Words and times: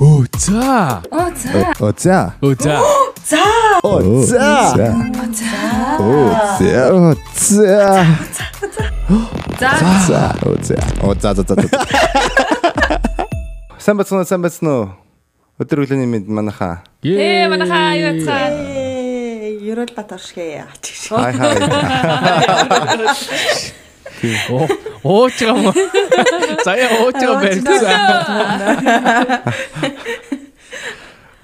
Оо 0.00 0.24
за. 0.38 1.00
Оо 1.10 1.32
за. 1.36 1.72
Оо 1.80 1.92
за. 1.98 2.32
Оо 2.42 2.54
за. 2.60 2.76
За. 3.24 3.42
Оо 3.82 4.22
за. 4.22 4.36
Оо 5.98 6.28
за. 6.58 6.90
Оо 6.92 7.14
за. 7.34 7.56
За. 9.60 9.72
За. 10.06 10.34
Оо 10.46 10.54
за. 10.62 10.76
Оо 11.02 11.14
за 11.20 11.34
за 11.34 11.42
за 11.48 11.54
за. 11.54 11.68
Сайн 13.78 13.96
бацхан 13.96 14.24
сайн 14.26 14.42
бацхан 14.42 14.68
уу? 14.68 14.92
Өдөр 15.56 15.88
өглөөний 15.88 16.04
мэд 16.04 16.28
манайхаа. 16.28 16.84
Ээ 17.00 17.48
манайхаа 17.48 17.96
юу 17.96 18.20
яцгаа. 18.20 18.52
Ерөөл 19.64 19.96
батаршгэ. 19.96 20.68
Хай 21.08 21.32
хай. 21.32 21.56
Оо 24.50 24.66
ууч 25.04 25.40
юм. 25.42 25.72
Заяа 26.64 27.04
ууч 27.04 27.18
юм 27.20 27.36
барьцаа. 27.40 27.96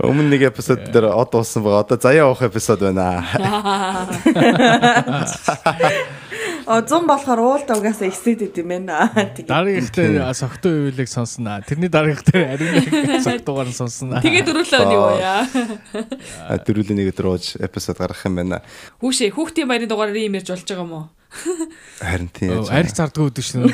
Өмнө 0.02 0.34
нэг 0.34 0.51
эпизод 0.51 0.91
дээр 0.91 1.14
од 1.14 1.30
уусан 1.30 1.62
байгаа. 1.62 1.87
Одоо 1.87 1.98
заяа 2.02 2.27
уух 2.27 2.42
эпизод 2.42 2.80
байна. 2.83 3.23
О 6.66 6.80
100 6.83 7.06
болохоор 7.06 7.38
уулда 7.38 7.74
угаасаа 7.78 8.11
ихсэд 8.11 8.50
идэм 8.50 8.66
байна. 8.66 9.11
Тэгээ. 9.14 9.47
Дараагийнхтай 9.47 10.34
согтуу 10.34 10.91
үеийг 10.91 11.06
сонсноо. 11.06 11.62
Тэрний 11.66 11.91
дараагийнхтай 11.91 12.55
ариун 12.55 13.23
согтуугаар 13.27 13.70
нь 13.70 13.78
сонсноо. 13.78 14.19
Тэгээд 14.23 14.47
дөрүүлээ 14.47 14.91
юу 14.91 15.23
яа. 15.23 15.47
Дөрүлийн 16.66 16.98
нэг 16.98 17.14
өдөр 17.14 17.34
ууж 17.34 17.59
эпизод 17.62 17.98
гаргах 17.98 18.27
юм 18.27 18.39
байна. 18.42 18.62
Хүүшээ 19.02 19.34
хүүхдийн 19.34 19.70
баярын 19.70 19.91
дугаараар 19.91 20.19
ийм 20.19 20.39
ярьж 20.39 20.50
болж 20.55 20.66
байгаа 20.66 20.86
юм 20.86 20.95
уу? 20.98 21.06
Харин 22.02 22.28
тийм. 22.28 22.64
Арх 22.68 22.92
зардгүй 22.92 23.30
өдөр 23.30 23.45
шин. 23.45 23.64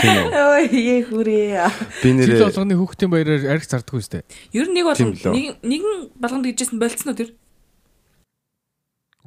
Ой 0.00 0.66
ээ 0.70 1.04
хүрээ. 1.08 1.60
Би 2.00 2.08
Жил 2.08 2.16
нэрээ 2.16 2.44
болгоны 2.48 2.74
хүүхдийн 2.80 3.10
баяраар 3.12 3.44
арх 3.52 3.66
зардгүй 3.68 4.00
үстэй. 4.00 4.22
Ер 4.56 4.68
нь 4.70 4.76
нэг 4.76 4.88
Тийм 4.96 5.12
болгон 5.12 5.60
нэгэн 5.60 5.96
болгонд 6.16 6.46
гэжсэн 6.48 6.80
болцсон 6.80 7.12
уу 7.12 7.18
тэр? 7.20 7.30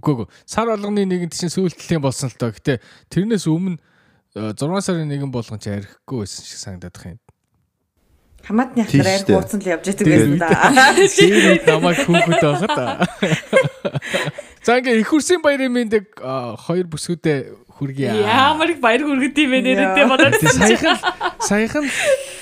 Үгүй 0.01 0.25
ээ. 0.25 0.31
Сар 0.49 0.67
болгоны 0.73 1.05
нэгэнд 1.05 1.33
чинь 1.37 1.53
сүүлтлийн 1.53 2.01
болсон 2.01 2.33
л 2.33 2.37
тоо. 2.41 2.51
Гэтэ 2.51 2.81
тэрнээс 3.13 3.45
өмнө 3.45 3.77
6 4.33 4.57
сарын 4.81 5.07
нэгэн 5.07 5.29
болгон 5.29 5.61
ч 5.61 5.69
архихгүй 5.69 6.25
байсан 6.25 6.41
шиг 6.41 6.59
санагдаад 6.59 6.97
байна. 6.97 7.22
Хамаатны 8.44 8.83
Тийм 8.83 9.02
хатар 9.03 9.19
шүү 9.19 9.25
дээ. 9.27 9.36
арх 9.36 9.39
ууцсан 9.39 9.59
л 9.63 9.67
явж 9.72 9.86
Тэгээд- 9.88 10.03
байсан 10.03 10.38
да. 10.44 10.47
Тэр 11.08 11.63
намайг 11.63 11.97
хүүхэд 12.03 12.44
байхад. 12.44 13.08
За 14.63 14.80
ингээ 14.80 15.00
их 15.00 15.08
хурсын 15.08 15.39
баярын 15.44 15.72
мэндийг 15.72 16.08
хоёр 16.19 16.85
бүсгүүдээ 16.91 17.39
хүргье. 17.80 18.11
Ямар 18.23 18.69
их 18.72 18.80
баяр 18.83 19.03
хүргэд 19.08 19.35
юм 19.39 19.50
бэ 19.52 19.59
нэрээ 19.63 20.08
бодоод. 20.11 20.35
Саяхан 20.44 20.97
саяхан 21.39 21.85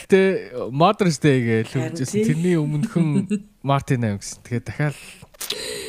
тэ 0.09 0.53
Mother's 0.73 1.17
Day 1.21 1.37
гэж 1.41 1.69
хэлжсэн. 1.73 2.25
Тэрний 2.25 2.57
өмнөхөн 2.57 3.29
Martin 3.61 4.01
аим 4.05 4.17
гэсэн. 4.21 4.41
Тэгээ 4.45 4.61
дахиад 4.65 4.97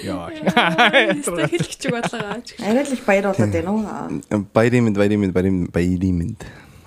яа. 0.05 0.29
Хэлэх 1.53 1.77
чиг 1.77 1.93
бодлоо. 1.93 2.41
Арай 2.61 2.85
л 2.85 2.93
их 2.97 3.05
баяр 3.05 3.25
болоод 3.33 3.53
байна 3.53 3.71
уу? 3.73 3.85
баярын 4.57 4.89
мэд 4.89 4.97
баярын 4.97 5.21
мэд 5.25 5.33
баярын 5.37 5.69
баярын 5.73 6.17
мэд. 6.17 6.41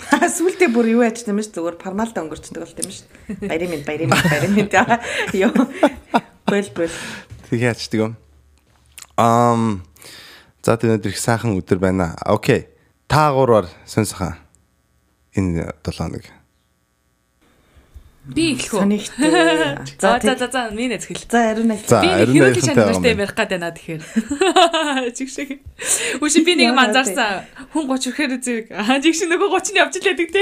Сүултээ 0.36 0.70
бүр 0.72 0.89
юу 0.94 1.02
яж 1.06 1.23
тийм 1.25 1.42
ш 1.42 1.50
зүгээр 1.53 1.80
формалта 1.81 2.22
өнгөрчдөг 2.22 2.61
бол 2.61 2.75
тийм 2.78 2.92
ш. 2.92 3.06
Баярын 3.42 3.72
минь 3.73 3.86
баярын 3.86 4.09
минь 4.11 4.25
баярын 4.25 4.53
минь. 4.53 4.70
Йоо. 5.34 5.66
Бэл 6.45 6.70
бэл. 6.78 6.98
Тэг 7.50 7.59
яачдаг 7.61 8.00
юм. 8.00 8.14
Ам 9.17 9.83
за 10.61 10.78
тэр 10.78 10.98
өдөр 10.98 11.14
их 11.14 11.20
сайхан 11.20 11.58
өдөр 11.58 11.80
байна. 11.81 12.14
Окей. 12.22 12.70
Та 13.08 13.31
гурваар 13.33 13.70
сонсохоо. 13.86 14.38
Энэ 15.36 15.73
7 15.83 15.98
хоног. 15.98 16.26
Би 18.26 18.58
эхлэх 18.58 18.73
үү? 18.73 18.81
Сонигтэй. 18.81 19.30
За 20.02 20.18
За 20.18 20.34
за 20.34 20.34
за 20.34 20.48
за 20.50 20.62
минь 20.73 20.98
эзхэл. 20.98 21.22
За 21.30 21.54
ариун. 21.54 21.78
За 21.86 22.02
Би 22.02 22.09
байгаа 22.09 22.26
юм 22.26 23.22
ярих 23.22 23.38
гээд 23.38 23.54
байна 23.54 23.70
тэгэхээр. 23.70 24.02
Чиг 25.14 25.30
шиг. 25.36 25.62
Үгүй 26.17 26.42
би 26.42 26.58
нэг 26.58 26.73
манзарсан. 26.73 27.45
Хүн 27.70 27.86
30 27.86 28.10
ихээр 28.10 28.33
зэрэг. 28.42 28.73
Аа 28.73 28.98
чиг 28.98 29.14
шиг 29.14 29.30
нөгөө 29.30 29.61
30-ны 29.61 29.77
явж 29.77 30.02
лээдэг 30.02 30.30
те. 30.33 30.42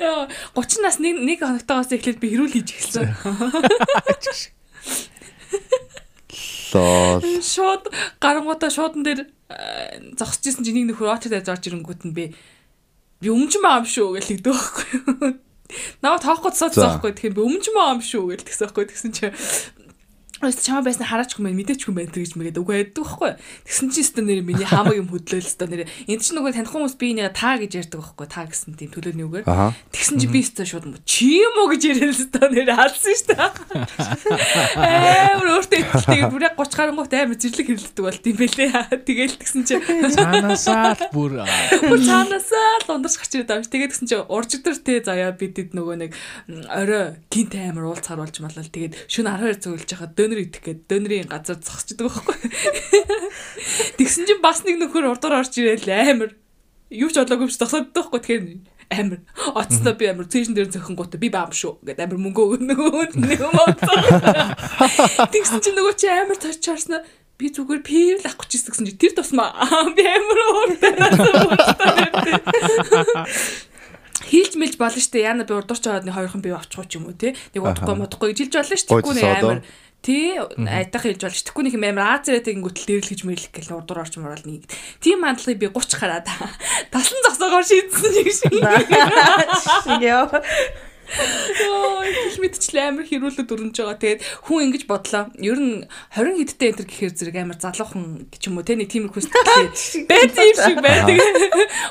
Яа 0.00 0.32
30 0.56 0.80
нас 0.80 0.96
нэг 0.96 1.20
нэг 1.20 1.44
хоногтойгоос 1.44 1.92
эхлээд 1.92 2.24
би 2.24 2.32
хэрүүл 2.32 2.56
хийж 2.56 2.72
эхэлсэн. 2.72 3.12
Лол. 6.74 7.22
Шууд 7.38 7.92
гарангуудаа 8.18 8.66
шуудан 8.72 9.06
дээр 9.06 9.30
э, 9.30 10.18
зогсож 10.18 10.50
исэн 10.50 10.66
чинь 10.66 10.82
нэг 10.82 10.98
нөхөр 10.98 11.14
очоод 11.14 11.30
яаж 11.30 11.46
орж 11.54 11.70
ирэнгүүт 11.70 12.02
нь 12.02 12.16
би 12.16 12.34
би 13.24 13.32
өмч 13.32 13.52
маа 13.64 13.80
юм 13.80 13.88
шүү 13.88 14.08
гэж 14.20 14.24
хэлдэг 14.28 14.52
байхгүй 14.52 14.86
юу. 15.00 15.32
Наа 16.04 16.20
тоохгүй 16.20 16.52
цоц 16.54 16.76
За. 16.76 16.86
байхгүй 17.00 17.12
тэгэхээр 17.16 17.36
би 17.40 17.42
өмч 17.48 17.64
маа 17.72 17.96
юм 17.96 18.02
шүү 18.04 18.24
гэж 18.30 18.40
тэгсэн 18.44 18.64
байхгүй 18.68 18.84
тэгсэн 18.92 19.10
чи 19.16 19.26
Өөс 20.44 20.60
чамаа 20.60 20.84
байсан 20.84 21.08
хараач 21.08 21.32
хүм 21.38 21.46
мэдээч 21.56 21.88
хүм 21.88 21.96
байна 21.96 22.12
гэж 22.12 22.36
мэгээд 22.36 22.60
үгүй 22.60 22.76
яддаг 22.84 23.06
байхгүй. 23.06 23.32
Тэгсэн 23.64 23.88
чинь 23.94 24.04
өстө 24.04 24.20
нэр 24.26 24.42
миний 24.44 24.68
хамаг 24.68 24.98
юм 24.98 25.08
хөдлөөл 25.08 25.46
өстө 25.46 25.64
нэр. 25.70 25.88
Энд 26.04 26.20
чинь 26.20 26.36
нөгөө 26.36 26.52
таних 26.52 26.74
хүмүүс 26.74 26.94
би 27.00 27.14
энийг 27.16 27.32
та 27.32 27.56
гэж 27.56 27.72
ярьдаг 27.80 28.02
байхгүй. 28.02 28.26
Та 28.28 28.44
гэсэн 28.44 28.76
тийм 28.76 28.90
төлөөний 28.92 29.24
үгээр. 29.24 29.46
Тэгсэн 30.04 30.20
чи 30.20 30.28
би 30.28 30.44
өстө 30.44 30.68
шууд 30.68 31.00
чи 31.08 31.40
юм 31.40 31.64
уу 31.64 31.72
гэж 31.72 31.82
яриад 31.88 32.12
өстө 32.12 32.52
нэр 32.52 32.76
хаалсан 32.76 33.16
шүү 33.16 33.40
дээ. 33.40 33.40
Амар 34.76 35.48
өөртөө 35.56 35.80
итгэлтэй 35.80 36.28
бүр 36.28 36.44
яг 36.44 36.60
30 36.60 36.76
гарангуут 36.76 37.14
амар 37.16 37.40
зэрлэг 37.40 37.68
хэрэлддэг 37.72 38.04
болт 38.04 38.24
юм 38.28 38.36
бэлээ. 38.36 39.00
Тэгэл 39.00 39.40
тэгсэн 39.40 39.64
чи 39.64 39.80
Цаанаасаа 39.80 40.92
л 40.92 41.08
бүр 41.08 41.40
бүр 41.88 42.00
цаанаасаа 42.04 42.84
л 42.84 42.92
ундарч 43.00 43.16
гарч 43.16 43.32
ирээд 43.32 43.48
байгаа. 43.48 43.64
Тэгээд 43.64 43.92
тэгсэн 43.96 44.08
чи 44.12 44.16
уржигдэр 44.20 44.76
те 44.84 45.00
заяа 45.00 45.32
бидэд 45.32 45.72
нөгөө 45.72 45.96
нэг 46.04 46.12
орой 46.68 47.16
гинт 47.32 47.56
амар 47.56 47.88
уулзахаар 47.88 48.28
болж 48.28 48.36
малал. 48.44 48.68
Тэгээд 48.76 49.08
шөнө 49.08 49.56
12 49.56 49.64
зөвлөж 49.64 49.88
хахад 49.88 50.12
дөнөр 50.20 50.44
идэх 50.52 50.68
гээд 50.68 50.80
дөнөрийн 50.84 51.32
газар 51.32 51.56
зогсчихдаг 51.64 52.12
байхгүй. 52.12 52.36
Тэгсэн 54.04 54.28
чи 54.28 54.36
бас 54.44 54.68
нэг 54.68 54.84
нөхөр 54.84 55.16
урдуур 55.16 55.40
орж 55.40 55.56
ирээл 55.56 55.88
амар 55.88 56.36
юу 56.92 57.08
ч 57.08 57.16
бодлоогүй 57.16 57.48
ч 57.48 57.56
зогсоод 57.56 57.96
байхгүй. 57.96 58.20
Тэгэхээр 58.20 58.73
амар 58.94 59.20
оцтой 59.58 59.94
би 59.98 60.06
амар 60.06 60.26
цэжин 60.30 60.54
дээр 60.54 60.70
зөхөн 60.70 60.94
гутаа 60.94 61.18
би 61.18 61.28
баам 61.28 61.50
шүү. 61.50 61.82
Гэдэг 61.82 62.04
амар 62.06 62.20
мөнгө 62.22 62.42
өгнө. 62.54 62.74
Нэг 63.28 63.40
юм 63.42 63.58
аа. 63.58 63.74
Тэгсэн 65.34 65.60
чи 65.60 65.70
нөгөө 65.74 65.94
чи 65.98 66.06
цааш 66.08 66.58
чарснаа 66.62 67.02
би 67.36 67.50
зүгээр 67.50 67.82
пив 67.82 68.22
л 68.22 68.28
авах 68.30 68.46
гэж 68.46 68.70
ирсэн 68.70 68.86
чи. 68.88 68.94
Тэр 68.94 69.12
тусмаа 69.18 69.52
би 69.96 70.04
амар 70.06 70.38
ууртай. 70.54 70.94
Хилж 74.24 74.56
мэлж 74.56 74.76
болно 74.80 75.00
штэ 75.02 75.20
яна 75.26 75.44
би 75.44 75.52
урдууч 75.54 75.84
аваад 75.84 76.06
нэг 76.08 76.16
хоёрхан 76.16 76.40
бив 76.40 76.56
авчихгүй 76.56 76.86
ч 76.88 76.96
юм 76.96 77.10
уу 77.10 77.18
те 77.18 77.34
нэг 77.52 77.60
удахгүй 77.60 77.96
модахгүй 77.98 78.32
гэж 78.32 78.38
хэлж 78.48 78.54
болно 78.56 78.78
штэ 78.78 78.90
тэггүй 78.94 79.14
нэг 79.18 79.26
амар 79.36 79.60
тий 80.04 80.36
айдах 80.36 81.08
хэлж 81.08 81.24
болно 81.24 81.32
штэ 81.32 81.48
тэггүй 81.48 81.64
нэг 81.64 81.80
юм 81.80 81.88
амар 81.88 82.20
Азирэтэй 82.20 82.60
гүтэл 82.60 83.00
дэрлэж 83.00 83.24
мэрлэх 83.24 83.56
гэл 83.56 83.80
урдуур 83.80 84.04
орч 84.04 84.20
морол 84.20 84.44
нэг 84.44 84.68
тийм 85.00 85.24
хандлагыг 85.24 85.64
би 85.64 85.72
30 85.72 85.96
гараад 85.96 86.28
талан 86.92 87.20
зогсоогоор 87.24 87.64
шийдсэн 87.64 88.12
юм 88.20 88.28
шиг 88.28 88.52
Йоо. 90.04 90.28
Йоо, 91.60 92.00
их 92.04 92.38
мэдчлээ 92.40 92.88
амар 92.88 93.04
хэрүүлээд 93.04 93.52
өрнөж 93.52 93.76
байгаа. 93.76 94.00
Тэгээд 94.00 94.24
хүн 94.48 94.72
ингэж 94.72 94.88
бодлоо. 94.88 95.28
Ер 95.36 95.60
нь 95.60 95.84
20 96.16 96.40
хэдтэй 96.40 96.72
энтер 96.72 96.88
гэхээр 96.88 97.12
зэрэг 97.12 97.36
амар 97.44 97.60
залуухан 97.60 98.32
гэж 98.32 98.48
юм 98.48 98.56
уу 98.56 98.64
те 98.64 98.72
нэг 98.72 98.88
тийм 98.88 99.04
их 99.08 99.12
хүсдэг. 99.12 99.36
Бэт 100.08 100.32
юм 100.32 100.56
шиг 100.56 100.80
байдаг. 100.80 101.20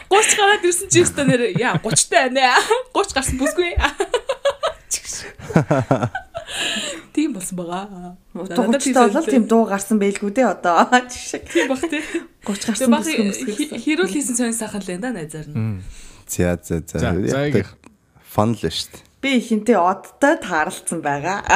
30 0.10 0.34
гараад 0.34 0.66
ирсэн 0.66 0.90
чи 0.90 1.06
өстө 1.06 1.30
нэр 1.30 1.54
яа 1.62 1.78
30 1.78 2.10
тай 2.10 2.34
байна. 2.34 2.58
30 2.98 3.14
гарсан 3.14 3.38
бүсгүй. 3.38 3.78
Тийм 7.14 7.34
болсон 7.34 7.58
байгаа. 7.58 8.18
Утгуучтай 8.34 9.10
болол 9.10 9.30
тийм 9.30 9.46
дуу 9.46 9.66
гарсан 9.70 9.98
байлгүй 10.02 10.32
дээ 10.34 10.50
одоо. 10.50 10.90
Жишээ. 11.12 11.46
тийм 11.46 11.68
баг 11.70 11.82
те. 11.86 12.02
30 12.44 12.44
Тэгээ 12.44 12.68
гарсан 12.70 12.90
мөсгөө. 12.90 13.78
хэрүүл 13.86 14.14
хийсэн 14.14 14.36
сонь 14.38 14.58
сайхан 14.58 14.82
л 14.82 14.94
энэ 14.98 15.02
да 15.02 15.10
найзаар 15.14 15.48
нь. 15.50 15.82
За 16.28 16.58
за 16.58 16.82
за. 16.82 17.14
Яг 17.54 17.70
фан 18.26 18.54
л 18.54 18.62
шүү 18.62 18.90
дээ. 18.98 19.14
Би 19.24 19.40
ихэнтэй 19.40 19.80
одтой 19.80 20.36
тааралцсан 20.36 21.00
байгаа. 21.00 21.48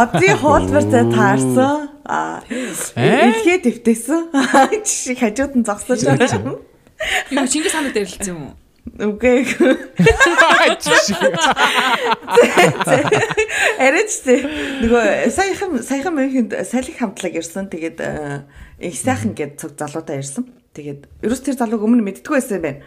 Одын 0.00 0.36
хуулбартай 0.40 1.04
таарсан. 1.12 1.92
Аа. 2.08 2.40
Э? 2.48 3.28
Илгээ 3.28 3.60
дэвтэйсэн. 3.68 4.32
Жишээ 4.86 5.20
хажууд 5.20 5.60
нь 5.60 5.66
зогсож 5.68 6.00
байгаа. 6.08 6.56
Юу 7.28 7.44
Чингис 7.44 7.76
хааны 7.76 7.92
дэрлэлсэн 7.92 8.32
юм 8.32 8.40
уу? 8.48 8.56
Үгүй. 8.98 9.44
Арайч 13.78 14.12
тий. 14.24 14.40
Нөгөө 14.82 15.28
саяхан 15.34 15.82
саяхан 15.84 16.14
мөнхөнд 16.16 16.56
салхи 16.66 16.94
хамтлаг 16.98 17.36
ирсэн. 17.38 17.68
Тэгээд 17.68 17.98
э, 18.00 18.42
их 18.80 18.96
сайхан 18.96 19.34
гэд 19.36 19.60
цог 19.60 19.76
залуудаа 19.78 20.18
ирсэн. 20.18 20.48
Тэгээд 20.74 21.04
ерөөс 21.24 21.42
тэр 21.44 21.56
залууг 21.60 21.84
өмнө 21.84 22.06
мэддэггүй 22.06 22.34
байсан 22.38 22.58
юм 22.58 22.64
байна. 22.64 22.80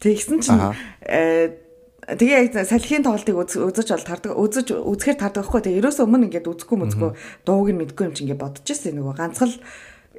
Тэгсэн 0.00 0.38
чинь 0.40 0.62
э 1.04 1.60
Тэгээ 2.04 2.52
яг 2.52 2.68
салхиын 2.68 3.00
тоглолтыг 3.00 3.32
үз- 3.32 3.56
үзэж 3.64 3.88
бол 3.96 4.04
тардаг 4.04 4.32
үзэж 4.36 4.76
үзэхээр 4.76 5.16
тардаг 5.24 5.48
байхгүй. 5.48 5.64
Тэгээ 5.64 5.80
ерөөсөө 5.80 6.04
өмнө 6.04 6.28
ингээд 6.28 6.52
үзэхгүй 6.52 6.76
мүзэхгүй 6.84 7.10
дууг 7.48 7.68
нь 7.72 7.80
мэдгүй 7.80 8.04
юм 8.04 8.12
чи 8.12 8.28
ингээд 8.28 8.44
бодож 8.44 8.68
ирсэн 8.68 9.00
нөгөө 9.00 9.16
ганцхан 9.16 9.48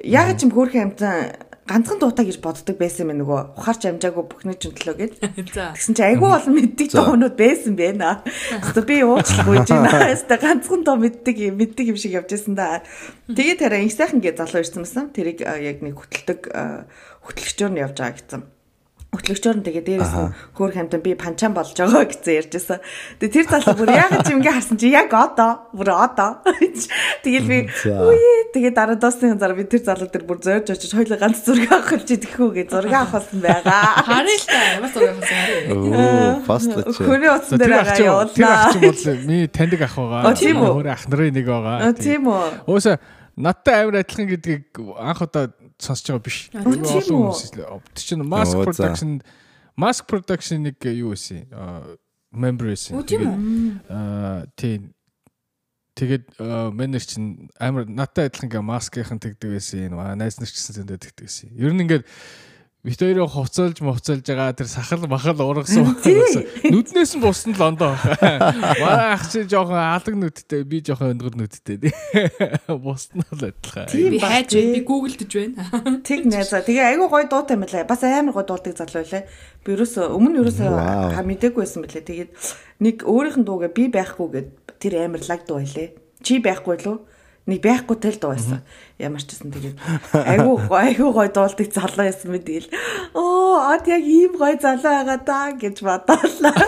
яг 0.02 0.34
ч 0.34 0.44
юм 0.44 0.50
хөөрхөн 0.50 0.82
амтан 0.90 1.38
ганцхан 1.66 1.98
дуутай 1.98 2.26
гэж 2.30 2.38
боддог 2.40 2.78
байсан 2.78 3.10
юм 3.10 3.20
нөгөө 3.20 3.58
ухаарч 3.58 3.82
амжаагүй 3.90 4.24
бүхний 4.26 4.56
ч 4.56 4.70
төлөө. 4.70 5.18
За. 5.56 5.74
Тэгсэн 5.74 5.94
чи 5.98 6.02
айгүй 6.06 6.30
олон 6.30 6.54
мэддэг 6.54 6.88
дуунууд 6.94 7.36
байсан 7.36 7.74
байна. 7.74 8.22
Хэвээ 8.24 8.86
би 8.86 8.96
уучлах 9.02 9.50
үйж 9.50 9.68
байна. 9.74 10.14
Хэвээ 10.14 10.38
ганцхан 10.40 10.82
дуу 10.86 10.96
мэддэг 11.02 11.36
юм 11.42 11.58
мэддэг 11.58 11.90
юм 11.90 11.98
шиг 11.98 12.14
явж 12.16 12.30
байсан 12.30 12.54
да. 12.54 12.86
Тэгээд 13.28 13.60
хараа 13.66 13.82
их 13.82 13.92
сайхан 13.92 14.22
гээ 14.22 14.38
залуу 14.38 14.62
ирсэн 14.62 14.86
юмсан. 14.86 15.10
Тэрийг 15.10 15.42
яг 15.42 15.82
нэг 15.82 15.98
хөтэлдэг 15.98 16.40
хөтлөгчөөр 17.26 17.72
нь 17.74 17.82
явж 17.82 17.98
байгаа 17.98 18.14
гэсэн 18.14 18.55
хөтлөгчөөр 19.16 19.56
нь 19.60 19.66
тэгээ 19.66 19.84
дээрээс 19.88 20.14
нь 20.14 20.32
хөөр 20.56 20.72
хамтан 20.76 21.00
би 21.00 21.16
панчаан 21.16 21.52
болж 21.56 21.72
байгаа 21.72 22.04
гэсэн 22.06 22.34
ярьжсэн. 22.46 22.78
Тэгээ 23.18 23.34
тэр 23.34 23.46
залуу 23.50 23.74
бүр 23.80 23.90
яг 23.96 24.12
ч 24.22 24.28
юм 24.30 24.40
ингээ 24.44 24.54
харсан 24.56 24.76
чи 24.76 24.88
яг 24.92 25.10
одоо 25.10 25.66
бүр 25.72 25.88
одоо. 25.92 26.30
Тэгэл 27.24 27.48
би 27.48 27.58
үе 27.66 28.52
тэгээ 28.52 28.72
дараа 28.76 28.96
дуусны 29.00 29.34
дараа 29.40 29.56
би 29.56 29.64
тэр 29.64 29.82
залуу 29.82 30.08
тэр 30.12 30.24
бүр 30.28 30.38
зөөрж 30.44 30.68
очиж 30.76 30.92
хоёлоо 30.92 31.18
ганц 31.18 31.42
зураг 31.42 31.72
авах 31.72 31.96
гэж 31.96 32.08
идэхүү 32.20 32.48
гэж 32.60 32.68
зураг 32.70 32.94
авахсан 32.94 33.40
байгаа. 33.40 33.82
Харъя 34.04 34.36
л 34.36 34.46
та 34.46 34.58
ямар 34.76 34.90
зураг 34.92 35.10
авсан 35.16 35.36
харъя. 35.40 35.60
Оо, 35.72 36.32
фастлаач. 36.46 36.96
Хөрийн 37.00 37.32
утсан 37.36 37.58
дээр 37.58 37.72
байгаа 37.72 37.96
Тэр 37.96 38.06
явуулнаа. 38.06 38.54
ах 38.56 38.72
чинь 38.72 38.84
бол 38.84 39.26
миний 39.26 39.48
таньдаг 39.48 39.82
ах 39.82 39.96
байгаа. 39.96 40.22
Оо, 40.26 40.34
тийм 40.36 40.56
үү? 40.60 40.70
Өөр 40.76 40.88
ах 40.92 41.04
нарын 41.08 41.34
нэг 41.34 41.46
байгаа. 41.46 41.92
Тийм 41.96 42.22
үү. 42.28 42.46
Өөсө 42.68 42.92
надтай 43.36 43.84
амар 43.84 44.00
адилхан 44.00 44.28
гэдгийг 44.32 44.64
анх 44.96 45.20
удаа 45.24 45.52
сонсож 45.80 46.06
байгаа 46.16 46.24
биш. 46.24 46.38
Олон 46.54 46.82
үү? 46.82 47.04
хүмүүс 47.10 47.40
Тэр 47.94 48.04
чинь 48.04 48.24
за. 48.72 48.84
production 48.88 49.10
mass 49.76 49.98
production 50.00 50.58
нэг 50.64 50.76
юу 50.88 51.12
байсан? 51.12 51.46
member 52.32 52.66
байсан. 52.72 52.96
Аа 53.88 54.46
тийм. 54.56 54.92
Тэгээд 55.96 56.36
манер 56.76 57.00
чинь 57.00 57.48
амар 57.56 57.88
надтай 57.88 58.28
адилхан 58.28 58.52
ингээ 58.52 58.60
маскийнхан 58.60 59.16
тэгдэг 59.16 59.48
байсан. 59.56 59.96
Аа, 59.96 60.12
Найз 60.12 60.36
нар 60.36 60.48
ч 60.48 60.60
гэсэн 60.60 60.84
зөндөө 60.84 60.98
тэгдэг 61.00 61.24
байсан. 61.24 61.48
Ер 61.56 61.72
нь 61.72 61.80
ингээд 61.88 62.04
бит 62.86 63.02
хоёроо 63.02 63.26
хувцалж 63.26 63.82
мовцалж 63.82 64.22
байгаа 64.22 64.54
тэр 64.54 64.70
сахал 64.70 65.02
махал 65.10 65.42
ургасан. 65.42 65.90
Нүднээс 66.70 67.18
нь 67.18 67.20
бусна 67.20 67.58
л 67.58 67.62
ондоо. 67.74 67.98
Манай 68.22 69.18
ах 69.18 69.26
чи 69.26 69.42
жоохон 69.42 69.74
алаг 69.74 70.14
нүдтэй, 70.14 70.62
би 70.62 70.78
жоохон 70.86 71.18
өнгөр 71.18 71.34
нүдтэй. 71.34 71.90
Бусна 72.86 73.26
л 73.26 73.42
адилхан. 73.50 73.90
Би 73.90 74.22
хайж. 74.22 74.54
Би 74.54 74.80
гуглдж 74.86 75.26
байна. 75.26 75.66
Тэг 76.06 76.30
найзаа. 76.30 76.62
Тэгээ 76.62 76.94
айгүй 76.94 77.10
гоё 77.10 77.26
дуутай 77.26 77.58
юм 77.58 77.66
лээ. 77.66 77.90
Бас 77.90 78.06
амар 78.06 78.38
гоё 78.38 78.46
дуулдаг 78.46 78.78
залуу 78.78 79.02
лээ. 79.02 79.26
Би 79.66 79.74
ерөөсөө 79.74 80.06
өмнө 80.14 80.46
ерөөсөө 80.46 80.70
Вау. 80.70 81.10
ха 81.10 81.26
мдэггүй 81.26 81.66
байсан 81.66 81.82
бэлээ. 81.82 82.06
Тэгээд 82.06 82.30
нэг 82.86 82.96
өөрийнх 83.02 83.42
нь 83.42 83.46
дуугээ 83.50 83.74
би 83.74 83.90
байхгүй 83.90 84.26
гэд 84.30 84.48
тэр 84.78 84.94
амар 85.02 85.26
лаг 85.26 85.42
дуу 85.42 85.58
байлээ. 85.58 85.90
Чи 86.22 86.38
байхгүй 86.38 86.86
лөө? 86.86 87.15
Нэг 87.46 87.62
байхгүй 87.62 87.96
тэл 88.02 88.18
дуу 88.18 88.34
байсан. 88.34 88.62
Ямар 88.98 89.22
ч 89.22 89.30
гэсэн 89.30 89.54
тэгээд 89.54 89.78
айгүй 90.18 90.66
айгүй 90.66 91.10
гоё 91.14 91.30
дуулдаг 91.30 91.68
залуу 91.70 92.02
байсан 92.02 92.34
мэт 92.34 92.42
тэгэл. 92.42 92.70
Оо, 93.14 93.70
ад 93.70 93.86
яг 93.86 94.02
ийм 94.02 94.34
гоё 94.34 94.58
залуу 94.58 94.82
байгаа 94.82 95.18
даа 95.22 95.54
гэж 95.54 95.78
бодоолаа. 95.86 96.58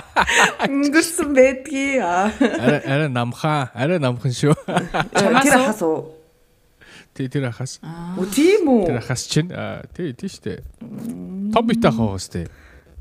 Өнгөрсөн 0.72 1.36
байдгийг. 1.36 2.00
Аа. 2.00 2.32
Арай 2.40 2.80
арай 2.88 3.10
намхан, 3.12 3.68
арай 3.76 4.00
намхан 4.00 4.32
шүү. 4.32 4.56
Чамаас 5.12 5.44
Тэр 5.44 5.60
хас 5.60 5.82
уу? 5.84 6.16
Тий 7.14 7.28
тэр 7.28 7.52
ахаас. 7.52 7.78
Үгүй 8.18 8.28
тийм 8.32 8.66
үү? 8.66 8.90
Тэр 8.90 8.98
ахаас 8.98 9.22
чинь 9.30 9.52
аа, 9.54 9.86
тий 9.94 10.16
тий 10.16 10.32
штэ. 10.32 10.64
Том 11.52 11.68
бит 11.68 11.84
ах 11.84 12.00
байгаа 12.00 12.18
штэ. 12.18 12.48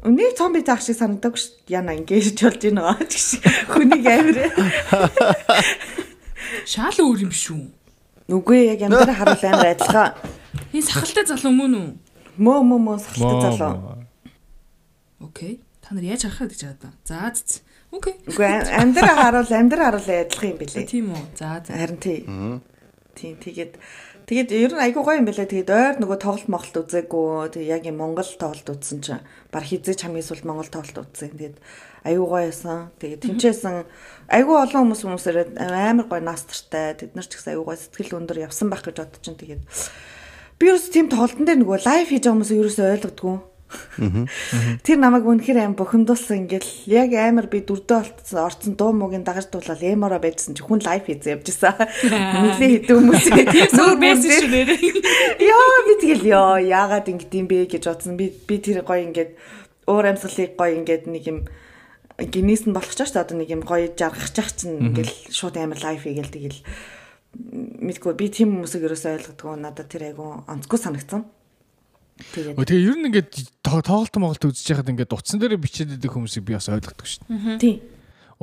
Үнийг 0.03 0.35
цомби 0.35 0.61
таах 0.61 0.83
шиг 0.83 0.99
санагдав 0.99 1.39
ш. 1.39 1.55
Яна 1.71 1.95
ингэж 1.95 2.35
болж 2.43 2.61
байна 2.61 2.93
аа. 2.93 2.99
Хүнийг 3.73 4.05
амир. 4.05 4.37
Шаал 6.65 6.97
өөр 7.01 7.25
юм 7.27 7.33
шүү. 7.33 7.63
Үгүй 8.31 8.71
яг 8.71 8.85
амьдрал 8.87 9.13
харуул 9.13 9.43
амир 9.43 9.73
адилхан. 9.73 10.15
Энэ 10.71 10.87
сахалтай 10.87 11.25
залуу 11.27 11.53
мөн 11.53 11.73
үү? 11.75 11.87
Мөө 12.39 12.59
мөө 12.69 12.79
мөө 12.87 12.97
сахалтай 13.03 13.57
залуу. 13.57 14.03
Окей. 15.19 15.59
Та 15.83 15.95
нар 15.95 16.07
яаж 16.07 16.23
харахад 16.23 16.53
гэж 16.53 16.61
байгаа 16.63 16.79
даа. 16.81 16.93
За 17.03 17.31
зү. 17.35 17.61
Окей. 17.91 18.15
Үгүй 18.25 18.47
амьдрал 18.47 19.19
харуул 19.19 19.51
амьдрал 19.51 19.85
харуул 19.91 20.07
адилхан 20.07 20.49
юм 20.55 20.57
билээ. 20.61 20.87
Тийм 20.87 21.11
үү. 21.11 21.23
За 21.35 21.59
за. 21.61 21.75
Харин 21.75 21.99
тий. 21.99 22.19
Тийм 23.13 23.37
тэгээд 23.37 23.73
тэгээд 24.25 24.49
ер 24.49 24.71
нь 24.73 24.83
айгүй 24.87 25.03
гоё 25.03 25.19
юм 25.19 25.27
байлаа. 25.27 25.45
Тэгээд 25.45 25.69
ойр 25.69 25.95
нөгөө 26.01 26.17
тоглолт 26.23 26.49
моголт 26.49 26.75
үзээгүй. 26.79 27.53
Тэгээд 27.53 27.73
яг 27.75 27.83
юм 27.85 27.97
Монгол 28.01 28.25
тоглолт 28.25 28.67
үзсэн 28.71 28.99
чинь 29.03 29.25
баг 29.53 29.67
хизээч 29.67 30.01
хамгийн 30.01 30.25
сүүлд 30.25 30.47
Монгол 30.47 30.71
тоглолт 30.73 30.97
үзсэн. 31.13 31.37
Тэгээд 31.37 31.57
айгүй 32.03 32.27
гоё 32.27 32.47
байсан. 32.51 32.91
Тэгээд 32.99 33.23
тэнчээсэн 33.23 33.75
айгүй 34.27 34.55
олон 34.59 34.79
хүмүүс 34.91 35.01
хүмүүсээр 35.03 35.37
амар 35.59 36.07
гоё 36.11 36.21
настартай. 36.23 36.99
Тэд 36.99 37.15
нар 37.15 37.27
ч 37.27 37.39
гэсэн 37.39 37.55
айгүй 37.55 37.65
гоё 37.65 37.79
сэтгэл 37.79 38.17
өндөр 38.19 38.43
явсан 38.43 38.67
байх 38.67 38.83
гэж 38.83 38.97
бодож 38.99 39.21
чинь 39.23 39.39
тэгээд 39.39 39.63
би 40.59 40.63
ерөөс 40.67 40.87
тийм 40.91 41.07
тоглолтын 41.07 41.47
дээр 41.47 41.59
нөгөө 41.63 41.87
лайв 41.87 42.07
хийж 42.11 42.23
байгаа 42.27 42.35
хүмүүсээ 42.35 42.59
ерөөсөө 42.59 42.87
ойлгодгүй. 42.99 43.37
Тэр 44.85 44.97
намайг 45.01 45.25
үнэхээр 45.25 45.65
аим 45.65 45.73
бухимдуулсан 45.73 46.45
ингээл 46.45 46.69
яг 46.93 47.09
амар 47.17 47.49
би 47.49 47.61
дүрдээ 47.65 47.97
олцсон 48.05 48.39
орцсон 48.45 48.73
дуу 48.77 48.93
муугийн 48.93 49.25
дагаж 49.25 49.49
дуулаад 49.49 49.81
эмороо 49.81 50.21
байжсан 50.21 50.53
чи 50.53 50.61
хүн 50.61 50.81
лайв 50.85 51.09
хийж 51.09 51.25
явж 51.25 51.49
исэн. 51.49 51.73
Нилээ 52.05 52.85
хэдэн 52.85 52.97
хүмүүс 53.01 53.25
Нүүр 53.77 53.97
байсан 53.97 54.29
шүү 54.29 54.49
нэрээ. 54.53 54.77
Яа 55.41 55.79
би 55.89 55.93
тэгэл 56.05 56.25
ёо 56.29 56.61
яагаад 56.61 57.09
ингэдэм 57.09 57.45
бэ 57.49 57.65
гэж 57.73 57.83
бодсон. 57.89 58.13
Би 58.13 58.29
би 58.29 58.55
тэр 58.61 58.85
гоё 58.85 59.01
ингээд 59.09 59.31
өөр 59.89 60.05
амьсгалыг 60.13 60.53
гоё 60.53 60.77
ингээд 60.77 61.09
нэг 61.09 61.23
юм 61.25 61.39
гинээс 62.19 62.63
нь 62.69 62.75
болох 62.75 62.93
ч 62.93 62.99
шүү 63.01 63.13
дээ 63.17 63.23
одоо 63.25 63.37
нэг 63.41 63.49
юм 63.49 63.63
гоё 63.65 63.87
жаргахчих 63.93 64.49
чинь 64.53 64.77
ингээл 64.93 65.13
шууд 65.33 65.55
амар 65.57 65.79
лайв 65.81 66.03
хийгээл 66.05 66.33
тэгэл 66.33 66.59
мэдгүй 67.83 68.13
би 68.13 68.27
тийм 68.29 68.61
хүмүүсийг 68.61 68.85
ерөөсөй 68.85 69.17
ойлгодгоо 69.17 69.57
надад 69.57 69.89
тэр 69.89 70.13
айгу 70.13 70.45
онцгүй 70.45 70.77
санагдсан. 70.77 71.25
Тэгээд 72.13 72.61
тэгээ 72.61 72.85
ер 72.93 72.97
нь 73.01 73.07
ингээд 73.09 73.29
то- 73.65 73.81
тоглолт 73.81 74.13
моголт 74.21 74.45
үзэж 74.45 74.69
байхад 74.77 74.91
ингээд 74.93 75.17
утсан 75.17 75.41
дээр 75.41 75.57
бичээд 75.57 75.97
идэх 75.97 76.13
хүмүүсийг 76.13 76.45
би 76.45 76.53
бас 76.53 76.69
ойлгодог 76.69 77.09
шин. 77.09 77.25
тийм 77.57 77.81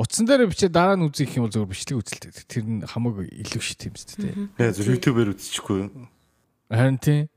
Утсан 0.00 0.25
дээр 0.25 0.49
бичээд 0.49 0.72
дараа 0.72 0.96
нь 0.96 1.05
үзэх 1.05 1.37
юм 1.37 1.44
бол 1.44 1.52
зөвхөн 1.52 1.70
бичлэг 1.70 1.99
үзэлтэй. 2.00 2.31
Тэр 2.49 2.64
нь 2.64 2.81
хамаагүй 2.88 3.26
илүү 3.46 3.61
шít 3.62 3.84
юм 3.90 3.94
зү 4.00 4.17
тээ. 4.17 4.34
Яа 4.56 4.72
зөв 4.72 4.87
YouTube-ээр 4.96 5.31
үзчихгүй. 5.37 5.81
Харин 6.72 6.99
тийм. 7.02 7.28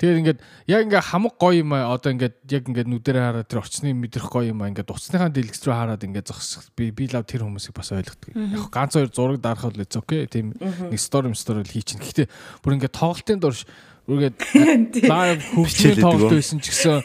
Тэгээд 0.00 0.20
ингээд 0.24 0.40
яг 0.64 0.80
ингээ 0.88 1.04
хамаг 1.12 1.36
гоё 1.36 1.60
юм 1.60 1.76
аа. 1.76 1.92
Одоо 1.92 2.16
ингээд 2.16 2.48
яг 2.48 2.64
ингээд 2.72 2.88
нүдэрээ 2.88 3.20
хараад 3.20 3.48
тэр 3.52 3.60
орчныг 3.60 3.92
мэдрэх 3.92 4.32
гоё 4.32 4.48
юм 4.48 4.64
аа. 4.64 4.72
Ингээд 4.72 4.88
уцсныхаа 4.88 5.28
дэлгэц 5.28 5.60
рүү 5.60 5.76
хараад 5.76 6.08
ингээд 6.08 6.32
зогсох. 6.32 6.72
Би 6.72 6.88
би 6.88 7.04
лав 7.12 7.28
тэр 7.28 7.44
хүмүүсийг 7.44 7.76
бас 7.76 7.92
ойлгодог. 7.92 8.32
Яг 8.32 8.72
ганц 8.72 8.96
хоёр 8.96 9.12
зураг 9.12 9.44
дарахад 9.44 9.76
л 9.76 9.84
it's 9.84 10.00
okay. 10.00 10.24
Тийм. 10.24 10.56
Нэг 10.56 10.96
story 10.96 11.28
story 11.36 11.68
л 11.68 11.74
хийчин. 11.76 12.00
Гэхдээ 12.00 12.32
бүр 12.64 12.80
ингээд 12.80 12.96
тоглолтын 12.96 13.44
дурш 13.44 13.68
бүр 14.08 14.32
ингээд 14.32 15.04
лайв 15.12 15.44
Бичээд 15.60 16.00
тоглолт 16.00 16.32
байсан 16.32 16.64
ч 16.64 16.72
гэсэн 16.72 17.04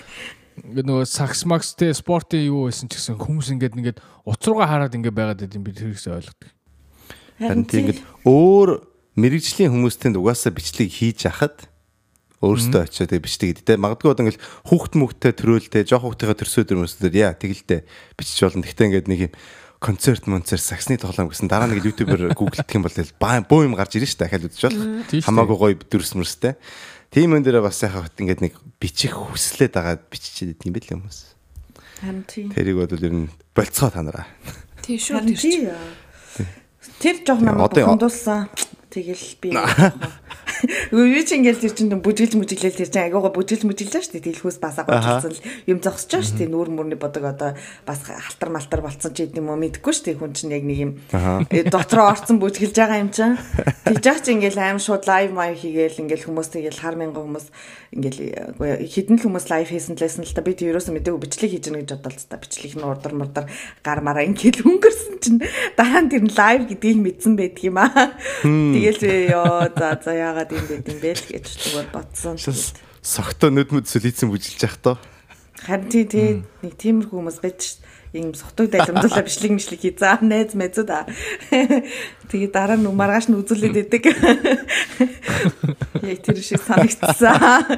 ингээд 0.71 0.88
нөгөө 0.88 1.03
сакс 1.03 1.44
макстэй 1.44 1.92
спортын 1.92 2.47
юу 2.47 2.71
байсан 2.71 2.88
ч 2.88 2.95
гэсэн 2.95 3.19
хүмүүс 3.19 3.51
ингээд 3.59 3.75
ингээд 3.75 3.99
утас 4.23 4.47
руугаа 4.47 4.71
хараад 4.71 4.95
ингээд 4.95 5.19
байгаад 5.19 5.44
байд 5.44 5.59
би 5.59 5.75
тэрээс 5.75 6.07
ойлгодог. 6.16 6.47
Харин 7.44 7.68
тийм 7.68 7.92
ингээд 7.92 7.99
өөр 8.23 8.69
мэрэгжлийн 9.19 9.75
хүмүүстэй 9.75 10.16
угаасаа 10.16 10.56
бичлэг 10.56 10.87
хийж 10.95 11.28
ахад 11.28 11.68
өөрөөсөө 12.45 12.81
очиод 12.85 13.09
тэгээ 13.09 13.25
бичдэг 13.25 13.49
гэдэг 13.66 13.81
магадгүй 13.81 14.09
одоо 14.14 14.23
ингээл 14.30 14.45
хүүхд 14.69 14.94
мөхтэй 14.95 15.33
төрөөлтэй 15.33 15.83
жоох 15.90 16.06
хүүхдийнхээ 16.06 16.40
төрсөд 16.40 16.69
хүмүүсээр 16.71 17.16
яа 17.18 17.33
тэгэлдээ 17.33 17.80
бичиж 18.18 18.40
болно. 18.45 18.64
Гэхдээ 18.66 18.87
ингээд 18.94 19.09
нэг 19.09 19.21
юм 19.30 19.33
концерт 19.80 20.25
монцерт 20.25 20.64
саксны 20.64 20.97
тоглоом 20.97 21.30
гэсэн 21.30 21.49
дараа 21.52 21.69
нэг 21.69 21.83
ютубер 21.85 22.31
гуглдэх 22.37 22.73
юм 22.73 22.85
бол 22.85 22.97
баа 23.19 23.42
бөө 23.45 23.69
юм 23.69 23.75
гарч 23.78 23.97
ирнэ 23.99 24.09
шүү 24.09 24.18
дээ 24.18 24.25
дахиад 24.30 24.47
үзэж 24.49 24.64
болох. 24.66 24.85
Тийм. 25.11 25.21
Хамаагүй 25.25 25.57
гоё 25.57 25.75
дүрс 25.78 26.14
мөрстэй. 26.18 26.54
Тийм 27.14 27.37
өн 27.37 27.45
дээрээ 27.45 27.64
бас 27.64 27.80
яхаа 27.85 28.09
ингээд 28.09 28.42
нэг 28.42 28.54
бичих 28.81 29.14
хүслээд 29.14 29.78
байгаа 29.78 30.02
бичиж 30.09 30.56
идэв 30.56 30.66
юм 30.66 30.73
байл 30.73 30.90
хүмүүс. 30.90 31.19
харин 32.02 32.23
тийм 32.25 32.49
Тэрийг 32.49 32.78
бол 32.81 33.06
ер 33.06 33.14
нь 33.14 33.30
болцгоо 33.54 33.90
та 33.94 34.02
нараа. 34.02 34.25
Тийм 34.81 34.97
шүү 34.97 35.21
Харин 35.21 35.37
тэр 36.99 37.16
жоох 37.23 37.42
намайг 37.42 37.71
бухимдуулсан. 37.71 38.49
Тэгэл 38.90 39.28
би 39.42 39.49
Үгүй 40.92 41.24
чи 41.26 41.40
ингээл 41.40 41.64
тэр 41.64 41.74
чин 41.74 41.90
бүжиглж 42.00 42.36
мүжиглэл 42.38 42.78
тэр 42.78 42.90
чин 42.92 43.07
агууга 43.10 43.31
бүжиглж 43.34 43.66
мүжиглээ 43.66 44.04
шүү 44.06 44.14
дээ. 44.19 44.26
Дэлхүүс 44.30 44.60
бас 44.62 44.78
агуулсан 44.81 45.34
л 45.34 45.42
юм 45.66 45.80
зогсож 45.81 46.12
байгаа 46.12 46.28
шүү 46.30 46.38
дээ. 46.44 46.52
Нүүр 46.52 46.69
мөрний 46.69 47.00
бодог 47.00 47.26
одоо 47.26 47.57
бас 47.88 48.00
халтар 48.06 48.50
малтар 48.54 48.81
болцсон 48.86 49.16
ч 49.16 49.26
гэдэм 49.26 49.50
юм 49.50 49.60
мэдэхгүй 49.64 49.94
шүү 49.95 50.06
дээ. 50.06 50.19
Хүн 50.19 50.34
чинь 50.38 50.54
яг 50.54 50.64
нэг 50.68 50.80
юм 50.80 50.92
э, 51.50 51.64
дотроо 51.66 52.12
орцсон 52.12 52.38
бүжиглж 52.38 52.76
байгаа 52.76 53.02
юм 53.02 53.10
чинь. 53.10 53.40
Тэгж 53.88 54.06
яах 54.06 54.22
чи 54.22 54.36
ингээл 54.38 54.62
аим 54.62 54.80
шууд 54.80 55.07
лайв 55.10 55.31
маяг 55.34 55.57
хийгээл 55.57 56.02
ингээл 56.06 56.28
хүмүүс 56.30 56.50
тэгэл 56.54 56.81
хар 56.84 56.95
мянган 57.00 57.26
хүмүүс 57.26 57.48
ингээл 57.95 58.19
э, 58.62 58.86
хідэн 58.86 59.18
л 59.18 59.24
хүмүүс 59.26 59.45
лайв 59.50 59.68
хийсэн 59.72 59.98
л 59.98 60.04
байсан 60.06 60.28
л 60.28 60.36
та 60.36 60.45
би 60.45 60.54
тэр 60.54 60.76
ерөөсөө 60.76 60.94
мэдээгүй 61.00 61.22
бичлэг 61.26 61.52
хийж 61.56 61.66
гэнэ 61.72 61.80
гэж 61.86 61.92
бодлоо 62.04 62.28
та. 62.30 62.38
Бичлэг 62.38 62.74
нь 62.76 62.86
урдар 62.86 63.14
мурдар 63.16 63.45
гар 63.81 64.00
мараа 64.04 64.28
ингээл 64.28 64.68
өнгөрсөн 64.68 65.16
чинь 65.24 65.40
дараа 65.78 66.02
нь 66.04 66.12
тэр 66.12 66.28
лайв 66.30 66.62
гэдгийг 66.69 67.00
мэдсэн 67.00 67.34
байдаг 67.40 67.64
юм 67.64 67.78
аа. 67.80 68.14
Тэгэл 68.44 69.06
би 69.06 69.31
ёо 69.31 69.69
за 69.72 70.00
за 70.04 70.12
яагаад 70.14 70.52
юм 70.56 70.66
бэ 70.71 70.76
юм 70.88 71.00
бэ 71.04 71.12
л 71.14 71.26
гэж 71.35 71.45
зүгээр 71.45 71.90
бодсон. 71.92 72.35
Согтоо 73.06 73.50
нүд 73.52 73.69
мүд 73.76 73.85
сүлийцэн 73.85 74.31
бүжилж 74.31 74.62
явах 74.64 74.80
тоо. 74.81 74.97
Харин 75.66 75.90
тий 75.92 76.06
тий 76.07 76.44
нэг 76.64 76.74
тиймэрхүү 76.80 77.16
хүмүүс 77.16 77.40
байж 77.44 77.59
ш. 77.64 77.74
Ийм 78.16 78.31
сутуг 78.31 78.71
дайламжуулаа 78.71 79.24
бичлэг 79.28 79.52
мишлэг 79.52 79.80
хий. 79.83 79.95
За 80.00 80.16
найз 80.24 80.56
мэдүүд 80.56 80.90
аа. 80.92 81.04
Тэгээ 82.31 82.52
дараа 82.52 82.80
нь 82.80 82.88
маргааш 82.88 83.28
нь 83.28 83.35
үзүүлээд 83.35 83.92
идэг. 83.92 84.07
Яг 86.00 86.19
тэр 86.24 86.40
шиг 86.40 86.64
санагдсан. 86.64 87.76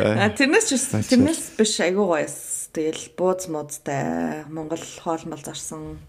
А 0.00 0.32
тэрнээс 0.32 0.64
ч 0.64 0.80
тэрнээс 0.80 1.60
биш 1.60 1.76
айгуу 1.84 2.16
гоёс. 2.16 2.72
Тэгэл 2.72 3.12
бууз 3.20 3.52
модтай 3.52 4.48
Монгол 4.48 4.80
хоолмол 4.80 5.44
зарсан. 5.44 6.00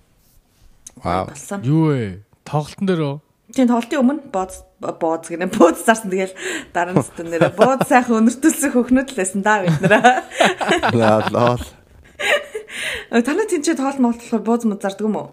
Вау. 1.03 1.27
Юу 1.59 1.91
вэ? 1.91 2.23
Тоглолтын 2.47 2.87
дээр 2.87 3.03
үү? 3.03 3.15
Тийм 3.55 3.71
тоглолтын 3.71 4.03
өмнө 4.03 4.27
бооз 4.35 4.67
бооз 4.83 5.31
гэнэ 5.31 5.47
бууз 5.47 5.79
зарсан 5.87 6.11
тэгэл 6.11 6.35
дараа 6.75 6.91
нь 6.91 6.99
зүтэн 6.99 7.27
нэрэ 7.31 7.55
бууз 7.55 7.87
сайхан 7.87 8.19
өнөртүүлсэн 8.19 8.71
хөхнөд 8.75 9.15
л 9.15 9.19
байсан 9.19 9.41
да 9.47 9.63
бид 9.63 9.79
нэрэ. 9.79 9.99
Лаа 10.91 11.23
лаа. 11.31 11.55
Танаа 13.23 13.47
тэнцээ 13.47 13.79
тоглолт 13.79 14.03
молт 14.03 14.19
болохоор 14.19 14.43
бууз 14.43 14.63
мод 14.67 14.83
зардаг 14.83 15.07
юм 15.07 15.15
уу? 15.15 15.29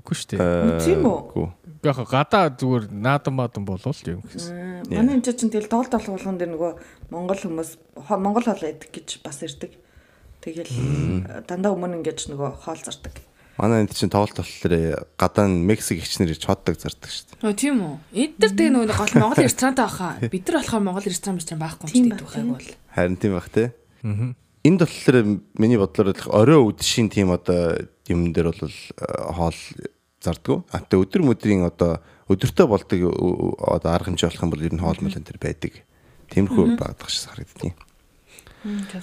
Үгүй 0.00 0.16
шүү 0.16 0.28
дээ. 0.40 0.80
Тийм 0.80 1.04
үү? 1.04 1.18
Үгүй. 1.28 1.48
Яг 1.84 1.98
гадаа 2.08 2.48
зүгээр 2.56 2.88
наадан 2.88 3.36
баадан 3.36 3.68
болвол 3.68 4.00
юм 4.08 4.24
гэсэн. 4.24 4.88
Манай 4.88 5.20
энэ 5.20 5.28
чинь 5.28 5.52
тэгэл 5.52 5.68
тоглолт 5.68 5.92
болох 5.92 6.16
болгон 6.16 6.40
дээр 6.40 6.56
нөгөө 6.56 6.72
монгол 7.12 7.36
хүмүүс 7.36 7.70
монгол 8.08 8.48
хоол 8.48 8.64
байдаг 8.64 8.88
гэж 8.88 9.20
бас 9.20 9.44
ирдэг. 9.44 9.76
Тэгэл 10.40 10.72
дандаа 11.44 11.76
өмнө 11.76 12.00
ингэж 12.00 12.32
нөгөө 12.32 12.64
хоол 12.64 12.80
зардаг. 12.80 13.12
Манай 13.60 13.84
энд 13.84 13.92
чинь 13.92 14.08
тоглолт 14.08 14.40
болохоор 14.40 15.04
гадаа 15.20 15.44
нь 15.44 15.68
Мексик 15.68 16.00
ихчнэр 16.00 16.32
ирж 16.32 16.48
хотдог 16.48 16.80
зардаг 16.80 17.12
шүү 17.12 17.36
дээ. 17.36 17.44
Нөө 17.44 17.54
тийм 17.60 17.76
үү. 17.84 17.94
Эд 18.16 18.32
нар 18.40 18.52
тэгээ 18.56 18.72
нөгөө 18.72 18.96
гол 18.96 19.14
Монгол 19.20 19.44
ресторантай 19.44 19.84
баха. 19.84 20.16
Бид 20.16 20.48
нар 20.48 20.64
болохоор 20.64 20.80
Монгол 20.80 21.04
ресторан 21.04 21.36
биш 21.36 21.44
байхгүй 21.52 21.84
юм 21.84 21.92
Тийм 21.92 22.04
шиг 22.08 22.12
байх, 22.16 22.20
дүүхайг 22.24 22.48
бол. 22.56 22.68
Харин 22.96 23.16
тийм 23.20 23.32
бах 23.36 23.48
те. 23.52 23.64
Аа. 24.00 24.32
Энд 24.64 24.80
болохоор 24.80 25.16
миний 25.60 25.76
бодлоор 25.76 26.16
орой 26.32 26.60
үдшийн 26.72 27.12
тийм 27.12 27.36
одоо 27.36 27.84
юм 28.08 28.32
дээр 28.32 28.48
бол 28.48 28.64
э, 28.64 28.72
хоол 29.36 29.60
зардггүй. 30.24 30.58
А 30.72 30.80
тэ 30.80 30.96
өдөр 30.96 31.20
мөдрийн 31.20 31.68
одоо 31.68 32.00
өдөртөө 32.32 32.64
болдог 32.64 32.96
э, 32.96 33.12
одоо 33.60 33.90
арга 33.92 34.08
хэмжээ 34.08 34.32
болох 34.32 34.44
юм 34.48 34.52
бол 34.56 34.64
ер 34.64 34.72
нь 34.72 34.80
хоол 34.80 35.00
молон 35.04 35.24
тэр 35.28 35.36
байдаг. 35.36 35.84
Тиймэрхүү 36.32 36.80
багтах 36.80 37.12
шиг 37.12 37.28
харагддгийг. 37.28 37.76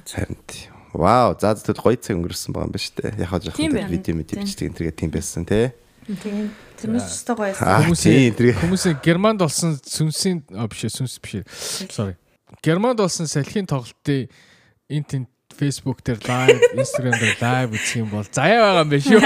Харин 0.01 0.41
тийм. 0.49 0.76
Вау, 0.97 1.37
за 1.37 1.53
зөвхөн 1.53 1.77
гоё 1.77 1.97
цаг 2.01 2.17
өнгөрсөн 2.17 2.51
байгаа 2.57 2.67
юм 2.67 2.73
ба 2.73 2.81
штэ. 2.81 3.13
Яг 3.21 3.29
хаа 3.29 3.37
байна. 3.77 3.93
видео 3.93 4.17
мэдээ 4.17 4.41
бичдэг 4.41 4.65
энэ 4.73 4.97
тийм 4.97 5.13
байсан 5.13 5.45
те. 5.45 5.77
Тийм. 6.09 6.49
Тэрнээс 6.81 7.05
ч 7.05 7.17
гоё 7.21 7.37
байсан. 7.37 7.93
Тэр 8.33 8.57
Хүмүүсийн 8.57 8.97
Германд 9.05 9.37
болсон 9.37 9.77
сүнсийн 9.77 10.41
биш 10.49 10.89
сүнс 10.89 11.21
биш. 11.21 11.45
Sorry. 11.93 12.17
Германд 12.65 12.97
болсон 12.97 13.29
салхины 13.29 13.69
тоглолтын 13.69 14.25
энэ 14.89 15.05
тент 15.05 15.29
Facebook 15.57 15.99
дээр 16.05 16.21
лайв, 16.21 16.61
Instagram 16.77 17.17
дээр 17.17 17.35
лайв 17.41 17.73
үзэх 17.73 17.97
юм 17.97 18.09
бол 18.13 18.27
заяа 18.29 18.61
байгаа 18.61 18.85
юм 18.85 18.89
байна 18.93 19.05
шүү. 19.07 19.19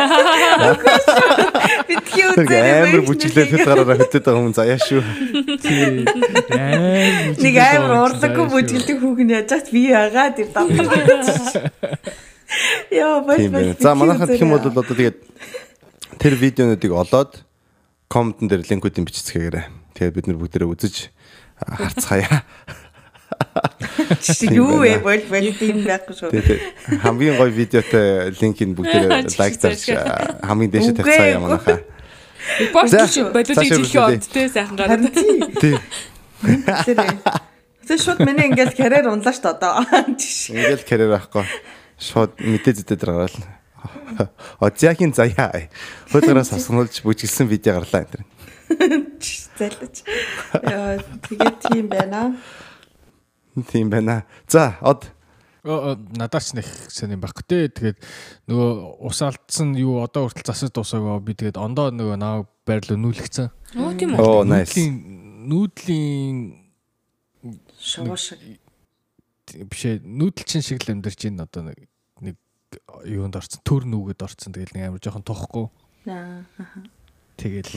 Битгий 1.92 2.26
тэр 2.32 2.48
үзээ. 2.48 2.64
амар 2.82 3.04
бүжиглээ 3.06 3.46
тэр 3.52 3.62
гараараа 3.68 3.98
хөтөд 4.00 4.24
байгаа 4.24 4.42
хүн 4.42 4.56
заяа 4.56 4.80
шүү. 4.80 5.02
Тийм. 5.60 6.08
Нэг 7.36 7.56
амар 7.60 7.92
урлаггүй 8.08 8.46
бүжгэлдэг 8.48 8.98
хүүхэн 9.04 9.34
яаж 9.36 9.48
чад 9.52 9.68
би 9.76 9.82
яагаад 9.92 10.40
тэр 10.40 10.50
дам. 10.56 10.68
Яа, 12.92 13.24
Тийм 13.36 13.52
байна. 13.52 13.76
За 13.80 13.96
манайхан 13.96 14.28
гэх 14.28 14.42
юм 14.44 14.56
бол 14.56 14.64
одоо 14.64 14.84
тэгээд 14.84 15.18
тэр 16.20 16.34
видеонуудыг 16.36 16.92
олоод 16.92 17.44
комментэн 18.12 18.48
дээр 18.52 18.64
линкүүдийн 18.68 19.08
бичцгээгээрэй. 19.08 19.66
Тэгээд 19.96 20.16
бид 20.16 20.28
нар 20.28 20.40
бүгдээрээ 20.40 20.72
үзэж 20.72 20.96
харцгаая. 21.62 22.44
Юу 24.52 24.82
вэ 24.82 25.00
бол 25.04 25.24
бол 25.30 25.48
тийм 25.58 25.84
байхгүй 25.86 26.16
шүү. 26.16 26.30
Тэгээд 26.32 26.62
хамгийн 27.04 27.36
гоё 27.38 27.52
видеотой 27.52 28.32
линкийг 28.38 28.76
бүгдээрээ 28.78 29.32
лайк 29.42 29.56
зарч 29.60 29.90
а, 29.96 30.40
хамгийн 30.46 30.72
дээшээ 30.72 30.96
тавьцгаая 30.98 31.40
манайхаа. 31.40 31.80
Пост 32.74 32.92
За, 32.92 33.08
чи 33.08 33.22
хэлэх 33.22 33.46
үргэлжлүүлье. 33.54 34.18
юм 34.18 34.22
те 34.22 34.50
сайхан 34.50 34.76
гараад. 34.76 35.06
Тэр. 35.62 35.78
Тэр 37.86 38.00
шууд 38.00 38.20
миний 38.26 38.50
ингээл 38.50 38.74
карьер 38.74 39.08
унлаа 39.12 39.34
шүү 39.34 39.52
одоо. 39.52 39.86
Ингээл 40.56 40.86
карьер 40.88 41.12
авахгүй. 41.18 41.46
Шууд 42.02 42.42
мэдээ 42.42 42.82
зэдэд 42.82 43.04
гаргаал. 43.06 43.38
Озяхийн 44.60 45.14
заяа. 45.14 45.70
Хөлгөөс 46.10 46.54
асгуулж 46.58 47.06
бүжиглсэн 47.06 47.46
видео 47.46 47.78
гарлаа 47.78 48.06
энэ. 48.10 48.26
Зайлж. 49.60 49.96
Яа, 50.66 50.98
тэгээд 51.22 51.58
тийм 51.62 51.86
байна. 51.92 52.36
Тийм 53.72 53.89
байна. 53.91 54.24
За, 54.48 54.77
од 54.81 55.10
Оо, 55.62 55.93
надад 56.17 56.41
ч 56.41 56.55
нэг 56.58 56.65
сайн 56.89 57.13
юм 57.13 57.22
байхгүй 57.22 57.46
те. 57.46 57.58
Тэгээд 57.70 57.98
нөгөө 58.50 58.70
ус 59.05 59.20
алдсан 59.22 59.75
юу 59.77 60.01
одоо 60.01 60.25
хүртэл 60.25 60.50
засаж 60.50 60.74
дуусаагаа 60.74 61.22
би 61.22 61.38
тэгээд 61.38 61.62
ондоо 61.62 61.93
нөгөө 61.93 62.17
нааг 62.17 62.50
байрлал 62.65 62.98
нүүлгцэн. 62.98 63.53
Оо 63.77 63.93
тийм 63.93 64.17
үү. 64.17 64.25
Оо, 64.25 64.41
nice. 64.41 64.74
Нүүдлийн 65.46 66.58
Шувуу 67.77 68.17
шиг. 68.17 68.41
бишээ 69.51 70.01
нүүдэлчин 70.01 70.62
шиг 70.65 70.81
л 70.81 70.93
амьдарч 70.98 71.29
ийн 71.29 71.41
одоо 71.41 71.70
нэг 71.70 71.77
нэг 72.22 72.38
юунд 73.05 73.36
орцсон 73.36 73.62
төр 73.65 73.84
нүгэд 73.89 74.22
орцсон 74.24 74.53
тэгэл 74.53 74.74
нэг 74.77 74.84
амар 74.88 75.01
жоохон 75.01 75.25
тухгүй 75.25 75.65
Аа. 76.08 76.46
тэгэл 77.36 77.70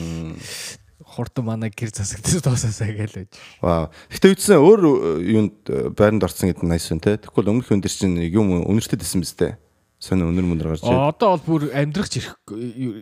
хурдан 1.04 1.44
манай 1.46 1.70
гэр 1.70 1.92
засагдсан 1.92 2.40
дуусаасаа 2.42 2.88
гээл 2.90 3.16
байж. 3.24 3.30
Вау. 3.60 3.92
Гэтэ 4.10 4.32
үтсэн 4.34 4.58
өөр 4.58 4.80
э, 4.82 4.90
юунд 5.36 5.54
э, 5.68 5.88
байранд 5.92 6.24
орсон 6.24 6.50
гэдэг 6.50 6.64
нь 6.64 6.72
nice 6.72 6.88
юм 6.90 7.00
те. 7.00 7.16
Тэгвэл 7.20 7.52
өмнөх 7.52 7.68
дээр 7.68 7.92
чинь 7.92 8.16
юм 8.32 8.64
өнөртөд 8.64 9.04
исэн 9.04 9.20
биз 9.22 9.36
дээ. 9.36 9.54
Сони 10.00 10.24
өнөр 10.26 10.44
мөнөр 10.44 10.68
гарч. 10.74 10.84
Одоо 10.84 11.38
бол 11.38 11.44
бүр 11.60 11.62
амьдрах 11.72 12.08
ч 12.12 12.20
ирэх 12.20 12.36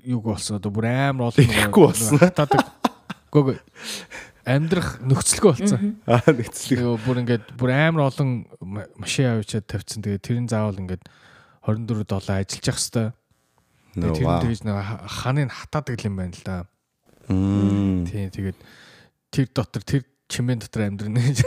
юуг 0.06 0.22
болсон 0.28 0.58
одоо 0.60 0.70
бүр 0.70 0.86
амар 0.90 1.32
олон 1.32 1.42
Ирэхгүй 1.46 1.82
болсон. 1.88 2.18
Гүг 3.32 3.58
амьдрах 4.46 4.98
нөхцөлгөө 5.02 5.50
болсон. 5.56 5.96
Аа. 6.06 6.20
Тэгээ 6.26 6.98
бүр 7.06 7.22
ингээд 7.22 7.54
бүр 7.58 7.70
амар 7.74 8.10
олон 8.10 8.46
ма- 8.60 8.90
машин 8.98 9.30
авчиад 9.40 9.66
тавьчихсан. 9.66 10.02
Тэгээ 10.02 10.20
тэрийн 10.22 10.46
заавал 10.50 10.78
ингээд 10.78 11.02
24 11.66 12.06
долоо 12.06 12.34
ажиллаж 12.38 12.66
явах 12.66 12.82
хэвээр. 12.82 13.10
Нөө 13.92 14.14
Тэр 14.16 14.24
вау. 14.26 14.40
тэгж 14.42 14.60
нэг 14.66 14.76
ха- 14.82 15.04
ханыг 15.06 15.50
хатаадаг 15.52 16.00
юм 16.06 16.16
байна 16.16 16.34
л 16.34 16.42
да. 16.44 16.56
Мм. 17.32 18.04
Тийм 18.06 18.28
тэгээд 18.30 18.58
тэр 19.32 19.46
дотор 19.56 19.82
тэр 19.82 20.02
чимээ 20.28 20.60
дотор 20.60 20.82
амьдрна 20.86 21.20
гэж 21.20 21.38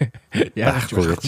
яах 0.56 0.88
Байхгүй 0.92 1.08
вэ? 1.08 1.16
гэж. 1.16 1.24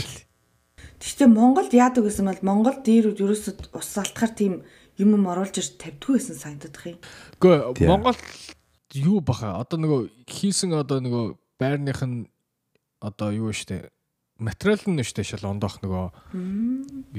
Гэхдээ 1.01 1.29
Монголд 1.29 1.73
яадаг 1.73 2.05
гэсэн 2.05 2.29
бол 2.29 2.41
Монгол 2.45 2.79
дээр 2.81 3.13
ерөөсөд 3.17 3.73
ус 3.77 3.91
алтахаар 3.97 4.33
тийм 4.33 4.53
юм 4.97 5.11
юм 5.17 5.25
оруулж 5.29 5.57
ирж 5.59 5.77
тавьдгүй 5.77 6.17
байсан 6.17 6.37
санагдах 6.37 6.85
юм. 6.87 6.99
Гэхдээ. 7.41 7.89
Монгол 7.89 8.21
юу 8.95 9.19
баха 9.21 9.59
одоо 9.59 9.79
нөгөө 9.81 10.01
хийсэн 10.29 10.73
одоо 10.73 11.03
нөгөө 11.03 11.25
байрных 11.59 12.01
нь 12.07 12.29
одоо 13.03 13.35
юу 13.35 13.53
штэ 13.53 13.91
материал 14.39 14.81
нь 14.87 15.03
штэ 15.03 15.27
шал 15.27 15.51
ондоох 15.51 15.83
нөгөө 15.83 16.07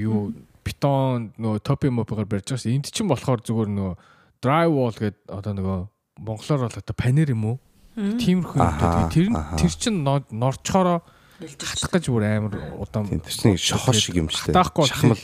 юу 0.00 0.32
бетон 0.64 1.36
нөгөө 1.36 1.60
топи 1.62 1.92
мопгаар 1.92 2.26
барьж 2.26 2.50
байгаас 2.50 2.66
энд 2.66 2.88
чинь 2.90 3.08
болохоор 3.08 3.40
зүгээр 3.44 3.70
нөгөө 3.70 3.94
drywall 4.40 4.96
гэдэг 4.96 5.30
одоо 5.30 5.52
нөгөө 5.52 5.80
монголоор 6.18 6.68
бол 6.68 6.76
одоо 6.80 6.94
панер 6.96 7.30
юм 7.32 7.44
уу? 7.44 7.58
Тиймэрхүү 7.96 8.56
юм. 8.60 9.08
Тэр 9.12 9.26
нь 9.32 9.36
тэр 9.56 9.72
чинь 9.72 10.00
нор- 10.04 10.28
норчхороо 10.32 11.00
хатах 11.40 11.90
гэж 11.96 12.04
бүр 12.12 12.24
амар 12.28 12.54
удаан 12.80 13.08
тэр 13.08 13.32
чинь 13.32 13.56
шохор 13.56 13.94
шиг 13.96 14.16
юм 14.20 14.28
шүү 14.28 14.52
дээ. 14.52 14.86
Шахмал. 14.88 15.20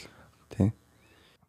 Тийм. 0.53 0.73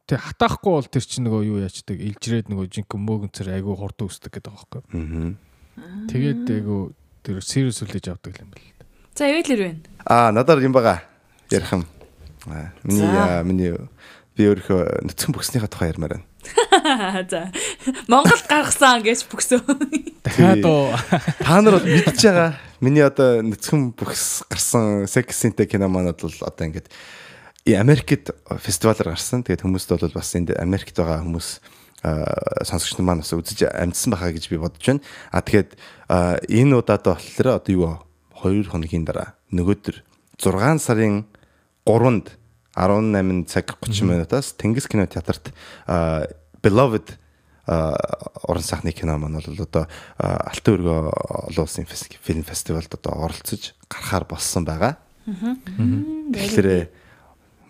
Тэг 0.07 0.19
хатаахгүй 0.19 0.71
бол 0.83 0.87
тэр 0.87 1.03
чинь 1.07 1.23
нөгөө 1.27 1.41
юу 1.47 1.59
яачдаг 1.63 1.95
илжрээд 1.99 2.47
нөгөө 2.51 2.67
жинхэнэ 2.71 3.03
мөөгөнцөр 3.07 3.47
айгүй 3.55 3.75
хурдан 3.75 4.07
үсдэг 4.11 4.31
гэдэг 4.35 4.51
байгаа 4.51 4.67
байхгүй. 4.83 5.35
Аа. 5.79 6.07
Тэгээд 6.11 6.43
айгүй 6.47 6.81
тэр 7.23 7.35
serious 7.39 7.79
үлээж 7.83 8.11
авдаг 8.11 8.35
юм 8.43 8.51
байна. 8.51 8.71
За 9.15 9.23
эвэлэр 9.31 9.61
байна. 9.63 9.79
Аа 10.03 10.31
надаар 10.35 10.59
юм 10.59 10.75
байгаа. 10.75 10.99
Ярих 11.51 11.71
юм. 11.71 11.87
Аа, 12.51 12.71
Миний 12.83 13.07
миний 13.47 13.71
би 14.35 14.43
өөрөө 14.43 15.07
нүцгэн 15.07 15.31
бүкснийхаа 15.31 15.71
тухай 15.71 15.91
ярмаар 15.95 16.19
байна. 16.19 16.27
За. 17.31 17.51
Монголд 18.07 18.45
гаргасан 18.49 19.03
гэж 19.03 19.25
бүксөө. 19.31 19.61
Дахиад 20.23 20.65
уу 20.65 20.91
Та 21.45 21.61
нар 21.61 21.79
бол 21.79 21.87
мэдж 21.87 22.19
байгаа. 22.19 22.59
Миний 22.83 23.03
одоо 23.05 23.41
нүцгэн 23.41 23.95
бүкс 23.95 24.47
гарсан 24.49 25.07
сексинтэй 25.07 25.67
кино 25.67 25.87
манад 25.87 26.19
бол 26.21 26.35
одоо 26.41 26.63
ингээд 26.67 26.91
Америкт 27.79 28.31
фестивалаар 28.59 29.15
гарсан. 29.15 29.43
Тэгээд 29.43 29.63
хүмүүст 29.63 29.89
бол 29.95 30.11
бас 30.11 30.35
энд 30.35 30.51
Америкт 30.59 30.97
байгаа 30.99 31.23
хүмүүс 31.23 31.63
сонсогч 32.03 32.99
нар 32.99 33.07
маань 33.07 33.23
бас 33.23 33.31
үзэж 33.31 33.71
амжсан 33.71 34.11
байхаа 34.11 34.35
гэж 34.35 34.51
би 34.51 34.59
бодож 34.59 34.83
байна. 34.83 35.03
А 35.31 35.39
тэгээд 35.39 35.79
энэ 36.51 36.75
удаад 36.75 37.07
болохоор 37.07 37.47
одоо 37.63 37.71
юу 37.71 38.03
2 38.43 38.67
хоногийн 38.67 39.07
дараа 39.07 39.39
нөгөөдөр 39.55 40.03
6 40.35 40.83
сарын 40.83 41.23
3-нд 41.87 42.35
18 42.75 43.45
цаг 43.47 43.77
30 43.81 44.03
минутаас 44.05 44.53
Тэнгис 44.57 44.87
кино 44.87 45.05
театрт 45.05 45.53
Beloved 46.63 47.17
орон 47.67 48.63
сайхны 48.63 48.91
кино 48.91 49.17
маань 49.17 49.39
бол 49.39 49.63
одоо 49.63 49.87
Алтан 50.17 50.75
өргөө 50.77 50.99
олон 51.53 51.63
улсын 51.63 51.87
фильм 51.87 52.43
фестивалд 52.43 52.91
одоо 52.91 53.23
оролцож 53.23 53.73
гарахаар 53.87 54.25
болсон 54.25 54.65
байгаа. 54.65 54.97
Тэгэхээр 55.25 56.89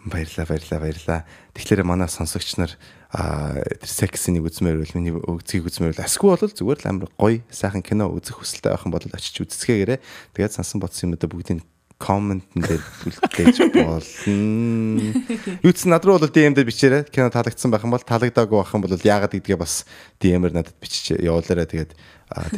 Баярлаа, 0.04 0.46
баярлаа, 0.46 0.80
баярлаа. 0.84 1.26
Тэгэхээр 1.56 1.88
манай 1.88 2.12
сонсогч 2.12 2.60
нар 2.60 2.76
а 3.08 3.56
тэр 3.56 3.88
сексийг 3.88 4.44
үзмээр 4.44 4.84
бол 4.84 4.96
миний 5.00 5.16
өгцгийг 5.16 5.64
үзмээр 5.64 5.96
бол 5.96 6.04
асгүй 6.04 6.28
бол 6.28 6.52
зүгээр 6.52 6.80
л 6.84 6.90
амар 6.92 7.08
гоё 7.16 7.40
сайхан 7.48 7.80
кино 7.80 8.12
үзэх 8.12 8.42
хүсэлтэй 8.42 8.76
байх 8.76 8.84
юм 8.84 8.92
бол 8.92 9.06
очиж 9.06 9.48
үзцгээгээрээ 9.48 10.04
тэгээд 10.36 10.56
сансан 10.60 10.84
бодсон 10.84 11.14
юмудаа 11.14 11.30
бүгдийг 11.32 11.64
коммент 12.04 12.44
дээр 12.52 12.84
үлдээж 13.08 13.58
болно. 13.72 15.16
Юу 15.64 15.72
ч 15.72 15.88
над 15.88 16.04
руу 16.04 16.20
бол 16.20 16.28
DM-дэр 16.28 16.68
бичээрэй. 16.68 17.08
Кино 17.08 17.32
таалагдсан 17.32 17.72
байх 17.72 17.88
юм 17.88 17.96
бол 17.96 18.04
таалагдаагүй 18.04 18.60
байх 18.60 18.76
юм 18.76 18.84
бол 18.84 19.00
яагаад 19.00 19.32
гэдгээ 19.40 19.56
бас 19.56 19.88
DM-ээр 20.20 20.52
надад 20.60 20.76
бичиж 20.84 21.16
явуулаарай. 21.16 21.64
Тэгээд 21.64 21.96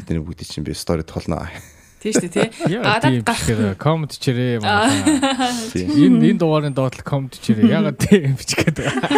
тэдний 0.01 0.25
бүгдийг 0.25 0.49
чинь 0.49 0.65
би 0.65 0.73
стори 0.73 1.05
толно. 1.05 1.45
Тийм 2.05 2.13
шүү 2.13 2.29
дээ 2.29 2.49
тий. 2.53 2.77
Гадаад 2.85 3.25
гарах 3.25 3.77
коммент 3.81 4.13
чирээ 4.13 4.59
манай. 4.65 5.01
Энэ 5.73 6.37
энэ 6.37 6.37
дугаарын 6.37 6.73
доотлол 6.77 7.01
коммент 7.01 7.37
чирээ. 7.41 7.65
Ягаад 7.65 7.97
тийм 7.97 8.37
бичих 8.37 8.61
гээд 8.61 8.77
байгаа. 8.77 9.09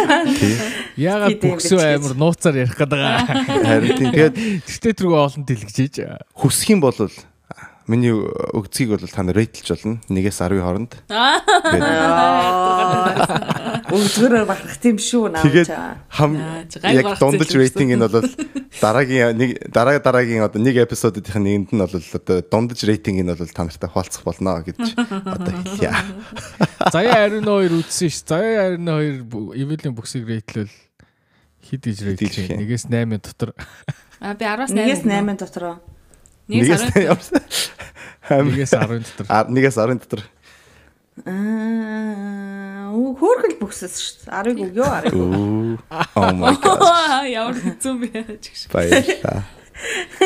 Ягаад 0.96 1.36
бүксүү 1.36 1.80
амар 1.84 2.16
нууцаар 2.16 2.64
ярих 2.64 2.76
гээд 2.80 2.92
байгаа. 2.92 3.20
Харин 3.44 3.92
тийм 3.92 4.08
тэгээд 4.16 4.36
тэгтээ 4.64 4.92
тэргүй 5.04 5.20
олон 5.20 5.44
дэлгэжээж. 5.44 5.96
Хүсэх 6.32 6.72
юм 6.72 6.80
бол 6.80 6.96
Миний 7.88 8.12
өгцгийг 8.12 8.92
бол 8.92 9.08
та 9.08 9.24
нар 9.24 9.32
рейтэлж 9.40 9.72
болно. 9.72 9.96
1-ээс 10.12 10.44
10 10.44 10.60
хооронд. 10.60 10.92
Өгцгөрөөр 13.88 14.44
бахарх 14.44 14.76
тийм 14.76 15.00
шүү 15.00 15.32
наа. 15.32 15.40
Тэгээд 15.40 15.72
хам 16.12 16.36
яг 16.84 17.16
дундаж 17.16 17.48
рейтинг 17.56 17.96
нь 17.96 18.04
бол 18.04 18.28
дараагийн 18.76 19.32
нэг 19.40 19.72
дараа 19.72 19.96
дараагийн 20.04 20.44
одоо 20.44 20.60
нэг 20.60 20.84
эпизодынх 20.84 21.32
нь 21.40 21.64
нэгэнд 21.64 21.72
нь 21.72 21.80
бол 21.80 21.96
одоо 21.96 22.36
дундаж 22.44 22.84
рейтинг 22.84 23.24
нь 23.24 23.32
бол 23.32 23.48
та 23.48 23.64
нартай 23.64 23.88
хуваалцах 23.88 24.20
болно 24.28 24.60
гэж 24.60 24.76
одоо 25.08 25.52
хэлье. 25.64 25.96
Заяа 26.92 27.32
22 27.32 27.80
үзсэн 27.80 28.12
ш. 28.12 28.20
Заяа 28.28 28.76
22 28.76 29.56
Evil-ийн 29.56 29.96
бүксийг 29.96 30.28
рейтлэл 30.28 30.68
хэд 31.64 31.82
гэж 31.88 31.98
рейтлээ. 32.04 32.60
1-ээс 32.60 32.92
8 32.92 33.16
дотор. 33.16 33.56
А 34.20 34.36
би 34.36 34.44
10-аас 34.44 34.76
8. 34.76 34.76
1-ээс 34.76 35.08
8 35.08 35.40
дотор. 35.40 35.80
Нэгээс 36.48 36.84
10. 36.96 37.12
Нэгээс 38.48 38.72
10 38.72 39.04
дотор. 39.04 39.26
Нэгээс 39.52 39.76
10 39.76 40.00
дотор. 40.00 40.22
Аа, 41.28 42.88
хөөргөл 43.20 43.56
бүксэс 43.60 43.94
шүү 44.00 44.16
дээ. 44.24 44.56
10-ыг 44.56 44.58
өгөө 44.72 44.88
10-ыг. 45.12 45.14
Oh 46.16 46.32
my 46.32 46.54
god. 46.62 46.80
Ямар 47.36 47.56
хэцүү 47.58 47.94
бэ 48.00 48.08
гэж. 48.32 48.44
Баярлаа. 48.72 49.44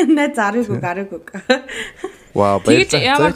Нэ 0.07 0.25
10-ыг 0.31 0.67
өг 0.71 0.79
10-ыг 0.79 1.11
өг. 1.11 1.27
Вау, 2.33 2.57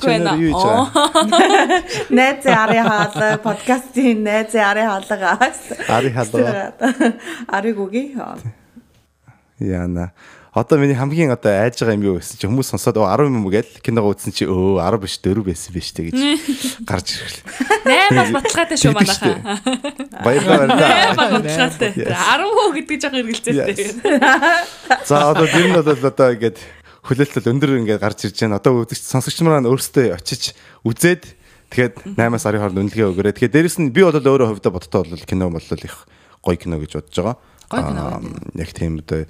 байна. 0.02 0.34
Найз 2.18 2.46
ари 2.50 2.80
хаалга 2.82 3.28
подкастын 3.44 4.24
найз 4.26 4.56
ари 4.58 4.88
хаалга. 4.90 5.38
Ари 5.92 6.10
хаалга. 6.16 6.74
Ариг 7.48 7.78
үгүй. 7.78 8.16
Яна. 9.62 10.12
Одоо 10.58 10.80
миний 10.82 10.98
хамгийн 10.98 11.30
одоо 11.30 11.54
айж 11.54 11.78
байгаа 11.78 11.94
юм 11.94 12.02
юу 12.02 12.16
гэсэн 12.18 12.42
чи 12.42 12.50
хүмүүс 12.50 12.74
сонсоод 12.74 12.98
10 12.98 13.30
юм 13.30 13.46
уу 13.46 13.54
гээл 13.54 13.78
киногоо 13.78 14.18
үзсэн 14.18 14.34
чи 14.34 14.50
өө 14.50 14.82
10 14.82 14.98
биш 14.98 15.14
4 15.22 15.46
байсан 15.46 15.70
биш 15.70 15.94
тэ 15.94 16.10
гэж 16.10 16.18
гарч 16.90 17.14
ирэхлээ. 17.14 17.46
8 17.86 18.18
бол 18.18 18.42
баталгаатай 18.42 18.78
шүү 18.82 18.94
манайхаа. 18.98 19.38
Баярлалаа 20.26 20.66
баярлалаа. 20.66 21.14
8 21.14 21.22
бол 21.22 21.34
баталгаатай. 21.46 21.92
10 21.94 22.42
хөө 22.58 22.70
гэдэг 22.74 22.98
жоо 22.98 23.14
эргэлзээтэй. 23.22 23.78
За 25.06 25.30
одоо 25.30 25.46
тэр 25.54 25.66
нь 25.70 25.78
бол 25.78 25.86
одоо 25.94 26.28
ингээд 26.34 26.58
хүлээлтэл 27.06 27.50
өндөр 27.54 27.78
ингээд 27.86 28.02
гарч 28.02 28.26
ирж 28.26 28.38
байна. 28.42 28.58
Одоо 28.58 28.82
үзэгч 28.82 29.06
сонсогч 29.14 29.38
нар 29.46 29.62
маань 29.62 29.70
өөрсдөө 29.70 30.18
очиж 30.18 30.58
үзээд 30.82 31.38
тэгээд 31.70 32.18
8-аас 32.18 32.50
10 32.50 32.58
хооронд 32.58 32.82
үнэлгээ 32.82 33.06
өгөөрэй. 33.14 33.34
Тэгэхээр 33.38 33.54
дээрэс 33.54 33.78
нь 33.78 33.94
би 33.94 34.02
бол 34.02 34.18
өөрөө 34.18 34.58
хувьдаа 34.58 34.74
бодтоо 34.74 35.06
бол 35.06 35.22
кино 35.22 35.54
бол 35.54 35.62
их 35.62 36.10
гоё 36.42 36.58
кино 36.58 36.82
гэж 36.82 36.98
бодож 36.98 37.14
байгаа. 37.14 37.38
Гоё 37.70 37.84
кино. 37.94 38.04
Яг 38.58 38.74
тийм 38.74 39.06
одоо 39.06 39.30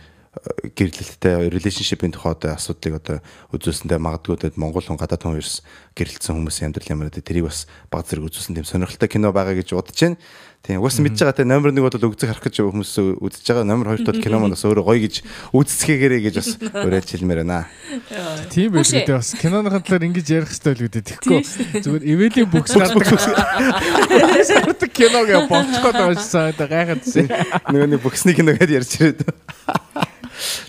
гэрлэлттэй 0.76 1.50
relationship-ийн 1.50 2.14
тухай 2.14 2.36
одоо 2.36 2.54
асуудлыг 2.54 3.02
одоо 3.02 3.18
үзүүлсэндээ 3.54 4.00
магадгүй 4.02 4.38
одоо 4.38 4.52
Монгол 4.58 4.86
хүн 4.86 5.00
гадаад 5.00 5.24
хүн 5.24 5.42
ерс 5.42 5.64
гэрэлтсэн 5.98 6.38
хүмүүсийн 6.38 6.70
амьдрал 6.70 6.94
ямар 6.94 7.10
гэдэг 7.10 7.26
тэрийг 7.26 7.50
бас 7.50 7.66
баг 7.90 8.06
зэрэг 8.06 8.30
үзүүлсэн 8.30 8.58
тийм 8.58 8.68
сонирхолтой 8.68 9.10
кино 9.10 9.34
байгаа 9.34 9.58
гэж 9.58 9.74
бодож 9.74 9.98
байна. 9.98 10.22
Тийм 10.68 10.84
угсаа 10.84 11.04
мэдж 11.06 11.22
байгаа 11.22 11.38
те 11.38 11.46
номер 11.48 11.72
1 11.72 11.80
бол 11.80 12.08
өгцөг 12.12 12.28
харах 12.28 12.44
гэж 12.44 12.60
хүмүүс 12.60 12.92
үзэж 13.24 13.46
байгаа. 13.48 13.64
Номер 13.64 13.96
2 13.96 14.04
бол 14.04 14.20
кино 14.20 14.36
манаас 14.42 14.66
өөрөө 14.68 14.84
гоё 14.84 15.00
гэж 15.00 15.24
үзцгээгээрэй 15.56 16.22
гэж 16.28 16.36
бас 16.44 16.60
уриалж 16.60 17.08
хэлмээр 17.08 17.40
байна. 17.46 17.72
Тийм 18.52 18.76
байх 18.76 18.84
үү 18.84 19.08
бас 19.08 19.32
киноныхын 19.38 19.80
талаар 19.86 20.08
ингэж 20.12 20.28
ярих 20.28 20.52
хэрэгтэй 20.52 20.76
л 20.76 20.84
үүдээ 20.92 21.08
тэгэхгүй 21.08 21.40
зүгээр 21.88 22.04
эвэлийн 22.04 22.52
бүкс 22.52 22.76
гардаг 22.76 23.08
киног 24.92 25.48
болчихгоо 25.48 25.94
таашсан 25.96 26.52
гайхаад 26.52 27.00
зэ. 27.06 27.32
Нөгөө 27.72 27.88
нэг 27.96 28.04
бүксний 28.04 28.36
кино 28.36 28.52
гэдээ 28.52 28.76
ярьж 28.82 28.92
ирээд. 29.00 29.24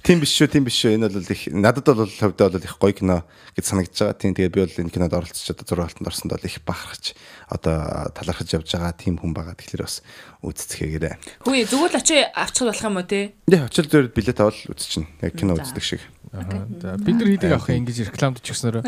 Тийм 0.03 0.21
биш 0.23 0.33
шүү, 0.37 0.49
тийм 0.49 0.65
биш 0.65 0.79
шүү. 0.81 0.97
Энэ 0.97 1.09
бол 1.13 1.33
их 1.33 1.43
надад 1.53 1.85
бол 1.85 2.09
хувьдаа 2.09 2.49
бол 2.49 2.65
их 2.65 2.77
гоё 2.81 2.93
кино 2.97 3.25
гэж 3.57 3.65
санагдаж 3.69 3.99
байгаа. 3.99 4.17
Тийм 4.17 4.33
тэгээд 4.35 4.55
би 4.55 4.61
бол 4.65 4.81
энэ 4.81 4.95
кинод 4.95 5.13
оролцож 5.13 5.49
одоо 5.53 5.67
зураг 5.69 5.93
алтанд 5.93 6.09
орсонд 6.09 6.33
бол 6.33 6.49
их 6.49 6.57
бахархаж 6.65 7.13
одоо 7.53 8.09
талархаж 8.17 8.49
явж 8.57 8.69
байгаа 8.73 8.97
тийм 8.97 9.21
хүн 9.21 9.33
байгаа. 9.37 9.55
Тэгэхээр 9.59 9.85
бас 9.85 10.01
үзцгээгээрэй. 10.41 11.15
Хөөе, 11.45 11.65
зүгээр 11.69 11.93
л 11.93 12.01
очи 12.01 12.17
авчих 12.33 12.65
болох 12.65 12.85
юм 12.89 12.97
уу 12.97 13.07
те? 13.09 13.37
Яа, 13.51 13.69
очил 13.69 13.89
дээр 13.91 14.09
билет 14.15 14.41
авал 14.41 14.57
үзчихнэ. 14.57 15.07
Яг 15.21 15.37
кино 15.37 15.59
үздэг 15.59 15.85
шиг. 15.85 16.01
Аа. 16.33 16.97
Бид 17.01 17.17
нар 17.17 17.29
хийдэг 17.29 17.53
авах 17.57 17.73
ингэж 17.73 18.13
рекламд 18.13 18.41
ч 18.45 18.53
өгснөөрөө. 18.53 18.83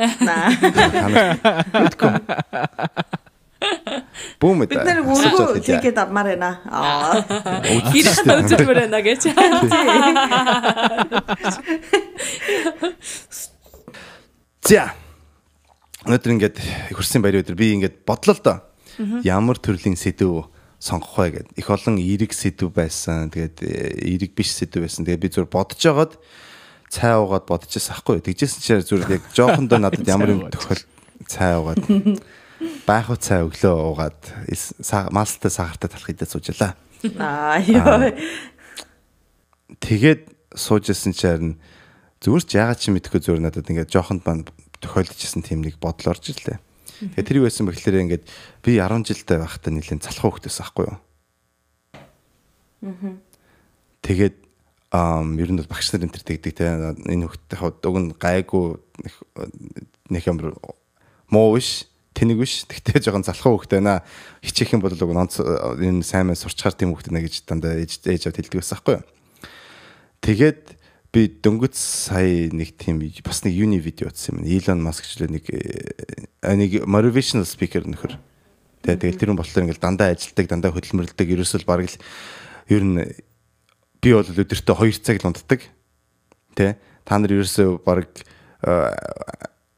Бүүм 1.80 3.20
ээ. 3.60 4.70
Бид 4.70 4.84
нар 4.84 5.00
өргөө 5.04 5.60
хийгээд 5.60 5.98
авмаар 6.00 6.32
байна. 6.32 6.50
Аа. 6.68 7.20
Ирэх 7.92 8.24
үзүүлмээр 8.24 8.80
байна 8.88 9.00
гэж. 9.04 9.22
За. 14.64 14.94
Өнөөдөр 16.06 16.32
ингээд 16.36 16.56
хөрсөн 16.96 17.20
баяр 17.20 17.44
өдөр 17.44 17.56
би 17.60 17.76
ингээд 17.76 18.02
бодлоо 18.08 18.34
л 18.34 18.40
доо. 18.40 18.58
Ямар 19.24 19.60
төрлийн 19.60 19.96
сэдв 20.00 20.48
сонгох 20.80 21.16
вэ 21.20 21.44
гэд. 21.44 21.48
Их 21.60 21.68
олон 21.68 22.00
эерэг 22.00 22.32
сэдв 22.32 22.72
байсан. 22.72 23.28
Тэгээд 23.28 23.60
эерэг 24.00 24.32
биш 24.32 24.56
сэдв 24.56 24.80
байсан. 24.80 25.04
Тэгээд 25.04 25.20
би 25.20 25.28
зүр 25.28 25.44
бодож 25.44 25.76
байгаад 25.76 26.16
цай 26.88 27.14
уугаад 27.20 27.44
бодчихсан 27.44 28.00
ахгүй. 28.00 28.24
Тэгжсэн 28.24 28.60
чинь 28.64 28.80
зүр 28.82 29.04
яг 29.04 29.22
жоохондоо 29.36 29.78
надад 29.78 30.08
ямар 30.14 30.32
юм 30.32 30.48
тохиол 30.48 30.80
цай 31.28 31.54
уугаад 31.60 31.84
байху 32.84 33.16
цай 33.16 33.44
өглөө 33.46 33.74
уугаад 33.74 34.20
малстай 35.10 35.50
сахартай 35.50 35.88
талах 35.88 36.10
идэ 36.12 36.28
суужлаа. 36.28 36.76
Аа 37.16 37.60
ёо. 37.64 38.12
Тэгээд 39.80 40.28
суужсэн 40.52 41.16
чинь 41.16 41.30
харин 41.30 41.52
зүгээр 42.20 42.44
ч 42.44 42.50
яагаад 42.60 42.80
чи 42.80 42.92
мэдхгүй 42.92 43.20
зүгээр 43.24 43.44
надад 43.44 43.70
ингээд 43.70 43.92
жоохонд 43.92 44.22
маань 44.28 44.44
тохиолдчихсэн 44.84 45.40
тийм 45.40 45.64
нэг 45.64 45.80
бодол 45.80 46.12
орж 46.12 46.28
ирлээ. 46.28 46.60
Тэгээд 47.16 47.28
тэрийг 47.28 47.44
байсан 47.48 47.64
бэхлээрээ 47.64 48.04
ингээд 48.04 48.24
би 48.60 48.76
10 48.76 49.08
жилдээ 49.08 49.38
байхдаа 49.40 49.72
нэлийн 49.72 50.04
залхуу 50.04 50.36
хөхтэйс 50.36 50.60
ахгүй 50.60 50.92
юу. 50.92 50.98
Тэгээд 54.04 54.36
ам 54.92 55.38
ер 55.38 55.48
нь 55.54 55.58
бол 55.60 55.70
багш 55.70 55.92
нар 55.94 56.04
энэ 56.04 56.14
төр 56.18 56.24
тэгдэг 56.26 56.52
те 56.52 56.66
энэ 56.66 57.24
хөхтэй 57.30 57.56
хад 57.56 57.80
уг 57.86 57.96
нь 57.96 58.10
гайгүй 58.18 58.76
нэг 60.10 60.24
юм 60.26 60.36
муу 61.30 61.54
биш 61.54 61.86
тэнэг 62.20 62.36
биш. 62.36 62.68
Тэгтээ 62.68 63.08
жоохон 63.08 63.24
залхуу 63.24 63.56
хөхтэй 63.56 63.80
наа 63.80 64.04
хичээх 64.44 64.76
юм 64.76 64.84
бол 64.84 64.92
уг 64.92 65.12
нь 65.16 66.04
энэ 66.04 66.04
сайн 66.04 66.28
мэн 66.28 66.36
сурчгаар 66.36 66.76
тийм 66.76 66.92
хөхтэй 66.92 67.16
нэ 67.16 67.24
гэж 67.24 67.48
дандаа 67.48 67.80
ээж 67.80 68.04
ээж 68.04 68.28
авд 68.28 68.36
хэлдэг 68.36 68.60
байсан 68.60 68.76
ахгүй 68.76 69.00
юу. 69.00 69.04
Тэгээд 70.20 70.62
би 71.10 71.20
дөнгөж 71.40 71.74
сая 71.74 72.52
нэг 72.52 72.76
тийм 72.76 73.00
бас 73.24 73.40
нэг 73.42 73.56
юуны 73.56 73.80
видео 73.80 74.12
утсан 74.12 74.38
юм. 74.38 74.46
Elon 74.46 74.84
Musk 74.84 75.08
ч 75.08 75.24
нэг 75.24 75.48
нэг 75.48 76.70
motivational 76.84 77.48
speaker 77.48 77.88
нөхөр. 77.88 78.20
Тэгээ 78.84 79.00
тэгэл 79.00 79.20
тэр 79.20 79.30
нь 79.32 79.40
болохоор 79.40 79.64
ингээл 79.64 79.82
дандаа 79.82 80.12
ажилтдаг, 80.12 80.46
дандаа 80.46 80.70
хөдөлмөрлөдөг, 80.76 81.28
ерөөсөл 81.34 81.66
баг 81.66 81.88
л 81.88 81.96
ер 82.68 82.84
нь 82.84 83.00
би 84.00 84.10
бол 84.12 84.24
өдөртөө 84.24 84.76
2 84.76 85.02
цаг 85.02 85.18
л 85.20 85.28
унтдаг. 85.32 85.60
Тэ 86.54 86.76
та 87.04 87.18
нар 87.18 87.32
ерөөсөө 87.32 87.80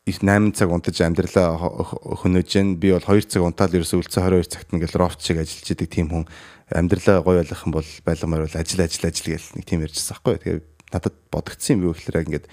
баг 0.03 0.19
8 0.19 0.51
цаг 0.59 0.67
унтаж 0.67 0.99
амьдралаа 0.99 1.55
хөнөөж 1.63 2.49
जैन 2.51 2.75
би 2.75 2.91
бол 2.91 3.07
2 3.07 3.23
цаг 3.23 3.47
унтаал 3.47 3.71
ерөөсөө 3.71 4.03
үлцэн 4.03 4.27
22 4.27 4.51
цагт 4.51 4.75
ингээл 4.75 4.99
рофт 4.99 5.23
шиг 5.23 5.39
ажиллаж 5.39 5.63
идэг 5.63 5.87
тийм 5.95 6.11
хүн. 6.11 6.27
Амьдралаа 6.75 7.23
гоё 7.23 7.47
болгох 7.47 7.63
юм 7.63 7.71
бол 7.71 7.91
байлгамаар 8.03 8.43
бол 8.51 8.59
ажил 8.59 8.83
ажил 8.83 9.07
ажил 9.07 9.31
гэл 9.31 9.55
нэг 9.55 9.63
тийм 9.63 9.87
ярьжсан 9.87 10.19
байхгүй. 10.19 10.43
Тэгээ 10.43 10.59
надад 10.91 11.15
бодогдсон 11.31 11.79
юм 11.79 11.87
юу 11.87 11.95
гэхээр 11.95 12.19
яг 12.19 12.27
ингээд 12.35 12.47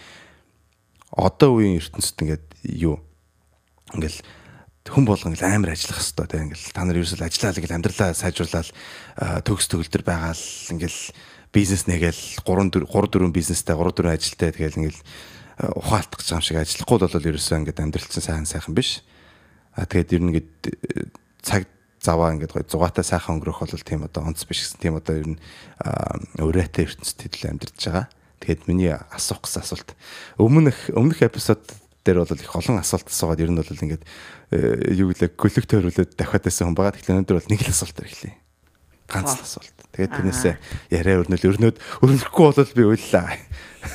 одоо 1.09 1.49
үеийн 1.57 1.81
ертөнцид 1.81 2.21
ингээд 2.21 2.45
юу? 2.69 3.01
Ингээл 3.97 4.21
хүн 4.93 5.05
болгон 5.09 5.33
ингээл 5.33 5.49
амар 5.49 5.73
ажиллах 5.73 6.05
хэвээр 6.05 6.29
тийм 6.29 6.45
ингээл 6.53 6.69
та 6.69 6.85
нар 6.85 7.01
ерөөсөө 7.01 7.25
ажиллаа 7.25 7.49
л 7.49 7.57
ингээл 7.57 7.77
амьдралаа 7.81 8.09
сайжруулаад 8.13 8.69
төгс 9.41 9.65
төгөлдөр 9.73 10.03
байгаал 10.05 10.45
ингээл 10.69 11.01
бизнес 11.49 11.89
нэгээл 11.89 12.21
3 12.45 12.77
4 12.77 12.85
3 12.85 13.09
4 13.09 13.33
бизнестэй 13.33 13.73
3 13.73 13.89
4 14.05 14.13
ажилтай 14.13 14.53
тэгэл 14.53 14.85
ингээл 14.85 15.01
ухаалтах 15.59 16.23
гэж 16.23 16.29
юм 16.31 16.43
шиг 16.43 16.57
ажиллахгүй 16.59 16.97
бол 17.03 17.27
ерөөсөө 17.29 17.57
ингээд 17.59 17.83
амьдралцсан 17.83 18.23
сайн 18.23 18.47
сайхан 18.47 18.75
биш. 18.75 19.03
А 19.75 19.83
тэгээд 19.83 20.15
ер 20.15 20.21
нь 20.23 20.29
ингээд 20.31 20.51
цаг 21.43 21.67
заваа 21.99 22.31
ингээд 22.31 22.55
гоё 22.55 22.63
зугаатай 22.63 23.03
сайхан 23.03 23.39
өнгөрөх 23.39 23.67
бол 23.67 23.83
тийм 23.83 24.07
одоо 24.07 24.23
онц 24.23 24.47
биш 24.47 24.63
гэсэн 24.63 24.79
тийм 24.79 24.95
одоо 24.95 25.15
ер 25.19 25.27
нь 25.35 25.39
өрөөтэй 26.39 26.87
ертөнцид 26.87 27.19
хэдэл 27.27 27.51
амьдарч 27.59 27.75
байгаа. 27.75 28.07
Тэгээд 28.39 28.61
миний 28.71 28.95
асуух 28.95 29.43
гэсэн 29.43 29.67
асуулт 29.67 29.89
өмнөх 30.39 30.95
өмнөх 30.95 31.19
эпизод 31.27 31.59
дээр 32.07 32.23
бол 32.23 32.39
их 32.39 32.55
олон 32.55 32.79
асуулт 32.79 33.11
асуугаад 33.11 33.43
ер 33.43 33.51
нь 33.51 33.59
бол 33.59 33.67
ингээд 33.67 34.03
э, 34.55 34.95
юу 34.95 35.11
гэлээ 35.11 35.35
гөлөг 35.35 35.65
тойруулаад 35.67 36.15
дахиад 36.15 36.47
байсан 36.47 36.71
хүн 36.71 36.77
байгаа. 36.79 36.95
Тэгэхээр 36.95 37.13
өнөөдөр 37.19 37.35
бол 37.35 37.51
нэг 37.51 37.61
л 37.67 37.73
асуулт 37.75 37.99
ирлээ. 37.99 38.33
Ганц 39.09 39.33
л 39.35 39.43
асуулт. 39.43 39.75
Тэгээд 39.93 40.15
тэрнээсээ 40.15 40.55
яриа 40.93 41.21
өрнөл 41.25 41.49
өрнөд 41.49 41.75
өрнөхгүй 42.05 42.45
бол 42.53 42.73
би 42.77 42.83
уйллаа. 42.85 43.33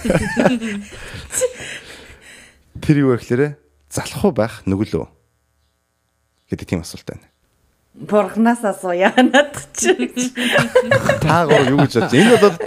Тэр 2.85 2.97
юу 3.07 3.15
вэ 3.15 3.23
гэхээр 3.23 3.55
залах 3.89 4.25
уу 4.27 4.35
байх 4.35 4.67
нүгэлөө 4.67 5.07
гэдэг 6.51 6.67
тийм 6.67 6.83
асуулт 6.83 7.07
байна. 7.07 7.31
Бурхнаас 7.95 8.67
асууя 8.67 9.15
надад 9.15 9.55
чи. 9.79 9.95
Та 11.23 11.47
гоо 11.47 11.63
юу 11.63 11.87
гэж 11.87 11.95
бодож? 11.95 12.11
Энэ 12.11 12.43
бол 12.43 12.59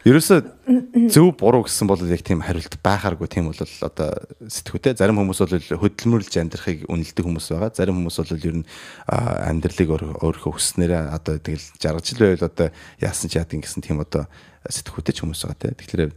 ерөөсөө 0.00 1.12
зөв 1.12 1.28
буруу 1.36 1.66
гэсэн 1.66 1.84
бол 1.84 2.00
яг 2.08 2.22
тийм 2.24 2.40
хариулт 2.40 2.72
байхааргүй 2.80 3.28
тийм 3.28 3.50
бол 3.52 3.60
одоо 3.60 4.08
сэтгүүтэй 4.48 4.96
зарим 4.96 5.20
хүмүүс 5.20 5.40
бол 5.44 5.60
хөдөлмөрлж 5.76 6.32
амьдрахыг 6.40 6.88
үнэлдэг 6.88 7.20
хүмүүс 7.20 7.52
байгаа. 7.52 7.76
Зарим 7.76 8.00
хүмүүс 8.00 8.16
бол 8.16 8.32
ер 8.40 8.56
нь 8.62 8.66
амьдралыг 9.10 9.88
өөрийнхөө 10.24 10.52
хүснээрээ 10.56 11.04
одоо 11.12 11.36
тэгэл 11.36 11.66
жаргаж 11.76 12.06
л 12.16 12.24
байл 12.24 12.48
одоо 12.48 12.68
яасан 12.96 13.28
ч 13.28 13.36
яадаг 13.36 13.60
гэсэн 13.60 13.84
тийм 13.84 14.00
одоо 14.00 14.24
сэтгүүтэй 14.72 15.12
ч 15.12 15.18
хүмүүс 15.20 15.44
байгаа 15.44 15.60
тийм. 15.68 15.76
Тэгэхээр 15.76 16.12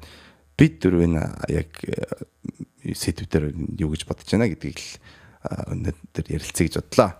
бид 0.55 0.73
дөрөв 0.79 1.01
энэ 1.03 1.23
яг 1.51 1.71
сэтгүүдээр 2.87 3.45
юу 3.83 3.91
гэж 3.91 4.07
бодож 4.07 4.31
байна 4.31 4.47
гэдгийг 4.47 4.79
л 4.79 4.91
өнөөдөр 5.43 6.25
ярилцъя 6.31 6.71
гэж 6.71 6.75
бодлоо. 6.79 7.11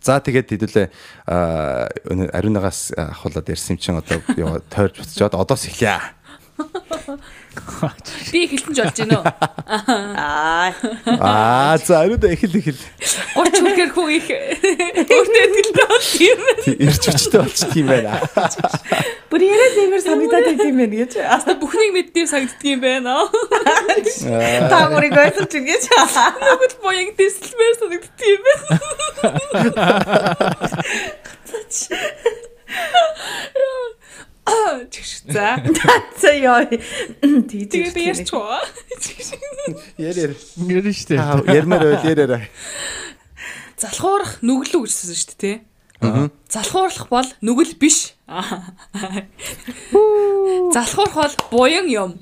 За 0.00 0.20
тэгээд 0.24 0.48
хэдүүлээ 0.56 0.86
ариунагаас 1.28 2.96
ахуулаад 2.96 3.52
ярьсан 3.52 3.76
чинь 3.76 4.00
одоо 4.00 4.24
тойрч 4.72 4.96
буцаад 4.96 5.36
одоос 5.36 5.68
эхлэе. 5.68 6.00
Би 8.32 8.44
эхэлсэн 8.46 8.72
ч 8.74 8.78
болж 8.82 8.98
уу? 9.10 9.24
Аа. 9.66 10.72
Аа 11.20 11.78
за 11.78 12.00
ариуда 12.02 12.28
эхэл 12.32 12.56
эхэл. 12.60 12.80
30 13.34 13.62
хүрэхэр 13.62 13.90
хүн 13.96 14.10
их 14.16 14.28
өөртөө 14.30 15.44
ихтэй 15.60 15.86
бол 15.86 16.06
тийм. 16.06 16.38
Ирч 16.86 17.04
хүчтэй 17.08 17.40
болчих 17.42 17.68
тийм 17.72 17.86
байна. 17.90 18.20
Бүр 19.30 19.42
яриад 19.42 19.74
нэмэр 19.76 20.02
санагдаад 20.04 20.46
байт 20.46 20.64
юм 20.64 20.76
байна 20.80 20.96
гэж. 21.02 21.12
Аста 21.24 21.58
бүхнийг 21.58 21.92
мэддэм 21.96 22.26
санагддаг 22.30 22.66
юм 22.66 22.80
байна. 22.84 23.26
Та 24.70 24.86
бүрийг 24.92 25.16
ойлгож 25.16 25.52
ингэж. 25.52 25.84
Нүгэл 25.90 26.76
боён 26.82 27.10
дэслэмээр 27.18 27.74
санагддаг 27.80 28.28
юм 28.30 28.42
байна. 28.46 28.76
Чиш 34.90 35.22
за. 35.26 35.58
За 36.22 36.30
ёо. 36.30 36.62
Тэгээ 37.50 37.90
би 37.94 38.02
ярьчгаа. 38.14 38.62
Яр 39.98 40.16
яр. 40.16 40.32
Ингэр 40.58 40.86
нь 40.86 40.94
штэ. 40.94 41.18
Ярмаар 41.50 41.98
ойл 41.98 42.06
яраарай. 42.06 42.46
Залхуурах 43.76 44.40
нүглүү 44.46 44.86
гэжсэн 44.86 45.12
шүү 45.12 45.34
дээ 45.36 45.40
тий. 45.42 45.56
Залхуурлах 46.48 47.08
бол 47.10 47.28
нүгэл 47.42 47.74
биш. 47.80 48.14
Залхуурах 50.72 51.14
бол 51.14 51.34
буян 51.50 51.90
юм. 51.90 52.12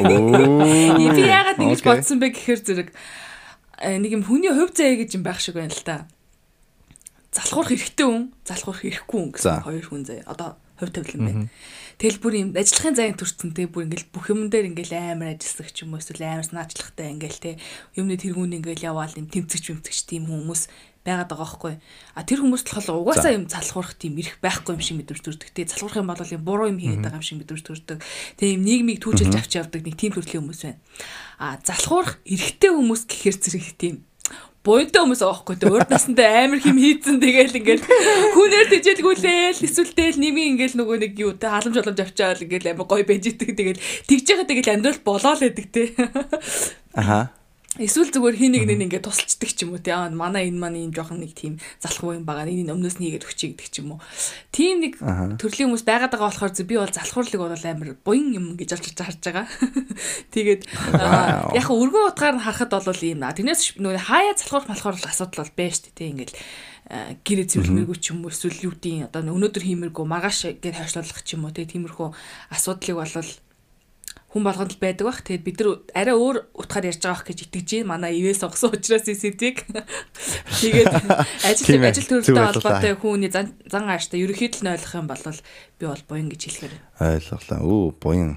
Би 0.00 1.22
яагаад 1.28 1.60
ингэж 1.60 1.82
бодсон 1.84 2.18
бэ 2.24 2.32
гэхээр 2.32 2.60
зэрэг 2.64 2.88
нэг 3.84 4.10
юм 4.16 4.24
хүний 4.24 4.50
хувь 4.50 4.72
заяа 4.72 4.96
гэж 4.96 5.20
юм 5.20 5.22
байх 5.28 5.38
шиг 5.44 5.60
байна 5.60 5.74
л 5.74 5.84
да. 5.84 6.08
Залхуурах 7.36 7.76
эрхтэй 7.76 8.06
хүн, 8.08 8.32
залхуурах 8.48 8.82
эрхгүй 8.88 9.20
хүн 9.20 9.30
гэсэн 9.36 9.60
хоёр 9.60 9.84
хүн 9.84 10.02
заяа. 10.08 10.24
Одоо 10.30 10.56
хувь 10.78 10.92
тавилан 10.92 11.24
байна. 11.26 11.48
Тэгэл 11.96 12.20
бүр 12.20 12.34
юм 12.36 12.48
ажиллахын 12.52 12.96
заяа 12.96 13.16
төрсөн 13.16 13.56
те 13.56 13.64
бүр 13.66 13.88
ингээл 13.88 14.12
бүх 14.12 14.28
юм 14.28 14.52
дээр 14.52 14.68
ингээл 14.72 15.16
амар 15.16 15.36
ажиллах 15.36 15.72
ч 15.72 15.88
юм 15.88 15.96
уу 15.96 16.00
эсвэл 16.00 16.24
амар 16.24 16.44
санаачлагтай 16.44 17.08
ингээл 17.16 17.40
те 17.40 17.50
юмны 17.96 18.20
тэргүүн 18.20 18.60
ингээл 18.60 18.92
яваал 18.92 19.16
юм 19.16 19.26
тэмцэгч 19.32 19.72
тэмцэгч 19.72 19.98
тийм 20.04 20.28
хүмүүс 20.28 20.68
байгаад 21.06 21.30
байгаа 21.30 21.46
байхгүй. 21.46 21.74
А 22.18 22.26
тэр 22.26 22.42
хүмүүст 22.42 22.66
болохоор 22.66 23.00
угаасаа 23.00 23.32
юм 23.38 23.46
залхуурах 23.46 23.94
тийм 23.94 24.18
ирэх 24.18 24.42
байхгүй 24.42 24.74
юм 24.74 24.82
шиг 24.82 24.98
мэдрэмж 24.98 25.22
төрдөг. 25.22 25.50
Тэ 25.54 25.70
залхуурах 25.70 26.02
юм 26.02 26.10
бол 26.10 26.34
юм 26.34 26.42
буруу 26.42 26.66
юм 26.66 26.82
хийгээд 26.82 27.04
байгаа 27.06 27.20
юм 27.22 27.26
шиг 27.26 27.38
мэдрэмж 27.38 27.62
төрдөг. 27.62 27.98
Тэ 28.34 28.58
юм 28.58 28.62
нийгмийг 28.66 28.98
түүжилж 28.98 29.34
авч 29.38 29.52
явдаг 29.54 29.86
нэг 29.86 29.94
тийм 29.94 30.12
төрлийн 30.18 30.42
хүмүүс 30.42 30.62
байна. 30.66 30.82
А 31.38 31.62
залхуурах 31.62 32.18
эрэгтэй 32.26 32.70
хүмүүс 32.74 33.02
гэхээр 33.06 33.36
зэрэг 33.38 33.66
тийм 33.78 33.94
буйнтай 34.66 35.00
хүмүүс 35.06 35.22
аахгүй 35.22 35.56
те 35.62 35.70
урд 35.70 35.90
насндаа 35.94 36.42
амар 36.42 36.60
хим 36.60 36.76
хийцэн 36.82 37.22
тэгэл 37.22 37.58
ингээл 37.62 37.84
хүнээр 38.34 38.66
тэжээлгүүлээл 38.74 39.62
эсвэл 39.62 39.94
нэмийн 40.18 40.58
ингээл 40.58 40.78
нөгөө 40.82 40.96
нэг 41.06 41.12
юу 41.22 41.32
те 41.38 41.46
халамж 41.46 41.78
боломж 41.78 42.00
авчаал 42.02 42.42
ингээл 42.42 42.74
амар 42.74 42.86
гой 42.90 43.06
байж 43.06 43.30
идэг. 43.30 43.54
Тэгэл 43.54 43.80
тэгж 44.10 44.26
яхад 44.34 44.50
тэгэл 44.50 44.74
амьдрал 44.74 45.00
болоо 45.06 45.34
л 45.38 45.44
байдаг 45.46 45.66
те. 45.70 45.82
Аха. 46.98 47.30
Эсвэл 47.76 48.08
зүгээр 48.08 48.36
хин 48.40 48.52
нэг 48.56 48.64
нэг 48.64 48.80
ингээд 48.88 49.04
тусалцдаг 49.04 49.50
ч 49.52 49.68
юм 49.68 49.76
уу 49.76 49.82
тий. 49.84 49.92
Аа 49.92 50.08
манай 50.08 50.48
энэ 50.48 50.56
маань 50.56 50.80
ийм 50.80 50.92
жоохон 50.96 51.20
нэг 51.20 51.36
тийм 51.36 51.60
залхуу 51.76 52.16
юм 52.16 52.24
байгаа. 52.24 52.48
Энийг 52.48 52.72
өмнөөс 52.72 52.96
нь 52.96 53.04
хийгээд 53.04 53.28
өчье 53.28 53.52
гэдэг 53.52 53.68
ч 53.68 53.84
юм 53.84 53.96
уу. 53.96 54.00
Тийм 54.48 54.80
нэг 54.80 54.96
төрлийн 55.36 55.68
хүмүүс 55.68 55.84
байгаад 55.84 56.12
байгаа 56.16 56.32
болохоор 56.32 56.56
би 56.56 56.76
бол 56.80 56.96
залхуурлыг 56.96 57.36
бол 57.36 57.52
амар 57.52 57.90
буян 58.00 58.32
юм 58.32 58.46
гэж 58.56 58.80
олж 58.80 58.96
харж 58.96 59.20
байгаа. 59.20 59.46
Тэгээд 60.32 60.62
яг 61.52 61.66
өргөн 61.68 62.08
утгаар 62.08 62.40
нь 62.40 62.44
харахад 62.48 62.72
бол 62.72 63.04
ийм. 63.04 63.20
Тэрнээс 63.20 63.76
нөгөө 63.76 64.08
хаяа 64.08 64.34
залхуурах 64.40 64.72
болохоор 64.72 64.96
асуудал 64.96 65.44
бол 65.44 65.52
байна 65.52 65.74
шүү 65.76 65.84
дээ 65.92 65.96
тий. 66.00 66.08
Ингээд 66.16 66.32
гэрээ 66.86 67.46
цэвэрлэмээргүй 67.50 67.98
ч 68.00 68.14
юм 68.14 68.24
уу 68.24 68.32
эсвэл 68.32 68.70
юу 68.70 68.72
гэдэг 68.72 69.10
одоо 69.10 69.34
өнөөдөр 69.34 69.64
хиймэргүй 69.66 70.04
маргааш 70.06 70.62
гэж 70.62 70.74
хойшлуулах 70.80 71.20
ч 71.26 71.34
юм 71.34 71.44
уу 71.44 71.52
тий. 71.52 71.66
Тиймэрхүү 71.66 72.08
асуудлыг 72.54 72.96
бол 73.04 73.10
хүн 74.36 74.44
болгонд 74.44 74.76
л 74.76 74.84
байдаг 74.84 75.08
бах. 75.08 75.24
Тэгээд 75.24 75.48
бид 75.48 75.56
нар 75.64 75.80
арай 75.96 76.12
өөр 76.12 76.36
утгаар 76.52 76.92
ярьж 76.92 77.00
байгаа 77.00 77.24
гэж 77.24 77.48
итгэж 77.48 77.68
байна. 77.80 77.96
Манай 77.96 78.20
ивээс 78.20 78.44
огсон 78.44 78.76
учраас 78.76 79.08
сэдвийг. 79.08 79.64
Тэгээд 80.60 80.92
ажил 81.48 81.80
ажил 81.80 82.04
төрөлтэй 82.20 82.44
холбоотой 82.52 82.92
хүний 83.00 83.32
зан 83.32 83.56
зан 83.64 83.88
ааштай 83.88 84.20
ерөөхдөө 84.20 84.60
нь 84.60 84.72
ойлгох 84.76 84.92
юм 84.92 85.08
бол 85.08 85.24
би 85.80 85.84
бол 85.88 86.04
буян 86.04 86.28
гэж 86.28 86.40
хэлэхээр. 86.52 86.76
Ойлголаа. 87.00 87.64
Өө 87.64 87.96
буян. 87.96 88.36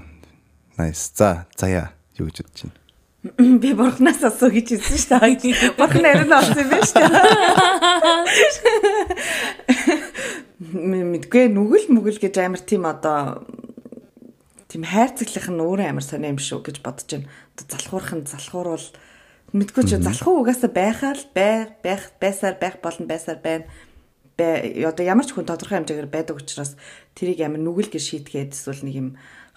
Nice. 0.80 1.12
За 1.12 1.44
заяа 1.52 1.92
юу 2.16 2.32
гэж 2.32 2.48
бодож 2.48 2.72
байна? 2.72 2.80
Би 3.60 3.76
бурхнаас 3.76 4.24
асуу 4.24 4.48
гэж 4.48 4.80
хэлсэн 4.80 4.96
шүү 4.96 5.20
дээ. 5.44 5.76
Бурхан 5.76 6.00
нарийн 6.00 6.32
олсон 6.32 6.64
юм 6.64 6.72
байна 6.72 6.88
шүү 6.88 7.04
дээ. 7.04 7.20
Мэдгүй 11.12 11.52
нүгэл 11.52 11.92
мүгэл 11.92 12.16
гэж 12.16 12.40
амар 12.40 12.64
тийм 12.64 12.88
одоо 12.88 13.44
тийм 14.70 14.86
хайрцаглах 14.86 15.50
нь 15.50 15.58
өөрөө 15.58 15.86
амар 15.90 16.06
сони 16.06 16.30
юм 16.30 16.38
шүү 16.38 16.62
гэж 16.62 16.76
бодож 16.86 17.10
байна. 17.10 17.26
Одоо 17.58 17.66
залхуурах 17.74 18.12
нь 18.14 18.30
залхуурвал 18.30 18.88
мэдгүй 19.50 19.82
ч 19.82 19.90
залхуу 19.98 20.46
угаасаа 20.46 20.70
байхаа 20.70 21.18
л 21.18 21.26
бай 21.34 21.74
байх 21.82 22.14
байсаар 22.22 22.54
байх 22.54 22.78
болно 22.78 23.10
байсаар 23.10 23.42
байна. 23.42 23.66
Одоо 24.38 25.04
ямар 25.04 25.26
ч 25.26 25.34
хүн 25.34 25.50
тодорхой 25.50 25.82
хэмжээгээр 25.82 26.06
байдаг 26.14 26.38
учраас 26.38 26.78
тэрийг 27.18 27.42
амар 27.42 27.58
нүгэл 27.58 27.90
гэж 27.90 28.04
шийтгээд 28.22 28.54
эсвэл 28.54 28.86
нэг 28.86 28.94
юм 28.94 29.08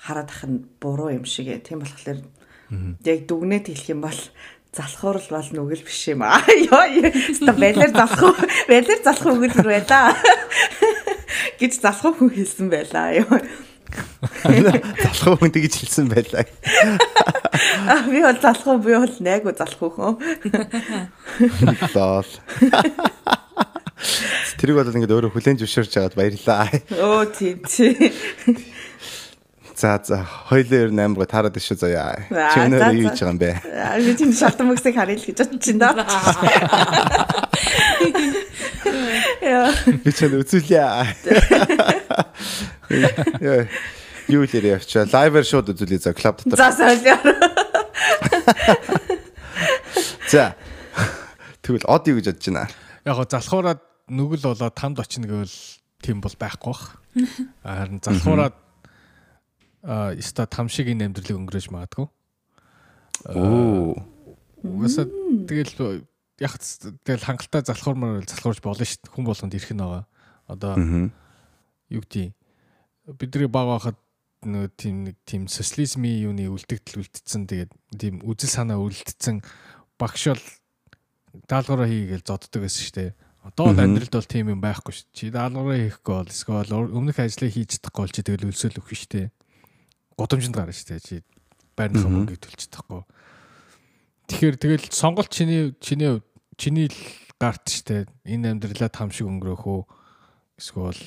хараад 0.02 0.34
ах 0.34 0.44
нь 0.50 0.66
буруу 0.82 1.14
юм 1.14 1.30
шиг 1.30 1.48
ээ. 1.54 1.62
Тийм 1.62 1.86
болохоор 1.86 2.26
яг 3.06 3.20
дүгнээд 3.30 3.70
хэлэх 3.70 3.94
юм 3.94 4.02
бол 4.02 4.20
залхуурл 4.74 5.30
бол 5.30 5.50
нүгэл 5.54 5.86
биш 5.86 6.10
юм 6.10 6.26
аа. 6.26 6.42
Йоо. 6.50 7.14
Ста 7.38 7.54
бэлэр 7.54 7.94
залхуу. 7.94 8.34
Бэлэр 8.66 9.00
залхуу 9.06 9.38
гэж 9.38 9.62
байлаа. 9.62 10.18
гэж 11.62 11.74
залхуу 11.78 12.18
хүн 12.18 12.34
хэлсэн 12.34 12.68
байлаа. 12.74 13.14
Йоо. 13.14 13.38
Залхуу 15.04 15.36
хүн 15.40 15.52
тэгж 15.54 15.74
хэлсэн 15.84 16.08
байлаа. 16.12 16.46
Аа 17.88 18.04
би 18.10 18.22
бол 18.24 18.40
залхуу 18.42 18.78
би 18.82 18.96
бол 18.98 19.16
найгуу 19.20 19.54
залхуу 19.58 19.90
хүн. 19.94 20.14
Лол. 21.96 22.32
Тэрийг 24.60 24.78
бол 24.78 24.90
ингээд 24.90 25.16
өөрөө 25.16 25.32
хүлэн 25.34 25.60
зөвшөөрч 25.62 25.94
аваад 26.00 26.16
баярлаа. 26.18 26.68
Оо 27.00 27.24
тийм 27.30 27.62
тий. 27.64 27.94
За 29.76 30.00
за 30.04 30.24
хоёлоо 30.24 30.88
ер 30.88 30.92
нь 30.92 31.02
амар 31.02 31.24
гоо 31.24 31.30
таарад 31.30 31.58
шүү 31.58 31.78
заяа. 31.82 32.30
Чи 32.30 32.60
өнөөдөр 32.62 32.96
юу 32.96 33.10
хийж 33.10 33.20
байгаа 33.20 33.34
юм 33.34 33.40
бэ? 33.42 33.52
Би 34.06 34.14
тийм 34.16 34.32
шалтан 34.32 34.70
мөксийг 34.70 34.96
харъя 34.96 35.18
л 35.18 35.28
гэж 35.28 35.40
бодож 35.44 35.66
байна. 35.82 36.06
Яа. 39.44 39.72
Би 40.04 40.12
ч 40.14 40.24
үзүүлээ. 40.30 42.00
Юу 44.32 44.44
л 44.48 44.54
яриа 44.56 44.80
авчаа. 44.80 45.08
Лайвер 45.10 45.44
шоуд 45.44 45.74
үзүүлээ 45.74 46.00
за 46.00 46.14
клуб 46.16 46.40
дотор. 46.44 46.60
За 46.60 46.72
солио. 46.72 47.18
За. 50.32 50.56
Тэгвэл 51.64 51.88
од 51.88 52.08
юу 52.08 52.18
гэж 52.20 52.28
бодож 52.32 52.48
байна? 52.48 52.68
Яг 53.04 53.16
го 53.20 53.26
залхуураад 53.28 53.82
нүгэл 54.08 54.48
болоод 54.48 54.76
тамд 54.76 55.00
очно 55.00 55.28
гэвэл 55.28 55.58
тийм 56.04 56.24
бол 56.24 56.36
байхгүй 56.40 56.72
бах. 56.72 57.00
Харин 57.64 58.00
залхуураад 58.04 58.56
а 59.84 60.16
иста 60.16 60.48
там 60.48 60.70
шиг 60.72 60.88
энэ 60.88 61.12
амьдралыг 61.12 61.40
өнгөрөөж 61.40 61.68
магадгүй. 61.72 62.08
Оо. 63.36 64.00
Угаасаа 64.64 65.08
тэгэл 65.48 66.08
яг 66.40 66.54
тэгэл 67.04 67.28
хангалттай 67.28 67.64
залхуурмаар 67.68 68.24
залхуурж 68.24 68.64
болно 68.64 68.88
шүү 68.88 69.04
дээ. 69.04 69.12
Хүн 69.12 69.28
болгонд 69.28 69.56
ирэх 69.56 69.72
нь 69.76 69.84
байгаа. 69.84 70.08
Одоо 70.48 70.74
юу 71.90 72.04
гэдэг 72.04 72.32
бидний 73.20 73.52
баг 73.52 73.68
байхад 73.68 73.98
нөгөө 74.44 74.70
тийм 74.76 74.96
нэг 75.08 75.16
тийм 75.28 75.48
социализмын 75.48 76.32
юуны 76.32 76.48
үлдэгдэл 76.52 77.04
үлдсэн 77.04 77.48
тэгээд 77.48 77.72
тийм 77.96 78.20
үжил 78.24 78.52
санаа 78.52 78.80
үлдсэн 78.80 79.40
багш 80.00 80.24
бол 80.32 80.44
даалгавраа 81.48 81.88
хийгээл 81.88 82.28
зодддаг 82.28 82.62
гэсэн 82.64 82.84
шүү 82.84 82.96
дээ. 83.00 83.12
Одоо 83.44 83.66
бол 83.72 83.84
амьдралд 83.84 84.14
бол 84.14 84.30
тийм 84.30 84.52
юм 84.54 84.62
байхгүй 84.64 84.94
шүү. 84.94 85.08
Чи 85.12 85.24
даалгавраа 85.34 85.80
хийхгүй 85.80 86.16
бол 86.16 86.32
эсвэл 86.32 86.72
өмнөх 86.96 87.20
ажлыг 87.20 87.52
хийж 87.52 87.80
чадахгүй 87.80 88.04
бол 88.04 88.16
чи 88.16 88.22
тэгэл 88.24 88.48
өлсөөл 88.52 88.80
өгөх 88.80 88.96
шүү 88.96 89.12
дээ. 89.12 89.28
Гудамжинд 90.16 90.56
гарна 90.56 90.76
шүү 90.76 90.88
дээ. 90.96 91.04
Чи 91.04 91.16
байрныхаа 91.76 92.12
мөнгөийг 92.12 92.40
төлж 92.44 92.60
чадахгүй. 92.68 93.02
Тэгэхээр 94.32 94.56
тэгэл 94.60 94.86
сонголт 94.94 95.32
чиний 95.34 95.76
чиний 95.84 96.22
чиний 96.56 96.88
л 96.88 97.00
гарт 97.42 97.68
шүү 97.68 97.84
дээ. 97.84 98.02
Энэ 98.30 98.56
амьдралаа 98.56 98.92
там 98.94 99.12
шиг 99.12 99.28
өнгөрөөх 99.28 99.64
үү? 99.68 99.82
Эсвэл 100.62 101.02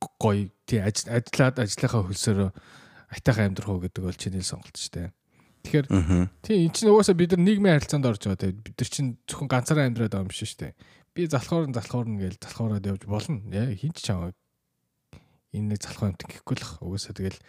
гоё 0.00 0.50
тий 0.68 0.80
ажиллаад 0.80 1.62
ажлынхаа 1.62 2.02
хөлсөөр 2.06 2.52
айтайхан 3.16 3.52
амьдрах 3.52 3.70
уу 3.70 3.82
гэдэг 3.84 4.02
бол 4.04 4.18
чиний 4.18 4.42
сонголт 4.42 4.76
шүү 4.76 4.92
дээ. 4.92 5.08
Тэгэхээр 5.66 5.86
тий 6.46 6.56
эн 6.66 6.72
чинь 6.74 6.90
угаасаа 6.90 7.16
бид 7.16 7.34
нар 7.34 7.42
нийгмийн 7.42 7.74
харилцаанд 7.80 8.06
орж 8.06 8.22
байгаа 8.22 8.42
тий 8.44 8.52
бид 8.54 8.76
нар 8.76 8.90
чинь 8.90 9.10
зөвхөн 9.26 9.50
ганцаараа 9.50 9.86
амьдраад 9.88 10.12
байгаа 10.14 10.26
юм 10.28 10.34
шиг 10.34 10.50
шүү 10.52 10.60
дээ. 10.62 10.74
Би 11.16 11.22
залхуурн 11.26 11.74
залхуурн 11.74 12.16
гэж 12.20 12.34
залхуураад 12.44 12.86
явж 12.86 13.02
болно. 13.08 13.40
Яа 13.50 13.72
хинч 13.72 13.98
чамаа 14.04 14.30
энэ 15.56 15.74
нэг 15.74 15.80
залхуу 15.80 16.12
амт 16.12 16.22
гэхгүй 16.28 16.56
л 16.60 16.66
угаасаа 16.84 17.14
тэгэл 17.16 17.40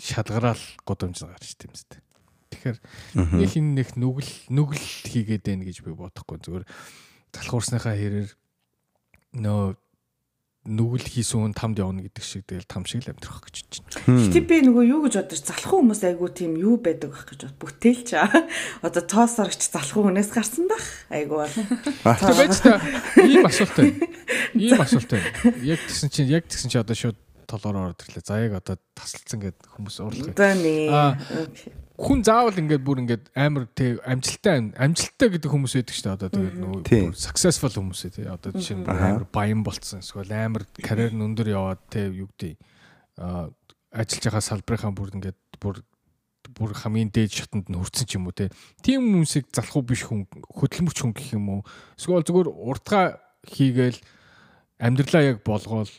шалгараал 0.00 0.64
годомж 0.84 1.22
гарч 1.22 1.54
тийм 1.54 1.72
үстэй. 1.72 2.00
Тэгэхээр 2.52 2.78
нэг 3.40 3.52
энэ 3.56 3.72
нэг 3.78 3.88
нүгэл 3.96 4.32
нүгэл 4.52 4.86
хийгээд 5.08 5.44
байна 5.46 5.64
гэж 5.64 5.84
би 5.86 5.92
бодохгүй 5.96 6.38
зүгээр 6.42 6.64
залхуурсныхаа 7.32 7.96
хэрээр 7.96 8.30
нөө 9.40 9.76
нүгэл 10.62 11.10
хийсэн 11.10 11.58
тамд 11.58 11.82
явна 11.82 12.06
гэдэг 12.06 12.22
шиг 12.22 12.46
тэгэл 12.46 12.70
там 12.70 12.86
шиг 12.86 13.02
л 13.02 13.10
амьдрах 13.10 13.42
гэж 13.42 13.82
байна. 14.06 14.30
Гэтэ 14.30 14.40
би 14.46 14.56
нөгөө 14.62 14.84
юу 14.94 15.00
гэж 15.10 15.14
бодож 15.18 15.42
залхуу 15.42 15.82
хүмүүс 15.82 16.02
айгу 16.06 16.30
тийм 16.30 16.54
юу 16.54 16.78
байдаг 16.78 17.10
байх 17.10 17.26
гэж 17.26 17.50
бод. 17.50 17.58
Бүтээлч 17.58 18.08
аа. 18.14 18.30
Одоо 18.86 19.02
тоосорч 19.02 19.58
залхуу 19.58 20.06
хүнээс 20.06 20.30
гарсан 20.30 20.70
байх. 20.70 20.86
Айгу. 21.10 21.42
Тэгээ 21.42 22.38
байж 22.38 22.56
та 22.62 22.78
ийм 23.26 23.42
асуулт 23.42 23.74
байна. 23.74 24.06
Ийм 24.54 24.78
асуулт 24.78 25.10
байна. 25.10 25.30
Яг 25.66 25.82
тэгсэн 25.82 26.10
чинь 26.14 26.30
яг 26.30 26.46
тэгсэн 26.46 26.70
чинь 26.70 26.82
одоо 26.86 26.94
шууд 26.94 27.18
толгоор 27.50 27.90
ороод 27.90 28.02
ирлээ. 28.06 28.22
За 28.22 28.38
яг 28.38 28.54
одоо 28.62 28.78
тасалцсан 28.94 29.42
гэд 29.42 29.58
хүмүүс 29.66 29.98
уурлах. 29.98 30.30
Нэ 30.30 30.94
хүн 32.02 32.24
заавал 32.26 32.58
ингээд 32.58 32.82
бүр 32.82 33.00
ингээд 33.06 33.30
амар 33.38 33.68
тий 33.78 33.94
амжилттай 34.02 34.74
амжилттай 34.74 35.28
гэдэг 35.38 35.50
хүмүүс 35.54 35.74
байдаг 35.78 35.94
шүү 35.94 36.06
дээ. 36.10 36.16
Одоо 36.18 36.30
тэгээд 36.34 36.58
нөгөө 36.58 37.14
successful 37.14 37.70
хүмүүс 37.70 38.02
тий. 38.10 38.26
Одоо 38.26 38.50
жишээ 38.58 38.82
нь 38.82 38.90
амар 38.90 39.26
баян 39.30 39.62
болцсон. 39.62 40.02
Эсвэл 40.02 40.34
амар 40.34 40.66
карьер 40.82 41.14
нь 41.14 41.22
өндөр 41.22 41.54
яваад 41.54 41.82
тий 41.94 42.10
юу 42.10 42.26
гэдэг 42.34 42.58
а 43.22 43.54
ажиллаж 43.94 44.24
байгаа 44.26 44.42
салбарынхаа 44.42 44.90
бүр 44.90 45.14
ингээд 45.14 45.38
бүр 45.62 45.78
бүр 46.58 46.70
хамгийн 46.74 47.14
дээд 47.14 47.38
шатанд 47.38 47.70
нь 47.70 47.78
хүрсэн 47.78 48.06
ч 48.10 48.18
юм 48.18 48.26
уу 48.26 48.34
те. 48.34 48.50
Тийм 48.82 49.06
хүмүүсийг 49.06 49.54
залах 49.54 49.78
уу 49.78 49.86
биш 49.86 50.02
хүн 50.02 50.26
хөдөлмөрч 50.26 50.98
хүн 51.06 51.14
гэх 51.14 51.38
юм 51.38 51.46
уу. 51.54 51.60
Эсвэл 51.94 52.26
зүгээр 52.26 52.50
уртгаа 52.50 53.22
хийгээл 53.46 54.02
амьдралаа 54.82 55.22
яг 55.22 55.46
болгоол 55.46 55.92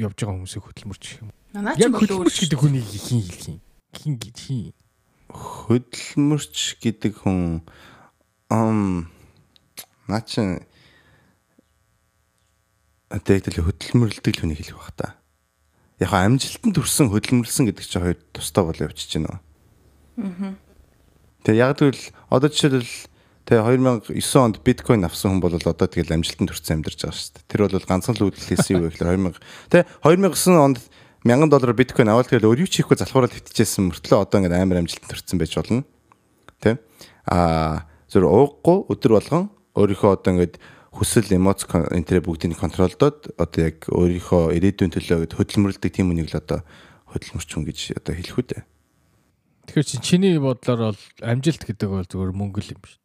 явж 0.00 0.16
байгаа 0.16 0.32
хүмүүсийг 0.32 0.64
хөдөлмөрч 0.64 1.04
юм. 1.20 1.28
Яг 1.76 1.92
хөдөлмөрч 1.92 2.36
гэдэг 2.40 2.56
хүнийг 2.56 2.88
хин. 2.88 3.60
Хин 3.92 4.16
гэж 4.16 4.36
хин 4.40 4.72
хөдөлмөрч 5.30 6.78
гэдэг 6.82 7.26
хүн 7.26 7.66
ам 8.50 9.10
наа 10.06 10.22
чин 10.22 10.62
тэгтэл 13.10 13.66
хөдөлмөрлөдөг 13.66 14.32
л 14.34 14.40
хүнийг 14.42 14.60
хэлэх 14.62 14.78
бах 14.78 14.94
та. 14.94 15.08
Яг 15.98 16.12
амжилтанд 16.14 16.76
хүрсэн 16.76 17.10
хөдөлмөрлсөн 17.10 17.66
гэдэг 17.70 17.84
чинь 17.86 18.02
хоёр 18.02 18.18
тустай 18.30 18.62
бол 18.62 18.78
явчихж 18.78 19.12
байна. 19.18 19.40
Аа. 20.18 20.54
Тэгээ 21.46 21.62
яг 21.62 21.78
тэгвэл 21.78 22.04
одоо 22.30 22.48
жишээлбэл 22.50 22.94
тэгээ 23.46 23.62
2009 24.10 24.42
онд 24.42 24.56
биткойн 24.66 25.06
авсан 25.06 25.38
хүн 25.38 25.42
бол 25.42 25.54
одоо 25.54 25.86
тэгэл 25.86 26.18
амжилтанд 26.18 26.50
хүрсэн 26.50 26.82
амьдарч 26.82 27.00
байгаа 27.06 27.14
шүү 27.14 27.32
дээ. 27.38 27.46
Тэр 27.46 27.60
бол 27.70 27.86
ганцхан 27.86 28.14
л 28.18 28.24
үүдэл 28.26 28.48
хийсэн 28.50 28.74
юу 28.82 28.90
гэхээр 28.90 29.14
2000 29.14 29.38
тэгээ 29.70 29.86
2009 30.02 30.66
онд 30.66 30.78
1000 31.26 31.50
доллар 31.50 31.74
биткойн 31.74 32.14
аваад 32.14 32.30
тэгэл 32.30 32.46
өөр 32.46 32.62
юу 32.62 32.70
ч 32.70 32.78
хийхгүй 32.78 33.02
залхуураад 33.02 33.34
хитчихсэн 33.34 33.90
мөртлөө 33.90 34.22
одоо 34.22 34.38
ингээд 34.38 34.54
амар 34.54 34.78
амжилтанд 34.78 35.10
төрсэн 35.10 35.42
байж 35.42 35.52
болно. 35.58 35.82
Тэ? 36.62 36.78
Аа 37.26 37.82
зөв 38.06 38.30
ууггүй 38.30 38.86
өдөр 38.94 39.18
болгон 39.18 39.50
өөрийнхөө 39.74 40.10
одоо 40.14 40.30
ингээд 40.38 40.62
хүсэл 40.94 41.34
эмоц 41.34 41.66
энтрэ 41.66 42.22
бүгдийг 42.22 42.54
контролдоод 42.54 43.34
одоо 43.42 43.60
яг 43.60 43.90
өөрийнхөө 43.90 44.54
ирээдүйн 44.54 44.94
төлөө 44.94 45.34
хөдөлмөрлөдөг 45.34 45.90
тийм 45.90 46.14
үнийг 46.14 46.30
л 46.30 46.38
одоо 46.38 46.62
хөдөлмөрчүн 47.10 47.66
гэж 47.66 47.98
одоо 47.98 48.14
хэлэх 48.14 48.38
үү. 48.38 48.62
Тэгэхээр 49.66 49.90
чи 49.90 49.98
чиний 49.98 50.38
бодлоор 50.38 50.94
бол 50.94 51.02
амжилт 51.26 51.66
гэдэг 51.66 51.88
бол 51.90 52.06
зөвхөн 52.06 52.38
мөнгө 52.38 52.62
л 52.62 52.72
юм 52.72 52.80
биш. 52.86 53.02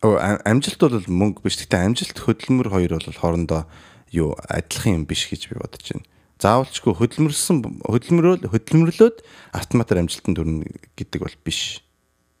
Оо 0.00 0.16
амжилт 0.16 0.80
бол 0.80 0.96
мөнгө 1.04 1.44
биш. 1.44 1.60
Гэхдээ 1.60 1.84
амжилт 1.84 2.16
хөдөлмөр 2.16 2.72
хоёр 2.72 2.96
бол 2.96 3.20
хоорондоо 3.20 3.68
юу 4.08 4.32
адилхан 4.48 5.04
юм 5.04 5.04
биш 5.04 5.28
гэж 5.28 5.52
би 5.52 5.60
бодож 5.60 5.92
байна 5.92 6.08
заавалчгүй 6.38 6.94
хөдөлмөрлсөн 6.94 7.82
хөдөлмөрөөл 7.82 8.46
хөдөлмөрлөөд 8.46 9.16
автоматар 9.54 10.02
амжилтанд 10.06 10.38
хүрнэ 10.38 10.70
гэдэг 10.94 11.20
бол 11.22 11.36
биш. 11.42 11.82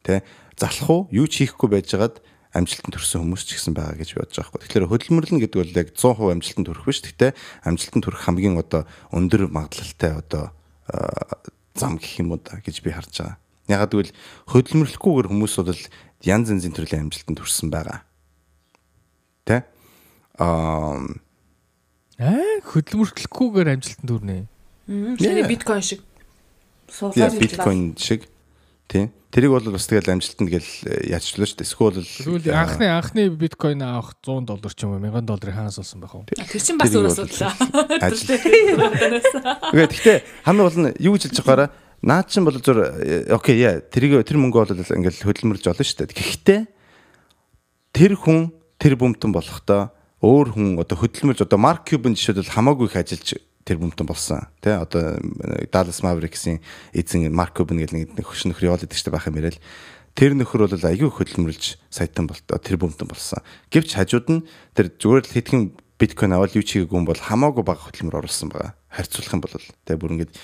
Тэ 0.06 0.22
залах 0.54 0.88
уу 0.90 1.00
юу 1.10 1.26
ч 1.26 1.42
хийхгүй 1.42 1.68
байжгаад 1.74 2.22
амжилтанд 2.54 2.94
хүрсэн 2.94 3.26
хүмүүс 3.26 3.42
ч 3.42 3.58
гэсэн 3.58 3.74
байгаа 3.74 3.98
гэж 3.98 4.10
бодож 4.14 4.36
байгаа 4.38 4.50
хгүй. 4.54 4.60
Тэгэхээр 4.64 4.88
хөдөлмөрлөн 4.88 5.40
гэдэг 5.42 5.58
бол 5.58 5.78
яг 5.82 5.88
100% 5.92 6.34
амжилтанд 6.38 6.66
хүрэх 6.70 6.86
биш. 6.86 6.98
Гэхдээ 7.02 7.30
амжилтанд 7.66 8.04
хүрэх 8.06 8.22
хамгийн 8.22 8.56
одоо 8.56 8.82
өндөр 9.10 9.50
магадлалтай 9.50 10.12
одоо 10.14 10.54
зам 11.74 11.98
гэх 11.98 12.22
юм 12.22 12.32
уу 12.32 12.40
да 12.40 12.62
гэж 12.62 12.80
би 12.86 12.94
харж 12.94 13.12
байгаа. 13.18 13.36
Ягаад 13.68 13.92
гэвэл 13.92 14.16
хөдөлмөрлөхгүйгээр 14.48 15.28
хүмүүс 15.28 15.54
бол 15.60 15.82
янз 16.24 16.46
янзын 16.48 16.72
төрлийн 16.72 17.10
амжилтанд 17.10 17.38
хүрсэн 17.38 17.68
байгаа. 17.68 18.00
Тэ? 19.44 19.68
Аа 20.40 21.04
Аа 22.18 22.58
хөдөлмөрлөхгүйгээр 22.66 23.78
амжилтанд 23.78 24.10
хүрнэ. 24.10 24.36
Сая 25.22 25.46
биткойн 25.46 25.82
шиг. 25.86 26.02
Суулаад 26.90 27.38
биткойн 27.38 27.94
шиг. 27.94 28.26
Тийм. 28.90 29.14
Тэрийг 29.30 29.52
бол 29.52 29.70
бас 29.70 29.86
тэгэл 29.86 30.18
амжилтанд 30.18 30.50
гэл 30.50 30.66
э, 30.88 31.14
яачлаа 31.14 31.46
шүү 31.46 31.62
дээ. 31.62 31.68
Эсвэл 31.68 32.02
Тэгвэл 32.02 32.48
анхны 32.58 32.88
анхны 32.88 33.28
биткойн 33.28 33.84
авах 33.84 34.16
100 34.24 34.48
доллар 34.48 34.72
ч 34.72 34.82
юм 34.82 34.96
уу 34.96 35.04
1000 35.04 35.28
долларын 35.28 35.54
хаанаас 35.54 35.78
олсон 35.78 36.00
байх 36.00 36.16
вэ? 36.16 36.32
Тэр 36.32 36.62
чинь 36.64 36.80
бас 36.80 36.90
өөр 36.96 37.12
асуудал. 37.12 37.52
Тэгээд 39.68 39.92
гэхдээ 39.92 40.18
хамгийн 40.48 40.64
гол 40.64 40.80
нь 40.80 40.96
юу 41.04 41.12
гэж 41.14 41.22
хэлж 41.28 41.38
байгаараа 41.44 41.70
наад 42.00 42.26
чинь 42.32 42.48
бол 42.48 42.56
зур 42.56 42.80
э, 42.80 43.28
окей 43.28 43.60
яа 43.60 43.84
тэрийг 43.84 44.24
тэр 44.24 44.40
мөнгө 44.40 44.64
бол 44.64 44.72
ингээл 44.72 45.28
хөдөлмөрлж 45.28 45.68
олно 45.68 45.84
шүү 45.84 46.08
дээ. 46.08 46.16
Гэхдээ 46.16 46.60
тэр 47.92 48.16
хүн 48.16 48.48
тэр 48.80 48.96
бүмтэн 48.96 49.28
болохдоо 49.28 49.92
өөр 50.22 50.48
хүн 50.54 50.68
одоо 50.82 50.96
хөдөлмөрж 50.98 51.46
одоо 51.46 51.58
Марк 51.58 51.86
Кьюбен 51.86 52.18
жишээлбэл 52.18 52.50
хамаагүй 52.50 52.90
их 52.90 52.96
ажиллаж 52.98 53.38
тэр 53.62 53.78
бүмтэн 53.78 54.08
болсон. 54.08 54.48
Тэ 54.58 54.82
одоо 54.82 55.20
Dallas 55.70 56.02
Mavericks-ийн 56.02 56.58
эзэн 56.90 57.30
Марк 57.30 57.54
Кьюбен 57.54 57.78
гэдэг 57.78 58.18
нэг 58.18 58.26
хөш 58.26 58.50
нөхөр 58.50 58.74
яваад 58.74 58.88
идэг 58.88 58.98
штэ 58.98 59.14
байх 59.14 59.30
юм 59.30 59.38
яриад 59.38 59.62
тэр 60.18 60.34
нөхөр 60.34 60.66
бол 60.66 60.74
аягүй 60.74 61.10
хөдөлмөрлж 61.14 61.78
саятан 61.86 62.26
болт 62.26 62.42
тэр 62.42 62.82
бүмтэн 62.82 63.06
болсон. 63.06 63.38
Гэвч 63.70 63.94
хажууд 63.94 64.26
нь 64.26 64.40
тэр 64.74 64.90
зүгээр 64.90 65.24
л 65.30 65.34
хэдхэн 65.38 65.62
биткойн 65.94 66.34
аваад 66.34 66.58
юу 66.58 66.66
чигээгүй 66.66 66.98
юм 66.98 67.06
бол 67.06 67.18
хамаагүй 67.18 67.62
бага 67.62 67.86
хөдөлмөр 67.86 68.26
оруулсан 68.26 68.50
байгаа. 68.50 68.74
Харьцуулах 68.90 69.34
юм 69.38 69.42
бол 69.46 69.54
тэ 69.54 69.94
бүр 69.94 70.18
ингээд 70.18 70.34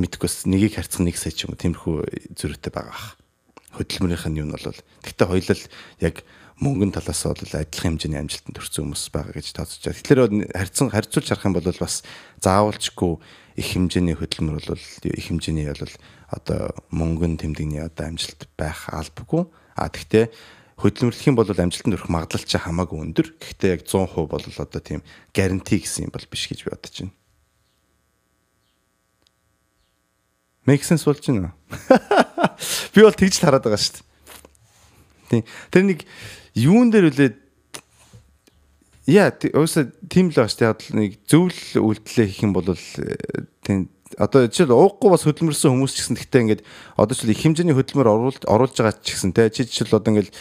мэдгүйс 0.00 0.48
нэгийг 0.48 0.80
харьцах 0.80 1.04
нэг 1.04 1.20
сая 1.20 1.36
ч 1.36 1.44
юм 1.44 1.52
уу 1.52 1.60
тиймэрхүү 1.60 1.96
зөрүүтэй 2.40 2.72
байгаа. 2.72 3.16
Хөдөлмөрийнх 3.76 4.24
нь 4.32 4.38
юу 4.40 4.48
нь 4.48 4.54
бол 4.56 4.64
гэхдээ 5.04 5.28
хоёул 5.28 5.60
яг 6.00 6.16
мөнгөн 6.58 6.90
талаас 6.90 7.22
бол 7.22 7.38
адилхан 7.38 7.94
хэмжээний 7.94 8.18
амжилтанд 8.18 8.58
хүрсэн 8.58 8.82
хүмүүс 8.82 9.04
байгаа 9.14 9.34
гэж 9.38 9.46
тооцож 9.54 9.82
байна. 9.82 9.98
Тэгэхээр 10.02 10.20
харьцан 10.58 10.88
харьцуулж 10.90 11.28
харах 11.30 11.46
юм 11.46 11.54
бол 11.54 11.70
бас 11.78 12.02
заавалчгүй 12.42 13.12
их 13.58 13.68
хэмжээний 13.74 14.16
хөдөлмөр 14.18 14.66
бол 14.66 14.82
их 14.82 15.24
хэмжээний 15.30 15.70
бол 15.70 15.94
одоо 16.34 16.74
мөнгөн 16.90 17.38
тэмдэгний 17.38 17.82
одоо 17.82 18.10
амжилт 18.10 18.50
байх 18.58 18.90
албагүй. 18.90 19.46
А 19.78 19.86
тэгтээ 19.86 20.34
хөдөлмөрлөх 20.82 21.26
юм 21.30 21.38
бол 21.38 21.46
амжилтанд 21.46 21.94
хүрэх 21.94 22.10
магадлал 22.10 22.42
ч 22.42 22.58
хамаагүй 22.58 22.98
өндөр. 23.06 23.26
Гэхдээ 23.38 23.70
яг 23.78 23.82
100% 23.86 24.26
бол 24.26 24.42
одоо 24.42 24.80
тийм 24.82 25.06
гаранти 25.30 25.78
гэсэн 25.78 26.10
юм 26.10 26.12
бол 26.14 26.26
биш 26.26 26.50
гэж 26.50 26.66
би 26.66 26.74
бодож 26.74 26.94
байна. 27.06 27.14
Make 30.68 30.84
sense 30.84 31.06
болж 31.06 31.22
байна 31.24 31.48
уу? 31.48 31.54
Би 32.92 33.00
бол 33.00 33.16
тэгж 33.16 33.40
хараад 33.40 33.64
байгаа 33.64 33.80
шүү 33.80 33.94
дээ. 33.96 34.06
Тийм. 35.32 35.44
Тэр 35.72 35.84
нэг 35.88 36.04
юун 36.54 36.92
дээр 36.92 37.10
үлээ? 37.10 37.30
Яа, 39.08 39.32
өөсө 39.32 39.88
тийм 40.12 40.28
л 40.28 40.36
бааш 40.36 40.60
яг 40.60 40.84
нэг 40.92 41.16
зөвл 41.24 41.80
үйлдэлээ 41.80 42.26
хийх 42.28 42.44
юм 42.44 42.52
бол 42.52 42.76
тийм 43.64 43.88
одоо 44.16 44.48
жишээл 44.48 44.72
уухгүй 44.72 45.10
бас 45.12 45.24
хөдөлмөрсөн 45.24 45.72
хүмүүс 45.72 45.92
ч 45.92 45.98
гэсэн 46.00 46.16
гэхдээ 46.16 46.42
ингээд 46.44 46.62
одоо 46.96 47.12
жишээл 47.12 47.34
их 47.36 47.42
хэмжээний 47.44 47.76
хөдөлмөр 47.76 48.08
оруулж 48.08 48.42
оруулж 48.48 48.74
байгаа 48.76 48.96
ч 49.04 49.14
гэсэн 49.14 49.32
те 49.36 49.52
чи 49.52 49.68
жишээл 49.68 50.00
одоо 50.00 50.10
ингээд 50.16 50.32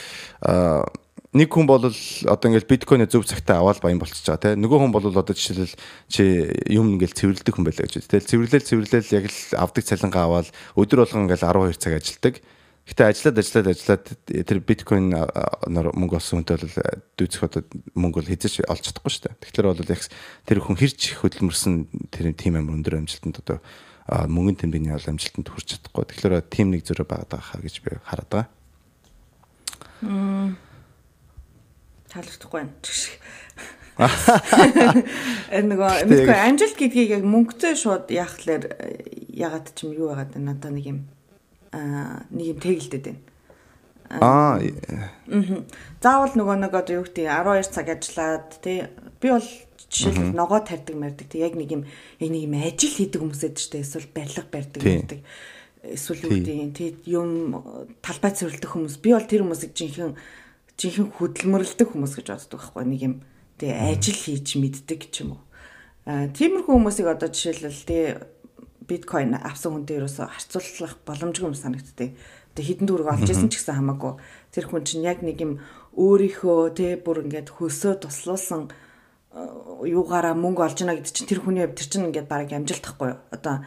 нэг 1.36 1.50
хүн 1.52 1.68
бол 1.68 1.84
одоо 1.84 2.48
ингээд 2.48 2.70
биткойн 2.72 3.06
зөв 3.12 3.28
цагтаа 3.28 3.60
аваад 3.60 3.84
баян 3.84 4.00
болчихж 4.00 4.24
байгаа 4.26 4.56
те 4.56 4.60
нөгөө 4.60 4.80
хүн 4.82 4.94
бол 4.96 5.06
одоо 5.12 5.36
жишээл 5.36 5.76
чи 6.08 6.24
юм 6.72 6.96
ингээд 6.96 7.14
цэвэрлдэг 7.14 7.54
хүн 7.54 7.68
байлаа 7.68 7.86
гэж 7.86 8.08
те 8.08 8.24
цэвэрлэл 8.24 8.64
цэвэрлэл 8.64 9.16
яг 9.20 9.26
л 9.28 9.40
авдаг 9.60 9.84
цалингаа 9.84 10.24
аваад 10.26 10.48
өдөр 10.80 11.04
болгон 11.04 11.28
ингээд 11.28 11.44
12 11.44 11.78
цаг 11.78 11.94
ажилладаг 12.00 12.36
Гэтэ 12.88 13.04
ажиллаад 13.04 13.38
ажиллаад 13.44 13.68
ажиллаад 13.76 14.06
тэр 14.48 14.60
биткойн 14.64 15.12
мөнгө 15.12 16.18
олсон 16.24 16.40
хүнтэй 16.40 16.56
бол 16.56 16.72
дүүцэх 17.20 17.44
одоо 17.44 17.62
мөнгө 18.00 18.24
бол 18.24 18.32
хязгаарч 18.32 18.64
олж 18.64 18.84
чадахгүй 18.88 19.12
шүү 19.12 19.24
дээ. 19.28 19.36
Тэгэхээр 19.44 19.68
бол 19.68 19.92
яг 19.92 20.02
тэр 20.48 20.60
хүн 20.64 20.80
хэрч 20.80 21.02
хөдөлмөрсөн 21.20 21.74
тэр 22.16 22.32
тим 22.32 22.56
амир 22.56 22.80
өндөр 22.80 23.04
амжилтанд 23.04 23.44
одоо 23.44 23.60
мөнгөний 24.08 24.56
тэмдэгний 24.56 24.96
бол 24.96 25.12
амжилтанд 25.12 25.52
хүрч 25.52 25.68
чадахгүй. 25.76 26.08
Тэгэхээр 26.16 26.48
тим 26.48 26.72
нэг 26.72 26.88
зөрөө 26.88 27.08
байгаа 27.12 27.44
хаа 27.44 27.60
гэж 27.60 27.76
би 27.84 28.00
хараад 28.08 28.32
байгаа. 28.32 28.48
Мм. 30.08 30.56
Таалагдахгүй 32.08 32.60
байна. 32.64 32.72
Энэ 35.58 35.74
нөгөө 35.74 35.92
мэдгүй 36.08 36.40
амжилт 36.40 36.78
гэдгийг 36.78 37.20
яг 37.20 37.24
мөнгөтэй 37.28 37.74
шууд 37.76 38.08
яах 38.14 38.38
тэлэр 38.38 38.64
ягаад 39.34 39.74
ч 39.74 39.90
юм 39.90 39.98
юу 39.98 40.14
байгаад 40.14 40.38
байна. 40.38 40.54
Одоо 40.54 40.72
нэг 40.72 40.86
юм 40.86 41.00
нэг 41.74 42.46
юм 42.56 42.60
тэгэлдэд 42.62 43.04
байна. 43.04 43.22
Аа. 44.08 44.60
Заавал 46.00 46.34
нөгөө 46.40 46.58
нэг 46.64 46.74
одоо 46.74 47.04
юу 47.04 47.06
гэдэг 47.08 47.28
12 47.28 47.76
цаг 47.76 47.88
ажиллаад 47.92 48.48
тий 48.64 48.88
би 49.20 49.28
бол 49.36 49.50
жишээлбэл 49.92 50.32
ногоо 50.32 50.64
тарьдаг 50.64 50.96
мэрдэг 50.96 51.28
тий 51.28 51.44
яг 51.44 51.60
нэг 51.60 51.72
юм 51.76 51.84
яг 52.24 52.30
нэг 52.32 52.44
юм 52.48 52.56
ажил 52.56 52.96
хийдэг 52.96 53.20
хүмүүс 53.20 53.44
эд 53.52 53.60
штэ 53.60 53.84
эсвэл 53.84 54.08
барилга 54.16 54.48
барьдаг 54.48 54.82
мэрдэг 54.84 55.20
эсвэл 55.84 56.24
юу 56.24 56.32
гэдэг 56.40 56.72
тий 56.72 56.90
юм 57.12 57.60
талбай 58.00 58.32
цэвэрлдэг 58.32 58.72
хүмүүс. 58.72 58.96
Би 59.04 59.12
бол 59.12 59.28
тэр 59.28 59.44
хүмүүсийг 59.44 59.76
жинхэнэ 59.76 60.16
жинхэнэ 60.80 61.12
хөдөлмөрлөдөг 61.20 61.88
хүмүүс 61.92 62.14
гэж 62.16 62.28
боддог 62.32 62.60
байхгүй 62.64 62.86
нэг 62.88 63.02
юм 63.04 63.16
тий 63.60 63.72
ажил 63.76 64.16
хийж 64.16 64.56
мэддэг 64.56 65.02
ч 65.12 65.28
юм 65.28 65.36
уу. 65.36 65.44
Аа 66.08 66.32
тиймэрхүү 66.32 66.74
хүмүүсийг 66.80 67.08
одоо 67.12 67.28
жишээлбэл 67.28 67.84
тий 67.84 68.04
биткойн 68.88 69.36
авсан 69.38 69.76
хүнтэй 69.76 70.00
ерөөсө 70.00 70.26
харьцуулах 70.32 70.96
боломжгүй 71.04 71.52
юм 71.52 71.56
санагдтыг. 71.56 72.16
Тэгээ 72.56 72.68
хідэн 72.72 72.88
дүүрэг 72.88 73.12
олж 73.14 73.30
исэн 73.30 73.52
ч 73.52 73.60
гэсэн 73.60 73.78
хамаагүй. 73.84 74.18
Тэр 74.56 74.66
хүн 74.66 74.84
чинь 74.88 75.06
яг 75.06 75.22
нэг 75.22 75.38
юм 75.44 75.60
өөрийнхөө 75.94 76.60
тэ 76.74 76.88
бүр 77.04 77.28
ингээд 77.28 77.54
хөсөө 77.54 78.02
туслуулсан 78.02 78.72
э, 79.36 79.42
юугаараа 79.92 80.34
мөнгө 80.34 80.66
олж 80.66 80.78
ина 80.82 80.98
гэдэг 80.98 81.14
чинь 81.14 81.30
тэр 81.30 81.44
хүний 81.44 81.68
хувьд 81.68 81.78
тэр 81.78 81.90
чинь 81.92 82.08
ингээд 82.10 82.32
бараг 82.32 82.50
амжилт 82.56 82.82
тахгүй 82.82 83.14
юу. 83.14 83.20
Одоо 83.30 83.62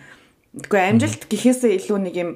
тэгвэл 0.56 0.90
амжилт 0.96 1.22
гэхээсээ 1.30 1.78
илүү 1.78 1.98
нэг 2.02 2.14
юм 2.18 2.30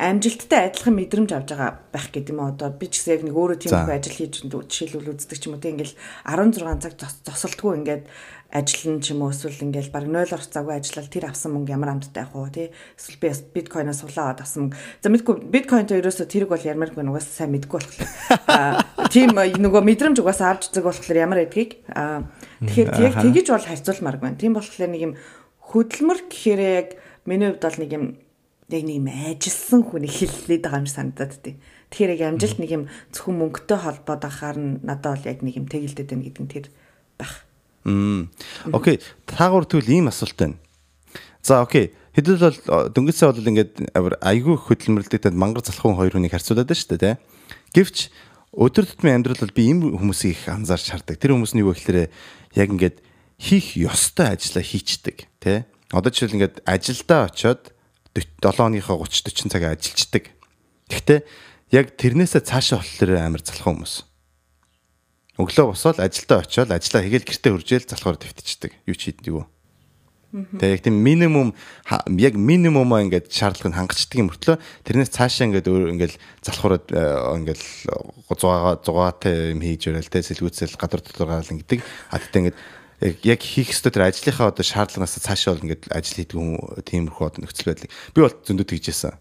амжилттай 0.00 0.72
адилхан 0.72 0.96
мэдрэмж 0.96 1.30
авч 1.36 1.52
байгаа 1.52 1.84
байх 1.92 2.08
гэдэг 2.08 2.32
юм. 2.32 2.40
Одоо 2.48 2.72
би 2.72 2.88
ч 2.88 3.04
гэсэн 3.04 3.20
яг 3.20 3.22
нэг 3.28 3.36
өөрөө 3.36 3.58
тийм 3.60 3.76
их 3.76 3.92
ажил 3.92 4.16
хийж 4.16 4.34
жишээлбэл 4.48 5.12
үздэг 5.12 5.36
ч 5.36 5.44
юм 5.44 5.54
уу 5.54 5.60
тийм 5.60 5.76
ингээл 5.76 5.92
16 6.24 6.80
цаг 6.80 6.94
зосолтгүй 7.28 7.84
ингээд 7.84 8.04
ажиллана 8.48 9.04
ч 9.04 9.12
юм 9.12 9.20
уу 9.20 9.30
эсвэл 9.30 9.60
ингээл 9.60 9.92
баг 9.92 10.08
0 10.08 10.24
орц 10.24 10.48
цаггүй 10.48 10.74
ажиллал 10.80 11.12
тэр 11.12 11.24
авсан 11.28 11.52
мөнгө 11.52 11.74
ямар 11.76 11.92
амттай 11.92 12.24
байх 12.24 12.32
уу 12.32 12.48
тий? 12.48 12.72
Эсвэл 12.96 13.20
би 13.20 13.28
биткойноос 13.60 14.00
сулаад 14.00 14.40
авсан 14.40 14.72
за 15.04 15.12
мэдгүй 15.12 15.52
биткойнтой 15.52 16.00
ерөөсө 16.00 16.24
тэрэг 16.24 16.48
бол 16.48 16.64
ярмааргүй 16.64 17.04
нугаас 17.04 17.28
сайн 17.28 17.52
мэдгүй 17.52 17.76
болохоор. 17.76 18.80
Тийм 19.12 19.36
нөгөө 19.36 19.82
мэдрэмж 19.84 20.16
угаасаа 20.18 20.56
авч 20.56 20.72
үзэг 20.72 20.88
болохоор 20.88 21.20
ямар 21.20 21.44
эдгийг? 21.44 21.84
Тэгэхээр 22.64 22.88
яг 23.04 23.14
тэгэж 23.20 23.46
бол 23.52 23.68
харьцуулмаар 23.68 24.16
байна 24.18 24.40
тийм 24.40 24.56
болохоор 24.56 24.90
нэг 24.90 25.02
юм 25.04 25.14
хөдөлмөр 25.60 26.18
гэхээр 26.26 26.60
яг 26.64 26.88
миний 27.28 27.52
хувьд 27.54 27.62
бол 27.62 27.78
нэг 27.78 27.90
юм 27.94 28.04
яг 28.72 28.84
нэг 28.86 28.96
юм 29.02 29.08
ажилсан 29.10 29.80
хүн 29.84 30.06
хэллээд 30.06 30.62
байгаа 30.64 30.82
юм 30.82 30.90
санагдаад 30.90 31.34
тий 31.42 31.54
Тэгэхээр 31.90 32.14
яг 32.14 32.22
амжилт 32.38 32.58
нэг 32.62 32.70
юм 32.70 32.84
зөвхөн 33.10 33.36
мөнгөтэй 33.50 33.78
холбоод 33.82 34.22
ахаар 34.22 34.58
нь 34.62 34.78
надад 34.86 35.18
бол 35.18 35.26
яг 35.26 35.42
нэг 35.42 35.58
юм 35.58 35.66
тэгэлдэд 35.66 36.06
байна 36.06 36.22
гэдэг 36.22 36.42
нь 36.46 36.52
тэр 36.54 36.66
байх. 37.18 37.42
Мм. 37.82 38.30
Окей. 38.70 39.02
Таагур 39.26 39.66
тэгвэл 39.66 39.98
ийм 39.98 40.06
асуулт 40.06 40.38
байна. 40.38 40.54
За 41.42 41.66
окей. 41.66 41.90
Хэдүүл 42.14 42.46
бол 42.46 42.94
дөнгөцөө 42.94 43.26
бол 43.34 43.50
ингээд 43.50 43.74
айгүй 44.22 44.54
хөдөлмөрлөдөд 44.54 45.34
мангар 45.34 45.66
залхуун 45.66 45.98
хоёр 45.98 46.14
хүнийг 46.14 46.30
харьцуулаад 46.30 46.70
байна 46.70 46.78
шүү 46.78 46.94
дээ, 46.94 47.18
тэ. 47.18 47.18
Гэвч 47.74 47.96
өдөр 48.54 48.86
тутмын 48.86 49.18
амьдрал 49.18 49.42
бол 49.42 49.58
би 49.58 49.62
ийм 49.66 49.82
хүмүүсийг 49.90 50.38
их 50.38 50.42
анзаарч 50.46 50.94
хардаг. 50.94 51.18
Тэр 51.18 51.34
хүмүүс 51.34 51.58
нь 51.58 51.62
юу 51.66 51.74
гэхээр 51.74 52.06
яг 52.54 52.68
ингээд 52.70 53.02
хийх 53.34 53.74
ёстой 53.74 54.30
ажлаа 54.38 54.62
хийчдэг, 54.62 55.26
тэ. 55.42 55.66
Одоо 55.90 56.10
жишээл 56.10 56.38
ингээд 56.38 56.62
ажилдаа 56.66 57.30
очиод 57.30 57.74
7 58.14 58.26
хоногийнхоо 58.42 59.06
30 59.06 59.30
40 59.30 59.52
цаг 59.52 59.62
ажиллаждаг. 59.70 60.24
Гэхдээ 60.90 61.20
яг 61.70 61.86
тэрнээсээ 61.94 62.42
цаашаа 62.42 62.82
болохоор 62.82 63.10
амар 63.18 63.42
залхуун 63.42 63.82
хүмүүс 63.82 64.10
өглөө 65.40 65.66
босоод 65.72 65.98
ажилдаа 66.02 66.44
очиод 66.44 66.70
ажиллаа 66.74 67.02
хийгээл 67.04 67.28
гэртээ 67.28 67.52
хуржээл 67.54 67.90
залхуур 67.90 68.18
твтчихдэг. 68.20 68.72
Юу 68.84 68.96
ч 68.96 69.08
хийдэг 69.08 69.32
юу. 69.32 69.46
Тэгээ 70.30 70.74
яг 70.78 70.82
тийм 70.86 70.96
минимум 71.02 71.48
яг 72.14 72.34
минимумаа 72.38 73.02
ингээд 73.02 73.34
шаардлагыг 73.34 73.74
хангацдаг 73.74 74.18
юм 74.20 74.30
мөртлөө 74.30 74.62
тэрнээс 74.86 75.10
цаашаа 75.10 75.50
ингээд 75.50 75.66
өөр 75.66 75.90
ингээд 75.90 76.14
залхуураад 76.46 76.86
э, 76.94 77.02
ингээд 77.42 77.62
зугаа 78.38 78.78
зугаатай 78.78 79.58
юм 79.58 79.62
хийж 79.66 79.90
өрөөл 79.90 80.06
тэ 80.06 80.22
сэлгүүцэл 80.22 80.78
гадар 80.78 81.02
дотор 81.02 81.26
гарал 81.26 81.50
ингээд 81.50 81.82
а 81.82 82.22
тэгтээ 82.22 82.40
ингээд 82.46 82.58
яг 83.00 83.40
хийх 83.40 83.72
ёстой 83.72 83.92
тэр 83.92 84.12
ажлынхаа 84.12 84.52
одоо 84.52 84.64
шаардлагаас 84.64 85.16
цаашаа 85.16 85.56
бол 85.56 85.64
ингээд 85.64 85.88
ажил 85.88 86.16
хийдэг 86.20 86.36
хүн 86.36 86.84
тиймэрхүү 86.84 87.24
одоо 87.24 87.40
нөхцөл 87.40 87.72
байдлыг 87.72 87.90
би 88.12 88.20
бол 88.20 88.36
зөндөө 88.44 88.66
тэгжсэн. 88.68 89.16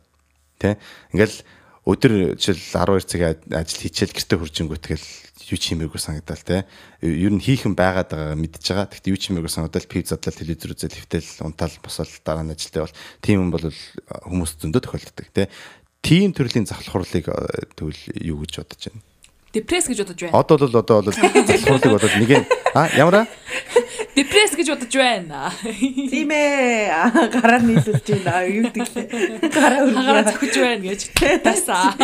Тэ 0.60 0.76
ингээд 1.16 1.48
өдөр 1.88 2.36
жишээл 2.36 2.76
12 2.76 3.08
цаг 3.08 3.22
ажил 3.56 3.82
хийчихэл 3.88 4.16
гэртээ 4.20 4.40
хуржингүүт 4.40 4.84
тэгэл 4.84 5.08
юу 5.50 5.58
ч 5.58 5.64
хиймээргүй 5.72 6.02
санагдал 6.02 6.44
те. 6.44 6.68
Ер 7.02 7.32
нь 7.34 7.42
хийхэн 7.42 7.74
байгаад 7.74 8.12
байгаа 8.12 8.36
мэдж 8.38 8.62
байгаа. 8.68 8.92
Гэхдээ 8.92 9.14
юу 9.16 9.20
ч 9.20 9.24
хиймээргүй 9.32 9.50
санагдал 9.50 9.88
пив 9.88 10.06
задлал 10.06 10.38
телевизэр 10.38 10.76
үзэл 10.76 10.94
хөвтөл 11.00 11.30
унтаал 11.48 11.76
босол 11.82 12.12
дараа 12.22 12.44
нь 12.46 12.54
ажилтаа 12.54 12.86
бол 12.86 12.98
тийм 13.24 13.48
юм 13.48 13.50
бол 13.50 13.66
хүмүүс 13.66 14.52
зөндөө 14.62 14.82
тохиолддог 14.86 15.28
те. 15.34 15.50
Тийм 16.06 16.36
төрлийн 16.36 16.70
захлах 16.70 16.94
хурлыг 16.94 17.26
тэгвэл 17.74 18.04
юу 18.22 18.44
гэж 18.46 18.54
бодож 18.62 18.92
байна? 18.92 19.09
Депресс 19.54 19.90
гэж 19.90 20.06
бодож 20.06 20.20
байна. 20.22 20.38
Одоо 20.38 20.58
бол 20.58 20.78
одоо 20.78 21.02
бол 21.02 21.10
захлах 21.10 21.66
хурлыг 21.66 21.94
бодоод 21.98 22.16
нэг 22.22 22.32
а 22.78 22.86
ямар 22.94 23.16
аа? 23.16 23.28
Депресс 24.14 24.54
гэж 24.54 24.68
бодож 24.78 24.94
байна. 24.94 25.50
Тийм 25.66 26.30
ээ. 26.30 26.94
Гараа 27.34 27.62
нийлүүлж 27.66 28.08
байна. 28.22 28.46
Юу 28.46 28.70
гэдэг 28.70 28.88
лээ. 28.94 29.50
Гараа 29.50 29.82
өргөө. 29.90 30.06
Гараа 30.06 30.26
зөхөж 30.30 30.54
байна 30.54 30.84
гэж. 30.86 31.02
Тасаа. 31.42 31.98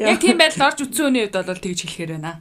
Яг 0.00 0.20
тийм 0.24 0.40
байдал 0.40 0.72
орж 0.72 0.88
үтсэн 0.88 1.12
үний 1.12 1.28
хувьд 1.28 1.44
бол 1.44 1.60
тэгж 1.60 1.84
хэлэхээр 1.84 2.12
байна. 2.16 2.40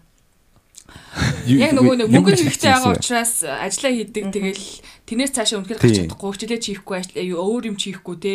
Яг 1.47 1.71
нөгөө 1.75 1.95
нэг 1.99 2.09
мөнгө 2.11 2.31
хэрэгтэй 2.31 2.69
байгаа 2.69 2.95
учраас 2.95 3.43
ажиллаа 3.43 3.91
хийдэг 3.91 4.25
тэгэл 4.35 4.65
тэрнээс 5.07 5.33
цаашаа 5.35 5.59
үнэхээр 5.63 5.79
гарч 5.79 5.95
чадахгүй 5.95 6.31
хичээлээ 6.33 6.61
хийхгүй 6.61 6.97
өөр 7.33 7.63
юм 7.71 7.77
хийхгүй 7.79 8.15
те 8.19 8.33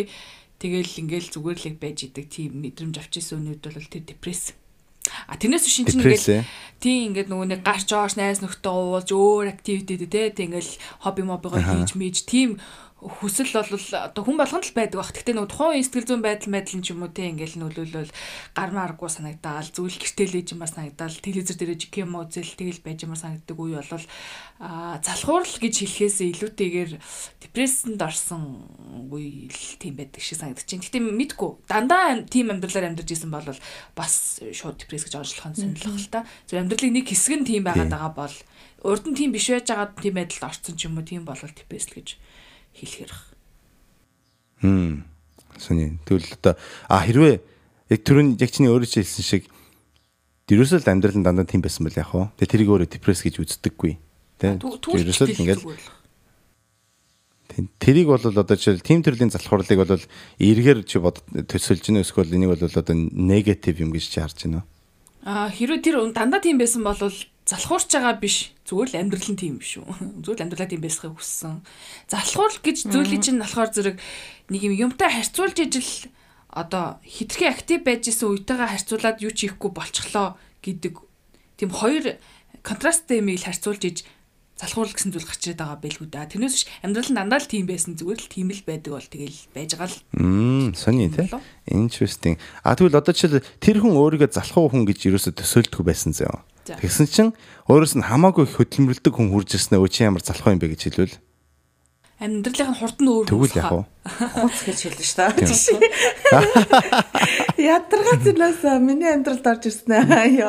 тэгэл 0.60 1.00
ингээл 1.08 1.32
зүгээр 1.32 1.58
л 1.64 1.80
байж 1.80 1.98
идэг. 2.04 2.26
Тийм 2.28 2.60
мэдрэмж 2.60 3.00
авчихсан 3.00 3.40
үнүүд 3.40 3.64
бол 3.64 3.88
тэр 3.88 4.04
депресс. 4.04 4.52
А 5.26 5.34
тэрнээс 5.40 5.64
биш 5.64 5.76
чинь 5.80 5.88
ингээл 5.88 6.44
тийм 6.78 7.16
ингээд 7.16 7.32
нөгөө 7.32 7.46
нэг 7.56 7.60
гарч 7.64 7.88
оош 7.96 8.14
найз 8.20 8.44
нөхдөд 8.44 8.68
уулж 8.68 9.10
өөр 9.10 9.48
активитид 9.56 10.06
те 10.12 10.30
ингээл 10.36 10.72
хобби 11.00 11.24
мобигоо 11.24 11.58
хийж 11.58 11.96
мэж. 11.96 12.28
Тийм 12.28 12.60
хүсэл 13.00 13.48
бол 13.56 13.72
одоо 13.72 14.22
хүн 14.24 14.36
болгонд 14.36 14.68
л 14.68 14.76
байдаг 14.76 14.98
бах. 15.00 15.12
Гэхдээ 15.16 15.32
нөгөө 15.32 15.48
тухайн 15.48 15.80
сэтгэл 15.80 16.08
зүйн 16.08 16.20
байдал 16.20 16.52
байдал 16.52 16.84
ч 16.84 16.88
юм 16.92 17.00
уу 17.00 17.08
те 17.08 17.32
ингээл 17.32 17.56
нөлөөлөл 17.56 18.12
гар 18.52 18.70
маргуу 18.76 19.08
санагдаал 19.08 19.68
зүйл 19.72 19.96
гэртэлээж 19.96 20.52
юм 20.52 20.60
санагдаал 20.68 21.16
телевизэр 21.16 21.56
дээр 21.56 21.80
жикем 21.80 22.12
үзэл 22.12 22.52
тэгэл 22.60 22.84
байж 22.84 23.08
юм 23.08 23.16
санагддаг 23.16 23.56
үе 23.56 23.80
бол 23.80 24.04
а 24.60 25.00
залхуурал 25.00 25.56
гэж 25.56 25.74
хэлэхээс 25.80 26.16
илүүтэйгээр 26.28 26.92
депрессэнд 27.40 28.00
орсон 28.04 28.68
үе 29.08 29.48
л 29.48 29.64
тийм 29.80 29.96
байдаг 29.96 30.20
шиг 30.20 30.36
санагдаж 30.44 30.68
байна. 30.68 30.84
Гэхдээ 30.84 31.00
мэдгүй 31.00 31.50
дандаа 31.72 32.20
тийм 32.28 32.52
амьдралаар 32.52 32.92
амьдарч 32.92 33.16
исэн 33.16 33.32
бол 33.32 33.48
бас 33.96 34.44
шууд 34.44 34.76
депресс 34.76 35.08
гэж 35.08 35.16
онцлох 35.16 35.48
нь 35.48 35.56
сонирхол 35.56 35.96
л 35.96 36.12
та. 36.12 36.28
Зөв 36.44 36.60
амьдралын 36.60 37.00
нэг 37.00 37.08
хэсэг 37.08 37.40
нь 37.40 37.48
тийм 37.48 37.64
байгаад 37.64 37.88
байгаа 37.88 38.12
бол 38.12 38.36
урд 38.84 39.04
нь 39.08 39.16
тийм 39.16 39.32
биш 39.32 39.48
байж 39.48 39.68
байгаа 39.72 39.88
тийм 39.96 40.20
байдалд 40.20 40.44
орсон 40.52 40.76
ч 40.76 40.88
юм 40.88 41.00
уу 41.00 41.04
тийм 41.04 41.24
болол 41.24 41.52
депресс 41.52 41.88
гэж 41.88 42.20
хэлэхэр. 42.74 43.12
Хм. 44.62 45.04
Сони. 45.58 45.98
Тэгвэл 46.04 46.36
одоо 46.40 46.54
а 46.88 47.04
хэрвээ 47.04 47.40
яг 47.90 48.00
түрүүн 48.04 48.36
яг 48.40 48.50
чиний 48.50 48.70
өөрөө 48.72 49.00
хэлсэн 49.00 49.24
шиг 49.24 49.44
ерөөсөө 50.50 50.82
л 50.82 50.90
амьдрал 50.90 51.18
нь 51.18 51.26
дандаа 51.26 51.46
тийм 51.46 51.62
байсан 51.62 51.86
бол 51.86 51.96
яг 51.96 52.08
хоо. 52.10 52.32
Тэгээ 52.38 52.52
тэрийг 52.52 52.70
өөрөө 52.70 52.88
депресс 52.90 53.22
гэж 53.22 53.40
үздэггүй. 53.40 53.92
Тэ. 54.40 54.58
Ерөөсөө 54.58 55.26
л 55.30 55.40
ингээл 55.42 55.64
Тэрийг 57.82 58.06
бол 58.06 58.22
одоо 58.22 58.46
жишээл 58.46 58.80
тим 58.80 59.02
төрлийн 59.02 59.34
залхуурлыг 59.34 59.78
бол 59.82 59.98
эргээр 60.38 60.86
чи 60.86 61.02
бод 61.02 61.18
төсөлж 61.34 61.82
гэнэ 61.90 62.06
эсвэл 62.06 62.30
энийг 62.30 62.54
бол 62.54 62.62
одоо 62.62 62.94
негатив 62.94 63.82
юм 63.82 63.90
гэж 63.90 64.04
чи 64.06 64.20
харж 64.22 64.46
байна. 64.46 64.62
Аа 65.26 65.50
хэрвээ 65.50 65.82
тэр 65.82 65.98
дандаа 66.14 66.40
тийм 66.40 66.62
байсан 66.62 66.86
бол 66.86 66.94
залхуурч 67.50 67.90
байгаа 67.90 68.14
биш. 68.22 68.54
Зүгээр 68.62 68.90
л 68.94 69.00
амьдрал 69.02 69.28
нь 69.34 69.40
тийм 69.42 69.58
биш 69.58 69.82
үү? 69.82 69.86
Зүгээр 70.22 70.38
л 70.38 70.44
амьдралаа 70.46 70.70
тийм 70.70 70.82
байсхыг 70.86 71.18
хүссэн. 71.18 71.66
Залхуур 72.06 72.54
гэж 72.62 72.86
зүйлийг 72.86 73.26
чинь 73.26 73.42
болохоор 73.42 73.70
зэрэг 73.74 73.96
нэг 74.54 74.60
юм 74.62 74.74
юмтай 74.86 75.10
харьцуулж 75.10 75.58
ижил 75.58 75.90
одоо 76.46 77.02
хитрхи 77.02 77.50
актив 77.50 77.82
байж 77.82 78.06
исэн 78.06 78.30
үетэйгээ 78.30 78.70
харьцуулаад 78.70 79.18
юу 79.22 79.34
ч 79.34 79.50
хийхгүй 79.50 79.70
болчихлоо 79.74 80.38
гэдэг 80.62 80.94
тийм 81.58 81.70
хоёр 81.74 82.18
контрасттай 82.62 83.18
юмыг 83.18 83.42
харьцуулж 83.42 83.82
иж 83.86 83.98
залхуурл 84.60 84.92
гэсэн 84.92 85.10
зүйл 85.14 85.24
гарч 85.24 85.42
ирээд 85.46 85.62
байгаа 85.62 85.78
байлгүй 85.80 86.08
да. 86.10 86.28
Тэрнээс 86.28 86.54
биш 86.54 86.66
амьдрал 86.84 87.10
нь 87.10 87.16
дандаа 87.16 87.40
л 87.40 87.48
тийм 87.48 87.64
байсан 87.64 87.96
зүгээр 87.96 88.20
л 88.20 88.28
тийм 88.28 88.48
л 88.52 88.66
байдаг 88.68 88.92
бол 88.92 89.08
тэгэл 89.08 89.38
байж 89.56 89.70
байгаа 89.72 89.88
л. 89.88 90.02
Мм 90.20 90.76
сони 90.76 91.08
те. 91.08 91.30
Interesting. 91.70 92.36
А 92.60 92.76
тэгвэл 92.76 93.00
одоо 93.00 93.14
жишээл 93.14 93.40
тэр 93.62 93.80
хүн 93.80 93.96
өөрийгөө 93.96 94.36
залхуу 94.36 94.68
хүн 94.68 94.84
гэж 94.84 95.08
юусоо 95.08 95.32
төсөөлдөг 95.32 95.80
байсан 95.80 96.12
зөө. 96.12 96.44
Тэгсэн 96.78 97.06
чинь 97.10 97.32
өөрөөс 97.66 97.98
нь 97.98 98.06
хамаагүй 98.06 98.46
хөдөлмөрлөдөг 98.46 99.14
хүн 99.16 99.34
хурж 99.34 99.58
ирснээ 99.58 99.82
өө 99.82 99.90
чи 99.90 100.06
ямар 100.06 100.22
залхуу 100.22 100.54
юм 100.54 100.62
бэ 100.62 100.76
гэж 100.78 100.82
хэлвэл 100.86 101.18
амьдралын 102.20 102.76
хурд 102.76 102.98
нь 103.00 103.08
өөр 103.08 103.24
Тэгвэл 103.32 103.56
яг 103.56 103.72
уу. 103.72 103.84
Хуц 104.04 104.60
гэж 104.68 104.78
хэлнэ 104.92 105.04
шүү 105.08 105.80
дээ. 105.80 105.88
Ядаргаа 107.80 108.16
зинаас 108.20 108.60
миний 108.84 109.08
амьдралд 109.08 109.46
орж 109.48 109.72
ирсэн 109.72 110.04
ээ. 110.04 110.44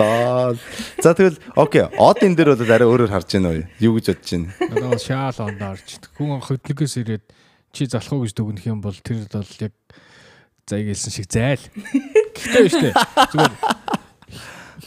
Лаа. 0.00 0.56
За 1.04 1.12
тэгвэл 1.12 1.36
окей. 1.60 1.84
Од 2.00 2.24
энэ 2.24 2.36
дээр 2.40 2.56
бол 2.56 2.72
арай 2.72 2.88
өөрөөр 2.88 3.12
харж 3.12 3.36
байна 3.36 3.52
уу? 3.52 3.68
Юу 3.78 4.00
гэж 4.00 4.16
бодож 4.16 4.32
байна? 4.32 4.48
Одоо 4.72 4.96
шаал 4.96 5.38
онд 5.44 5.60
орж 5.60 5.88
хүн 6.16 6.40
хөдөлгөөс 6.40 6.94
ирээд 7.04 7.24
чи 7.76 7.84
залхуу 7.84 8.24
гэж 8.24 8.32
дүгнэх 8.32 8.64
юм 8.64 8.80
бол 8.80 8.96
тэр 8.96 9.28
бол 9.28 9.52
яг 9.60 9.76
заяг 10.64 10.88
хэлсэн 10.88 11.12
шиг 11.12 11.28
зайл. 11.28 11.62
Гэхдээ 12.38 12.62
биш 12.64 12.76
үү? 12.78 12.92
Зүгээр. 13.34 13.54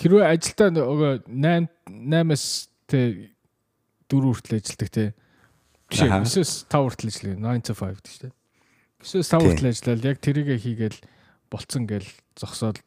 Хэрвээ 0.01 0.25
ажилдаа 0.31 0.69
нөгөө 0.71 1.13
8 1.27 1.67
8-аас 1.91 2.45
тэ 2.87 3.31
4 4.09 4.23
хүртэл 4.25 4.57
ажилладаг 4.57 4.89
те. 4.89 5.05
Биш 5.91 5.99
ээ 6.01 6.11
9-өөс 6.11 6.51
5 6.71 6.87
хүртэл 6.87 7.09
ажилладаг. 7.11 7.39
9 7.43 7.67
to 7.67 7.73
5 7.75 7.99
гэж 8.01 8.15
те. 8.23 8.29
9-өөс 9.03 9.29
5 9.29 9.45
хүртэл 9.45 9.69
ажиллаад 9.71 10.07
яг 10.07 10.17
тэрийгэ 10.23 10.55
хийгээл 10.57 10.99
болцсон 11.51 11.83
гээл 11.85 12.09
зогсоод 12.39 12.77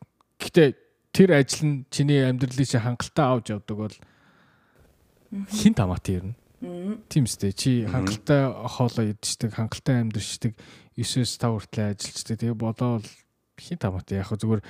гэтээ 0.40 0.68
тэр 1.14 1.30
ажил 1.36 1.62
нь 1.68 1.76
чиний 1.92 2.24
амьдралыг 2.24 2.66
чи 2.66 2.78
хангалттай 2.80 3.26
авч 3.28 3.46
явдаг 3.54 3.76
бол 3.76 3.96
хин 5.52 5.74
тамаатай 5.74 6.18
юм. 6.18 6.34
Тийм 7.12 7.28
үстэй 7.28 7.52
чи 7.52 7.84
хангалттай 7.84 8.50
хоолоо 8.50 9.04
идчихдэг, 9.12 9.52
хангалттай 9.54 10.00
амьдрчдаг 10.00 10.52
9-өөс 10.96 11.32
5 11.38 11.60
хүртэл 11.60 11.92
ажиллаждаг. 11.92 12.36
Тэгээ 12.40 12.56
бодоол 12.56 13.06
хин 13.58 13.78
тамаатай 13.78 14.22
яг 14.22 14.30
зүгээр 14.34 14.62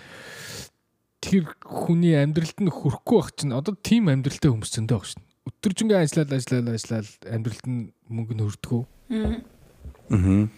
тэр 1.25 1.45
хүний 1.65 2.17
амьдралд 2.19 2.59
нь 2.61 2.73
хүрэхгүй 2.73 3.17
байх 3.21 3.31
чинь 3.33 3.57
одоо 3.57 3.73
тийм 3.79 4.13
амьдралтай 4.13 4.53
хүмүүс 4.53 4.73
зөндөө 4.77 4.99
баг 5.01 5.09
шин 5.09 5.25
өдөржингөө 5.45 5.99
ажиллаад 6.01 6.31
ажиллаад 6.33 6.69
ажиллаад 6.73 7.09
амьдралд 7.29 7.65
нь 7.69 7.81
мөнгө 8.09 8.35
нь 8.37 8.45
хөрдгөө. 8.45 8.83
Аа. 9.13 10.49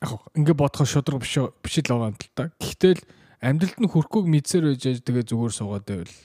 Яг 0.00 0.10
ингээ 0.32 0.56
бодоход 0.56 0.88
шудраг 0.88 1.20
биш 1.20 1.36
биш 1.60 1.76
л 1.84 1.92
байгаа 1.92 2.08
юм 2.08 2.16
л 2.16 2.32
та. 2.32 2.48
Гэхдээ 2.56 2.92
л 2.96 3.04
амьдралд 3.44 3.78
нь 3.84 3.92
хөрхөөг 3.92 4.26
мэдсээр 4.32 4.64
байж 4.72 4.84
тэгээ 5.04 5.28
зүгээр 5.28 5.52
суугаад 5.52 5.84
байвал 5.84 6.16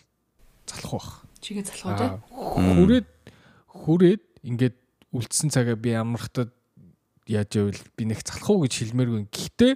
залах 0.64 0.92
бах. 0.96 1.12
Чигээ 1.44 1.68
залах 1.68 2.24
уу? 2.32 2.64
Хүрээд 2.88 3.08
хүрээд 3.68 4.24
ингээд 4.48 4.76
үлдсэн 5.12 5.52
цагаа 5.52 5.76
би 5.76 5.92
амрахтад 5.92 6.56
яаж 7.28 7.52
байвал 7.52 7.84
би 8.00 8.04
нэг 8.08 8.24
залах 8.24 8.48
уу 8.48 8.64
гэж 8.64 8.74
хэлмээргүй. 8.80 9.28
Гэхдээ 9.28 9.74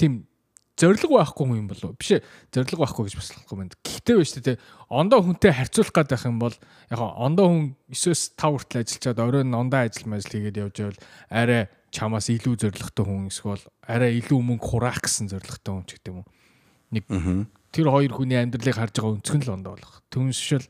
тийм 0.00 0.14
зориг 0.80 1.12
байхгүй 1.12 1.60
юм 1.60 1.68
болов 1.68 1.92
биш 2.00 2.16
зориг 2.54 2.78
байхгүй 2.80 3.08
гэж 3.08 3.14
бас 3.20 3.28
болохгүй 3.36 3.56
байна. 3.60 3.76
Гэхдээ 3.84 4.16
биш 4.16 4.32
тэ 4.32 4.56
ондоо 4.88 5.20
хүнтэй 5.20 5.52
харьцуулах 5.52 5.92
гээд 5.92 6.10
байх 6.16 6.24
юм 6.24 6.38
бол 6.40 6.56
яг 6.88 7.00
ондоо 7.00 7.46
хүн 7.52 7.64
9-өөс 7.92 8.22
5 8.40 8.56
хүртэл 8.56 8.80
ажиллачаад 8.80 9.20
оройн 9.20 9.52
ондоо 9.52 9.80
ажил 9.84 10.08
мэл 10.08 10.24
хийгээд 10.24 10.60
явж 10.64 10.76
байвал 10.80 11.00
арай 11.28 11.62
чамаас 11.92 12.32
илүү 12.32 12.54
зоригтой 12.56 13.04
хүн 13.04 13.28
эсвэл 13.28 13.64
арай 13.84 14.16
илүү 14.24 14.40
мөнгө 14.40 14.64
хураах 14.64 15.04
гэсэн 15.04 15.28
зоригтой 15.28 15.72
хүн 15.74 15.84
ч 15.84 16.00
гэдэг 16.00 16.12
юм 16.16 16.24
уу. 16.24 16.28
Нэг 16.96 17.04
тэр 17.70 17.86
хоёр 17.92 18.12
хүний 18.16 18.40
амьдралыг 18.40 18.76
харж 18.80 18.94
байгаа 18.96 19.14
өнцгөн 19.20 19.42
л 19.44 19.54
ондоо 19.60 19.72
болох. 19.76 19.94
Түншил 20.08 20.64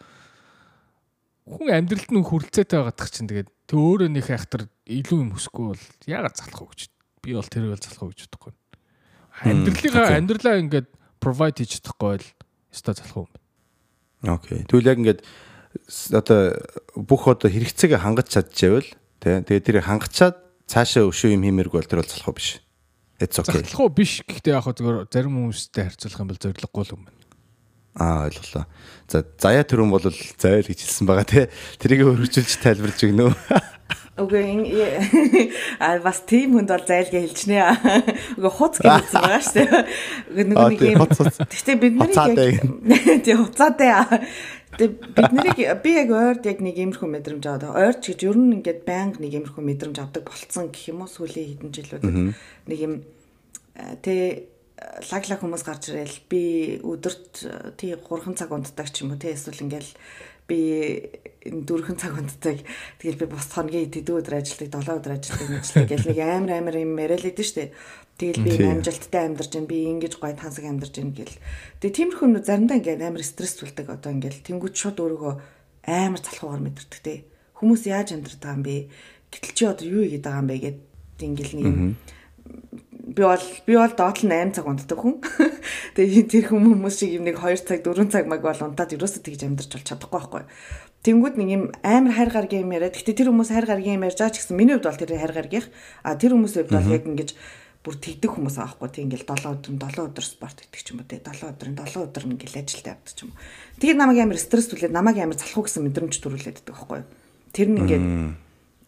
хүн 1.47 1.71
амьдралд 1.71 2.11
нь 2.11 2.27
хүрэлцээтэй 2.27 2.79
байгаадах 2.83 3.11
чинь 3.15 3.31
тэгээд 3.31 3.49
тэг 3.71 3.79
өөрөө 3.79 4.11
нэг 4.11 4.25
хайхтар 4.27 4.67
илүү 4.91 5.19
юм 5.23 5.31
өсөхгүй 5.39 5.65
бол 5.71 5.85
яагаад 6.09 6.37
залах 6.37 6.61
уу 6.61 6.71
гэж. 6.75 6.91
Би 7.21 7.37
бол 7.37 7.49
тэрийг 7.49 7.79
л 7.79 7.85
залах 7.85 8.03
уу 8.05 8.13
гэж 8.13 8.21
бодохгүй. 8.29 8.53
Амьдралыгаа 9.45 10.19
амьдралаа 10.19 10.57
ингээд 10.61 10.89
provide 11.23 11.63
хийж 11.63 11.81
чадахгүй 11.81 12.19
бол 12.19 12.29
өстой 12.75 12.95
залах 12.99 13.17
юм 13.17 13.29
байна. 13.31 14.37
Окей. 14.37 14.65
Тэгвэл 14.67 14.91
яг 14.91 14.99
ингээд 15.01 15.21
одоо 16.13 16.41
бүх 16.97 17.29
одоо 17.31 17.49
хэрэгцээгээ 17.49 18.01
хангаж 18.01 18.29
чадчихвэл 18.29 18.91
тий. 19.23 19.41
Тэгээд 19.47 19.67
тэрийг 19.67 19.87
хангачаад 19.87 20.37
цаашаа 20.67 21.09
өшөө 21.09 21.35
юм 21.35 21.47
хиймээргүй 21.47 21.79
бол 21.81 21.91
тэр 21.91 22.03
бол 22.03 22.11
залах 22.11 22.29
уу 22.29 22.37
биш. 22.37 22.61
It's 23.21 23.39
okay. 23.39 23.63
Залах 23.65 23.81
уу 23.81 23.93
биш. 23.93 24.21
Гэхдээ 24.27 24.55
яг 24.55 24.67
зүгээр 24.67 25.09
зарим 25.09 25.35
хүмүүстэй 25.39 25.85
харьцуулах 25.89 26.21
юм 26.21 26.29
бол 26.31 26.43
зориггүй 26.43 26.85
л 26.85 26.95
юм 26.95 27.03
байна. 27.07 27.21
Аа 28.01 28.31
ойлголоо. 28.31 28.65
За 29.11 29.19
заяа 29.39 29.65
төрөн 29.67 29.91
бол 29.91 30.05
заяа 30.05 30.63
л 30.63 30.71
гэж 30.71 30.81
хэлсэн 30.85 31.07
байгаа 31.11 31.27
тий. 31.27 31.45
Тэрийг 31.79 32.07
өргөжүүлж 32.07 32.63
тайлбарж 32.63 32.99
өгнө 33.03 33.29
үү? 33.29 33.35
Үгүй 34.19 34.43
а 35.83 35.99
бас 36.03 36.25
тийм 36.27 36.59
хүнд 36.59 36.73
бол 36.75 36.83
зайлгаа 36.83 37.23
хэлж 37.23 37.41
нэ. 37.47 37.59
Үгүй 38.43 38.53
хуц 38.53 38.81
гэж 38.83 38.91
хэлсэн 39.07 39.23
байгаа 39.23 39.43
шүү 39.47 39.55
дээ. 39.55 39.71
Үгүй 40.35 40.45
нэг 40.51 40.57
нэг 40.59 40.81
юм. 40.83 41.05
Гэхдээ 41.47 41.77
бид 41.79 41.95
нарыг 41.95 42.59
тий 43.25 43.37
хуцаатай. 43.39 44.27
Тэгээ 44.77 44.93
бид 45.15 45.31
нарыг 45.31 45.59
би 45.87 45.91
яг 45.95 46.11
ойрд 46.11 46.45
яг 46.51 46.59
нэг 46.59 46.77
иймэрхүү 46.77 47.09
мэдрэмж 47.09 47.45
аваад 47.47 47.65
ойрд 47.71 48.01
ч 48.03 48.13
гэж 48.13 48.21
ер 48.29 48.37
нь 48.37 48.61
ингээд 48.61 48.83
байнга 48.83 49.23
нэг 49.23 49.33
иймэрхүү 49.35 49.63
мэдрэмж 49.63 49.97
авдаг 50.03 50.27
болцсон 50.27 50.69
гэх 50.75 50.91
юм 50.91 51.07
уу 51.07 51.11
сүүлийн 51.11 51.49
хэдэн 51.57 51.71
жилүүд 51.71 52.05
нэг 52.05 52.79
юм 52.83 52.95
тэ 54.03 54.51
лаглаг 55.11 55.41
хүмүүс 55.41 55.65
гарч 55.65 55.91
ирэл 55.93 56.19
би 56.31 56.43
өдөрт 56.81 57.77
тий 57.77 57.95
3 57.95 58.37
цаг 58.39 58.51
унтдаг 58.53 58.89
ч 58.89 59.05
юм 59.05 59.13
уу 59.13 59.21
тий 59.21 59.35
эсвэл 59.35 59.65
ингээл 59.65 59.91
би 60.51 60.61
дөрвөн 61.47 61.97
цаг 61.97 62.19
унтдаг. 62.19 62.59
Тэгэл 62.99 63.23
би 63.23 63.27
бос 63.31 63.49
хоногийн 63.55 63.89
тэдэн 63.95 64.19
өдөр 64.19 64.43
ажилладаг, 64.43 64.83
7 64.83 64.99
өдөр 64.99 65.15
ажилладаг 65.15 65.49
мэтлээ 65.55 65.87
гэл 65.87 66.09
нэг 66.11 66.19
амар 66.19 66.53
амар 66.59 66.77
юм 66.83 66.99
яриад 66.99 67.31
идэв 67.31 67.47
штэ. 67.47 67.73
Тэгэл 68.19 68.45
би 68.45 68.67
амжилттай 68.69 69.23
амьдарч 69.31 69.51
байна. 69.57 69.71
Би 69.71 69.79
ингэж 69.89 70.15
гоё 70.21 70.35
тансаг 70.37 70.69
амьдарч 70.69 70.95
байна 71.01 71.17
гэл. 71.17 71.41
Тэгээ 71.81 71.97
тиймэрхүү 71.97 72.29
нүү 72.29 72.43
заримдаа 72.45 72.77
ингээд 72.77 73.07
амар 73.07 73.25
стрессүүлдэг 73.25 73.87
одоо 73.89 74.11
ингээд 74.13 74.45
тэнгууд 74.45 74.75
шууд 74.77 74.99
өөрийгөө 75.01 75.35
амар 75.89 76.21
залхуугаар 76.21 76.61
мэдэрдэг 76.61 77.01
те. 77.01 77.25
Хүмүүс 77.57 77.83
яаж 77.89 78.13
амьдардаг 78.13 78.53
юм 78.53 78.63
бэ? 78.67 78.77
Гэтэл 79.33 79.57
чи 79.57 79.65
одоо 79.65 79.87
юу 79.89 80.05
хийгээд 80.05 80.25
байгаа 80.29 80.43
юм 80.45 80.49
бэ 80.53 80.57
гэд 80.61 80.79
ингээл 81.25 81.55
нэг 81.57 81.69
би 83.11 83.23
бол 83.27 83.43
би 83.67 83.75
бол 83.75 83.91
доотлол 83.91 84.31
8 84.31 84.55
цаг 84.55 84.67
унтдаг 84.71 84.99
хүн. 84.99 85.19
Тэгээ 85.99 86.25
тэр 86.31 86.45
хүмүүс 86.55 86.95
шиг 86.95 87.19
юм 87.19 87.27
нэг 87.27 87.43
2 87.43 87.67
цаг 87.67 87.83
4 87.83 88.07
цаг 88.07 88.31
маг 88.31 88.41
бол 88.41 88.55
унтаад 88.55 88.95
ерөөсөө 88.95 89.23
тэгж 89.27 89.41
амьдарч 89.51 89.71
бол 89.75 89.89
чадахгүй 89.91 90.15
байхгүй. 90.15 90.45
Тэнгүүд 91.03 91.35
нэг 91.41 91.49
юм 91.51 91.65
амар 91.83 92.15
хайр 92.15 92.31
гаргийн 92.31 92.65
юм 92.69 92.75
яриад. 92.77 92.95
Гэтэ 92.95 93.19
тэр 93.19 93.35
хүмүүс 93.35 93.51
хайр 93.51 93.67
гаргийн 93.67 93.99
юм 93.99 94.07
ярьж 94.07 94.21
байгаа 94.21 94.35
ч 94.37 94.45
гэсэн 94.45 94.55
миний 94.55 94.77
хувьд 94.79 94.87
бол 94.87 95.01
тэр 95.01 95.17
хайр 95.19 95.35
гаргих. 95.35 95.67
А 96.07 96.15
тэр 96.15 96.39
хүмүүсийн 96.39 96.69
хувьд 96.69 96.77
бол 96.77 96.95
яг 96.95 97.05
ингэж 97.09 97.31
бүр 97.81 97.97
тэгдэг 97.97 98.31
хүмүүс 98.37 98.57
аахгүй 98.61 98.89
тийм 98.93 99.09
ингээл 99.09 99.25
7 99.25 99.57
өдөр 99.57 99.73
7 99.81 100.13
өдөр 100.13 100.27
спорт 100.29 100.61
идэх 100.61 100.85
ч 100.85 100.93
юм 100.93 101.01
уу 101.01 101.09
те 101.09 101.17
7 101.25 101.49
өдрын 101.49 101.81
7 101.81 102.05
өдөр 102.05 102.25
ингээл 102.29 102.61
ажилдаа 102.61 102.93
явдаг 102.93 103.15
ч 103.17 103.25
юм 103.25 103.33
уу. 103.33 103.41
Тэгээд 103.81 103.97
намайг 103.97 104.19
амар 104.21 104.37
стресс 104.37 104.69
түлээд 104.69 104.93
намайг 104.93 105.17
амар 105.17 105.41
залхуу 105.41 105.65
гэсэн 105.65 105.89
мэдрэмж 105.89 106.15
төрүүлээд 106.21 106.61
байдаг 106.61 106.77
байхгүй 106.77 106.99
юу. 107.01 107.09
Тэр 107.57 107.69
нь 107.73 107.81
ингээд 107.81 108.05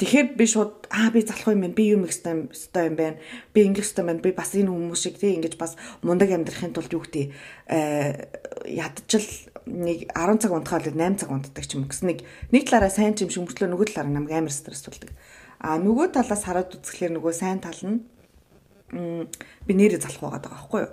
Тэгэхээр 0.02 0.34
би 0.34 0.46
шууд 0.50 0.90
аа 0.90 1.14
би 1.14 1.22
залах 1.22 1.54
юм 1.54 1.62
байна. 1.62 1.78
Би 1.78 1.94
юм 1.94 2.02
ихстай 2.10 2.50
өстой 2.50 2.90
юм 2.90 2.98
байна. 2.98 3.22
Би 3.54 3.62
ингэх 3.70 3.86
өстой 3.86 4.02
байна. 4.02 4.18
Би 4.18 4.34
бас 4.34 4.50
энэ 4.50 4.66
хүмүүс 4.66 4.98
шиг 4.98 5.14
тий 5.22 5.38
ингэж 5.38 5.54
бас 5.54 5.78
мундаг 6.02 6.26
амьдрахын 6.26 6.74
тулд 6.74 6.90
юу 6.90 7.06
гэдэг 7.06 7.30
э 7.70 8.26
ядчил 8.66 9.22
нэг 9.70 10.10
10 10.10 10.42
цаг 10.42 10.50
унтахаар 10.50 10.90
8 10.90 11.22
цаг 11.22 11.30
унтдаг 11.30 11.62
ч 11.62 11.78
юм 11.78 11.86
гэсэн 11.86 12.10
нэг 12.10 12.26
нэг 12.50 12.66
талаараа 12.66 12.90
сайн 12.90 13.14
ч 13.14 13.22
юм 13.22 13.30
шиг 13.30 13.46
мөртлөө 13.46 13.70
нөгөө 13.70 13.86
талаараа 13.94 14.10
намайг 14.10 14.34
амар 14.34 14.50
стрессүүлдэг. 14.50 15.14
А 15.62 15.78
нөгөө 15.78 16.18
талаас 16.18 16.42
хараад 16.50 16.74
үзэхлээр 16.74 17.22
нөгөө 17.22 17.32
сайн 17.38 17.62
тал 17.62 17.78
нь 17.86 18.02
би 18.90 19.72
нэрээ 19.78 20.02
залах 20.02 20.18
байгаа 20.18 20.42
даа 20.42 20.54
байхгүй 20.58 20.80
юу? 20.82 20.90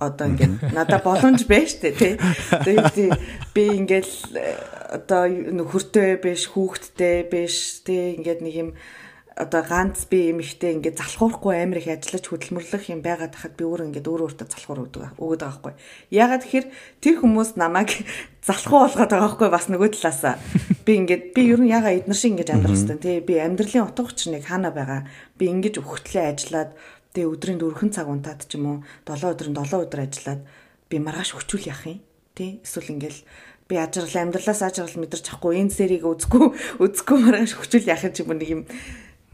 Одоо 0.00 0.26
ингээд 0.32 0.72
надад 0.72 1.04
боломж 1.04 1.44
байж 1.44 1.76
тээ 1.76 1.92
тий. 1.92 2.14
Тэгээд 2.16 3.20
би 3.52 3.62
ингээд 3.84 4.08
э, 4.32 4.56
одоо 4.96 5.28
нөхөртэй 5.28 6.16
биш 6.16 6.48
хүүхэдтэй 6.48 7.28
биш 7.28 7.84
тий 7.84 8.16
ингээд 8.16 8.40
нэг 8.40 8.54
юм 8.56 8.70
одоо 9.40 9.62
ганц 9.64 10.04
би 10.10 10.28
юм 10.28 10.40
ихтэй 10.44 10.76
ингээд 10.76 11.00
залхуурахгүй 11.00 11.54
амар 11.62 11.80
их 11.80 11.88
ажиллаж 11.88 12.24
хөдөлмөрлөх 12.28 12.84
юм 12.92 13.00
байгаад 13.00 13.34
хахад 13.36 13.56
би 13.56 13.64
өөрөө 13.64 13.88
ингээд 13.88 14.10
өөрөө 14.10 14.26
өөртөө 14.28 14.48
залхуур 14.52 14.80
өгдөг 14.84 15.02
өгöd 15.16 15.40
байгаа 15.40 15.60
байхгүй. 15.60 15.74
Ягаад 16.12 16.42
тэгэхээр 16.44 16.66
тэр 17.00 17.16
хүмүүс 17.24 17.50
намайг 17.56 17.90
залхуу 18.48 18.80
болгоод 18.84 19.10
байгаа 19.10 19.28
байхгүй 19.30 19.48
бас 19.48 19.66
нөгөө 19.72 19.90
талаасаа. 19.96 20.36
Би 20.84 20.92
ингээд 21.00 21.24
би 21.32 21.42
ер 21.48 21.60
нь 21.64 21.72
ягаа 21.72 21.92
эднэр 21.96 22.18
шиг 22.20 22.32
ингээд 22.36 22.52
амьдрах 22.52 22.76
хэвээр 22.76 23.00
тий 23.00 23.16
би 23.24 23.34
амьдралын 23.40 23.86
утга 23.88 24.04
учирныг 24.04 24.44
хаана 24.44 24.70
байгаа. 24.74 25.00
Би 25.40 25.44
ингээд 25.48 25.80
өгтлээ 25.80 26.24
ажиллаад 26.36 26.70
Тэгээ 27.10 27.26
өдрийн 27.26 27.58
4 27.58 27.90
цаг 27.90 28.06
унтаад 28.06 28.46
ч 28.46 28.54
юм 28.54 28.66
уу 28.70 28.78
7 29.02 29.34
өдрийн 29.34 29.56
7 29.58 29.82
өдөр 29.82 30.00
ажиллаад 30.06 30.40
би 30.86 30.96
маргааш 31.02 31.34
хүчүүл 31.34 31.66
яах 31.66 31.82
юм? 31.90 31.98
Тий 32.38 32.62
эсвэл 32.62 32.94
ингээл 32.94 33.20
би 33.66 33.74
ажрал 33.74 34.14
амьдралаас 34.14 34.62
ажрал 34.62 34.94
мэдэрч 34.94 35.26
ахгүй 35.34 35.58
энэ 35.58 35.74
серийг 35.74 36.06
үзэхгүй 36.06 36.78
үзэхгүй 36.78 37.18
маргааш 37.18 37.58
хүчүүл 37.58 37.90
яах 37.90 38.06
юм 38.06 38.14
ч 38.14 38.18
юм 38.22 38.30
уу 38.30 38.38
нэг 38.38 38.50
юм. 38.50 38.62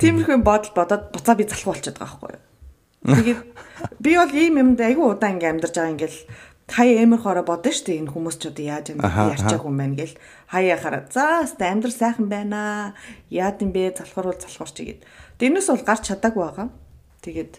Тиймэрхүү 0.01 0.41
бодол 0.41 0.72
бодоод 0.72 1.05
буцаа 1.12 1.37
би 1.37 1.45
залхуу 1.45 1.77
болчиход 1.77 2.01
байгаа 2.01 2.16
байхгүй 2.16 2.33
юу? 2.33 2.45
Тэгээд 3.12 3.41
би 4.01 4.11
бол 4.16 4.33
ийм 4.33 4.55
юмд 4.57 4.81
айгүй 4.81 5.07
удаан 5.12 5.37
ингээм 5.37 5.61
амьдарч 5.61 5.77
байгаа 5.77 5.95
ингээл 5.97 6.18
хаяа 6.66 7.05
эмэр 7.05 7.20
хороо 7.22 7.45
бодно 7.45 7.70
шүү 7.70 7.87
дээ 7.87 8.01
энэ 8.03 8.12
хүмүүс 8.12 8.37
ч 8.41 8.45
одоо 8.51 8.64
яаж 8.66 8.87
юм 8.91 9.01
ярьчааг 9.05 9.62
юм 9.62 9.77
байна 9.79 9.97
гэл 10.01 10.16
хаяа 10.51 10.79
хараа 10.81 11.03
за 11.12 11.47
хэвээ 11.47 11.70
амьдрал 11.70 11.97
сайхан 11.97 12.27
байна. 12.27 12.61
Яад 13.31 13.62
юм 13.62 13.70
бэ? 13.70 13.95
Залхуур 13.95 14.35
бол 14.35 14.41
залхуур 14.43 14.72
чигээд 14.74 15.01
тэрнээс 15.39 15.68
бол 15.70 15.85
гарч 15.87 16.03
чадаагүй 16.11 16.43
байгаа 16.43 16.68
тэгээд 17.27 17.53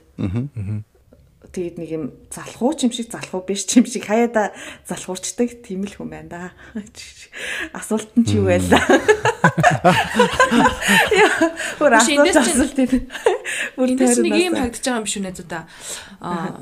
тэгээд 1.51 1.75
нэг 1.79 1.89
юм 1.91 2.03
залхууч 2.31 2.87
юм 2.87 2.91
шиг 2.91 3.11
залхуу 3.11 3.43
биш 3.43 3.67
юм 3.75 3.85
шиг. 3.87 4.07
Хаяада 4.07 4.51
залхуурчдаг? 4.87 5.63
Тийм 5.63 5.83
л 5.83 5.93
хүн 5.95 6.09
байна 6.11 6.29
да. 6.31 6.41
Асуулт 7.77 8.11
нь 8.15 8.25
чи 8.25 8.39
юу 8.39 8.47
байлаа 8.47 8.83
яа 11.13 11.29
өөр 11.79 11.93
асуулт 11.99 12.35
асуулт 12.35 12.75
тийм 12.75 13.07
Эндээс 13.77 14.19
нэг 14.23 14.33
юм 14.33 14.55
хагдаж 14.57 14.83
байгаа 14.83 15.01
юм 15.03 15.07
шүү 15.07 15.23
нэ 15.23 15.31
зуда. 15.37 15.67
Аа 16.23 16.57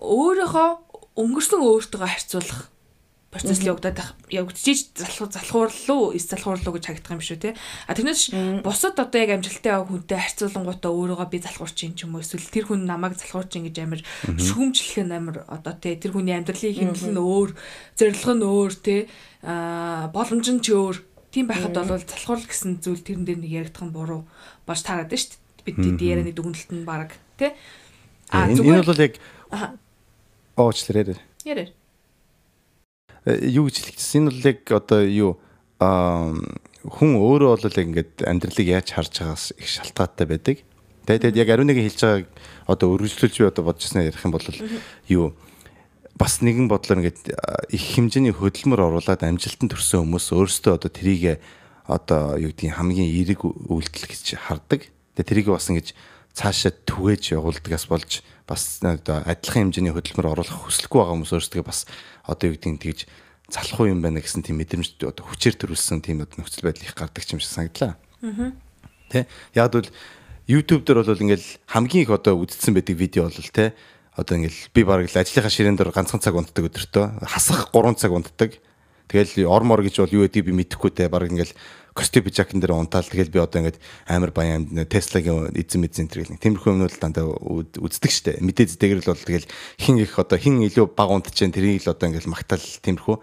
өөрөөхөө 0.00 0.68
өнгөрсөн 1.20 1.60
өөртөө 1.60 2.00
харьцуулах 2.06 2.70
процесс 3.30 3.62
л 3.62 3.70
явагдаад 3.70 4.02
явагдчихж 4.26 4.98
залхуу 4.98 5.30
залхуурлуу 5.30 6.18
эс 6.18 6.26
залхуурлуу 6.26 6.74
гэж 6.74 6.84
харагдах 6.90 7.14
юм 7.14 7.22
шүү 7.22 7.38
те. 7.38 7.54
А 7.86 7.94
тэрнээс 7.94 8.34
бусад 8.66 8.98
одоо 8.98 9.22
яг 9.22 9.38
амжилттай 9.38 9.70
яваа 9.70 9.86
хүнтэй 9.86 10.18
харьцуулангуудаа 10.18 10.90
өөрийгөө 10.90 11.30
би 11.30 11.38
залхуурч 11.38 11.78
юм 11.86 11.94
ч 11.94 12.10
юм 12.10 12.18
уу 12.18 12.26
эсвэл 12.26 12.50
тэр 12.50 12.66
хүн 12.66 12.90
намайг 12.90 13.14
залхуурч 13.14 13.54
ингэж 13.54 13.76
амир 13.86 14.02
шүүмжлэх 14.34 15.06
нь 15.06 15.14
амир 15.14 15.46
одоо 15.46 15.74
те 15.78 15.94
тэр 15.94 16.10
хүний 16.10 16.34
амьдралын 16.34 16.74
хэмнэл 16.74 17.14
нь 17.14 17.22
өөр, 17.22 17.50
зорилго 17.94 18.32
нь 18.34 18.46
өөр 18.50 18.72
те. 18.82 18.96
А 19.46 20.10
боломж 20.10 20.46
нь 20.50 20.58
ч 20.58 20.74
өөр. 20.74 20.98
Тийм 21.30 21.46
байхад 21.46 21.78
бол 21.78 22.02
залхуурл 22.02 22.50
гэсэн 22.50 22.82
зүйл 22.82 23.06
тэрэн 23.06 23.22
дээр 23.30 23.40
нэг 23.46 23.70
яригдах 23.70 23.86
нь 23.86 23.94
буруу 23.94 24.26
болж 24.66 24.82
таарад 24.82 25.14
шүү 25.14 25.38
дээ. 25.62 25.70
Бид 25.70 26.02
ярианы 26.02 26.34
дүгнэлт 26.34 26.74
нь 26.74 26.82
баг 26.82 27.14
те. 27.38 27.54
А 28.34 28.50
энэ 28.50 28.82
бол 28.82 28.98
яг 28.98 29.14
Оочлаарай. 30.58 31.14
Ярэ. 31.46 31.70
Юу 33.26 33.68
гэж 33.68 33.76
хэлчихсэн? 33.84 34.28
Энэ 34.28 34.30
бол 34.32 34.48
яг 34.48 34.60
одоо 34.72 35.00
юу 35.04 35.30
аа 35.76 36.32
хүн 36.88 37.20
өөрөө 37.20 37.50
бол 37.60 37.68
яг 37.68 37.76
ингээд 37.76 38.12
амьдралыг 38.24 38.68
яаж 38.68 38.88
харж 38.96 39.12
байгаас 39.20 39.52
их 39.60 39.68
шалтгаантай 39.68 40.26
байдаг. 40.26 40.56
Тэгээд 41.04 41.36
яг 41.36 41.48
ариун 41.52 41.68
нэг 41.68 41.84
хэлж 41.84 42.00
байгааг 42.00 42.26
одоо 42.64 42.88
өргөжлүүлж 42.96 43.36
би 43.36 43.44
одоо 43.44 43.64
бодож 43.68 43.84
ирсэн 43.84 44.08
ярих 44.08 44.24
юм 44.24 44.32
бол 44.32 44.46
юу 45.12 45.36
бас 46.16 46.40
нэгэн 46.40 46.68
бодлоор 46.68 47.04
ингээд 47.04 47.36
их 47.72 47.84
хэмжээний 47.96 48.32
хөдөлмөр 48.32 48.80
оруулаад 48.88 49.24
амжилтанд 49.24 49.72
төрсэн 49.76 50.04
хүмүүс 50.04 50.32
өөрсдөө 50.32 50.72
одоо 50.80 50.90
трийг 50.92 51.40
одоо 51.84 52.40
юу 52.40 52.52
гэдгийг 52.52 52.76
хамгийн 52.76 53.08
эерэг 53.08 53.40
үйлдэл 53.44 54.08
гэж 54.08 54.40
хардаг. 54.40 54.88
Тэгээ 55.16 55.28
трийг 55.28 55.48
бас 55.52 55.68
ингэж 55.68 55.92
цаашаа 56.32 56.72
түгээж 56.86 57.34
явуулдагаас 57.34 57.84
болж 57.90 58.22
бас 58.46 58.78
одоо 58.84 59.24
адилхан 59.26 59.72
хэмжээний 59.72 59.94
хөдөлмөр 59.94 60.30
оруулах 60.30 60.68
хүсэлгүй 60.68 60.98
байгаа 61.00 61.14
хүмүүс 61.18 61.32
өөрсдөө 61.34 61.64
бас 61.66 61.86
одоо 62.30 62.46
юу 62.48 62.54
гэдгийг 62.54 62.78
тэгж 62.78 63.00
залхуу 63.50 63.90
юм 63.90 64.00
байна 64.00 64.22
гэсэн 64.22 64.46
тийм 64.46 64.62
мэдрэмж 64.62 65.02
одоо 65.02 65.26
хүчээр 65.26 65.58
төрүүлсэн 65.58 66.00
тийм 66.00 66.22
одоо 66.22 66.46
нөхцөл 66.46 66.70
байдал 66.70 66.86
их 66.86 66.94
гардаг 66.94 67.26
юм 67.26 67.42
шиг 67.42 67.50
санагдлаа. 67.50 67.98
Аа. 68.22 68.54
Тэ? 69.10 69.26
Яг 69.58 69.74
бол 69.74 69.90
YouTube 70.46 70.86
дээр 70.86 71.02
бол 71.02 71.18
ингээл 71.18 71.48
хамгийн 71.66 72.06
их 72.06 72.14
одоо 72.14 72.38
үзсэн 72.38 72.74
байдаг 72.78 72.94
видео 72.94 73.26
бол 73.26 73.50
тэ 73.50 73.74
одоо 74.14 74.34
ингээл 74.38 74.70
би 74.74 74.82
бараг 74.86 75.10
л 75.10 75.18
ажлынхаа 75.18 75.50
ширээн 75.50 75.78
дээр 75.78 75.90
ганцхан 75.90 76.22
цаг 76.22 76.34
унтдаг 76.38 76.70
өдөртөө 76.70 77.26
хасах 77.26 77.74
3 77.74 77.98
цаг 77.98 78.14
унтдаг. 78.14 78.58
Тэгэл 79.10 79.50
ормор 79.50 79.82
гэж 79.82 80.06
бол 80.06 80.14
юу 80.14 80.22
гэдгийг 80.26 80.46
би 80.50 80.54
мэдэхгүй 80.54 80.90
те 80.94 81.10
бараг 81.10 81.34
ингээл 81.34 81.54
костюм 82.00 82.24
пижакн 82.24 82.64
дээр 82.64 82.72
унтаал. 82.72 83.04
Тэгэл 83.04 83.28
би 83.28 83.44
одоо 83.44 83.60
ингээд 83.60 83.76
амар 84.08 84.32
баян 84.32 84.64
Tesla-гийн 84.88 85.52
эзэн 85.52 85.84
мэдсэн 85.84 86.08
энэ 86.08 86.24
гэл 86.24 86.40
тиймэрхүү 86.40 86.72
юмнууд 86.72 86.96
дандаа 86.96 87.28
үздэг 87.28 88.08
штэ. 88.08 88.40
Мэдээ 88.40 88.72
зэтгэр 88.72 89.04
л 89.04 89.12
бол 89.12 89.20
тэгэл 89.20 89.46
хин 89.76 90.00
их 90.00 90.16
одоо 90.16 90.40
хин 90.40 90.64
илүү 90.64 90.96
баг 90.96 91.12
унтж 91.12 91.36
जैन 91.36 91.52
тэрийг 91.52 91.84
л 91.84 91.92
одоо 91.92 92.08
ингээд 92.08 92.32
магтаал 92.32 92.64
тиймэрхүү 92.64 93.16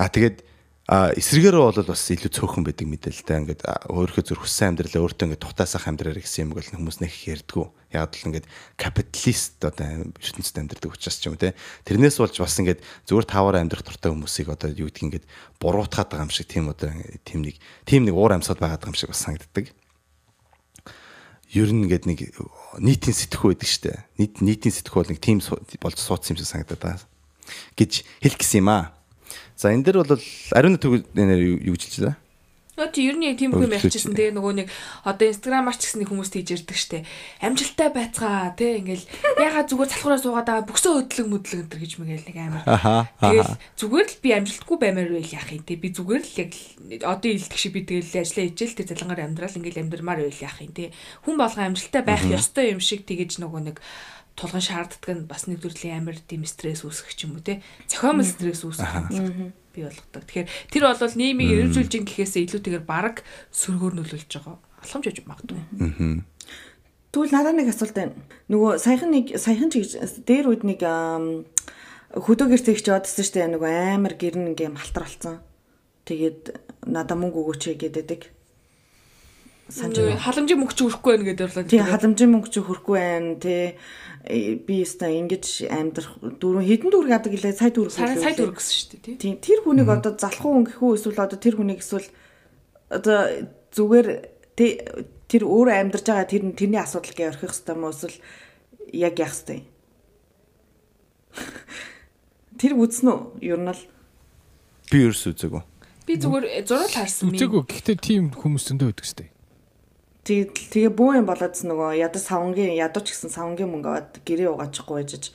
а 0.00 0.08
тэгээд 0.08 0.53
а 0.84 1.16
эсрэгээрээ 1.16 1.64
бол 1.64 1.80
бас 1.88 2.04
илүү 2.12 2.28
цөөхөн 2.28 2.64
байдаг 2.68 2.84
мэдээлэлтэй 2.84 3.38
ингээд 3.40 3.62
өөрийнхөө 3.88 4.24
зүр 4.28 4.40
хүссэн 4.44 4.76
амьдралаа 4.76 5.00
өөртөө 5.00 5.26
ингээд 5.32 5.44
тутаасах 5.48 5.88
амьдраарай 5.88 6.20
гэсэн 6.20 6.44
юм 6.44 6.52
бол 6.52 6.60
хүмүүс 6.60 7.00
нэг 7.00 7.12
ярьдгүү. 7.24 7.66
Яг 7.96 8.12
л 8.12 8.26
ингээд 8.28 8.46
капиталист 8.76 9.64
одоо 9.64 10.12
ертөнцид 10.12 10.60
амьдрдаг 10.60 10.92
учраас 10.92 11.16
ч 11.16 11.32
юм 11.32 11.40
те. 11.40 11.56
Тэрнээс 11.88 12.20
болж 12.20 12.36
бас 12.36 12.60
ингээд 12.60 12.84
зүгээр 13.08 13.24
таваар 13.32 13.64
амьдрах 13.64 13.80
дуртай 13.80 14.12
хүмүүсийг 14.12 14.52
одоо 14.52 14.68
юу 14.76 14.92
гэдгийг 14.92 15.24
ингээд 15.24 15.26
буруутгаад 15.56 16.08
байгаа 16.12 16.28
юм 16.28 16.36
шиг 16.36 16.52
тийм 16.52 16.68
одоо 16.68 16.92
тийм 17.24 17.40
нэг 17.48 17.56
тийм 17.88 18.04
нэг 18.04 18.12
уур 18.12 18.36
амьсгал 18.36 18.60
байгаа 18.60 18.84
юм 18.84 18.92
шиг 18.92 19.08
бас 19.08 19.24
санагддаг. 19.24 19.72
Ер 21.48 21.72
нь 21.72 21.88
ингээд 21.88 22.04
нэг 22.04 22.20
нийтийн 22.76 23.16
сэтгхүү 23.16 23.56
байдаг 23.56 23.70
штэ. 23.72 24.04
Нийт 24.20 24.44
нийтийн 24.44 24.74
сэтгхүү 24.76 25.00
бол 25.00 25.12
нэг 25.16 25.22
тийм 25.24 25.40
болж 25.80 25.96
суудсан 25.96 26.36
юм 26.36 26.44
шиг 26.44 26.52
санагдаад 26.52 26.84
байгаа 26.84 27.08
гэж 27.76 28.04
хэлэх 28.22 28.40
гэсэн 28.40 28.64
юм 28.64 28.68
аа. 28.72 28.93
За 29.64 29.72
энэ 29.72 29.88
дэр 29.88 30.04
бол 30.04 30.20
ариун 30.52 30.76
төг 30.76 31.08
юу 31.16 31.72
гэж 31.72 31.88
хэлж 31.88 31.96
байна? 32.04 32.20
Нөө 32.76 32.90
чи 32.92 33.06
ер 33.06 33.16
нь 33.16 33.24
яг 33.24 33.38
тийм 33.40 33.54
юм 33.56 33.70
ярьчихсан. 33.72 34.12
Тэгээ 34.12 34.36
нөгөө 34.36 34.52
нэг 34.60 34.68
одоо 35.08 35.30
инстаграмаар 35.30 35.78
ч 35.78 35.88
гэсэн 35.88 36.04
хүмүүс 36.04 36.28
тийж 36.34 36.52
ярьдаг 36.52 36.76
штэ. 36.76 37.06
Амжилттай 37.40 37.88
байцгаа 37.88 38.52
тий 38.58 38.82
ингээл 38.82 39.06
ягаад 39.40 39.70
зүгээр 39.70 39.90
залхуураа 39.94 40.20
суугаад 40.20 40.48
байгаа 40.50 40.68
бүксөө 40.68 40.92
хөдлөг 41.06 41.28
möдлөг 41.32 41.60
энэ 41.64 41.80
гэж 41.80 41.92
мэгэл 42.02 42.28
нэг 42.28 42.38
амар. 42.44 42.62
Тэгэл 43.22 43.54
зүгээр 43.78 44.08
л 44.10 44.20
би 44.20 44.28
амжилтгүй 44.34 44.76
баймаар 44.82 45.10
байл 45.14 45.32
яах 45.38 45.48
юм 45.54 45.62
тий. 45.62 45.78
Би 45.78 45.88
зүгээр 45.94 46.24
л 46.26 46.34
яг 46.44 46.50
одоо 47.08 47.30
илтгэх 47.30 47.62
шиг 47.62 47.72
би 47.78 47.86
тэгэл 47.86 48.20
ажиллаа 48.20 48.44
хичээл 48.50 48.76
тий 48.76 48.86
залангаар 48.90 49.22
амьдрал 49.22 49.54
ингээл 49.54 49.82
амьдрмаар 49.86 50.20
байл 50.26 50.44
яах 50.44 50.58
юм 50.58 50.74
тий. 50.74 50.90
Хүн 51.22 51.38
болгон 51.38 51.72
амжилттай 51.72 52.02
байх 52.02 52.26
ёстой 52.26 52.74
юм 52.74 52.82
шиг 52.82 53.06
тэгэж 53.06 53.38
нөгөө 53.38 53.62
нэг 53.70 53.78
тулгын 54.34 54.64
шаарддаг 54.64 55.10
нь 55.14 55.28
бас 55.30 55.46
нэг 55.46 55.62
төрлийн 55.62 56.02
амар 56.02 56.18
тийм 56.18 56.42
стресс 56.42 56.82
үүсгэх 56.82 57.14
ч 57.14 57.30
юм 57.30 57.38
уу 57.38 57.44
те 57.44 57.62
зохиомл 57.86 58.26
стресс 58.26 58.66
үүсгэх 58.66 59.14
юм 59.14 59.54
бий 59.74 59.84
болгодог. 59.86 60.22
Тэгэхээр 60.26 60.48
тэр 60.70 60.82
бол 60.86 61.18
нийгмийг 61.18 61.50
эрэмжүүлж 61.54 61.92
ин 61.98 62.06
гэхээсээ 62.06 62.42
илүүтэйгээр 62.46 62.86
баг 62.86 63.26
сөргөөр 63.50 63.94
нөлөөлж 63.98 64.30
байгаа. 64.30 64.58
Алхамж 64.82 65.04
яж 65.10 65.18
магадгүй. 65.26 65.58
Аа. 65.58 66.22
Тэгвэл 67.10 67.34
надад 67.34 67.54
нэг 67.58 67.68
асуулт 67.70 67.94
байна. 67.94 68.14
Нөгөө 68.50 68.70
саяхан 68.78 69.10
нэг 69.14 69.26
саяхан 69.38 69.70
ч 69.70 69.98
дээр 70.26 70.50
үед 70.50 70.62
нэг 70.62 70.82
хөдөө 72.14 72.46
гэртээ 72.54 72.74
ихч 72.74 72.86
яваадсэн 72.90 73.22
шүү 73.22 73.34
дээ. 73.34 73.54
Нөгөө 73.54 73.70
амар 73.98 74.14
гэрн 74.14 74.50
ингээм 74.54 74.78
халтар 74.78 75.06
болсон. 75.06 75.38
Тэгээд 76.06 76.42
надаа 76.90 77.16
мөнгө 77.18 77.38
өгөөч 77.38 77.62
гэдэг 77.78 78.33
санаж 79.68 80.20
халамжийн 80.20 80.60
мөнгө 80.60 80.76
чи 80.76 80.84
өрөхгүй 80.84 81.10
байна 81.16 81.24
гэдэг 81.32 81.46
орлоо. 81.48 81.64
Тий 81.64 81.80
халамжийн 81.80 82.30
мөнгө 82.36 82.52
чи 82.52 82.60
хөрөхгүй 82.60 82.96
байна 83.00 83.32
тий. 83.40 83.64
Би 84.68 84.74
өстой 84.84 85.16
ингэж 85.24 85.68
амьдрах 85.72 86.12
дөрөв 86.20 86.64
хэдэн 86.64 86.92
дүүрэг 86.92 87.12
авдаг 87.16 87.32
гэлээ? 87.32 87.56
Сая 87.56 87.72
дүүрэг 87.72 87.92
сая 87.96 88.36
дүүрэг 88.36 88.60
гэсэн 88.60 88.76
шүү 88.76 88.88
дээ 89.08 89.16
тий. 89.16 89.32
Тэр 89.40 89.64
хүнийг 89.64 89.88
одоо 89.88 90.12
залхуу 90.16 90.52
өнгөхүү 90.64 90.90
эсвэл 91.00 91.24
одоо 91.24 91.38
тэр 91.40 91.56
хүнийг 91.56 91.80
эсвэл 91.80 92.08
одоо 92.92 93.20
зүгээр 93.72 94.08
тэр 95.28 95.42
өөрөө 95.48 95.76
амьдарч 95.80 96.04
байгаа 96.08 96.28
тэр 96.28 96.44
тэрний 96.52 96.80
асуудал 96.80 97.16
гээ 97.16 97.32
орхих 97.32 97.52
хэвээр 97.52 97.76
юм 97.80 97.88
эсвэл 97.88 98.18
яг 98.92 99.14
яах 99.16 99.32
хэвээр 99.32 99.64
тэр 102.60 102.72
үзнэ 102.80 103.12
үү? 103.12 103.20
Ер 103.48 103.60
нь 103.60 103.72
л. 103.72 103.82
Би 104.92 105.04
ерөөс 105.08 105.24
үзээгүй 105.32 105.62
би 106.04 106.20
зүгээр 106.20 106.44
зураг 106.68 106.92
харсан 106.92 107.32
юм. 107.32 107.36
Үзээгүй 107.36 107.62
гэхдээ 107.64 107.96
тийм 107.96 108.24
хүмүүс 108.36 108.68
зөндөө 108.68 108.92
байдаг 108.92 109.08
шүү 109.08 109.18
дээ 109.24 109.33
Тэгээд 110.24 110.52
тэгээ 110.72 110.92
бүү 110.96 111.20
юм 111.20 111.26
болоод 111.28 111.52
нөгөө 111.52 112.00
ядаж 112.00 112.24
савнгийн 112.24 112.72
ядууч 112.80 113.12
гэсэн 113.12 113.28
савнгийн 113.28 113.68
мөнгө 113.68 113.88
аваад 113.92 114.12
гэрээ 114.24 114.48
угаачихгүй 114.48 114.96
байж 115.04 115.28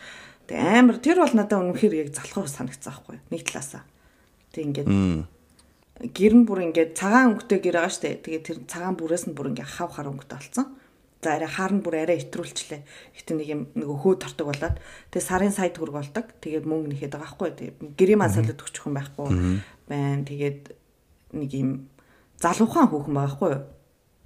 тэгээ 0.50 0.82
амар 0.82 0.98
тэр 0.98 1.22
бол 1.22 1.36
надад 1.38 1.62
үнэхээр 1.62 1.94
яг 2.02 2.10
залхуур 2.18 2.50
санагцсан 2.50 2.98
байхгүй 2.98 3.22
нэг 3.30 3.42
талаасаа. 3.46 3.86
Тэг 4.50 4.66
ингээд 4.66 4.90
гэрэн 6.10 6.42
бүр 6.50 6.60
ингээд 6.74 6.98
цагаан 6.98 7.38
өнгөтэй 7.38 7.60
гэр 7.62 7.78
байгаа 7.78 7.94
штэ. 7.94 8.18
Тэгээ 8.26 8.42
тэр 8.42 8.58
цагаан 8.66 8.98
бүрээс 8.98 9.30
нь 9.30 9.38
бүр 9.38 9.54
ингээд 9.54 9.78
хав 9.78 9.94
хар 9.94 10.10
өнгөтэй 10.10 10.42
болсон. 10.42 10.66
За 11.22 11.36
арай 11.38 11.52
хаар 11.52 11.74
нь 11.76 11.84
бүр 11.86 11.96
арай 12.02 12.18
итрүүлчлээ. 12.26 12.82
Гэтэ 13.14 13.32
нэг 13.38 13.48
юм 13.52 13.62
нөгөө 13.78 13.98
хөө 14.00 14.16
тортог 14.26 14.48
болоод 14.50 14.82
тэгээ 15.14 15.28
сарын 15.28 15.54
сая 15.54 15.70
төгрөг 15.70 16.02
болдог. 16.02 16.26
Тэгээд 16.40 16.66
мөнгө 16.66 16.98
нэхэд 16.98 17.14
байгаа 17.14 17.30
байхгүй. 17.30 17.50
Тэгээ 17.78 17.94
гэрийн 18.00 18.22
масалд 18.24 18.56
өгчих 18.56 18.88
хүн 18.88 18.96
байхгүй 18.96 19.28
байна. 19.92 20.24
Тэгээд 20.24 20.62
нэг 21.36 21.52
юм 21.54 21.92
залуухан 22.40 22.88
хүүхэн 22.88 23.14
байгаа 23.14 23.38
байхгүй? 23.38 23.54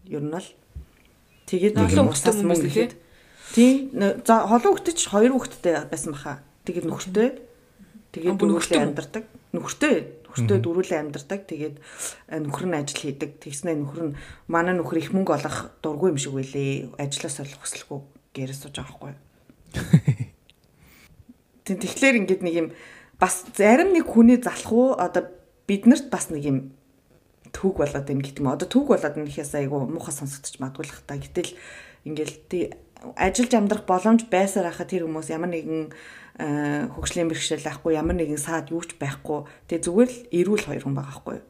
Ер 0.08 0.24
нь 0.24 0.34
л. 0.36 0.50
Тэгээд 1.48 1.76
нэг 1.76 1.92
юм 1.94 2.12
устас 2.12 2.40
мөнгө 2.40 2.68
ихэд. 2.68 2.94
Тий 3.54 3.92
за 3.94 4.48
холон 4.48 4.74
хөлтөч 4.74 5.00
хоёр 5.08 5.36
хөлттэй 5.38 5.88
байсан 5.88 6.16
баха. 6.16 6.44
Тэгээд 6.66 6.88
нөхөртэй 6.88 7.30
тэгээд 8.16 8.40
дөрвөлээ 8.40 8.82
амьдардаг. 8.82 9.24
Нөхөртэй 9.52 9.94
нөхөртэй 10.26 10.58
дөрвөлээ 10.64 11.00
амьдардаг. 11.04 11.40
Тэгээд 11.46 11.76
нөхөр 12.32 12.66
нь 12.72 12.78
ажил 12.80 13.02
хийдэг. 13.04 13.44
Тэгснэ 13.44 13.78
нөхөр 13.78 14.02
нь 14.12 14.18
манай 14.48 14.74
нөхөр 14.74 15.04
их 15.04 15.12
мөнгө 15.14 15.38
олох 15.38 15.76
дургүй 15.84 16.16
юм 16.16 16.20
шиг 16.20 16.34
байлээ. 16.34 16.96
Ажлаас 16.98 17.44
олох 17.44 17.62
хүсэлгүй 17.62 18.00
гэрээс 18.34 18.66
сууж 18.66 18.76
байгаа 18.80 18.90
байхгүй. 18.90 19.14
Тэг 21.68 21.78
тэгэхээр 21.80 22.20
ингээд 22.26 22.42
нэг 22.42 22.56
юм 22.58 22.68
бас 23.22 23.46
зарим 23.54 23.94
нэг 23.94 24.10
хүний 24.10 24.42
залах 24.42 24.72
уу? 24.74 24.98
Одоо 24.98 25.30
биднэрт 25.70 26.10
бас 26.10 26.34
нэг 26.34 26.44
юм 26.44 26.58
түүг 27.54 27.80
болоод 27.80 28.06
байна 28.10 28.26
гэдэг 28.26 28.42
юм. 28.42 28.52
Одоо 28.52 28.68
түүг 28.68 28.88
болоод 28.92 29.14
байна 29.14 29.30
гэхээс 29.30 29.54
айгу 29.62 29.86
муухай 29.86 30.14
сонсогдож 30.14 30.58
магадгүй 30.58 30.86
л 30.90 31.06
та. 31.06 31.16
Гэтэл 31.16 31.52
ингээл 32.10 32.36
тий 32.50 32.64
ажиллаж 33.16 33.54
амьдрах 33.54 33.86
боломж 33.86 34.26
байсаар 34.28 34.74
хахад 34.74 34.90
тэр 34.90 35.06
хүмүүс 35.06 35.30
ямар 35.30 35.52
нэгэн 35.52 35.92
э, 36.40 36.88
хөгжлийн 36.96 37.30
бэрхшээл 37.30 37.68
ахгүй 37.68 38.00
ямар 38.00 38.16
нэгэн 38.16 38.40
саад 38.40 38.72
юу 38.72 38.82
ч 38.82 38.96
байхгүй. 38.96 39.46
Тэгээ 39.68 39.86
зүгээр 39.86 40.10
л 40.10 40.20
эрүүл 40.32 40.64
хоёр 40.68 40.84
хүн 40.88 40.96
байгаа 40.96 41.12
байхгүй 41.14 41.34
юу? 41.38 41.48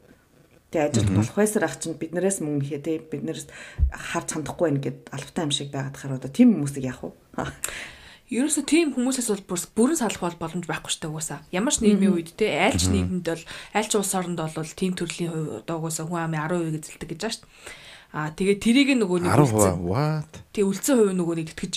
Тэгээ 0.74 0.88
ажилд 0.90 1.10
болох 1.14 1.36
байсаар 1.38 1.64
ах 1.70 1.78
чинь 1.78 1.94
биднээс 1.94 2.38
мөнгө 2.42 2.66
ихэ 2.66 2.82
тий 2.82 2.96
биднээс 2.98 3.46
харж 3.94 4.28
хандахгүй 4.34 4.74
байх 4.74 4.82
гэд 4.82 4.98
албатай 5.14 5.42
юм 5.46 5.54
шиг 5.54 5.70
байгаад 5.70 5.94
хахаар 5.94 6.18
одоо 6.18 6.30
тийм 6.34 6.58
хүмүүсийг 6.58 6.90
яах 6.90 7.00
вэ? 7.06 7.14
Ерөөсө 8.32 8.64
тийм 8.64 8.96
хүмүүсээс 8.96 9.28
бол 9.44 9.64
бүрэн 9.76 10.00
салах 10.00 10.22
бол 10.24 10.40
боломж 10.40 10.64
байхгүй 10.64 10.96
дээ 10.96 11.12
угаасаа. 11.12 11.44
Ямар 11.52 11.76
ч 11.76 11.84
нийгмийн 11.84 12.16
үед 12.16 12.32
те 12.40 12.56
айлч 12.56 12.88
нийгэмд 12.88 13.20
бол 13.20 13.44
айлч 13.76 13.92
улс 14.00 14.16
оронд 14.16 14.40
бол 14.40 14.72
тийм 14.72 14.96
төрлийн 14.96 15.28
хувь 15.28 15.60
одоо 15.60 15.76
угаасаа 15.84 16.08
хүн 16.08 16.24
амын 16.32 16.40
10% 16.40 16.80
эзэлдэг 16.88 17.08
гэж 17.12 17.20
байна 17.20 17.34
шүү 17.36 17.44
дээ. 17.44 17.52
Аа 18.16 18.30
тэгээд 18.32 18.60
тэрийг 18.64 18.88
нөгөө 18.96 19.18
нэг 19.28 19.32
10% 19.36 19.84
what? 19.84 20.32
Тэг 20.56 20.64
үлдсэн 20.64 20.96
хувь 20.96 21.12
нөгөө 21.12 21.36
нэг 21.36 21.48
тэтгэж 21.52 21.74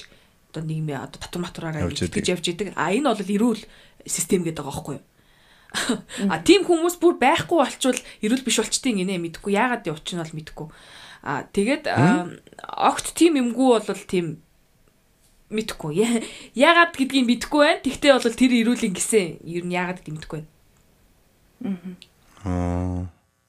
одоо 0.56 0.64
нийгмийн 0.64 1.04
одоо 1.04 1.20
татвар 1.20 1.44
матураараа 1.44 1.92
тэтгэж 1.92 2.26
явж 2.32 2.46
идэг. 2.48 2.68
А 2.80 2.96
энэ 2.96 3.12
бол 3.12 3.28
эрүүл 3.28 3.64
систем 4.08 4.48
гэдэг 4.48 4.64
байгаа 4.64 4.72
байхгүй 4.72 4.96
юу? 4.96 5.06
А 6.32 6.40
тийм 6.40 6.64
хүмүүс 6.64 6.96
бүр 7.04 7.20
байхгүй 7.20 7.60
болчвол 7.60 8.00
эрүүл 8.24 8.48
биш 8.48 8.58
болчтын 8.64 9.04
гинэ 9.04 9.20
мэдхгүй. 9.20 9.52
Яагаад 9.52 9.84
яв 9.92 10.00
чинь 10.08 10.24
бол 10.24 10.32
мэдхгүй. 10.32 10.68
А 11.28 11.44
тэгээд 11.44 11.92
огт 11.92 13.08
тийм 13.20 13.36
юмгүй 13.36 13.84
бол 13.84 14.04
тийм 14.08 14.47
мэдхгүй. 15.50 15.94
Яагаад 16.56 16.94
гэдгийг 16.98 17.26
мэдхгүй 17.28 17.62
байна. 17.64 17.84
Тэгтээ 17.86 18.12
бол 18.14 18.40
тэр 18.40 18.52
ирүүлэн 18.62 18.94
гисэн. 18.94 19.40
Ер 19.48 19.64
нь 19.64 19.76
яагаад 19.76 20.02
гэдгийг 20.04 20.18
мэдхгүй 20.20 20.40
байна. 21.64 21.96
Аа. 22.44 23.08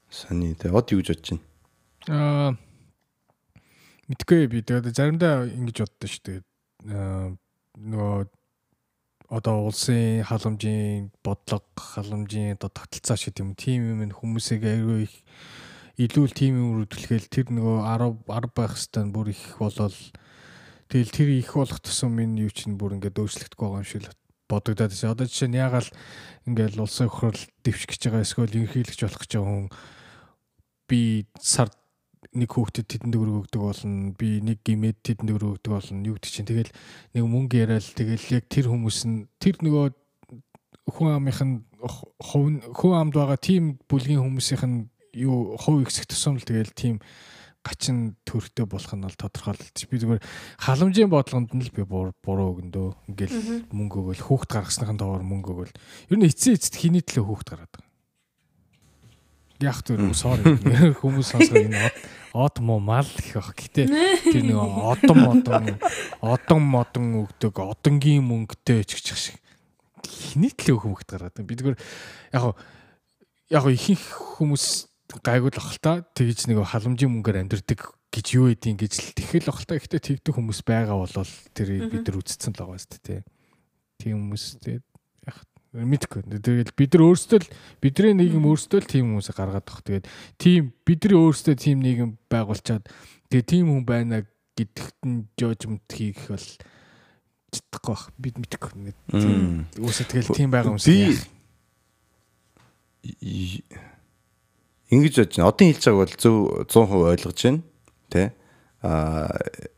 Сани 0.09 0.55
тэ 0.57 0.73
од 0.73 0.89
юу 0.95 1.03
гэж 1.05 1.09
бодож 1.13 1.29
байна? 1.37 1.45
Аа 2.09 2.51
мэдгүй 4.09 4.49
би 4.49 4.65
тэгээд 4.65 4.97
заримдаа 4.97 5.45
ингэж 5.45 5.85
боддоо 5.85 6.09
шүү 6.09 6.25
дээ. 6.25 6.41
Аа 6.89 7.37
нөгөө 7.77 8.25
одоо 9.29 9.69
улсын 9.69 10.25
халамжийн 10.25 11.13
бодлого, 11.21 11.69
халамжийн 11.77 12.57
одоо 12.57 12.73
тогтолцоо 12.73 13.17
шиг 13.21 13.37
юм 13.45 13.53
тийм 13.53 13.85
юм 13.93 14.09
хүмүүсийг 14.09 14.65
аягүй 14.65 15.05
их 15.05 15.15
илүү 16.01 16.27
тийм 16.33 16.57
юм 16.57 16.71
рүү 16.81 16.89
тэр 17.29 17.53
нөгөө 17.53 17.79
10 17.85 18.17
10 18.33 18.57
байх 18.57 18.73
хэвээр 18.81 19.13
бүр 19.13 19.29
их 19.37 19.43
болол 19.61 19.97
Тэгэл 20.89 21.13
тэр 21.13 21.29
их 21.37 21.53
болох 21.53 21.81
тусам 21.81 22.17
минь 22.17 22.41
юу 22.41 22.49
чинь 22.49 22.81
бүр 22.81 22.97
ингээд 22.97 23.21
өөрчлөгдөхгүй 23.21 23.67
байгаа 23.69 23.85
юм 23.85 23.89
шиг 23.89 24.03
л 24.09 24.13
бодогдоод 24.49 24.93
байна. 24.93 25.13
Одоо 25.13 25.27
жишээ 25.29 25.49
нь 25.53 25.61
ягаал 25.61 25.89
ингээд 26.49 26.81
улсын 26.81 27.13
хурал 27.13 27.43
дэвших 27.61 27.93
гэж 27.93 28.03
байгаа 28.09 28.25
эсвэл 28.25 28.57
ерөнхийлөгч 28.57 29.01
болох 29.05 29.21
гэж 29.21 29.33
байгаа 29.37 29.53
хүн 29.53 29.69
би 30.89 31.01
сард 31.37 31.77
нэг 32.33 32.51
хүүхдэд 32.53 32.89
тэдэн 32.89 33.13
төгрөг 33.13 33.37
өгдөг 33.45 33.61
болно. 33.61 34.17
Би 34.17 34.41
нэг 34.41 34.65
гимэд 34.65 34.97
тэдэн 35.05 35.29
төгрөг 35.29 35.61
өгдөг 35.61 35.73
болно. 35.77 36.09
Юу 36.09 36.17
гэдэг 36.17 36.33
чинь 36.33 36.49
тэгэл 36.49 36.73
нэг 37.13 37.25
мөнгө 37.29 37.57
яриад 37.61 37.85
тэгэл 37.93 38.25
яг 38.41 38.45
тэр 38.49 38.73
хүмүүс 38.73 38.99
нь 39.05 39.29
тэр 39.37 39.61
нөгөө 39.61 39.87
хүн 40.89 41.09
амынх 41.13 41.41
нь 41.45 41.69
хүн 41.79 42.95
амд 42.97 43.15
байгаа 43.15 43.37
тийм 43.37 43.77
бүлгийн 43.87 44.25
хүмүүсийнх 44.25 44.65
нь 44.65 44.89
юу 45.15 45.57
хувь 45.61 45.85
ихсэх 45.85 46.09
тусам 46.09 46.41
л 46.41 46.49
тэгэл 46.49 46.73
тийм 46.73 47.05
гачин 47.65 48.17
төрхтэй 48.25 48.65
болох 48.65 48.93
нь 48.95 49.05
бол 49.05 49.19
тодорхойлолт. 49.19 49.77
Би 49.91 49.97
зүгээр 49.99 50.23
халамжийн 50.63 51.11
бодлогонд 51.11 51.53
нь 51.53 51.65
л 51.67 51.75
би 51.75 51.83
буруу 51.85 52.15
өгөндөө. 52.25 52.89
Ингээл 53.13 53.69
мөнгө 53.71 53.97
өгөөл 54.15 54.25
хүүхд 54.25 54.51
гаргасныхын 54.51 54.99
товор 54.99 55.23
мөнгө 55.27 55.53
өгөөл. 55.53 55.75
Ер 56.09 56.19
нь 56.19 56.29
эцсийн 56.29 56.57
эцэд 56.57 56.75
хиний 56.79 57.05
төлөө 57.05 57.27
хүүхд 57.29 57.49
гараад 57.53 57.73
байгаа. 57.75 57.87
Яг 59.59 59.83
тэр 59.83 60.15
sorry 60.15 60.55
хүмүүс 61.03 61.35
сонсоо 61.35 61.59
энэ 61.59 61.91
од 62.31 62.63
муу 62.63 62.79
мал 62.79 63.11
гэх 63.11 63.43
баг. 63.43 63.59
Гэтэ 63.59 63.91
тэр 64.31 64.43
нэг 64.47 64.59
одон 64.59 65.19
модон 65.19 65.65
одон 66.23 66.63
модон 66.63 67.07
өгдөг 67.27 67.59
одонгийн 67.59 68.23
мөнгөтэй 68.23 68.87
ч 68.87 69.03
гэх 69.03 69.19
шиг 69.19 69.39
хиний 70.07 70.55
төлөө 70.55 70.79
хүүхд 70.87 71.09
гараад. 71.11 71.43
Би 71.43 71.59
зүгээр 71.59 71.77
яг 72.39 72.55
яг 73.51 73.65
ихэнх 73.67 74.39
хүмүүс 74.39 74.88
гайгүй 75.09 75.51
л 75.53 75.61
охолтой 75.61 76.05
тэгж 76.13 76.49
нэг 76.53 76.61
халамжийн 76.69 77.13
мөнгөөр 77.13 77.41
амьдрдаг 77.49 77.81
гэж 78.13 78.27
юу 78.37 78.53
эдийн 78.53 78.77
гэж 78.77 78.93
л 79.01 79.17
тэхэл 79.17 79.49
охолтой 79.49 79.81
ихтэй 79.81 80.01
тэгдэг 80.01 80.37
хүмүүс 80.37 80.61
байгаа 80.65 80.97
болол 81.01 81.33
тэр 81.57 81.69
бид 81.89 82.05
нар 82.05 82.21
үзсэн 82.21 82.53
л 82.53 82.61
байгаа 82.61 82.81
шүү 82.81 83.01
дээ 83.05 83.23
тийм 83.99 84.17
хүмүүс 84.29 84.45
тэгээд 84.63 84.85
яг 85.27 85.39
мэдгүй. 85.75 86.23
Тэгээд 86.29 86.73
бид 86.79 86.91
нар 86.95 87.05
өөрсдөө 87.05 87.39
л 87.43 87.49
бидний 87.83 88.15
нийгэм 88.17 88.45
өөрсдөө 88.47 88.81
л 88.81 88.89
тийм 88.89 89.05
хүмүүсийг 89.13 89.37
гаргаад 89.37 89.67
тах. 89.67 89.83
Тэгээд 89.85 90.07
тийм 90.41 90.73
бидний 90.87 91.19
өөрсдөө 91.19 91.55
тийм 91.59 91.79
нийгэм 91.85 92.17
байгуулчаад 92.33 92.89
тэгээд 93.29 93.49
тийм 93.49 93.67
хүн 93.69 93.85
байна 93.85 94.25
гэдэгт 94.57 94.99
нь 95.05 95.29
жожмент 95.37 95.85
хийх 95.93 96.31
бол 96.31 96.49
чадахгүй 97.53 97.93
бах 97.93 98.05
бид 98.17 98.37
мэдгүй. 98.41 98.71
Тийм 99.13 99.69
үсэ 99.83 100.09
тэгэл 100.09 100.33
тийм 100.33 100.49
байгаа 100.55 100.73
хүмүүс 100.73 100.89
би 100.89 101.21
ингэж 104.89 105.15
бодож 105.21 105.37
байна. 105.37 105.51
Одын 105.53 105.69
хэлж 105.73 105.85
байгааг 105.85 106.01
бол 106.01 106.17
зөв 106.17 106.37
100% 106.65 107.13
ойлгож 107.13 107.39
байна. 107.45 107.61
Тэ? 108.09 108.23
Аа 108.81 109.29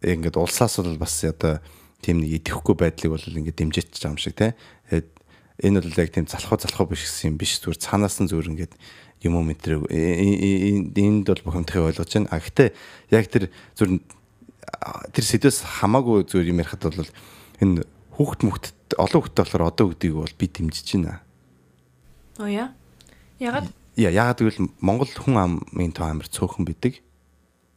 ингээд 0.07 0.37
улсаас 0.39 0.79
бол 0.79 0.99
бас 0.99 1.15
одоо 1.27 1.59
тийм 2.03 2.23
нэг 2.23 2.41
идэхгүй 2.41 2.75
байдлыг 2.79 3.11
бол 3.19 3.27
ингээд 3.27 3.59
дэмжиж 3.59 3.91
байгаа 3.99 4.15
юм 4.15 4.21
шиг 4.23 4.35
тэ. 4.39 4.55
Энэ 5.61 5.83
бол 5.83 5.99
яг 5.99 6.11
тийм 6.15 6.27
залхуу 6.31 6.59
залхуу 6.63 6.95
биш 6.95 7.05
гэсэн 7.05 7.35
юм 7.35 7.37
биш. 7.37 7.59
Зүгээр 7.59 7.83
цаанаас 7.83 8.23
нь 8.23 8.31
зүгээр 8.31 8.51
ингээд 8.55 8.75
юм 9.27 9.37
уу 9.37 9.45
мэтрэг 9.45 9.91
энд 9.91 11.27
бол 11.27 11.45
бухимдахыг 11.45 11.91
ойлгож 11.93 12.11
байна. 12.15 12.31
А 12.33 12.41
гэхдээ 12.41 12.69
яг 13.13 13.27
тэр 13.29 13.53
зүгээр 13.77 13.93
тэр 15.13 15.25
сэдвээс 15.27 15.83
хамаагүй 15.83 16.25
зүгээр 16.25 16.51
юм 16.55 16.63
ярихад 16.63 16.87
бол 16.89 17.13
энэ 17.61 17.85
хүүхд 18.17 18.41
мөхт 18.47 18.73
олон 18.97 19.21
хүүхдтэй 19.21 19.43
болохоор 19.45 19.69
одоо 19.69 19.85
өгдгийг 19.93 20.15
бол 20.17 20.35
би 20.41 20.47
дэмжиж 20.49 20.89
байна. 20.97 21.21
Оо 22.41 22.49
яа. 22.49 22.73
Ягаад 23.37 23.69
яагаад 24.09 24.41
гэвэл 24.41 24.61
Монгол 24.81 25.13
хүн 25.13 25.37
амын 25.37 25.93
тоо 25.93 26.09
амар 26.09 26.29
цөөхөн 26.33 26.65
бидэг. 26.65 27.05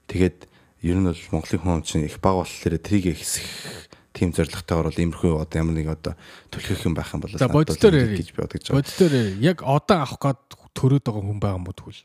Тэгээд 0.08 0.48
ер 0.88 0.98
нь 1.00 1.08
бол 1.08 1.24
Монголын 1.36 1.60
хүн 1.60 1.74
ам 1.80 1.84
чинь 1.84 2.08
их 2.08 2.24
баг 2.24 2.40
болохоор 2.40 2.80
трийг 2.80 3.12
ихсэх 3.12 3.92
тийм 4.14 4.32
зорилготойгоор 4.32 4.88
бол 4.88 5.02
иймэрхүү 5.04 5.34
одоо 5.42 5.58
ямар 5.58 5.76
нэг 5.76 5.88
одоо 5.90 6.14
төлөх 6.54 6.86
юм 6.86 6.94
байх 6.94 7.12
юм 7.12 7.24
бол 7.26 7.34
за 7.34 7.50
боддоор 7.50 7.96
гэж 8.14 8.30
би 8.32 8.40
бодож 8.40 8.64
байгаа. 8.68 8.80
Боддоор 8.80 9.14
яг 9.42 9.58
одоо 9.66 9.98
авах 10.06 10.20
гад 10.22 10.40
төрөөд 10.78 11.04
байгаа 11.04 11.24
хүн 11.24 11.40
байгаа 11.42 11.60
юм 11.60 11.68
уу 11.68 11.76
тэгвэл 11.76 12.04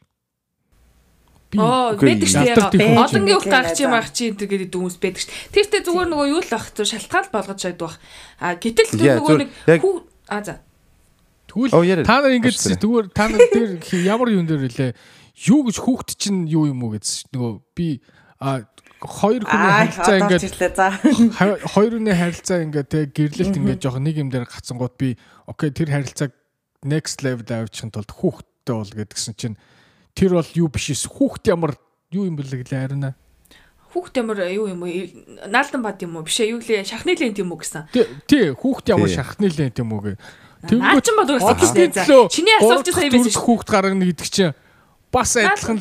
Оо 1.57 1.97
байдаг 1.97 2.29
шүү 2.29 2.45
дээ. 2.77 3.01
Одонгийн 3.01 3.41
үг 3.41 3.49
гарч 3.49 3.81
юм 3.81 3.97
ах 3.97 4.13
чи 4.13 4.37
гэдэг 4.37 4.69
хүмүүс 4.69 5.01
байдаг 5.01 5.25
шүү. 5.25 5.33
Тэртээ 5.57 5.81
зүгээр 5.81 6.09
нөгөө 6.13 6.27
юу 6.29 6.43
л 6.45 6.53
ах 6.53 6.69
зү 6.77 6.85
шалтгаал 6.85 7.33
болгож 7.33 7.57
шайдвах. 7.65 7.97
А 8.37 8.61
гэтэл 8.61 8.93
нөгөө 9.01 9.37
нэг 9.41 9.81
хүү 9.81 9.95
а 10.29 10.45
за 10.45 10.61
Тэгвэл 11.49 12.05
та 12.05 12.21
нар 12.21 12.37
ингэж 12.37 12.57
зүгээр 12.77 13.07
та 13.17 13.29
нар 13.33 13.41
дээр 13.49 13.81
ямар 14.05 14.29
юм 14.29 14.45
дээр 14.45 14.69
илээ? 14.69 14.93
Юу 15.49 15.65
гэж 15.65 15.77
хүүхд 15.81 16.09
чинь 16.21 16.45
юу 16.45 16.69
юм 16.69 16.85
уу 16.85 16.93
гэсэн 16.93 17.33
нөгөө 17.33 17.53
би 17.73 18.05
а 18.37 18.69
хоёр 19.01 19.49
хүний 19.49 19.73
харилцаа 19.73 20.17
ингээд 20.21 20.45
хоёр 21.73 21.93
хүний 21.97 22.17
харилцаа 22.17 22.59
ингээд 22.69 22.89
те 22.93 23.09
гэрлэлт 23.09 23.57
ингээд 23.57 23.81
жоох 23.81 23.97
нэг 23.97 24.21
юм 24.21 24.29
дээр 24.29 24.45
гацсангууд 24.45 24.95
би 25.01 25.17
окей 25.49 25.73
тэр 25.73 25.89
харилцааг 25.89 26.37
next 26.85 27.25
level 27.25 27.49
авчихын 27.49 27.95
тулд 27.97 28.13
хүүхдтэй 28.13 28.75
бол 28.77 28.93
гэдгсэн 28.93 29.35
чинь 29.39 29.57
тэр 30.13 30.37
бол 30.37 30.51
юу 30.53 30.69
биш 30.69 30.93
эс? 30.93 31.09
Хүүхд 31.09 31.49
ямар 31.49 31.79
юу 32.13 32.29
юм 32.29 32.37
бэлээ 32.37 32.67
гэлээ 32.67 32.83
харина 32.93 33.17
хүүхд 33.95 34.21
ямар 34.21 34.39
юу 34.53 34.69
юм 34.69 34.85
уу? 34.85 35.49
Наалдан 35.49 35.81
бад 35.81 36.03
юм 36.05 36.21
уу? 36.21 36.27
Биш 36.29 36.45
ээ 36.45 36.53
юу 36.53 36.61
лээ? 36.61 36.85
Шахны 36.85 37.17
лент 37.17 37.41
юм 37.41 37.57
уу 37.57 37.63
гэсэн. 37.63 37.89
Тий 38.29 38.53
хүүхд 38.53 38.93
ямар 38.93 39.09
шахны 39.09 39.49
лент 39.49 39.81
юм 39.81 39.97
уу 39.97 40.05
гэ 40.05 40.13
Наа 40.67 40.99
ч 40.99 41.07
юм 41.07 41.17
бол 41.23 41.31
уусаа 41.39 41.55
тийм. 41.55 42.29
Чиний 42.29 42.57
асуулт 42.59 42.91
сая 42.91 43.11
байсан 43.11 43.31
шүү. 43.31 43.47
Хүүхд 43.47 43.69
гаргана 43.71 44.07
гэдэг 44.11 44.27
чинь 44.27 44.55
бас 45.15 45.39
адилхан 45.39 45.79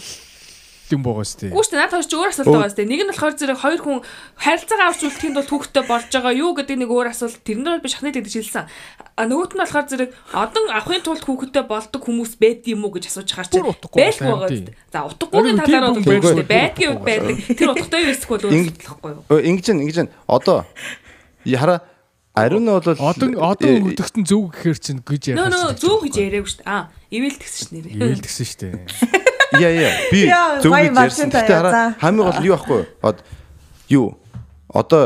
юм 0.93 1.01
байгаа 1.03 1.25
шүү 1.25 1.39
дээ. 1.41 1.51
Үгүй 1.51 1.63
шүү 1.65 1.73
дээ. 1.73 1.81
Надад 1.81 2.07
ч 2.07 2.13
өөр 2.15 2.29
асуулт 2.31 2.47
байгаа 2.47 2.69
шүү 2.71 2.79
дээ. 2.79 2.91
Нэг 2.93 3.01
нь 3.03 3.11
болохоор 3.11 3.35
зэрэг 3.35 3.59
хоёр 3.59 3.81
хүн 3.83 3.99
харилцаагаа 4.37 4.87
авч 4.87 5.01
үлдэхийн 5.03 5.33
тулд 5.35 5.49
хүүхдтэй 5.51 5.83
болж 5.83 6.07
байгаа 6.13 6.33
юу 6.37 6.51
гэдэг 6.55 6.77
нэг 6.77 6.89
өөр 6.93 7.07
асуулт. 7.11 7.41
Тэрнэр 7.43 7.81
би 7.83 7.89
шахнаа 7.91 8.13
гэдэг 8.15 8.31
хэлсэн. 8.31 8.65
А 9.17 9.21
нөгөөт 9.27 9.51
нь 9.57 9.61
болохоор 9.65 9.87
зэрэг 9.89 10.09
одон 10.31 10.65
авахын 10.71 11.03
тулд 11.03 11.23
хүүхдтэй 11.27 11.63
болдог 11.67 12.01
хүмүүс 12.05 12.31
байд 12.39 12.63
юм 12.71 12.85
уу 12.87 12.93
гэж 12.95 13.03
асууж 13.11 13.29
хаар 13.33 13.49
чи 13.51 13.59
байлгүй 13.59 13.75
байгаа 13.97 14.47
шүү 14.47 14.63
дээ. 14.63 14.77
За 14.93 14.99
утгагүйгийн 15.09 15.59
талаар 15.59 15.91
бол 15.91 16.05
байх 16.07 16.23
шүү 16.23 16.39
дээ. 16.45 16.53
Байдгийн 16.55 16.91
үед 16.95 17.03
байдаг. 17.03 17.35
Тэр 17.51 17.69
утгатай 17.75 17.99
юу 18.07 18.13
эсвэл 18.15 18.45
өөр 18.47 18.55
болохгүй 18.77 19.11
юу? 19.11 19.41
Ингэж 19.43 19.65
ингэж 19.75 19.97
одоо 20.29 20.63
хараа 21.43 21.83
Ариун 22.37 22.63
нь 22.63 22.69
бол 22.69 22.85
одон 22.85 23.31
одон 23.41 23.73
өгдөгтөн 23.91 24.23
зөв 24.29 24.53
гэхээр 24.53 24.77
чинь 24.77 25.01
гэж 25.01 25.33
яриа. 25.33 25.41
Нөө 25.41 25.49
нөө 25.57 25.73
зөв 25.81 25.97
гэж 26.05 26.15
яриаггүй 26.21 26.51
шүү 26.53 26.61
дээ. 26.61 26.69
Аа, 26.69 26.83
ивэл 27.09 27.37
тэгсэн 27.41 27.57
ш 27.57 27.69
нэрээ. 27.73 27.93
Ивэл 27.97 28.21
тэгсэн 28.21 28.45
шүү 28.45 28.59
дээ. 28.61 28.73
Яа 29.65 29.73
яа. 29.73 29.93
Би 30.13 30.21
зөв 30.61 30.71
гэж 30.77 30.93
ярьсан. 30.93 31.29
Гэтэ 31.33 31.97
хамгийн 31.97 32.25
гол 32.29 32.45
юу 32.45 32.53
байхгүй? 32.53 32.81
Од 33.01 33.17
юу? 33.89 34.07
Одоо 34.69 35.03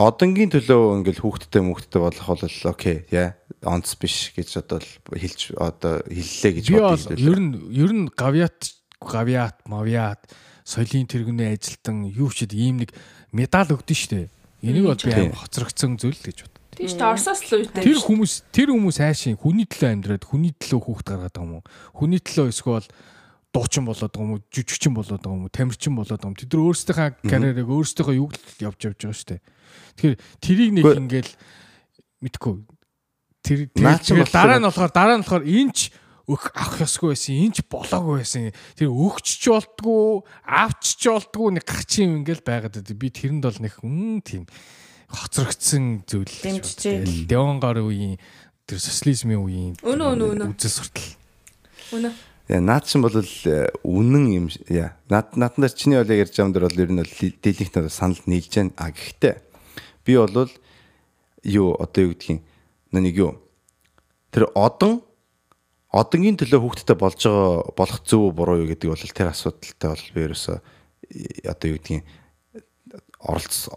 одонгийн 0.00 0.50
төлөө 0.54 1.02
ингээл 1.02 1.22
хүүхдтэй 1.22 1.62
мөхттэй 1.62 2.00
болох 2.00 2.26
бол 2.26 2.42
окей 2.72 3.04
яа 3.12 3.36
онц 3.62 3.94
биш 4.00 4.32
гэж 4.32 4.62
одоо 4.62 4.80
хэлж 5.12 5.52
одоо 5.58 6.00
хэллээ 6.08 6.52
гэж 6.58 6.64
Би 6.72 6.80
бол 6.80 6.96
бодъё. 6.96 7.18
ер 7.20 7.38
нь 7.38 7.52
ер 7.70 7.92
нь 7.92 8.06
гавьяат 8.08 8.72
гавьяат 9.02 9.56
мавьяат 9.68 10.22
соёлын 10.64 11.06
тэргүүний 11.10 11.52
ажилтан 11.54 12.06
юу 12.08 12.30
ч 12.32 12.46
ийм 12.50 12.82
нэг 12.82 12.94
медаль 13.30 13.74
өгдөн 13.74 13.98
штэ. 13.98 14.30
Энийг 14.62 14.86
бол 14.86 14.98
би 15.02 15.12
аим 15.12 15.34
хоцрогдсон 15.34 15.98
зүйл 15.98 16.18
гэж. 16.18 16.46
Тийш 16.76 16.96
та 16.96 17.12
Оросоос 17.12 17.44
л 17.48 17.62
үйтэй. 17.62 17.84
Тэр 17.84 17.98
хүмүүс 18.00 18.32
тэр 18.52 18.72
хүмүүс 18.72 18.98
хайшин 19.00 19.36
хүний 19.36 19.68
төлөө 19.68 19.90
амьдраад 19.92 20.24
хүний 20.24 20.52
төлөө 20.56 20.80
хүүхд 20.82 21.06
гаргаад 21.06 21.34
байгаа 21.36 21.46
юм 21.46 21.56
уу? 21.60 21.64
Хүний 21.92 22.20
төлөө 22.20 22.48
эсвэл 22.48 22.88
дуучин 23.52 23.84
болоод 23.84 24.12
байгаа 24.12 24.24
юм 24.24 24.32
уу? 24.36 24.44
Жүжигчин 24.48 24.92
болоод 24.96 25.20
байгаа 25.20 25.36
юм 25.36 25.44
уу? 25.46 25.52
Тамирчин 25.52 25.94
болоод 25.94 26.20
байгаа 26.20 26.32
юм. 26.32 26.38
Тэд 26.40 26.50
нар 26.52 26.64
өөрсдийнхээ 26.72 27.10
карьерийг 27.28 27.68
өөрсдийнхөө 27.68 28.16
юг 28.16 28.32
л 28.32 28.64
явж 28.64 28.80
явж 28.88 28.98
байгаа 29.04 29.16
штэ. 29.20 29.44
Тэгэхээр 30.00 30.16
тэрийг 30.40 30.70
нэг 30.72 30.84
ингээл 30.96 31.32
мэдгүй 32.24 32.54
тэр 33.42 33.66
тэр 33.74 34.30
дараа 34.30 34.62
нь 34.62 34.66
болохоор 34.66 34.92
дараа 34.94 35.16
нь 35.18 35.24
болохоор 35.26 35.44
энч 35.44 35.90
өх 36.30 36.54
авах 36.54 36.86
ёсгүй 36.86 37.12
байсан 37.12 37.34
энч 37.34 37.56
болоогүй 37.66 38.22
байсан 38.22 38.54
тэр 38.78 38.88
өгч 38.94 39.26
ч 39.42 39.44
болтгүй 39.50 40.22
авч 40.46 40.84
ч 41.02 41.10
болтгүй 41.10 41.48
нэг 41.58 41.66
гахчин 41.66 42.22
ингээл 42.22 42.46
байгаад 42.46 42.78
байд. 42.78 42.94
би 42.94 43.10
тэрэнд 43.10 43.42
бол 43.42 43.58
нэг 43.58 43.74
хүн 43.82 44.22
тийм 44.22 44.46
хоцрогдсон 45.12 46.08
зүйл 46.08 46.32
Дэмжижээ. 46.42 47.28
Деонгор 47.28 47.84
үеийн 47.84 48.16
тэр 48.66 48.78
социализмын 48.80 49.40
үеийн 49.44 49.72
үзэл 49.84 50.72
суртал 50.72 51.20
Үнэ. 51.92 52.10
Яа 52.48 52.60
наад 52.60 52.88
чинь 52.88 53.04
бол 53.04 53.14
э, 53.14 53.68
үнэн 53.84 54.24
юм 54.32 54.46
яа 54.72 54.96
наад 55.12 55.36
нааднаар 55.36 55.72
чиний 55.76 56.00
бол 56.00 56.08
ярьж 56.08 56.34
байгаа 56.34 56.48
юм 56.48 56.52
дээр 56.56 56.66
бол 56.66 56.82
ер 56.82 56.90
нь 56.90 57.00
бол 57.04 57.14
дийлэнхтэй 57.44 57.88
санал 57.92 58.24
нийлж 58.26 58.52
байна 58.56 58.72
а 58.80 58.90
гэхдээ 58.90 59.34
би 60.08 60.12
бол 60.16 60.50
юу 61.44 61.76
одоо 61.76 62.02
юу 62.02 62.12
гэдгийг 62.16 62.40
нэг 62.92 63.16
юу 63.16 63.38
тэр 64.32 64.48
одон 64.56 65.04
одонгийн 65.92 66.40
төлөө 66.40 66.60
хүүхдтэй 66.64 66.96
болж 66.96 67.20
байгаа 67.20 67.76
болох 67.76 68.00
зөв 68.08 68.32
буруу 68.32 68.64
юу 68.64 68.68
гэдэг 68.72 68.88
бол 68.88 69.04
тэр 69.04 69.30
асуудалтай 69.30 69.88
бол 69.92 70.06
би 70.16 70.20
ерөөсө 70.26 70.52
э, 70.56 71.46
одоо 71.46 71.66
юу 71.70 71.78
гэдгийг 71.78 72.02
оролц 73.22 73.68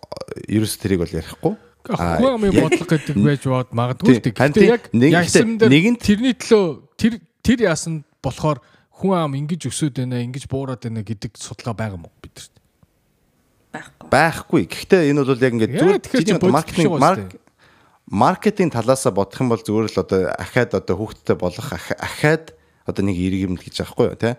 ерөөс 0.49 0.73
тэрийг 0.81 0.99
бол 1.05 1.13
ярихгүй 1.13 1.53
амын 1.85 2.49
яг- 2.49 2.63
бодлого 2.65 2.89
гэдэг 2.89 3.15
байж 3.21 3.43
бод 3.45 3.69
магадгүй 3.77 4.13
л 4.17 4.21
Гэхдээ 4.25 4.65
яг 4.65 4.83
нэг- 4.89 5.13
ягсан 5.13 5.57
дээр 5.61 5.69
нэгэнт- 5.69 6.01
тэрний 6.01 6.33
төлөө 6.33 6.65
тэр 6.97 7.13
тэр 7.45 7.59
яасан 7.69 8.01
болохоор 8.25 8.57
хүн 8.95 9.13
ам 9.13 9.33
ингэж 9.37 9.69
өсөд 9.69 9.93
байна, 10.01 10.17
ингэж 10.23 10.49
буураад 10.49 10.81
байна 10.81 11.03
гэдэг 11.05 11.37
судалгаа 11.37 11.75
байгаа 11.77 11.99
мó 12.01 12.09
бидэрт. 12.23 12.51
байхгүй. 13.75 14.07
байхгүй. 14.09 14.61
Гэхдээ 14.71 15.01
энэ 15.13 15.21
бол 15.27 15.35
яг 15.37 15.53
ингээд 15.53 15.71
зүгээр 15.77 16.51
маркетинг 16.51 17.37
маркетинг 18.07 18.71
талаасаа 18.73 19.11
бодох 19.11 19.41
юм 19.41 19.49
бол 19.51 19.59
зүгээр 19.61 19.89
л 19.91 19.99
одоо 19.99 20.19
ахаад 20.37 20.71
одоо 20.79 20.95
хүүхдтэй 20.95 21.35
болох 21.35 21.67
ах- 21.73 21.97
ахаад 21.99 22.53
одоо 22.87 23.03
нэг 23.03 23.17
эрг 23.17 23.39
юм 23.49 23.53
л 23.57 23.61
гэж 23.65 23.81
аахгүй 23.83 24.13
юу 24.13 24.17
те. 24.17 24.37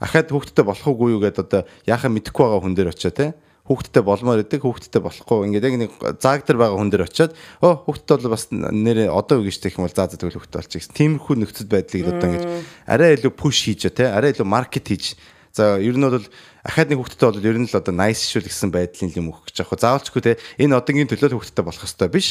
Ахаад 0.00 0.30
хүүхдтэй 0.30 0.64
болох 0.64 0.86
уугүй 0.86 1.18
юу 1.18 1.20
гэдээ 1.20 1.42
одоо 1.44 1.62
яхаа 1.84 2.08
мэдэхгүй 2.14 2.42
байгаа 2.46 2.62
хүн 2.62 2.74
дээр 2.78 2.90
очио 2.94 3.10
те. 3.12 3.34
Хүүхдтэй 3.68 4.02
болмоор 4.02 4.40
идэг 4.40 4.64
хүүхдтэй 4.64 5.02
болохгүй 5.04 5.52
ингээд 5.52 5.68
яг 5.68 5.76
нэг 5.76 5.92
зааг 6.18 6.48
дээр 6.48 6.56
байгаа 6.56 6.80
хүн 6.80 6.88
дээр 6.88 7.04
очиод 7.04 7.32
оо 7.60 7.84
хүүхдтэй 7.84 8.16
бол 8.16 8.32
бас 8.32 8.48
нэрээ 8.48 9.12
одоо 9.12 9.44
үг 9.44 9.52
гэж 9.52 9.60
тех 9.60 9.76
юм 9.76 9.84
бол 9.84 9.92
заа 9.92 10.08
тэгвэл 10.08 10.40
хүүхдтэй 10.40 10.60
болчих 10.64 10.80
гэсэн. 10.88 10.96
Тиймэрхүү 10.96 11.34
нөхцөл 11.36 11.68
байдлыг 11.68 12.08
одоо 12.08 12.26
ингээд 12.32 12.48
арай 12.88 13.20
илүү 13.20 13.32
пуш 13.36 13.68
хийж 13.68 13.92
те 13.92 14.08
арай 14.08 14.32
илүү 14.32 14.48
маркет 14.48 14.88
хийж 14.88 15.20
За 15.58 15.74
ер 15.80 15.96
нь 15.98 16.06
бол 16.06 16.22
ахаад 16.62 16.88
нэг 16.92 17.02
хүүхдтэй 17.02 17.26
бол 17.34 17.42
ер 17.42 17.58
нь 17.58 17.66
л 17.66 17.74
одоо 17.74 17.90
nice 17.90 18.30
шүүл 18.30 18.46
гэсэн 18.46 18.70
байдлын 18.70 19.10
юм 19.18 19.34
өгөх 19.34 19.50
гэж 19.50 19.66
аахгүй. 19.66 19.78
Заавалчгүй 19.82 20.22
те 20.22 20.32
энэ 20.60 20.78
одоогийн 20.78 21.10
төлөө 21.10 21.34
хүүхдтэй 21.34 21.64
болох 21.66 21.82
хэрэгтэй 21.82 22.10
биш. 22.14 22.28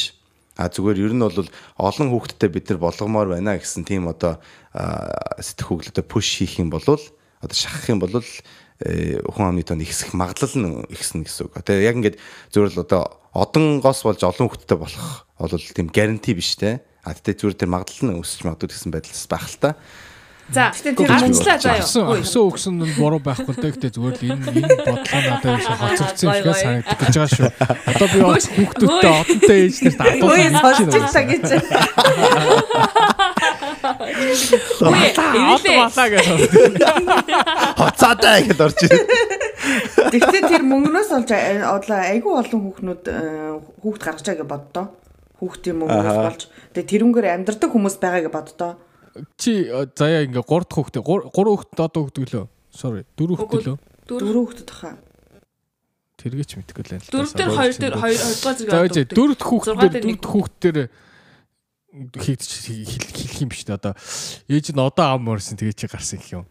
А 0.56 0.72
зүгээр 0.72 1.02
ер 1.04 1.12
нь 1.12 1.20
бол 1.20 1.44
олон 1.76 2.08
хүүхдтэй 2.08 2.48
бид 2.48 2.72
нар 2.72 2.80
болгомоор 2.80 3.36
байна 3.36 3.60
гэсэн 3.60 3.84
тийм 3.84 4.08
одоо 4.08 4.40
одоо 4.72 6.04
push 6.08 6.40
хийх 6.40 6.56
юм 6.62 6.72
бол 6.72 6.82
одоо 6.88 7.54
шахах 7.54 7.92
юм 7.92 8.00
бол 8.00 8.16
хүн 8.78 9.46
амны 9.50 9.66
тоо 9.66 9.74
ихсэх 9.74 10.14
магадлал 10.14 10.54
нь 10.54 10.86
ихснэ 10.94 11.26
гэсэн 11.26 11.50
үг. 11.50 11.58
Тэгээ 11.58 11.88
яг 11.88 11.96
ингээд 11.98 12.16
зүгээр 12.54 12.72
л 12.78 12.82
одоо 12.86 13.02
одонгоос 13.34 14.06
болж 14.06 14.22
олон 14.22 14.46
хүүхдтэй 14.46 14.78
болох 14.78 15.26
бол 15.34 15.50
тийм 15.50 15.90
гаранти 15.90 16.34
биш 16.38 16.54
те. 16.54 16.86
А 17.02 17.10
тэгтээ 17.10 17.42
зүгээр 17.42 17.58
тэр 17.58 17.70
магадлал 17.74 18.06
нь 18.06 18.18
өсөж 18.22 18.46
магадгүй 18.46 18.70
гэсэн 18.70 18.94
байдлаас 18.94 19.26
байх 19.26 19.46
л 19.50 19.58
та. 19.58 19.70
За 20.48 20.72
Гэхдээ 20.72 20.96
тэр 20.96 21.12
Авсан 21.12 22.08
юу. 22.08 22.16
авсан 22.24 22.42
өгсөн 22.48 22.80
нь 22.80 22.96
буруу 22.96 23.20
байхгүй 23.20 23.52
л 23.52 23.60
дээ. 23.60 23.68
Гэхдээ 23.68 23.92
зүгээр 23.92 24.16
л 24.16 24.24
энэ 24.32 24.48
энэ 24.48 24.80
бодлого 24.80 25.20
надад 25.28 25.60
хоцрогдсон 25.84 26.24
Гой, 26.24 26.40
ихээ 26.40 26.56
санагдах 26.56 26.96
гэж 27.04 27.14
байгаа 27.20 27.36
шүү. 27.36 27.52
Одоо 27.84 28.06
би 28.08 28.18
хүүхдүүдтэй 28.24 29.12
одонтой 29.12 29.58
ээж 29.68 29.76
нарт 29.84 30.00
адуулсан 30.88 31.24
гэж. 31.28 31.44
Од 31.52 33.12
малаа 35.78 36.08
гэж. 36.12 36.26
Хоцаатай 37.80 38.46
гэдээ 38.48 38.66
орж 38.66 38.78
ирээ. 38.86 39.02
Тэгвэл 40.12 40.48
тэр 40.48 40.64
мөнгнөөс 40.64 41.10
олж 41.18 41.30
э, 41.34 41.62
айгүй 42.16 42.32
олон 42.38 42.60
хүүхнүүд 42.66 43.02
э, 43.08 43.14
хүүхд 43.82 44.02
гаргаж 44.02 44.24
байгаа 44.26 44.42
гэж 44.42 44.48
боддоо. 44.48 44.86
Хүүхдийн 45.38 45.76
мөнгнөөс 45.78 46.18
болж 46.24 46.42
тэгээ 46.74 46.90
тэрүүнгээр 46.92 47.26
амьдрдаг 47.34 47.70
хүмүүс 47.70 47.96
байгаа 48.02 48.22
гэж 48.26 48.32
боддоо. 48.34 48.72
Чи 49.38 49.66
э, 49.66 49.86
заяа 49.94 50.24
ингээ 50.26 50.42
3 50.42 50.66
дахь 50.66 50.78
хүүхдээ 50.78 51.02
3 51.02 51.32
хүүхдэд 51.34 51.80
одоо 51.82 52.00
хүүхд 52.06 52.18
лөө. 52.32 52.46
Sorry 52.72 53.02
4 53.18 53.36
хүүхд 53.38 53.66
лөө. 53.66 53.76
Дөрөв 54.08 54.24
Дөрөв 54.24 54.44
хүүхдэд 54.48 54.70
хаа. 54.72 54.96
Тэргээч 56.18 56.50
мэдгүй 56.58 56.82
л 56.82 56.90
байна. 56.98 57.04
л 57.04 57.06
да. 57.06 57.14
дөрөв 57.14 57.32
дээр 57.38 57.52
хоёр 57.54 57.74
дээр 57.78 57.94
хоёр 57.94 58.18
хоёрдугаар 58.18 58.58
За 58.58 58.90
зэрэг 58.90 59.14
үгүй 59.14 59.18
дөрөв 59.18 59.36
дэх 59.38 59.48
хүүхд 59.48 59.66
Зургаан 59.68 59.82
дээр 59.86 59.94
дээр 59.94 60.06
нэг 60.08 60.18
дөрөв 60.18 60.22
дэх 60.22 60.32
хүүхд 60.34 60.54
дээр 60.58 60.78
хийгдэж 61.88 62.68
хэл- 62.68 63.00
хэлэх 63.16 63.40
юм 63.40 63.48
биш 63.48 63.64
үү 63.64 63.72
одоо 63.80 63.96
ээж 64.48 64.76
нь 64.76 64.80
одоо 64.80 65.16
ам 65.16 65.24
морсон 65.24 65.56
тэгээ 65.56 65.72
чи 65.72 65.88
гарсан 65.88 66.20
гэх 66.20 66.36
юм. 66.36 66.44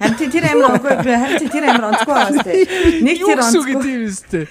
Харин 0.00 0.16
тий, 0.16 0.32
тэр 0.32 0.48
амир 0.48 0.72
онгүй 0.72 0.96
би 1.04 1.12
харин 1.12 1.36
тий, 1.36 1.52
тэр 1.52 1.68
амир 1.68 1.84
онцгүй 1.92 2.14
байгаа 2.16 2.40
сте. 2.40 2.64
Нэг 3.04 3.20
тэр 3.20 3.44
онцгүй. 3.44 3.76
тийм 3.84 4.08
үстэй. 4.08 4.48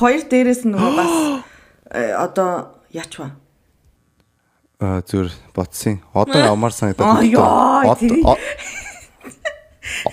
Хоёр 0.00 0.24
дээрээс 0.24 0.64
нь 0.64 0.72
нөгөө 0.72 0.92
бас 0.96 1.12
э, 1.92 2.16
одоо 2.16 2.80
яач 2.88 3.12
ба. 3.20 3.36
Аа 4.80 5.04
зүр 5.04 5.28
ботсон. 5.52 6.00
Одон 6.16 6.48
авмаар 6.48 6.72
санагдаад. 6.72 7.28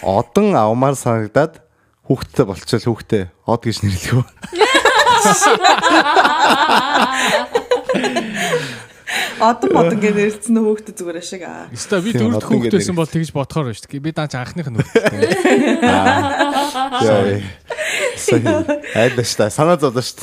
Одон 0.04 0.52
авмаар 0.60 1.00
санагдаад 1.00 1.64
хүүхдтэй 2.04 2.44
болчихвол 2.44 3.00
хүүхдээ 3.00 3.24
од 3.48 3.62
гэж 3.64 3.88
нэрлэв. 3.88 4.28
Одон 9.40 9.70
модон 9.74 10.00
гэж 10.04 10.14
нэрэлцэн 10.20 10.54
нөө 10.56 10.66
хүүхдэд 10.68 10.96
зүгээр 11.00 11.20
ашиг 11.24 11.44
аа. 11.48 11.68
Өстой 11.72 12.00
би 12.04 12.12
Тийм, 12.14 12.28
ингээд 12.36 12.46
хүүхдээсэн 12.46 12.96
бол 13.00 13.08
тэгж 13.10 13.30
бодохоор 13.34 13.66
байна 13.72 13.78
шүү 13.80 13.88
дээ. 13.90 14.04
Би 14.04 14.12
даанч 14.12 14.34
анхных 14.36 14.68
нь 14.70 14.78
хүүхдээ. 14.78 15.80
Яа. 15.80 17.40
Айлаа 18.96 19.24
ш 19.26 19.34
та 19.38 19.50
санаа 19.50 19.78
зовлоо 19.80 20.04
ш. 20.04 20.16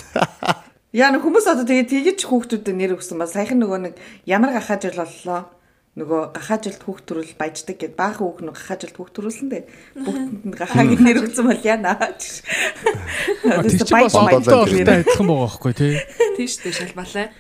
Яа 0.93 1.11
нэг 1.13 1.23
хүмүүс 1.25 1.47
одоо 1.51 1.65
тэгээ 1.67 1.91
тэгэж 1.93 2.19
хүүхдүүдэд 2.29 2.77
нэр 2.77 2.97
өгсөн 2.97 3.19
ба 3.21 3.27
саяхан 3.29 3.61
нөгөө 3.61 3.81
нэг 3.91 3.95
ямар 4.29 4.53
гахаа 4.57 4.79
жил 4.81 4.97
боллоо. 4.97 5.51
Нөгөө 5.97 6.21
гахаа 6.37 6.61
жилд 6.61 6.83
хүүхд 6.85 7.05
төрөл 7.09 7.33
баяждаг 7.41 7.77
гэд 7.81 7.97
баахан 7.97 8.21
хүүхд 8.29 8.45
нь 8.45 8.53
гахаа 8.53 8.77
жилд 8.77 8.97
хүүхд 9.01 9.15
төрүүлсэн 9.17 9.49
дээ. 9.49 9.65
Бүгдэнд 10.05 10.45
нь 10.45 10.53
гахааг 10.57 10.89
нэр 11.01 11.17
өгсөн 11.25 11.45
бол 11.49 11.65
яана. 11.65 11.97
Тэр 11.97 12.21
чинь 13.81 13.97
бас 13.97 14.13
баяж- 14.13 14.45
баяж- 14.45 14.45
адилхан 14.45 15.25
байгаа 15.25 15.49
байхгүй 15.49 15.73
тий. 15.73 15.95
тийш 16.37 16.61
дээ 16.61 16.77
шалбалаа. 16.85 17.33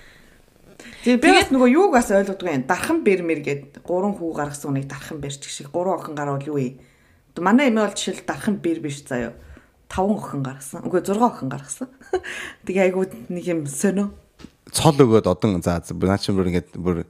Тэгээ 1.06 1.22
би 1.22 1.30
бас 1.38 1.50
нөгөө 1.54 1.70
юуг 1.70 1.92
бас 1.94 2.08
ойлгодгүй 2.10 2.50
юм. 2.50 2.62
Дархан 2.66 3.06
бэрмэр 3.06 3.40
гэд 3.46 3.78
гурван 3.86 4.18
хүү 4.18 4.30
гаргасан 4.34 4.74
хүнийг 4.74 4.90
дархан 4.90 5.22
бэрч 5.22 5.38
гэх 5.38 5.54
шиг 5.54 5.70
гурван 5.70 6.02
охин 6.02 6.18
гарвал 6.18 6.42
юу 6.42 6.58
вэ? 6.58 6.82
Одоо 7.30 7.46
манай 7.46 7.70
эмээ 7.70 7.86
бол 7.86 7.94
жишээл 7.94 8.26
дархан 8.26 8.58
бэр 8.58 8.82
биш 8.82 9.06
заяа. 9.06 9.38
Таван 9.86 10.18
охин 10.18 10.42
гаргасан. 10.42 10.82
Үгүй 10.82 11.06
6 11.06 11.22
охин 11.22 11.46
гаргасан. 11.46 11.94
Тэгээ 12.66 12.90
айгуу 12.90 13.06
нэг 13.30 13.46
юм 13.46 13.70
сонио. 13.70 14.10
Цол 14.74 14.98
өгөөд 14.98 15.30
одон 15.30 15.62
за 15.62 15.78
наа 15.78 16.18
чи 16.18 16.34
бүр 16.34 16.50
ингээд 16.50 16.74
бүр 16.74 17.06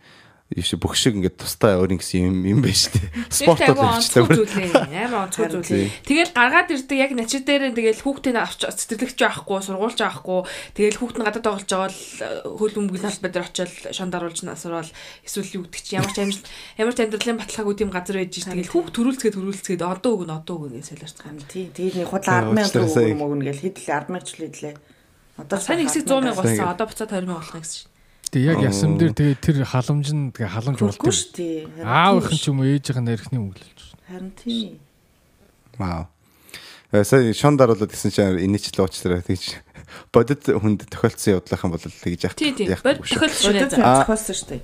иш 0.55 0.78
бүх 0.78 0.94
шиг 0.94 1.18
ингээд 1.18 1.42
тустай 1.42 1.74
өөрийн 1.74 1.99
гэсэн 1.99 2.30
юм 2.30 2.38
юм 2.47 2.61
байна 2.62 2.78
шүү 2.78 2.94
дээ. 2.94 3.11
Спорт 3.34 3.66
Спорт 3.66 3.74
бол 3.74 3.99
онцгой 3.99 4.22
хэлчихлээ. 4.30 4.70
зүйл 4.70 4.94
ээ. 4.94 5.07
Амар 5.11 5.26
онцгой 5.26 5.42
Харин 5.51 5.64
зүйл. 5.66 5.90
Тэгэл 6.07 6.32
гаргаад 6.38 6.70
ирдэг 6.70 6.99
яг 7.03 7.12
начир 7.18 7.42
дээр 7.42 7.74
тэгэл 7.74 8.05
хүүхдийн 8.07 8.38
авч 8.38 8.61
цэцэрлэгч 8.62 9.18
байхгүй, 9.26 9.59
сургуульч 9.66 9.99
байхгүй. 9.99 10.40
Тэгэл 10.78 10.99
хүүхд 11.03 11.16
нь 11.18 11.26
гадаад 11.26 11.47
тоглож 11.51 11.66
байгаа 11.66 11.90
л 11.90 12.03
хөл 12.62 12.78
өмгөл 12.78 13.03
талбай 13.03 13.30
дээр 13.34 13.47
очиод 13.51 13.74
шандаруулж 13.90 14.38
насрал 14.47 14.90
эсвэл 15.26 15.55
юу 15.59 15.62
гэдэг 15.66 15.82
чи 15.82 15.99
ямар 15.99 16.14
ч 16.14 16.18
амжилт 16.22 16.47
ямар 16.78 16.94
ч 16.94 16.99
амьдралын 17.03 17.40
баталгаагүй 17.42 17.74
тийм 17.74 17.90
газар 17.90 18.16
байж 18.22 18.38
ш. 18.38 18.47
Тэгэл 18.47 18.70
хүүхд 18.70 18.94
төрүүлцгээд 18.94 19.34
төрүүлцгээд 19.34 19.82
одоо 19.82 20.12
өгнө 20.14 20.30
одоо 20.30 20.55
өгнө 20.62 20.78
гэж 20.78 20.94
солиорч 20.94 21.16
байгаа. 21.26 21.51
Тий, 21.51 21.66
тэгээд 21.74 22.07
нэг 22.07 22.11
худал 22.14 22.55
10 22.55 22.55
мянган 22.55 22.86
уучлаарай. 22.86 23.11
төгрөг 23.11 23.18
мөгнө 23.18 23.44
гэл 23.51 23.62
хэдлээ 23.66 23.99
10 23.99 24.14
мянга 24.14 24.22
ч 24.22 24.30
л 24.30 24.42
хэдлээ. 24.47 24.74
Одоо 25.42 25.59
Сайн 25.59 25.82
хэсэг 25.82 26.07
100 26.07 26.22
мянга 26.22 26.38
болсон. 26.38 26.70
Одоо 26.70 26.86
буцаад 26.86 27.11
20 27.11 27.26
мянга 27.26 27.42
болох 27.42 27.59
гэсэн 27.59 27.74
шин. 27.82 27.95
Тэгээ 28.37 28.53
яг 28.53 28.61
ясам 28.68 29.01
дээр 29.01 29.16
тэгээ 29.16 29.41
тэр 29.41 29.57
халамж 29.64 30.12
нь 30.12 30.28
тэгээ 30.28 30.53
халамж 30.53 30.76
болдог. 30.76 31.09
дээ. 31.09 31.72
Аавынх 31.80 32.28
тийм 32.28 32.37
нь 32.37 32.43
ч 32.45 32.45
юм 32.53 32.61
уу 32.61 32.68
ээжийнх 32.68 33.01
нь 33.01 33.09
эрхний 33.16 33.41
мөнгөлж. 33.41 33.80
Харин 34.12 34.32
тий. 34.37 34.76
Вау. 35.80 36.05
Э, 36.93 37.01
Сая 37.01 37.32
шон 37.32 37.57
даруулаад 37.57 37.89
гэсэн 37.89 38.12
чинь 38.12 38.37
инээчлээ 38.45 38.84
уучлаарай 38.84 39.24
тэгж 39.24 39.57
бодит 40.12 40.45
хүнд 40.53 40.84
тохиолдсон 40.84 41.41
явдлынхан 41.41 41.70
бол 41.72 41.80
тэгж 41.80 42.20
яах. 42.28 42.37
Тий, 42.37 42.53
тий. 42.53 42.68
яах 42.68 42.84
Бод 42.84 43.01
гэгүй 43.01 43.09
шүү. 43.09 43.24
тохиолдсон 43.24 43.53
Бодит. 43.57 43.80
Аа. 43.80 44.05
зохиолсон 44.05 44.37
шүү 44.37 44.49
дээ. 44.53 44.61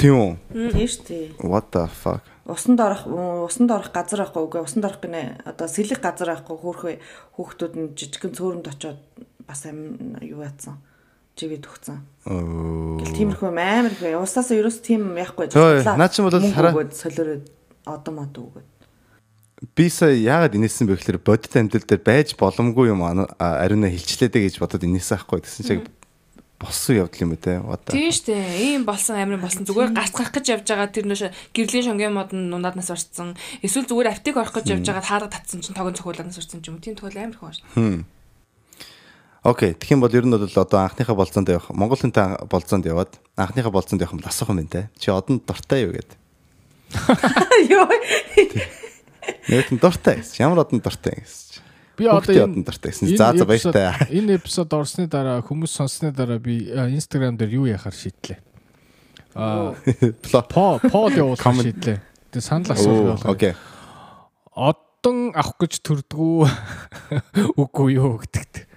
Тийм 0.00 0.14
үү? 0.16 0.32
Тийм 0.72 0.88
шүү 0.88 1.04
дээ. 1.04 1.26
What 1.44 1.68
the 1.76 1.84
fuck? 1.92 2.24
Усанд 2.48 2.80
орох 2.80 3.04
усанд 3.04 3.68
орох 3.68 3.92
газар 3.92 4.24
байхгүй 4.24 4.48
үгүй 4.48 4.64
усанд 4.64 4.88
орох 4.88 5.04
гинэ 5.04 5.44
одоо 5.44 5.68
сэлэг 5.68 6.00
газар 6.00 6.40
байхгүй 6.40 6.56
хөөхөө 6.56 6.94
хүүхдүүд 7.36 7.74
нь 7.76 7.92
жижигхэн 7.92 8.32
цөөрөнд 8.32 8.64
очоод 8.64 8.98
бас 9.44 9.68
амин 9.68 10.16
юу 10.24 10.40
яатсан 10.40 10.80
живэд 11.40 11.64
өгцөн. 11.64 11.98
Гэл 13.00 13.16
тиймэрхүү 13.16 13.48
амар 13.48 13.90
их 13.92 14.00
бай. 14.04 14.14
Усаас 14.20 14.52
ерөөс 14.52 14.78
тийм 14.84 15.16
яахгүй. 15.16 15.48
Ой, 15.56 15.80
наа 15.96 16.08
чи 16.12 16.20
бол 16.20 16.30
хараа- 16.36 16.92
солиороод 16.92 17.48
одом 17.88 18.16
одоо 18.20 18.44
өгөөд. 18.52 18.68
Би 19.76 19.88
сая 19.88 20.16
яагаад 20.16 20.56
инээсэн 20.56 20.88
бэ 20.88 20.96
гэхээр 21.00 21.18
бодит 21.24 21.52
амьдрал 21.56 21.84
дээр 21.84 22.00
байж 22.04 22.36
боломгүй 22.36 22.92
юм 22.92 23.02
ана- 23.04 23.28
а, 23.40 23.60
ариуна 23.64 23.88
хилчлээдэ 23.92 24.40
гэж 24.48 24.54
бодоод 24.60 24.84
инээсэн 24.84 25.16
байхгүй 25.20 25.40
гэсэн 25.44 25.64
чинь 25.68 25.84
болсон 26.60 26.96
явдал 26.96 27.20
юм 27.24 27.32
уу 27.32 27.40
те. 27.40 27.60
The- 27.60 27.92
Тийм 27.92 28.08
штэ. 28.12 28.36
Ийм 28.36 28.84
болсон 28.88 29.16
амир 29.20 29.36
болсон. 29.40 29.64
Зүгээр 29.68 29.92
гарцгах 29.96 30.32
гэж 30.32 30.44
явж 30.60 30.64
байгаа 30.68 30.88
тэр 30.92 31.04
нөш 31.08 31.20
гэрлийн 31.56 31.84
шонгийн 31.92 32.12
мод 32.12 32.32
нь 32.36 32.48
нунааднаас 32.52 32.88
орцсон. 32.92 33.36
Эсвэл 33.64 33.84
зүгээр 33.88 34.12
аптек 34.16 34.36
орох 34.36 34.52
гэж 34.60 34.80
явж 34.80 34.84
байгаа 34.88 35.04
хаарга 35.04 35.28
татсан 35.32 35.60
чинь 35.60 35.76
тогон 35.76 35.92
цохиулаанаас 35.96 36.36
орцсон 36.40 36.60
ч 36.64 36.68
юм. 36.72 36.80
Тийм 36.80 36.96
тохиол 36.96 37.16
амир 37.20 37.36
штэ. 37.36 37.64
Окей, 39.42 39.72
тэгэх 39.72 39.96
юм 39.96 40.00
бол 40.04 40.12
ер 40.12 40.28
нь 40.28 40.36
бол 40.36 40.44
одоо 40.44 40.80
анхныхаа 40.84 41.16
болцоонд 41.16 41.48
явах, 41.48 41.72
Монгол 41.72 41.96
хүнтэй 41.96 42.44
болцоонд 42.44 42.84
яваад 42.84 43.16
анхныхаа 43.40 43.72
болцоонд 43.72 44.04
явах 44.04 44.12
юм 44.12 44.20
бол 44.20 44.28
асуух 44.28 44.52
юм 44.52 44.60
байна 44.60 44.68
те. 44.68 44.82
Чи 45.00 45.08
одонд 45.08 45.48
дуртай 45.48 45.88
юу 45.88 45.96
гэдэг. 45.96 46.20
Йоо. 47.72 47.88
Нэг 49.48 49.66
нь 49.72 49.80
дуртай 49.80 50.20
гэсэн. 50.20 50.44
Ямар 50.44 50.68
одонд 50.68 50.84
дуртай 50.84 51.24
гэсэн. 51.24 51.56
чи. 51.56 51.60
Би 51.96 52.04
одоо 52.04 52.36
энэ 52.36 52.44
одонд 52.52 52.66
дуртай 52.68 52.92
гэсэн. 52.92 53.16
За 53.16 53.32
за 53.32 53.48
баяртай. 53.48 53.96
Энэ 54.12 54.36
эпизод 54.36 54.76
орсны 54.76 55.08
дараа 55.08 55.40
хүмүүс 55.40 55.72
сонссны 55.72 56.12
дараа 56.12 56.36
би 56.36 56.68
Instagram 56.68 57.40
дээр 57.40 57.64
юу 57.64 57.66
яхаар 57.68 57.96
шийдлээ. 57.96 58.38
Аа 59.40 59.72
по 60.52 60.76
под 60.84 61.16
явуулах 61.16 61.40
шийдлээ. 61.40 62.00
Тэгээ 62.28 62.44
санал 62.44 62.76
асуулт 62.76 63.24
байна. 63.24 63.32
окей. 63.32 63.52
Одон 64.52 65.32
авах 65.32 65.56
гэж 65.56 65.80
төрдгүү 65.80 66.44
үгүй 67.62 67.96
юу 67.96 68.20
гэдэгт. 68.20 68.69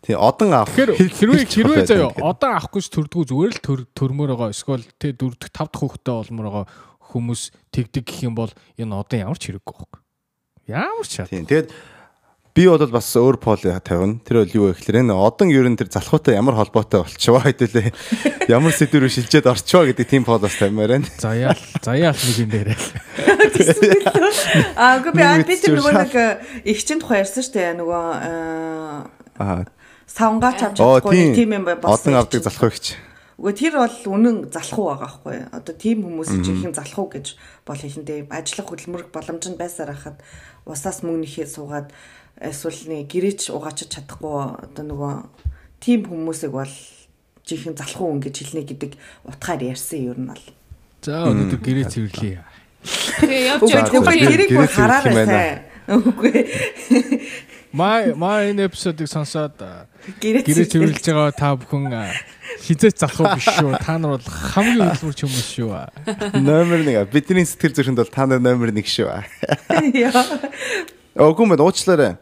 Тий, 0.00 0.14
одон 0.14 0.54
авах. 0.54 0.70
Хэрвээ 0.72 1.44
хэрвээ 1.50 1.84
заяа 1.90 2.14
одоо 2.22 2.54
авах 2.54 2.70
гэж 2.70 2.86
төрдгүү 2.94 3.24
зүгээр 3.28 3.52
л 3.58 3.64
төр- 3.66 3.88
төрмөр 3.98 4.30
байгаа 4.30 4.54
эсвэл 4.54 4.86
тэ 4.94 5.10
дөрөвдөх 5.18 5.50
тав 5.50 5.68
дахь 5.74 5.82
хүүхдээ 5.82 6.14
олмор 6.14 6.46
байгаа 6.46 6.66
хүмүүс 7.10 7.42
тэгдэг 7.74 8.04
гэх 8.06 8.20
юм 8.30 8.34
бол 8.38 8.52
энэ 8.78 8.94
одон 8.94 9.18
ямар 9.18 9.38
ч 9.42 9.50
хэрэггүй 9.50 9.74
байхгүй. 9.74 10.00
Ямар 10.70 11.06
ч 11.08 11.12
шат. 11.18 11.34
Тийм. 11.34 11.50
Тэгээд 11.50 11.74
би 12.58 12.66
бол 12.66 12.90
бас 12.90 13.06
өөр 13.14 13.38
пол 13.38 13.60
тавина. 13.62 14.18
Тэр 14.26 14.42
бол 14.42 14.50
юу 14.50 14.64
вэ 14.66 14.74
гэхээр 14.74 15.06
энэ 15.06 15.14
одон 15.14 15.54
ер 15.54 15.70
нь 15.70 15.78
тэр 15.78 15.94
залхуутай 15.94 16.34
ямар 16.34 16.58
холбоотой 16.58 17.06
болчихваа 17.06 17.46
хэдүүлээ. 17.46 17.94
Ямар 18.50 18.74
сэдвэр 18.74 19.06
шилжээд 19.06 19.46
орчваа 19.46 19.86
гэдэг 19.86 20.06
тийм 20.10 20.26
полос 20.26 20.58
тавимаар 20.58 20.98
байна. 20.98 21.06
Заяал 21.22 21.60
заяал 21.78 22.18
нэг 22.18 22.36
юм 22.42 22.50
дээрээ. 22.50 22.78
Аа 24.74 24.98
үгүй 24.98 25.12
би 25.14 25.22
би 25.22 25.54
Нэг 25.54 25.62
тэр 25.62 25.78
нөгөө 25.78 25.94
нэг 26.02 26.14
ихчин 26.66 26.98
тухай 26.98 27.22
ярьсан 27.22 27.46
шүү 27.46 27.54
дээ. 27.54 27.78
Нөгөө 27.78 28.02
аа, 28.26 29.06
Аа. 29.38 29.62
савнгаач 30.10 30.58
авч 30.66 30.82
чадахгүй 30.82 31.38
тийм. 31.38 31.54
юм 31.54 31.64
болсон. 31.78 32.10
Одон 32.10 32.18
авдаг 32.18 32.42
залхуу 32.42 32.74
ихч. 32.74 32.98
Үгүй 33.38 33.54
тэр 33.54 33.78
бол 33.78 33.98
үнэн 34.18 34.50
залхуу 34.50 34.90
байгаа 34.90 35.06
байхгүй. 35.06 35.36
Одоо 35.54 35.74
тийм 35.78 36.02
хүмүүс 36.02 36.42
жинхэнэ 36.42 36.74
залхуу 36.74 37.06
гэж 37.06 37.38
бол 37.62 37.78
хэлэндээ 37.78 38.26
ажиллах 38.34 38.66
хөдөлмөр 38.66 39.14
боломж 39.14 39.46
нь 39.46 39.54
байсаар 39.54 39.94
хахад 39.94 40.18
усаас 40.66 41.06
мөнгө 41.06 41.22
нэхээ 41.22 41.46
суугаад 41.46 41.94
эсвэл 42.38 42.80
нэг 42.86 43.10
гэрээч 43.10 43.50
угаачиж 43.50 43.88
чадахгүй 43.98 44.62
одоо 44.62 44.84
нөгөө 44.86 45.14
тийм 45.82 46.00
хүмүүсийг 46.06 46.52
бол 46.54 46.74
жинхэнэ 47.42 47.78
залхуу 47.80 48.08
хүн 48.14 48.22
гэж 48.22 48.34
хэлнэ 48.46 48.62
гэдэг 48.68 48.92
утгаар 49.26 49.60
ярьсан 49.64 50.00
юм 50.12 50.30
бол. 50.30 50.44
За 51.02 51.26
өнөөдөр 51.26 51.60
гэрээ 51.62 51.86
цэвэрлэе. 51.90 52.42
Тэгээ 53.18 53.42
явж 53.58 53.70
явж 53.70 53.90
за, 53.90 53.98
үгүй 53.98 54.14
гэрээ- 54.14 54.28
тэрийг 54.28 54.50
гэрээ 54.50 54.58
бүр 54.58 54.68
цэвэрлэх 54.70 54.70
юм 54.70 54.76
хараарай 54.76 55.26
сайн. 55.26 55.58
Үгүй 55.88 56.30
Маа 57.68 58.16
маа 58.16 58.48
энэ 58.48 58.64
эпизодыг 58.64 59.08
сонсоод 59.12 59.60
гэрээ 60.20 60.68
цэвэрлж 60.72 61.04
байгаа 61.04 61.32
та 61.36 61.52
бүхэн 61.52 61.92
хизээч 62.64 62.96
залхуу 62.96 63.28
биш 63.36 63.44
шүү. 63.44 63.76
Та 63.76 64.00
нар 64.00 64.16
бол 64.16 64.24
хамгийн 64.24 64.88
хөдөлмөрч 64.96 65.20
хүмүүс 65.20 65.48
шүү. 65.52 65.72
Номер 66.40 66.80
1. 66.80 67.12
Бидний 67.12 67.44
сэтгэл 67.44 67.76
зүрхэнд 67.76 68.00
бол 68.00 68.08
та 68.08 68.24
нар 68.24 68.40
номер 68.40 68.72
1 68.72 68.88
шүү. 68.88 69.12
Яа. 70.08 70.24
Мэд 71.18 71.60
уучлаарай. 71.60 72.16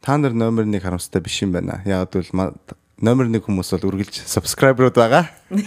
Та 0.00 0.18
нар 0.18 0.32
номер 0.32 0.64
1 0.64 0.80
харамстай 0.80 1.22
биш 1.22 1.42
юм 1.42 1.52
байна. 1.52 1.82
Яг 1.84 2.10
ма- 2.32 2.54
номер 3.00 3.26
1 3.26 3.40
хүмүүс 3.42 3.78
бол 3.78 3.90
үргэлж 3.92 4.22
subscriber-ууд 4.26 4.94
байгаа. 4.94 5.28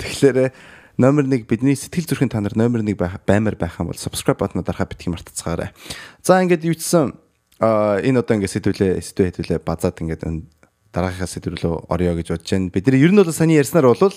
Тэгэхээр 0.00 0.52
номер 1.00 1.24
1 1.24 1.48
бидний 1.48 1.76
сэтгэл 1.76 2.06
зүрхэн 2.12 2.28
та 2.28 2.40
нар 2.40 2.56
номер 2.56 2.80
1 2.84 2.96
байх 2.96 3.20
баймар 3.24 3.56
байх 3.56 3.80
юм 3.80 3.88
бол 3.88 3.96
subscribe 3.96 4.38
бутнаа 4.38 4.64
дарахаа 4.64 4.86
битгий 4.86 5.12
мартацгаарай. 5.12 5.72
За 6.22 6.42
ингээд 6.42 6.64
юу 6.64 6.76
а 7.60 8.00
энэ 8.00 8.24
одоо 8.24 8.40
ингээд 8.40 8.56
сэдвүүлээ 8.56 8.92
сэдвээ 9.04 9.28
хэдвүүлээ 9.36 9.60
базаад 9.60 10.00
ингээд 10.00 10.24
дараагийнхаа 10.92 11.28
сэдв 11.28 11.60
рүү 11.60 11.92
орё 11.92 12.16
гэж 12.16 12.32
бодож 12.32 12.48
байна. 12.48 12.72
Бидний 12.72 13.04
ер 13.04 13.12
нь 13.12 13.20
бол 13.20 13.32
саний 13.32 13.60
ярьснаар 13.60 13.92
бол 13.92 14.16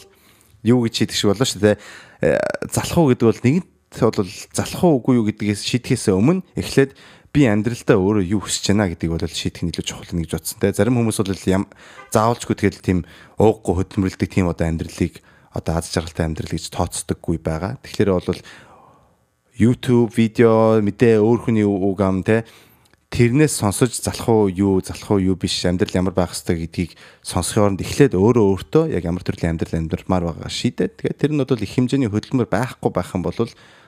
юу 0.63 0.79
гэж 0.87 0.93
шийдэх 0.95 1.17
шиг 1.19 1.29
боллоо 1.35 1.43
шүү 1.45 1.59
дээ. 1.59 1.75
Э, 2.23 2.39
Залхуу 2.71 3.11
гэдэг 3.11 3.27
бол 3.27 3.43
нэгэнт 3.43 3.67
бол 3.99 4.31
залхуу 4.55 4.91
үгүй 5.03 5.13
юу 5.19 5.27
гэдгээс 5.27 5.59
шийдэхээс 5.67 6.07
өмнө 6.15 6.47
эхлээд 6.55 6.95
би 7.33 7.49
амьдралдаа 7.49 7.97
өөрөө 7.97 8.29
юу 8.29 8.45
хүсэж 8.45 8.77
байна 8.77 8.93
гэдгийг 8.93 9.09
бол 9.09 9.25
шийдэх 9.25 9.65
нь 9.65 9.73
илүү 9.73 9.85
чухал 9.89 10.13
нэг 10.13 10.29
гэж 10.29 10.33
бодсон 10.37 10.59
те. 10.61 10.69
Зарим 10.69 11.01
хүмүүс 11.01 11.17
бол 11.17 11.49
ям 11.49 11.65
заавалчгүй 12.13 12.55
тэгэл 12.61 12.85
тийм 12.85 12.99
ууггүй 13.41 13.73
хөдөлмөрлөдөг 13.81 14.29
тийм 14.29 14.53
одоо 14.53 14.69
амьдралыг 14.69 15.17
одоо 15.49 15.73
аз 15.81 15.89
жаргалтай 15.89 16.29
амьдрал 16.29 16.53
гэж 16.53 16.69
тооцдоггүй 16.69 17.41
байгаа. 17.41 17.81
Тэгэхээр 17.81 18.09
бол 18.13 18.41
YouTube 19.57 20.13
видео 20.13 20.77
мэдээ 20.85 21.17
өөр 21.25 21.39
хүний 21.49 21.65
үг 21.65 21.99
ам 22.05 22.21
те 22.21 22.45
тэрнээс 23.13 23.61
сонсож 23.61 23.93
залах 23.93 24.29
уу 24.29 24.49
юу 24.49 24.81
залах 24.81 25.09
уу 25.13 25.21
юу 25.21 25.37
биш 25.37 25.61
амьдрал 25.69 25.93
ямар 25.93 26.17
байх 26.17 26.33
хэвээр 26.33 26.65
гэдгийг 26.65 26.97
сонсохын 27.21 27.77
оронд 27.77 27.85
эхлээд 27.85 28.17
өөрөө 28.17 28.45
өөртөө 28.49 28.83
яг 28.97 29.05
ямар 29.05 29.21
төрлийн 29.21 29.53
амьдрал 29.53 29.77
амьдрмаар 29.77 30.33
байгаа 30.33 30.49
шийдээд 30.49 30.93
тэгээд 30.97 31.21
тэр 31.21 31.31
нь 31.37 31.41
бол 31.45 31.61
их 31.61 31.73
хэмжээний 31.77 32.09
хөдөлмөр 32.09 32.49
байхгүй 32.49 32.89
байх 32.89 33.13
юм 33.13 33.21
бол 33.21 33.37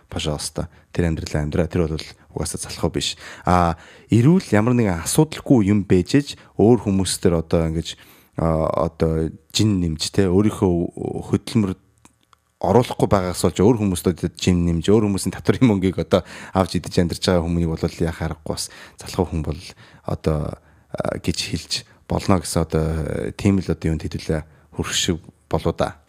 пожалуйста 0.09 0.69
тэр 0.93 1.09
амьдралаа 1.09 1.41
амьдраа 1.43 1.67
тэр 1.67 1.87
бол 1.87 2.07
угаасаа 2.35 2.59
залах 2.61 2.83
уу 2.87 2.95
биш 2.95 3.15
а 3.45 3.79
эрүүл 4.11 4.51
ямар 4.51 4.75
нэгэн 4.75 5.03
асуудалгүй 5.05 5.71
юм 5.71 5.87
бэжэж 5.87 6.35
өөр 6.59 6.85
хүмүүстэр 6.85 7.39
одоо 7.39 7.67
ингэж 7.71 7.95
одоо 8.37 9.31
жин 9.55 9.79
нэмж 9.79 10.11
те 10.11 10.27
өөрийнхөө 10.27 11.31
хөдөлмөр 11.31 11.71
оруулахгүй 12.59 13.07
байгаагаас 13.07 13.43
болж 13.45 13.59
өөр 13.63 13.77
хүмүүстүүд 13.79 14.35
жим 14.35 14.65
нэмж 14.67 14.91
өөр 14.91 15.07
хүмүүсийн 15.07 15.35
татврын 15.35 15.67
мөнгийг 15.67 15.99
одоо 16.01 16.23
авч 16.51 16.79
идэж 16.79 17.03
амьдарч 17.03 17.23
байгаа 17.23 17.43
хүмүүнийг 17.43 17.71
бол 17.71 18.03
яа 18.03 18.15
харахгүй 18.15 18.51
бас 18.55 18.67
залхуу 18.99 19.27
хүн 19.31 19.43
бол 19.43 19.61
одоо 20.03 20.59
гэж 21.23 21.37
хэлж 21.51 21.73
болно 22.07 22.39
гэсэн 22.39 22.61
одоо 22.63 22.85
тийм 23.35 23.59
л 23.59 23.67
одоо 23.67 23.87
юунд 23.91 24.03
хэдүүлээ 24.03 24.41
хөрөх 24.75 24.95
шиг 24.95 25.19
болоо 25.49 25.73
да. 25.75 25.99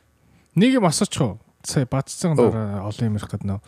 Нэг 0.55 0.79
юм 0.81 0.87
асуучих 0.87 1.23
уу? 1.23 1.39
Сая 1.67 1.87
бацсан 1.91 2.39
дараа 2.39 2.87
олон 2.87 3.11
юм 3.11 3.19
ярих 3.19 3.27
гэдэг 3.27 3.49
нөө. 3.51 3.61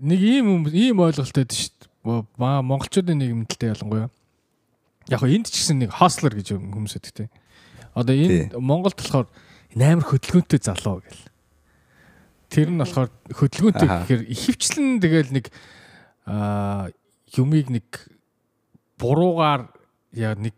Нэг 0.00 0.20
ийм 0.24 0.46
ийм 0.72 1.04
ойлголттой 1.04 1.44
шүү 1.44 1.68
дээ. 1.84 2.24
Маа 2.40 2.64
монголчуудын 2.64 3.20
нийгэмдэлтэй 3.20 3.76
ялангуяа. 3.76 4.08
Яг 5.12 5.20
энд 5.28 5.52
ч 5.52 5.60
гэсэн 5.60 5.84
нэг 5.84 5.92
хослер 5.92 6.32
гэж 6.32 6.56
хүмүүс 6.56 6.96
өгдөг 6.96 7.12
те. 7.12 7.30
Одоо 7.92 8.16
энэ 8.16 8.56
Монголд 8.56 8.96
болохоор 8.96 9.28
амар 9.76 10.06
хөдөлгөөнтэй 10.08 10.60
залуу 10.64 11.04
гэл. 11.04 11.28
Тэр 12.48 12.72
нь 12.72 12.80
болохоор 12.80 13.12
хөдөлгөөнтэй 13.36 13.88
гэхээр 13.92 14.22
ихэвчлэн 14.32 14.96
тэгэл 15.04 15.30
нэг 15.36 15.46
аа 16.24 16.88
юмыг 17.36 17.68
нэг 17.68 17.88
буруугаар 18.96 19.68
яа 20.16 20.34
нэг 20.38 20.56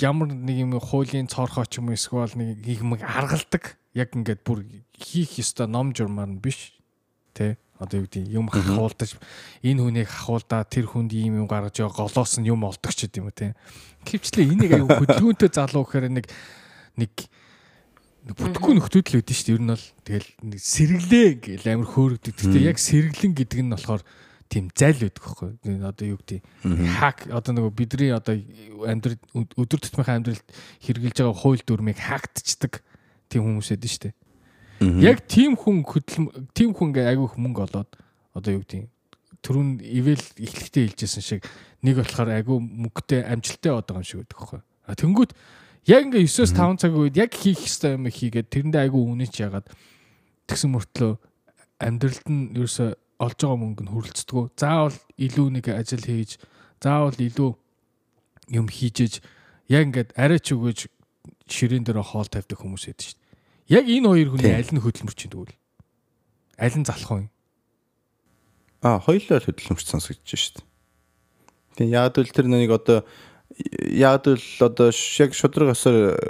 ямар 0.00 0.32
нэг 0.32 0.56
юм 0.56 0.72
хуулийн 0.80 1.28
цорхоо 1.28 1.66
ч 1.68 1.80
юм 1.80 1.92
эсвэл 1.92 2.32
нэг 2.36 2.64
юм 2.64 2.96
аргалдаг 2.96 3.76
яг 3.92 4.16
ингээд 4.16 4.40
бүр 4.46 4.64
хийх 5.02 5.42
ёстой 5.42 5.66
ном 5.66 5.92
журмаар 5.92 6.30
нь 6.30 6.38
биш 6.38 6.72
тэ? 7.34 7.58
Одоо 7.82 8.02
юу 8.02 8.06
гэдэг 8.06 8.30
юм 8.30 8.46
хахуулдаж 8.46 9.18
энэ 9.66 9.82
хүнийг 9.82 10.06
хахуулдаа 10.06 10.62
тэр 10.62 10.86
хүнд 10.86 11.10
ийм 11.12 11.42
юм 11.42 11.50
гаргаж 11.50 11.82
байгаа 11.82 12.06
голоос 12.06 12.38
нь 12.38 12.46
юм 12.46 12.62
олдог 12.62 12.94
ч 12.94 13.10
гэдэм 13.10 13.26
үү 13.26 13.34
тэ? 13.34 13.58
Хөвчлээ 14.06 14.46
энийг 14.54 14.72
аюу 14.78 14.86
хөдөлгөөнтэй 14.86 15.50
залуу 15.50 15.82
гэхээр 15.82 16.14
нэг 16.14 16.26
нэг 16.94 17.12
бүтэхгүй 18.22 18.78
нөхдүүд 18.78 19.06
л 19.10 19.18
үүдэн 19.18 19.34
шүү 19.34 19.46
дээ. 19.50 19.56
Ер 19.58 19.62
нь 19.66 19.72
бол 19.74 19.86
тэгэл 20.06 20.30
нэг 20.46 20.60
сэргэлээ 20.62 21.28
гэл 21.42 21.66
амар 21.74 21.88
хөөрөгдөг. 21.90 22.34
Гэтэ 22.38 22.58
яг 22.62 22.78
сэргэлэн 22.78 23.34
гэдэг 23.34 23.60
нь 23.66 23.74
болохоор 23.74 24.02
тийм 24.46 24.70
зайл 24.70 25.02
байдаг 25.02 25.22
байхгүй. 25.26 25.50
Одоо 25.82 26.06
юу 26.06 26.18
гэдэг 26.22 26.38
хак 27.02 27.26
одоо 27.34 27.52
нөгөө 27.56 27.72
бидний 27.74 28.14
одоо 28.14 28.38
амьдрал 28.86 29.18
өдөр 29.34 29.80
тутмынхаа 29.82 30.22
амьдралд 30.22 30.46
хэрэгжилж 30.86 31.18
байгаа 31.18 31.40
хууль 31.40 31.66
дүрмийг 31.66 31.98
хактчдаг 31.98 32.84
тийм 33.26 33.42
хүмүүс 33.48 33.74
эдэн 33.74 33.90
шүү 33.90 34.02
дээ. 34.06 34.14
Яг 35.02 35.24
тийм 35.28 35.56
хүн 35.56 35.82
хөдөл 35.86 36.32
тийм 36.56 36.72
хүн 36.74 36.90
ингээ 36.92 37.12
айгүйх 37.14 37.38
мөнгө 37.38 37.62
олоод 37.70 37.90
одоо 38.34 38.52
юу 38.52 38.62
гэдэг 38.64 38.88
түрүүн 39.42 39.82
ивэл 39.82 40.26
эхлэхдээ 40.38 40.84
хэлжсэн 40.94 41.22
шиг 41.22 41.42
нэг 41.82 41.98
болохоор 41.98 42.30
айгүй 42.30 42.58
мөнгөтэй 42.62 43.26
амжилттай 43.26 43.72
одоо 43.74 43.98
юм 43.98 44.06
шиг 44.06 44.22
байдаг 44.22 44.38
байхгүй. 44.38 44.60
А 44.86 44.94
тэнгүүт 44.94 45.32
яг 45.90 46.02
ингээ 46.06 46.26
9-оос 46.30 46.52
5 46.54 46.78
цагийн 46.78 47.02
үед 47.02 47.16
яг 47.18 47.30
хийх 47.34 47.60
ёстой 47.66 47.98
юм 47.98 48.06
хийгээд 48.06 48.48
тэрэндээ 48.54 48.82
айгүй 48.86 49.02
үнэч 49.02 49.34
ягаад 49.42 49.66
тэгсэн 50.46 50.70
мөртлөө 50.78 51.12
амьдралд 51.82 52.26
нь 52.30 52.54
ерөөсө 52.54 52.86
олж 53.18 53.38
байгаа 53.42 53.58
мөнгө 53.58 53.82
нь 53.82 53.92
хөрөлцдгөө. 53.92 54.44
Заавал 54.54 54.98
илүү 55.18 55.46
нэг 55.58 55.66
ажил 55.74 56.06
хийж, 56.06 56.38
заавал 56.78 57.18
илүү 57.18 57.50
юм 58.54 58.66
хийжээж 58.70 59.22
яг 59.70 59.82
ингээд 59.90 60.10
арайч 60.14 60.46
өгөөж 60.54 60.78
ширээн 61.50 61.86
дээр 61.86 62.02
хоол 62.02 62.30
тавьдаг 62.30 62.58
хүмүүс 62.58 62.86
байдаг 62.86 63.06
шүү 63.06 63.18
дээ. 63.18 63.21
Яг 63.72 63.88
энэ 63.88 64.04
хоёр 64.04 64.28
хүний 64.36 64.52
аль 64.52 64.68
нь 64.68 64.84
хөдөлмөрч 64.84 65.18
юм 65.24 65.32
тэгвэл? 65.32 65.56
Аль 66.60 66.76
нь 66.76 66.84
залах 66.84 67.08
вэ? 67.08 67.32
Аа, 68.84 69.00
хоёулаа 69.00 69.40
л 69.40 69.48
хөдөлмөрч 69.48 69.86
сонсогдож 69.88 70.28
шүү 70.28 70.60
дээ. 70.60 70.68
Тэгээ 71.80 71.96
яг 71.96 72.12
л 72.12 72.36
тэр 72.36 72.52
нэг 72.52 72.68
одоо 72.68 73.08
яг 73.88 74.28
л 74.28 74.44
одоо 74.60 74.92
яг 74.92 75.32
шудраг 75.32 75.72
осоор 75.72 76.20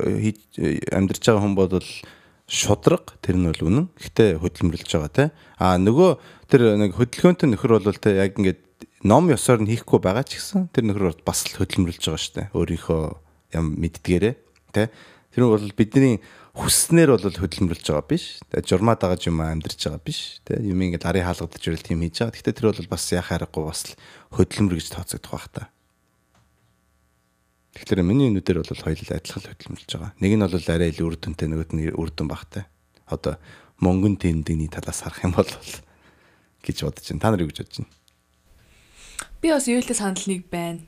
амьдарч 0.95 1.23
байгаа 1.27 1.43
хүн 1.43 1.59
бол 1.59 1.83
шудраг 2.47 3.19
тэр 3.19 3.43
нь 3.43 3.51
бол 3.51 3.67
үнэн. 3.67 3.87
Гэхдээ 3.99 4.39
хөдөлмөрлөж 4.39 4.91
байгаа 4.95 5.11
те. 5.11 5.25
А 5.59 5.75
нөгөө 5.83 6.11
тэр 6.47 6.79
нэг 6.79 6.95
хөдөлгөөнтэй 6.95 7.49
нөхөр 7.51 7.83
бол 7.83 7.99
те 7.99 8.23
яг 8.23 8.39
ингээд 8.39 9.03
ном 9.03 9.27
ёсоор 9.35 9.67
нь 9.67 9.71
хийхгүй 9.71 9.99
байгаа 9.99 10.23
ч 10.23 10.39
гэсэн 10.39 10.71
тэр 10.71 10.87
нөхөр 10.87 11.27
бас 11.27 11.43
л 11.51 11.59
хөдөлмөрлөж 11.59 12.07
байгаа 12.07 12.23
штэ. 12.23 12.43
Өөрийнхөө 12.55 13.03
юм 13.59 13.67
мэддгээрээ 13.83 14.35
те. 14.71 14.95
Тэр 15.35 15.43
нь 15.43 15.51
бол 15.51 15.67
бидний 15.75 16.23
хүснээр 16.53 17.17
бол 17.17 17.25
хөдөлмөрлөж 17.25 17.87
байгаа 17.89 18.05
биш. 18.05 18.37
Тэгээ 18.53 18.69
журмаа 18.69 19.01
дагаж 19.01 19.25
юм 19.25 19.41
амьдарч 19.41 19.89
байгаа 19.89 20.05
биш. 20.05 20.45
Тэ 20.45 20.61
юм 20.61 20.85
ингээд 20.85 21.09
ари 21.09 21.25
хаалгадаж 21.25 21.65
ирэл 21.65 21.81
тийм 21.81 22.05
хийж 22.05 22.21
байгаа. 22.21 22.37
Гэхдээ 22.37 22.57
тэр 22.61 22.69
бол 22.69 22.93
бас 22.93 23.05
яхаа 23.09 23.41
аргагүй 23.41 23.65
бас 23.65 23.81
л 23.89 23.97
хөдөлмөр 24.37 24.77
гэж 24.77 24.89
тооцогдох 24.93 25.33
байх 25.33 25.49
та. 25.49 25.73
Тэгэхээр 27.73 28.05
миний 28.05 28.29
нүдээр 28.29 28.61
бол 28.61 28.85
хоёул 28.85 29.01
адилхан 29.01 29.49
хөдөлмөрлөж 29.49 29.91
байгаа. 29.97 30.13
Нэг 30.21 30.33
нь 30.37 30.45
бол 30.45 30.69
арай 30.69 30.89
илүү 30.93 31.07
үр 31.09 31.17
дүнтэй, 31.17 31.49
нөгөөд 31.49 31.73
нь 31.73 31.89
үр 31.97 32.11
дүн 32.13 32.29
багтай. 32.29 32.69
Одоо 33.09 33.41
мөнгөн 33.81 34.21
тэмдэгний 34.21 34.69
талаас 34.69 35.09
харах 35.09 35.25
юм 35.25 35.33
бол 35.33 35.49
гэж 35.49 36.77
бодож 36.85 37.07
байна. 37.09 37.23
Та 37.25 37.33
нар 37.33 37.41
юу 37.41 37.49
гэж 37.49 37.65
бодож 37.65 37.77
байна? 37.81 37.93
Би 39.41 39.49
бас 39.49 39.67
юултай 39.73 39.97
санал 39.97 40.29
нэг 40.29 40.53
байна. 40.53 40.85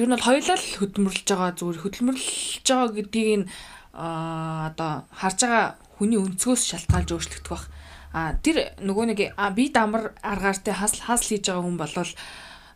Ер 0.00 0.08
нь 0.08 0.16
бол 0.16 0.24
хоёулаа 0.24 0.56
л 0.56 0.80
хөдөлмөрлөж 0.80 1.28
байгаа 1.28 1.52
зүгээр 1.60 1.82
хөдөлмөрлөж 1.84 2.64
байгаа 2.64 2.88
гэдгийг 2.96 3.44
нь 3.44 3.48
одоо 3.94 5.06
харж 5.14 5.38
байгаа 5.46 5.66
хүний 5.94 6.18
өнцгөөс 6.18 6.62
шалтгаалж 6.66 7.10
өөрчлөгдөх 7.14 7.50
бах. 7.50 7.66
А 8.14 8.34
тэр 8.42 8.74
нөгөө 8.82 9.04
нэг 9.14 9.20
би 9.54 9.64
дамар 9.70 10.14
аргаартай 10.22 10.74
хасл 10.74 11.02
хасл 11.06 11.30
хийж 11.30 11.46
байгаа 11.46 11.62
хүн 11.62 11.78
болвол 11.78 12.12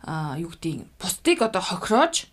а 0.03 0.39
юу 0.39 0.51
гэдгийг 0.51 0.87
бусдыг 0.95 1.39
одоо 1.43 1.63
хохироож 1.63 2.31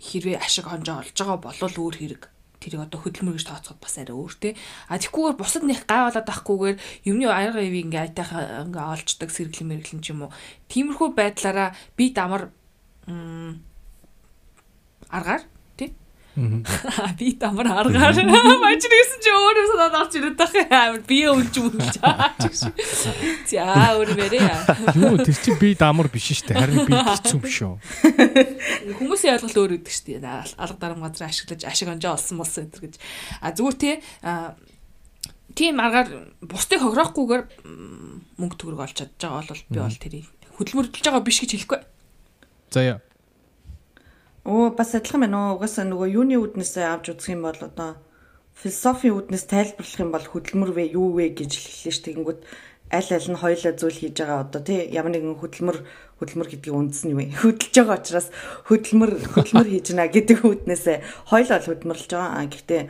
хэрвээ 0.00 0.40
ашиг 0.40 0.68
хонжоо 0.68 1.04
олж 1.04 1.16
байгаа 1.16 1.38
болвол 1.38 1.76
өөр 1.76 1.96
хэрэг 2.00 2.22
тэрийг 2.62 2.88
одоо 2.88 2.98
хөдөлмөр 3.02 3.36
гэж 3.36 3.46
тооцоход 3.50 3.80
бас 3.82 3.98
арай 3.98 4.16
өөр 4.16 4.34
те. 4.38 4.56
А 4.88 4.96
тэгхгүйгээр 4.96 5.36
бусад 5.36 5.64
нэг 5.66 5.84
гайвалаад 5.84 6.28
авахгүйгээр 6.30 6.76
юмны 7.10 7.26
аяга 7.26 7.60
ивийг 7.60 7.90
ингээ 7.90 8.04
айтайхаа 8.06 8.64
ингээ 8.70 8.86
олждаг 8.86 9.30
сэргэлэн 9.34 9.68
мэргэлэн 9.68 10.00
ч 10.00 10.14
юм 10.14 10.30
уу. 10.30 10.34
Тиймэрхүү 10.70 11.08
байдлаараа 11.12 11.74
би 11.98 12.14
дамар 12.14 12.54
аргаар 15.10 15.42
Би 16.32 17.34
тамар 17.36 17.68
аргаар 17.68 18.16
нэгсэн 18.22 19.20
чи 19.20 19.30
өөрөө 19.32 19.66
санаад 19.68 19.96
авч 20.00 20.14
тах 20.32 20.54
амар 20.72 21.04
би 21.04 21.18
өлж 21.28 21.54
үлж 21.60 22.00
чаа. 22.00 22.32
За 23.44 23.92
өөр 24.00 24.16
мэрээ. 24.16 24.96
Юу 24.96 25.20
тэр 25.20 25.36
чи 25.36 25.52
би 25.60 25.76
дамар 25.76 26.08
биш 26.08 26.32
шүү 26.32 26.48
дээ. 26.48 26.56
Харин 26.56 26.88
би 26.88 26.96
хэцүү 26.96 27.36
юм 27.36 27.44
шүү. 27.44 27.74
Хүмүүсийн 28.96 29.36
ойлголт 29.36 29.60
өөр 29.60 29.76
өгдөг 29.76 29.92
шүү 29.92 30.06
дээ. 30.08 30.56
Алга 30.56 30.80
дарам 30.80 31.04
газар 31.04 31.28
ашиглаж 31.28 31.68
ашиг 31.68 31.92
онжоо 31.92 32.16
олсон 32.16 32.40
болсон 32.40 32.64
энэ 32.64 32.80
гэж. 32.80 32.94
А 33.44 33.52
зүгээр 33.52 33.76
тий 33.76 33.94
тийм 35.52 35.84
аргаар 35.84 36.32
бусдыг 36.40 36.80
хохирохгүйгээр 36.80 37.42
мөнгө 38.40 38.56
төгрөг 38.56 38.80
олж 38.88 38.96
чадж 38.96 39.20
байгаа 39.20 39.52
бол 39.52 39.62
би 39.68 39.78
бол 39.84 40.00
тэрийг 40.00 40.26
хөдөлмөрлөж 40.56 41.04
байгаа 41.04 41.20
биш 41.20 41.44
гэж 41.44 41.50
хэлэхгүй. 41.60 41.80
За 42.72 42.80
яа. 42.80 42.98
Оо 44.44 44.70
бас 44.74 44.94
адилхан 44.94 45.22
байна 45.22 45.38
уу. 45.38 45.62
Угаасаа 45.62 45.86
нөгөө 45.86 46.18
юуны 46.18 46.34
үүднээс 46.34 46.74
авч 46.82 47.14
үзэх 47.14 47.38
юм 47.38 47.46
бол 47.46 47.60
одоо 47.62 47.94
философийн 48.58 49.14
үүднээс 49.14 49.46
тайлбарлах 49.46 50.02
юм 50.02 50.10
бол 50.10 50.26
хөдөлмөр 50.26 50.70
вэ 50.74 50.84
юу 50.98 51.14
вэ 51.14 51.30
гэж 51.30 51.52
хэллээ 51.62 51.94
ш. 51.94 52.02
Тэгэнгүүт 52.02 52.40
аль 52.90 53.10
аль 53.14 53.28
нь 53.30 53.38
хоёулаа 53.38 53.72
зүйл 53.78 53.98
хийж 54.02 54.18
байгаа 54.18 54.42
одоо 54.42 54.60
тий 54.66 54.90
ямар 54.90 55.14
нэгэн 55.14 55.38
хөдөлмөр 55.38 55.78
хөдөлмөр 56.18 56.48
гэдгийг 56.50 56.74
үндс 56.74 57.06
нь 57.06 57.14
юу 57.14 57.22
вэ? 57.22 57.30
Хөдөлж 57.42 57.70
байгаа 57.70 57.98
учраас 58.02 58.28
хөдөлмөр 58.66 59.10
хөдөлмөр 59.30 59.68
хийж 59.70 59.86
гинэ 59.94 60.10
гэдэг 60.10 60.38
үүднээс 60.42 60.84
хоёулаа 61.30 61.62
хөдөлмөрлж 61.62 62.10
байгаа. 62.10 62.42
Гэхдээ 62.50 62.82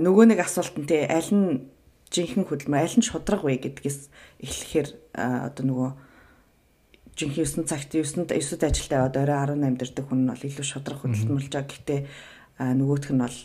нөгөө 0.00 0.24
нэг 0.32 0.40
асуулт 0.40 0.80
нь 0.80 0.88
тий 0.88 1.04
аль 1.12 1.28
нь 1.28 1.68
жинхэнэ 2.08 2.48
хөдөлмөр 2.48 2.80
аль 2.80 2.96
нь 2.96 3.04
шудраг 3.04 3.44
вэ 3.44 3.60
гэдгээс 3.68 4.08
эхлэхээр 4.40 4.88
одоо 5.12 5.64
нөгөө 5.68 5.90
жинхэнэ 7.16 7.64
9 7.64 7.68
цагт 7.68 7.92
9-д 7.92 8.32
9-д 8.32 8.62
ажилдаа 8.66 8.98
яваад 9.06 9.16
орой 9.20 9.38
18 9.58 9.78
дэрдэг 9.78 10.04
хүн 10.08 10.20
нь 10.24 10.30
бол 10.32 10.46
илүү 10.48 10.66
шудраг 10.66 10.98
хөдөлмөрлж 11.02 11.52
байгаа. 11.52 11.68
Гэхдээ 11.68 12.00
нөгөөх 12.58 13.10
нь 13.12 13.22
бол 13.22 13.38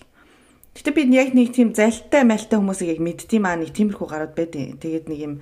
Гэтэ 0.78 0.94
би 0.94 1.10
яг 1.18 1.34
нэг 1.34 1.58
тийм 1.58 1.74
залтай 1.74 2.22
мальтай 2.22 2.62
хүмүүсийг 2.62 2.94
яг 2.94 3.02
мэдтiin 3.02 3.42
маа 3.42 3.58
нэг 3.58 3.74
тиймэрхүү 3.74 4.08
гараад 4.08 4.38
байдیں۔ 4.38 4.78
Тэгээд 4.78 5.10
нэг 5.10 5.20
юм 5.26 5.34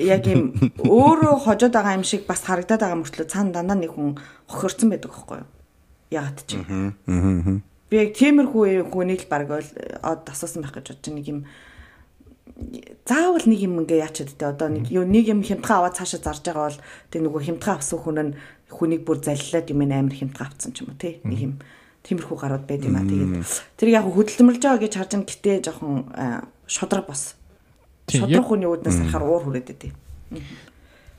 яг 0.00 0.24
юм 0.24 0.56
өөрөө 0.80 1.44
хожоод 1.44 1.76
байгаа 1.76 2.00
юм 2.00 2.08
шиг 2.08 2.24
бас 2.24 2.48
харагдаад 2.48 2.80
байгаа 2.80 3.00
мөртлөө 3.04 3.28
цаана 3.28 3.52
дандаа 3.52 3.76
нэг 3.76 3.92
хүн 3.92 4.16
хохирцсан 4.48 4.88
байдаг 4.88 5.12
байхгүй 5.12 5.44
юу? 5.44 5.48
Ягаад 6.08 6.40
чи. 6.48 6.56
Би 7.92 7.94
яг 8.00 8.10
тиймэрхүү 8.16 8.88
хүнийг 8.88 9.28
л 9.28 9.30
баг 9.30 9.44
од 9.52 10.24
асуусан 10.24 10.64
байх 10.64 10.72
гэж 10.72 10.88
бодож 10.88 11.12
нэг 11.12 11.26
юм 11.28 11.44
заавал 13.06 13.46
нэг 13.46 13.60
юм 13.60 13.80
ингээ 13.82 14.04
яачаад 14.04 14.30
те 14.36 14.46
одоо 14.46 14.68
нэг 14.68 14.90
юу 14.90 15.04
нэг 15.04 15.26
юм 15.28 15.42
хямдхан 15.42 15.76
аваад 15.82 15.96
цаашаа 15.98 16.20
зарж 16.20 16.42
байгаа 16.44 16.68
бол 16.70 16.80
тэг 17.10 17.20
нөгөө 17.22 17.42
хямдхан 17.46 17.74
авсан 17.78 17.98
хүн 17.98 18.18
нь 18.20 18.36
хүнийг 18.70 19.02
бүр 19.06 19.18
заллаад 19.22 19.66
юм 19.70 19.80
амар 19.86 20.14
хямдхан 20.14 20.46
авцсан 20.46 20.72
ч 20.72 20.82
юм 20.84 20.92
уу 20.92 20.98
те 20.98 21.18
нэг 21.24 21.40
юм 21.40 21.54
тиймэрхүү 22.06 22.36
гарууд 22.38 22.64
байд 22.64 22.86
юм 22.86 22.96
а 22.96 23.04
тэгээд 23.04 23.32
тэр 23.76 23.88
яг 23.92 24.06
хөдөлмөрлж 24.08 24.62
байгаа 24.62 24.82
гэж 24.82 24.94
харж 24.96 25.12
ин 25.18 25.24
гэтээ 25.28 25.56
жоохон 25.68 25.92
шодрог 26.64 27.06
бас 27.06 27.36
шодрог 28.08 28.46
хүний 28.46 28.68
үүднээс 28.70 28.98
харахаар 29.10 29.24
уур 29.28 29.44
хүрээд 29.44 29.68
байдیں۔ 29.68 29.92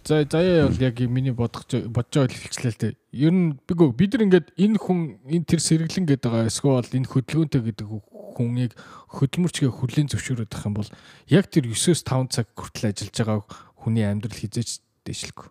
За 0.04 0.26
заяа 0.26 0.68
бол 0.68 0.82
яг 0.82 0.98
миний 1.06 1.32
бодож 1.32 1.70
бодож 1.70 2.26
байгаа 2.26 2.34
хэлчлээ 2.34 2.74
л 2.74 2.82
дээ. 2.82 2.94
Ер 3.14 3.34
нь 3.34 3.54
бигөө 3.70 3.94
бид 3.94 4.18
нар 4.18 4.26
ингээд 4.26 4.48
энэ 4.58 4.78
хүн 4.82 5.00
энэ 5.30 5.46
тэр 5.46 5.62
сэргэлэн 5.62 6.10
гэдэг 6.10 6.26
байгаа 6.26 6.50
эсвэл 6.50 6.98
энэ 6.98 7.06
хөдөлгөөнтэй 7.06 7.62
гэдэг 7.62 7.88
хүнийг 8.36 8.74
хөдөлмөрчгээ 9.12 9.72
хүлээн 9.72 10.10
зөвшөөрөх 10.12 10.66
юм 10.66 10.76
бол 10.80 10.90
яг 11.28 11.52
тэр 11.52 11.68
9-өөс 11.68 12.02
5 12.08 12.32
цаг 12.32 12.48
хүртэл 12.56 12.90
ажиллаж 12.92 13.16
байгаа 13.16 13.40
хүний 13.76 14.06
амьдрал 14.08 14.40
хизээч 14.40 14.80
дэвшлэхгүй. 15.06 15.50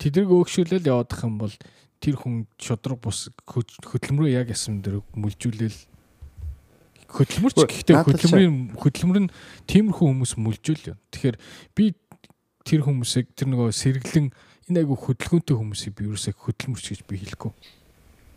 Тэдрэг 0.00 0.28
өөгшөөлөл 0.32 0.88
явах 0.88 1.20
юм 1.26 1.36
бол 1.36 1.54
тэр 2.00 2.16
хүн 2.16 2.48
шудраг 2.56 2.98
бус 3.04 3.28
хөдөлмөрөө 3.44 4.32
яг 4.32 4.48
ясам 4.48 4.80
дээр 4.80 5.04
мүлжүүлэл 5.12 5.76
хөдөлмөрч 7.10 7.58
гэхдээ 7.58 7.96
хөдөлмөрийн 8.06 8.56
хөдөлмөр 8.78 9.18
нь 9.26 9.32
тиймэрхүү 9.68 10.06
хүмүүс 10.08 10.32
мүлжүүл 10.40 10.94
юм. 10.94 10.98
Тэгэхээр 11.10 11.36
би 11.76 11.84
тэр 12.64 12.80
хүмүүсийг 12.86 13.34
тэр 13.34 13.48
нөгөө 13.50 13.74
сэргэлэн 13.74 14.30
энэ 14.70 14.78
айгу 14.86 14.94
хөдөлгөөнтэй 14.94 15.56
хүмүүсийг 15.58 15.92
би 15.98 16.06
ерөөсөө 16.06 16.34
хөдөлмөрч 16.38 16.84
гэж 16.94 17.00
би 17.04 17.18
хэлэхгүй. 17.18 17.52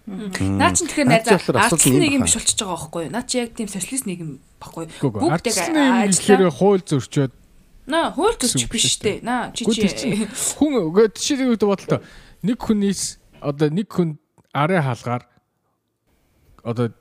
Наа 0.03 0.75
чи 0.75 0.83
тэгэхээр 0.83 1.07
найзаа 1.07 1.39
арц 1.63 1.87
нийгэм 1.87 2.27
биш 2.27 2.35
болчихж 2.35 2.59
байгаа 2.59 2.75
байхгүй 2.75 3.01
юу? 3.07 3.13
Наа 3.15 3.23
чи 3.23 3.39
яг 3.39 3.55
тийм 3.55 3.71
социалист 3.71 4.03
нийгэм 4.03 4.43
байхгүй 4.59 4.91
юу? 4.99 5.11
Бүгд 5.15 5.47
яг 5.47 6.11
ажиллаа 6.11 6.51
хууль 6.51 6.83
зөрчөөд 6.83 7.31
Наа 7.87 8.11
хууль 8.11 8.35
зөрчих 8.35 8.67
биш 8.67 8.99
үү? 8.99 9.23
Наа 9.23 9.55
чи 9.55 9.63
чи 9.63 10.27
хүн 10.27 10.91
үгээд 10.91 11.15
чи 11.15 11.39
нэг 11.39 11.59
бодлоо. 11.59 12.03
Нэг 12.43 12.59
хүнээс 12.59 13.19
одоо 13.39 13.67
нэг 13.71 13.87
хүн 13.87 14.19
арай 14.51 14.83
хаалгаар 14.83 15.23
одоо 16.63 16.91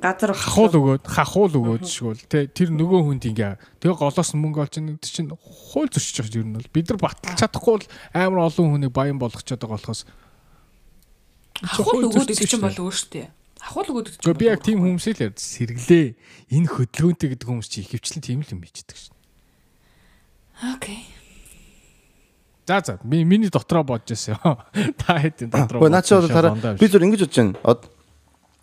газар 0.00 0.32
хахуул 0.32 0.72
өгөөд 0.76 1.04
хахуул 1.04 1.52
өгөөд 1.52 1.84
шгүүл 1.84 2.24
тэ 2.28 2.48
тэр 2.48 2.72
нөгөө 2.72 3.00
хүнд 3.04 3.24
ингээ 3.28 3.60
тэгээ 3.84 3.96
голоос 4.00 4.32
мөнгө 4.32 4.64
олж 4.64 4.74
ин 4.80 4.96
чинь 5.04 5.32
хууль 5.36 5.92
зөрчиж 5.92 6.24
байгаа 6.24 6.40
юм 6.40 6.56
бол 6.56 6.68
бид 6.72 6.88
нар 6.88 7.00
баталж 7.00 7.36
чадахгүй 7.36 7.72
бол 7.76 7.88
амар 8.16 8.48
олон 8.48 8.68
хүнийг 8.72 8.92
баян 8.96 9.20
болгочиход 9.20 9.60
байгаа 9.60 9.76
болохоос 9.76 10.08
хахуул 11.62 12.08
өгөөд 12.08 12.28
гэдэг 12.32 12.48
чинь 12.48 12.64
бол 12.64 12.80
өөртөө. 12.88 13.26
Хахуул 13.60 13.88
өгөөд 13.92 14.06
гэдэг 14.08 14.22
чинь 14.24 14.40
би 14.40 14.46
яг 14.48 14.60
тийм 14.64 14.78
хүмүүсээ 14.80 15.14
л 15.28 15.36
сэргэлээ. 15.36 16.06
Энэ 16.56 16.68
хөдөлгөөнтэй 16.72 17.28
гэдэг 17.36 17.46
хүмүүс 17.48 17.68
чи 17.68 17.84
ихэвчлэн 17.84 18.24
тийм 18.24 18.40
л 18.40 18.52
юм 18.52 18.60
бичдэг 18.64 18.96
шин. 18.96 19.14
Окей. 20.60 21.04
За 22.66 22.80
за. 22.84 23.00
Миний 23.04 23.48
дотроо 23.48 23.84
бодож 23.84 24.16
байсан. 24.16 24.36
Та 25.00 25.20
хэдийн 25.20 25.50
дотроо. 25.50 25.84
Гэхдээ 25.84 25.92
наа 25.92 26.02
чи 26.02 26.14
бол 26.14 26.28
тараа 26.28 26.54
би 26.76 26.86
зүр 26.86 27.04
ингэж 27.04 27.20
бодож 27.28 27.36
байна. 27.36 27.98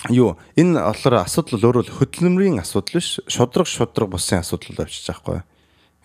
Юу? 0.10 0.38
Энэ 0.56 0.78
болохоор 0.78 1.26
асуудал 1.26 1.74
өөрөө 1.74 1.98
хөдөлмөрийн 1.98 2.62
асуудал 2.62 3.02
биш 3.02 3.18
шудраг 3.26 3.66
шудраг 3.66 4.10
бусын 4.14 4.46
асуудал 4.46 4.86
авчиж 4.86 5.10
байгаа 5.10 5.42
байхгүй. 5.42 5.57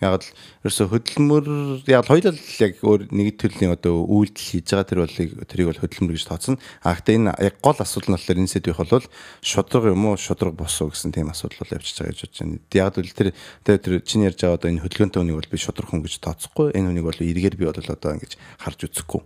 Яг 0.03 0.19
л 0.19 0.27
ерөөсө 0.67 0.91
хөдөлмөр 0.91 1.45
яг 1.87 2.03
хоёул 2.03 2.35
яг 2.35 2.73
өөр 2.83 3.07
нэг 3.15 3.39
төрлийн 3.39 3.71
одоо 3.71 4.03
үйлдэл 4.03 4.43
хийж 4.43 4.67
байгаа 4.67 4.87
тэр 4.91 4.99
болыг 5.07 5.29
тэрийг 5.47 5.67
бол 5.71 5.79
хөдөлмөр 5.79 6.15
гэж 6.19 6.25
тооцно. 6.27 6.59
А 6.83 6.91
гэхдээ 6.99 7.15
энэ 7.23 7.31
яг 7.39 7.55
гол 7.63 7.79
асуудал 7.79 8.11
нь 8.11 8.15
болохоор 8.19 8.41
энэ 8.43 8.51
сэдвийнх 8.51 8.83
бол 8.83 9.07
шудраг 9.39 9.83
юм 9.95 10.03
уу 10.03 10.19
шудраг 10.19 10.53
бос 10.59 10.75
уу 10.83 10.91
гэсэн 10.91 11.15
тийм 11.15 11.31
асуудал 11.31 11.63
бол 11.63 11.75
явчихж 11.79 12.03
байгаа 12.03 12.11
гэж 12.11 12.21
бодож 12.27 12.39
байна. 12.43 12.59
Яг 12.75 12.91
л 12.99 13.15
тэр 13.15 13.29
тэр 13.63 13.93
чиний 14.03 14.27
ярьж 14.27 14.39
байгаа 14.43 14.59
одоо 14.59 14.69
энэ 14.75 14.83
хөдөлгөөнтэй 14.83 15.19
хүнийг 15.23 15.39
бол 15.39 15.51
би 15.55 15.57
шудраг 15.63 15.87
хүн 15.87 16.03
гэж 16.03 16.13
тооцохгүй. 16.19 16.67
Энэ 16.75 16.87
хүнийг 16.91 17.07
бол 17.07 17.23
эргээр 17.23 17.55
би 17.55 17.65
бол 17.71 17.79
одоо 17.79 18.11
ингэж 18.19 18.35
харж 18.59 18.79
үзэхгүй. 18.91 19.21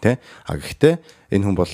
Тэ? 0.00 0.22
А 0.46 0.54
гэхдээ 0.54 0.94
энэ 1.34 1.44
хүн 1.44 1.56
бол 1.58 1.68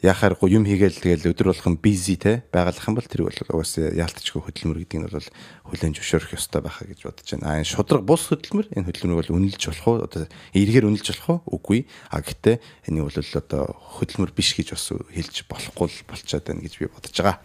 ингээл 0.00 0.08
яхааргүй 0.08 0.48
юм 0.56 0.64
хийгээл 0.64 1.00
тэгэл 1.00 1.30
өдөр 1.32 1.52
болгон 1.52 1.76
бизи 1.76 2.16
те 2.16 2.42
байгалах 2.52 2.88
юм 2.88 2.96
бол 2.96 3.04
тэр 3.04 3.28
бол 3.28 3.36
угаасаа 3.36 3.92
яалтчгүй 3.92 4.40
хөдөлмөр 4.40 4.78
гэдэг 4.80 4.96
нь 4.96 5.08
бол 5.12 5.28
хүлэн 5.68 5.92
зөвшөөрөх 5.92 6.36
ёстой 6.40 6.60
байхаа 6.64 6.88
гэж 6.88 7.00
бодож 7.04 7.28
байна. 7.36 7.44
Аа 7.44 7.60
энэ 7.60 7.68
шудраг 7.68 8.04
бус 8.08 8.24
хөдөлмөр 8.32 8.66
энэ 8.72 8.86
хөдөлмөрийг 8.88 9.28
бол 9.28 9.36
үнэлж 9.36 9.62
болох 9.68 9.86
уу 9.88 9.96
одоо 10.08 10.24
эргээр 10.56 10.88
үнэлж 10.88 11.06
болох 11.20 11.44
уу 11.44 11.60
үгүй. 11.60 11.80
А 12.08 12.24
гэхдээ 12.24 12.56
энийг 12.88 13.04
бол 13.12 13.20
одоо 13.20 13.62
хөдөлмөр 14.00 14.32
биш 14.32 14.56
гэж 14.56 14.68
бас 14.72 14.88
хэлж 14.88 15.36
болохгүй 15.44 15.88
л 15.92 16.08
болчиход 16.08 16.48
байна 16.48 16.64
гэж 16.64 16.74
би 16.80 16.88
бодож 16.88 17.16
байгаа. 17.20 17.36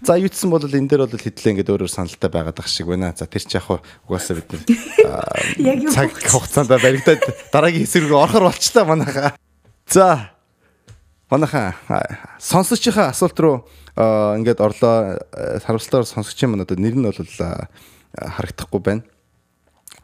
За 0.00 0.16
юутсан 0.16 0.48
бол 0.48 0.64
энэ 0.64 0.88
дээр 0.88 1.04
бол 1.04 1.20
хэдлээ 1.20 1.52
ингээд 1.60 1.72
өөрөөр 1.76 1.92
саналтай 1.92 2.30
байгаад 2.32 2.56
ах 2.56 2.72
шиг 2.72 2.88
байна. 2.88 3.12
За 3.12 3.28
тэр 3.28 3.44
чи 3.44 3.60
яг 3.60 3.68
угаасаа 4.08 4.40
бид 4.40 4.48
нар 4.48 5.92
цаг 5.92 6.10
хугацаанд 6.16 6.72
баригдаад 6.72 7.52
дараагийн 7.52 7.84
хэсэг 7.84 8.08
рүү 8.08 8.16
орохор 8.16 8.48
болчлаа 8.48 8.84
манайхаа. 8.88 9.36
За 9.86 10.31
манайхаа 11.32 11.72
сонсогчийнхаа 12.36 13.08
асуулт 13.16 13.38
руу 13.40 13.56
ингээд 13.96 14.60
орлоо 14.60 15.16
харамсалтаар 15.64 16.04
сонсогчийн 16.04 16.52
маань 16.52 16.68
одоо 16.68 16.76
нэр 16.76 16.92
нь 16.92 17.08
бол 17.08 17.16
харагдахгүй 18.12 18.80
байна. 18.84 19.02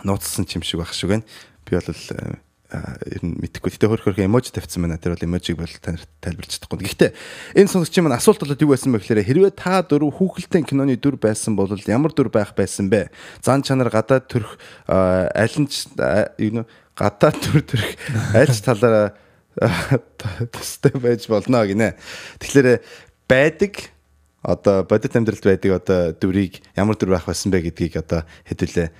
Нууцсан 0.04 0.48
юм 0.48 0.64
шиг 0.64 0.80
байх 0.80 0.96
шиг 0.96 1.12
байна. 1.12 1.28
Би 1.68 1.76
бол 1.76 1.84
ер 1.88 3.22
нь 3.24 3.36
мэдхгүй. 3.44 3.76
Гэтэ 3.76 3.88
хөрх 3.88 4.04
хөрх 4.08 4.24
эможи 4.24 4.52
тавьсан 4.52 4.88
байна. 4.88 4.96
Тэр 4.96 5.16
бол 5.16 5.28
эможиг 5.28 5.60
бол 5.60 5.68
тайлбарч 5.68 6.56
чадахгүй. 6.56 6.84
Гэхдээ 6.88 7.12
энэ 7.60 7.72
сонсогчийн 7.72 8.08
маань 8.08 8.16
асуулт 8.16 8.40
бол 8.40 8.56
юу 8.56 8.72
байсан 8.72 8.92
бэ 8.92 9.00
гэхээр 9.04 9.24
хэрвээ 9.28 9.52
та 9.52 9.84
дөрөв 9.84 10.16
хүүхэлдэйн 10.16 10.64
киноны 10.64 10.96
дүр 10.96 11.20
байсан 11.20 11.56
бол 11.56 11.68
ямар 11.68 12.12
дүр 12.12 12.32
байх 12.32 12.56
байсан 12.56 12.88
бэ? 12.88 13.12
Зан 13.44 13.64
чанар 13.64 13.92
гадаад 13.92 14.28
төрх 14.28 14.56
аль 14.88 15.56
нь 15.60 15.68
юу 16.40 16.60
нэ 16.60 16.68
гадаад 16.96 17.36
төр 17.44 17.64
төрх 17.64 17.88
аль 18.36 18.52
ч 18.52 18.60
талаараа 18.64 19.16
төстэй 19.59 20.94
байж 20.98 21.28
болно 21.28 21.66
гинэ. 21.66 21.94
Тэгэхээр 22.38 22.80
байдаг 23.28 23.90
одоо 24.42 24.84
бодит 24.86 25.16
амьдралд 25.16 25.44
байдаг 25.44 25.72
одоо 25.82 26.12
дүрийг 26.14 26.62
ямар 26.76 26.96
дүр 26.96 27.18
байх 27.18 27.26
байсан 27.26 27.50
бэ 27.50 27.61
гэдгийг 27.68 27.96
одоо 27.98 28.22
хэдүүлээ 28.46 28.90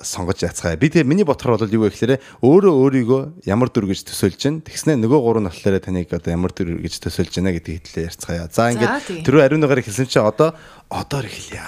сонгож 0.00 0.42
яцгаая. 0.42 0.76
Би 0.76 0.88
тэгээ 0.88 1.04
миний 1.04 1.24
ботхор 1.24 1.58
бол 1.58 1.68
юу 1.68 1.82
вэ 1.84 1.90
гэхээр 1.90 2.20
өөрөө 2.40 2.74
өөрийгөө 2.80 3.22
ямар 3.48 3.68
дүр 3.68 3.86
гэж 3.90 4.04
төсөөлж 4.08 4.38
чинь 4.38 4.60
тэгснэ 4.62 4.96
нөгөө 5.00 5.20
гурав 5.20 5.42
нь 5.42 5.48
болохоор 5.50 5.78
таныг 5.80 6.12
одоо 6.12 6.32
ямар 6.32 6.52
дүр 6.54 6.80
гэж 6.80 7.00
төсөөлж 7.04 7.34
байна 7.40 7.52
гэдгийг 7.56 7.84
хэлээ 7.88 8.08
ярьцгаая. 8.08 8.48
За 8.52 8.70
ингээд 8.72 9.24
түрүү 9.26 9.42
ариуныгаар 9.44 9.82
хэлсэн 9.84 10.08
чинь 10.08 10.24
одоо 10.24 10.54
одоор 10.88 11.26
эхэлье. 11.28 11.60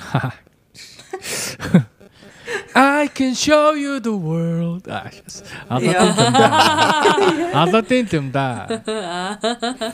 I 2.74 3.08
can 3.08 3.34
show 3.34 3.74
you 3.74 4.00
the 4.00 4.12
world. 4.12 4.86
Аладдин 7.52 8.08
юм 8.12 8.30
да. 8.30 8.66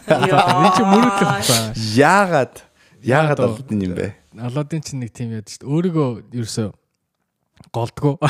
Энэ 0.09 0.71
чи 0.77 0.83
мөрөдлөх 0.85 1.41
ба. 1.49 1.59
Яагаад? 1.97 2.63
Яагаад 3.03 3.41
Аладдин 3.41 3.81
юм 3.81 3.95
бэ? 3.97 4.15
Аладдин 4.37 4.83
чинь 4.85 5.01
нэг 5.01 5.13
тийм 5.17 5.33
яд 5.33 5.49
шүү 5.49 5.65
дээ. 5.65 5.73
Өөрийгөө 5.73 6.09
ерөөсөө 6.37 6.69
голдгоо. 7.73 8.21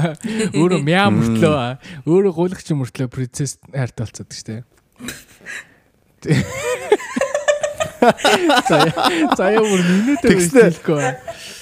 Өөрөө 0.58 0.82
мяа 0.82 1.06
мөртлөө, 1.14 1.78
өөрөө 2.06 2.32
гуйлагч 2.34 2.74
мөртлөө 2.74 3.06
принцесс 3.06 3.58
хайртай 3.70 4.02
болцоод 4.06 4.34
шүү 4.34 4.46
дээ. 4.50 4.60
Заяа 8.02 8.90
заяа 9.38 9.62
бүр 9.62 9.82
минутэ 9.86 10.34
хэлэхгүй. 10.34 11.02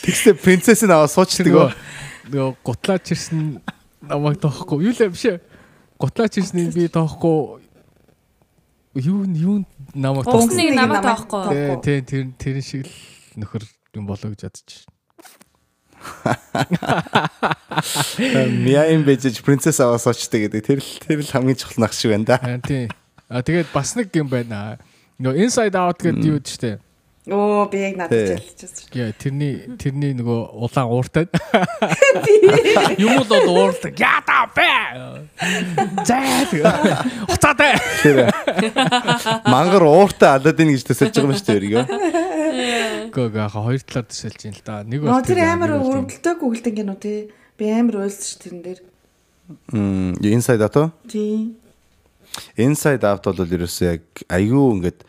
Тэгснэ 0.09 0.33
принцесс 0.41 0.81
нь 0.89 0.93
аваа 0.93 1.09
суучдаг 1.13 1.77
нөгөө 2.29 2.57
гутлаач 2.65 3.13
ирсэн 3.15 3.61
намайг 4.05 4.41
тоохгүй. 4.41 4.85
Юу 4.89 4.93
л 4.93 5.13
биш 5.13 5.25
ээ. 5.29 5.41
Гутлаач 6.01 6.39
ирснийг 6.41 6.75
би 6.75 6.89
тоохгүй. 6.89 7.65
Юу 9.01 9.25
юу 9.25 9.65
намайг 9.95 10.25
тоохгүй. 10.29 10.49
Усныг 10.49 10.75
намайг 10.77 11.05
тоохгүй. 11.05 11.81
Тий, 11.85 12.01
тэр 12.05 12.25
тэр 12.37 12.61
шиг 12.61 12.85
л 12.85 12.93
нөхөр 13.41 13.65
юм 13.97 14.05
болоо 14.07 14.33
гэж 14.33 14.51
ядчих. 14.51 14.85
Мяа 18.65 18.89
юм 18.89 19.05
бэж 19.05 19.41
принцесс 19.45 19.81
аваас 19.81 20.09
очтой 20.09 20.49
гэдэг 20.49 20.61
тэр 20.65 20.81
л 20.81 20.91
тэр 21.05 21.21
л 21.21 21.29
хамгийн 21.29 21.61
чухал 21.61 21.85
нах 21.85 21.93
шиг 21.93 22.13
байна 22.13 22.25
да. 22.25 22.59
Тий. 22.65 22.89
А 23.29 23.45
тэгээд 23.45 23.69
бас 23.73 23.97
нэг 23.97 24.09
юм 24.17 24.29
байна. 24.33 24.81
Нөгөө 25.21 25.37
inside 25.45 25.77
out 25.77 26.01
гэдэг 26.01 26.25
юу 26.25 26.41
тийм 26.41 26.81
Оо 27.29 27.69
би 27.69 27.83
яг 27.85 27.99
надад 28.01 28.41
хэлчихсэн 28.41 28.89
шүү. 28.89 28.97
Яа 28.97 29.13
тэрний 29.13 29.69
тэрний 29.77 30.15
нөгөө 30.17 30.57
улаан 30.57 30.89
ууртай. 30.89 31.29
Юм 32.97 33.21
бол 33.29 33.45
ууртай. 33.45 33.93
Яда 34.01 34.49
бэ. 34.57 34.69
Заа. 36.09 36.49
Уцаатай. 37.29 37.77
Мангар 39.45 39.85
ууртай 39.85 40.41
Аладдин 40.41 40.73
гэж 40.73 40.89
төсөлж 40.89 41.13
байгаа 41.13 41.29
юм 41.29 41.37
шүү 41.37 41.45
дээ 41.45 41.61
өргөө. 41.61 41.85
Гага 43.13 43.53
хоёр 43.53 43.85
талаар 43.85 44.09
төсөлж 44.09 44.41
юм 44.49 44.57
л 44.57 44.65
да. 44.65 44.81
Нэг 44.89 45.05
бол 45.05 45.21
тэр 45.21 45.45
амар 45.45 45.77
өргөлтөөг 45.77 46.41
үгэлтэн 46.41 46.73
гэнэ 46.81 46.93
үү 46.97 47.01
тий. 47.05 47.19
Би 47.61 47.69
амар 47.69 48.09
шүү 48.09 48.49
тэрэн 48.49 48.65
дээр. 48.65 48.81
Мм 49.77 50.17
inside 50.25 50.65
out? 50.65 50.89
Тий. 51.05 51.53
Inside 52.57 53.05
out 53.05 53.29
бол 53.29 53.45
ерөөсөө 53.45 53.87
яг 53.93 54.25
аюу 54.33 54.73
ингээд 54.81 55.05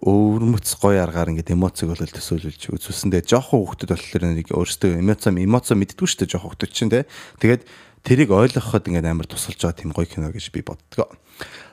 өвөрмөц 0.00 0.80
гоё 0.80 1.04
аргаар 1.04 1.36
ингээд 1.36 1.52
эмоциг 1.52 1.92
бол 1.92 2.00
төсөөлүүлж 2.00 2.72
үзүүлсэн. 2.72 3.12
Тэгээ 3.12 3.28
жоохон 3.28 3.60
хүүхдүүд 3.68 3.90
болохоор 3.92 4.24
нэг 4.32 4.48
өөрсдөө 4.48 4.96
эмоц 4.96 5.28
эмоц 5.28 5.66
мэддгүй 5.76 6.08
шүү 6.08 6.24
дээ 6.24 6.32
жоохон 6.32 6.56
хүүхдүүд 6.56 6.72
чинь 6.72 6.88
те. 6.88 7.04
Тэгээд 7.36 7.62
тэрийг 8.00 8.32
ойлгоход 8.32 8.88
ингээд 8.88 9.04
амар 9.12 9.28
тусалж 9.28 9.60
байгаа 9.60 9.76
тийм 9.76 9.92
гоё 9.92 10.08
кино 10.08 10.32
гэж 10.32 10.48
би 10.56 10.64
боддгоо. 10.64 11.12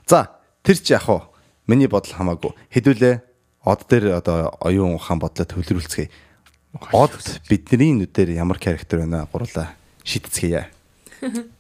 За 0.04 0.44
тэр 0.60 0.76
чи 0.76 0.92
яг 0.92 1.08
уу 1.08 1.24
миний 1.72 1.88
бодол 1.88 2.12
хамаагүй 2.12 2.52
хэдүүлээ 2.76 3.16
од 3.64 3.82
дээр 3.88 4.20
одоо 4.20 4.52
оюун 4.60 5.00
ухаан 5.00 5.24
бодлоо 5.24 5.48
төвлөрүүлцгээе. 5.48 6.12
Од 6.92 7.16
бидний 7.48 7.96
нүдээр 7.96 8.36
ямар 8.36 8.60
характер 8.60 9.08
байна 9.08 9.24
гурлаа 9.32 9.72
шийдцгээе. 10.04 10.68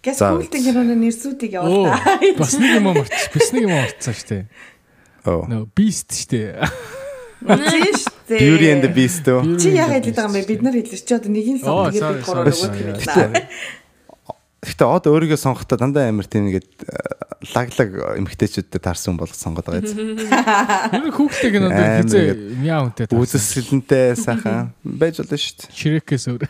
Гэс 0.00 0.16
гүйлтэн 0.16 0.62
киноны 0.64 0.94
нэрсүүдийг 0.96 1.60
явуулаа. 1.60 2.00
Бас 2.40 2.56
нэг 2.56 2.80
юм 2.80 2.88
марч. 2.96 3.12
Бас 3.36 3.48
нэг 3.52 3.68
юм 3.68 3.74
марцсан 3.76 4.16
шүү 4.16 4.28
дээ. 4.32 4.44
Oh. 5.28 5.44
No 5.44 5.68
Beast 5.76 6.08
шүү 6.16 6.28
дээ. 6.32 6.52
Тийм 7.44 7.92
шүү 8.00 8.16
дээ. 8.32 8.40
Beauty 8.40 8.68
and 8.72 8.80
the 8.80 8.92
Beast 8.96 9.28
үү? 9.28 9.60
Чи 9.60 9.76
яагаад 9.76 10.08
хэлдэг 10.08 10.24
юм 10.24 10.32
бэ? 10.32 10.48
Бид 10.48 10.64
нар 10.64 10.76
хэлж 10.80 11.04
чи 11.04 11.12
одоо 11.12 11.28
нэг 11.28 11.46
нь 11.52 11.60
сон 11.60 11.92
тэгээд 11.92 12.16
бид 12.16 12.24
гурав 12.24 12.48
нөгөө 12.48 12.96
хэлээ. 12.96 13.44
Гэтэ 14.60 14.84
од 14.84 15.04
өөрийгөө 15.08 15.40
сонгохдоо 15.40 15.76
дандаа 15.80 16.08
амар 16.12 16.28
тийм 16.28 16.48
нэгэд 16.48 16.68
лаглаг 17.56 17.90
эмгтээчүүдэд 18.20 18.84
таарсан 18.84 19.16
бол 19.16 19.32
сонгоод 19.32 19.72
байгаа 19.72 19.88
юм. 19.88 20.20
Энэ 20.20 21.12
хүүхдээ 21.16 21.50
кинонд 21.56 21.76
хизээ 22.04 22.60
мяа 22.60 22.84
хүнтэй 22.84 23.08
таарсан. 23.08 23.24
Үзэсгэлэнтэй 23.24 24.20
сайхан 24.20 24.76
байж 24.84 25.16
болно 25.24 25.40
шүү 25.40 25.64
дээ. 25.64 25.72
Ширэкээс 25.80 26.24
өөр. 26.28 26.44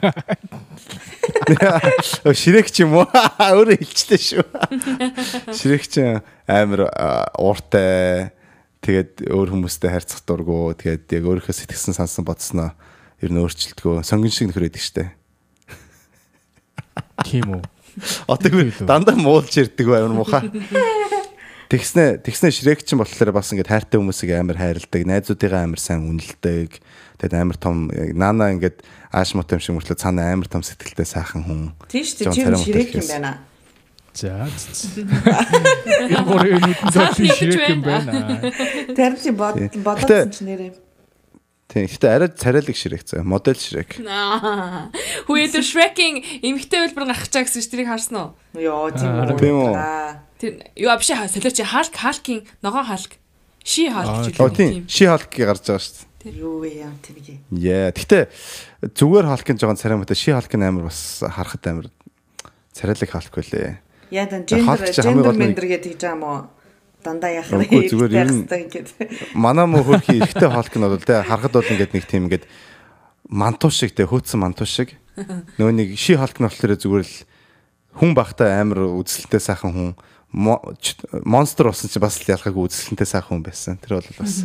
Ширек 2.34 2.68
ч 2.71 2.84
юм 2.84 3.00
уу? 3.00 3.07
Өөрөө 3.41 3.80
хэлчихлээ 3.80 4.21
шүү. 4.21 4.45
Ширек 5.57 5.84
ч 5.88 6.04
амар 6.45 6.91
ууртай 7.38 8.33
тэгээд 8.84 9.29
өөр 9.29 9.49
хүмүүстэй 9.57 9.91
харьцах 9.92 10.25
дургу 10.25 10.72
тэгээд 10.76 11.08
яг 11.21 11.25
өөрийнхөө 11.25 11.57
сэтгэсэн 11.57 11.96
сансан 11.96 12.25
бодсноо 12.25 12.72
ер 13.21 13.30
нь 13.33 13.41
өөрчлөлтгөө 13.41 14.04
сонгон 14.04 14.33
шиг 14.33 14.49
нөхөр 14.49 14.68
байдаг 14.68 14.84
штэ. 14.84 15.12
Тийм 17.25 17.61
үү. 17.61 17.62
Би 18.53 18.72
дандаа 18.87 19.17
муулж 19.17 19.53
ирдэг 19.61 19.87
амар 19.88 20.14
муха. 20.17 20.41
Тэгснэ 21.71 22.18
тэгснэ 22.25 22.50
ширэг 22.50 22.83
чинь 22.83 22.99
болохоор 22.99 23.30
бас 23.30 23.53
ингээд 23.54 23.71
хайртай 23.71 23.99
хүмүүсийг 24.03 24.34
амар 24.34 24.58
хайрладаг, 24.58 25.07
найзуудыгаа 25.07 25.71
амар 25.71 25.79
сайн 25.79 26.03
үнэлдэг. 26.03 26.83
Тэгээд 27.21 27.37
амар 27.37 27.59
том 27.61 27.92
наана 28.17 28.49
ингээд 28.57 28.80
ааш 29.13 29.37
мот 29.37 29.53
юм 29.53 29.61
шиг 29.61 29.76
мөртлөө 29.76 30.01
цаана 30.01 30.33
амар 30.33 30.49
том 30.49 30.64
сэтгэлтэй 30.64 31.05
сайхан 31.05 31.45
хүн. 31.45 31.76
Тийм 31.92 32.09
дээ. 32.09 32.33
Чи 32.33 32.49
ширэг 32.64 32.97
юм 33.05 33.09
байна. 33.13 33.45
За. 34.17 34.49
Гурийн 36.25 36.64
нүдэн 36.64 37.29
ширэг 37.29 37.76
юм 37.76 37.83
байна. 37.84 38.41
Тэр 38.97 39.13
чи 39.21 39.30
бодсон 39.37 40.33
ч 40.33 40.41
нэрээ. 40.49 40.72
Тийм. 41.71 41.87
Гэтэ 41.87 42.09
арай 42.11 42.29
царайлаг 42.34 42.75
ширэг 42.75 43.07
зөө. 43.07 43.22
Модель 43.22 43.55
ширэг. 43.55 43.95
Хүү 45.30 45.47
тэр 45.55 45.63
Shrek-ийн 45.63 46.42
эмгтэй 46.42 46.91
хэлбэр 46.91 47.07
гарах 47.07 47.30
чаа 47.30 47.47
гэсэн 47.47 47.63
чинь 47.63 47.71
тэрийг 47.71 47.95
харсан 47.95 48.17
уу? 48.18 48.29
Йоо 48.59 48.91
тийм 48.91 49.14
үү. 49.22 49.38
Тийм 49.38 49.57
үү. 49.71 49.75
Тэр 50.42 50.53
юу 50.75 50.91
авши 50.91 51.14
солиоч 51.14 51.63
Халк 51.63 51.95
Халкийн 51.95 52.42
ногоон 52.59 52.91
Халк. 52.91 53.14
Ши 53.63 53.87
Халк 53.87 54.26
ч 54.26 54.34
юм 54.34 54.42
уу. 54.42 54.51
Тийм. 54.51 54.83
Ши 54.91 55.07
Халк 55.07 55.30
гарч 55.30 55.63
байгаа 55.63 55.79
шүү 55.79 55.95
дээ. 55.95 56.09
Юу 56.29 56.61
вэ 56.61 56.84
яа 56.84 56.92
тэрийг. 57.01 57.41
Яа. 57.49 57.88
Гэтэ 57.97 58.29
зүгээр 58.92 59.25
халкын 59.25 59.57
жоохон 59.57 59.80
царай 59.80 59.97
мөтө 59.97 60.13
ши 60.13 60.37
халкын 60.37 60.68
амир 60.68 60.84
бас 60.92 61.25
харахад 61.25 61.64
амир 61.64 61.87
царайлаг 62.76 63.09
халк 63.09 63.33
байлээ. 63.33 63.80
Яа 64.13 64.29
дан 64.29 64.45
гендер 64.45 64.92
гендер 65.01 65.33
мендер 65.33 65.64
гэдэг 65.64 65.97
гэж 65.97 66.05
юм 66.13 66.25
уу? 66.29 66.45
Дандаа 67.01 67.33
яхах 67.33 67.64
Үгүй, 67.64 67.88
зүгээр 67.88 68.13
ер 68.21 68.29
нь-. 68.29 68.45
Манай 69.33 69.64
мө 69.64 69.80
хөрхи 69.80 70.21
эрэгтэй 70.21 70.53
халк 70.53 70.76
нь 70.76 70.84
бол 70.84 71.01
тэ 71.01 71.25
харахад 71.25 71.57
бол 71.57 71.72
ингээд 71.72 71.97
нэг 71.97 72.05
тийм 72.05 72.29
ингээд 72.29 72.45
мантуу 73.25 73.72
шиг 73.72 73.97
тэ 73.97 74.05
хөөцсөн 74.05 74.45
мантуу 74.45 74.68
шиг. 74.68 75.01
Нөгөө 75.17 75.72
нэг 75.72 75.97
ши 75.97 76.21
халк 76.21 76.37
нь 76.37 76.45
болохоор 76.45 76.76
зүгээр 76.76 77.05
л 77.09 77.17
хүн 77.97 78.13
бахтай 78.13 78.61
амир 78.61 78.84
үзэлтэй 78.92 79.41
сайхан 79.41 79.72
хүн 79.72 79.91
монстр 81.25 81.72
болсон 81.72 81.88
чи 81.88 81.97
бас 81.97 82.21
л 82.21 82.29
ялгаагүй 82.29 82.68
үзэлтэй 82.68 83.09
сайхан 83.09 83.41
хүн 83.41 83.45
байсан. 83.49 83.80
Тэр 83.80 84.05
бол 84.05 84.21
бас 84.21 84.45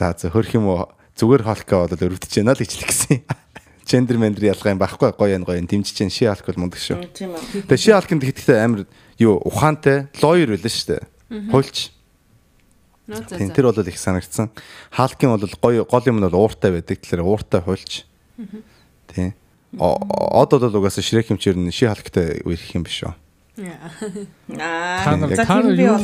За 0.00 0.16
за 0.16 0.32
хөрх 0.32 0.56
юм 0.56 0.64
уу 0.64 0.88
зүгээр 1.12 1.44
халкаа 1.44 1.84
бол 1.84 2.04
өрөвдөж 2.08 2.32
байна 2.40 2.56
л 2.56 2.64
л 2.64 2.64
гэсэн. 2.64 3.20
Гендер 3.84 4.16
мендер 4.16 4.48
ялгаа 4.48 4.72
юм 4.72 4.80
байхгүй 4.80 5.12
гоё 5.12 5.36
энэ 5.36 5.44
гоё 5.44 5.60
юм 5.60 5.68
дэмжиж 5.68 5.92
чинь 5.92 6.08
ши 6.08 6.24
халк 6.24 6.48
бол 6.48 6.64
мундаг 6.64 6.80
шүү. 6.80 7.04
Тийм 7.12 7.36
үү. 7.36 7.68
Тэгээ 7.68 7.84
ши 7.84 7.92
халкын 7.92 8.16
тэгэхдээ 8.24 8.64
амир 8.64 8.88
юу 9.20 9.36
ухаантай 9.44 10.08
лоер 10.24 10.56
байлаа 10.56 10.72
шүү 10.72 10.88
дээ. 10.88 11.04
Хуульч. 11.52 11.92
Тийм 13.28 13.52
тэр 13.52 13.68
бол 13.68 13.76
их 13.76 14.00
санагдсан. 14.00 14.48
Хаалкын 14.88 15.36
бол 15.36 15.52
гоё 15.60 15.84
гол 15.84 16.04
юм 16.08 16.16
нь 16.16 16.24
бол 16.32 16.48
ууртай 16.48 16.72
байдаг. 16.72 16.96
Тэгэхээр 16.96 17.20
ууртай 17.20 17.60
хуульч. 17.60 18.08
Тийм. 19.12 19.36
Од 19.76 20.48
бол 20.48 20.80
угаасаа 20.80 21.04
ширэг 21.04 21.28
хэмчээр 21.28 21.60
нь 21.60 21.68
ши 21.68 21.84
халктай 21.84 22.40
үерх 22.48 22.72
юм 22.72 22.88
биш 22.88 23.04
үү? 23.04 23.12
Аа. 24.56 25.04
Та 25.04 25.18
нар 25.20 25.36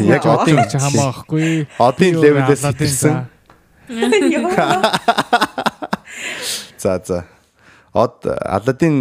Яг 0.05 0.27
одын 0.29 0.61
хамаахгүй. 0.69 1.65
Одын 1.81 2.21
левелээс 2.21 2.61
хэтэрсэн. 2.61 3.36
за. 6.79 7.01
За. 7.05 7.25
Од 7.97 8.27
Аладдин 8.29 9.01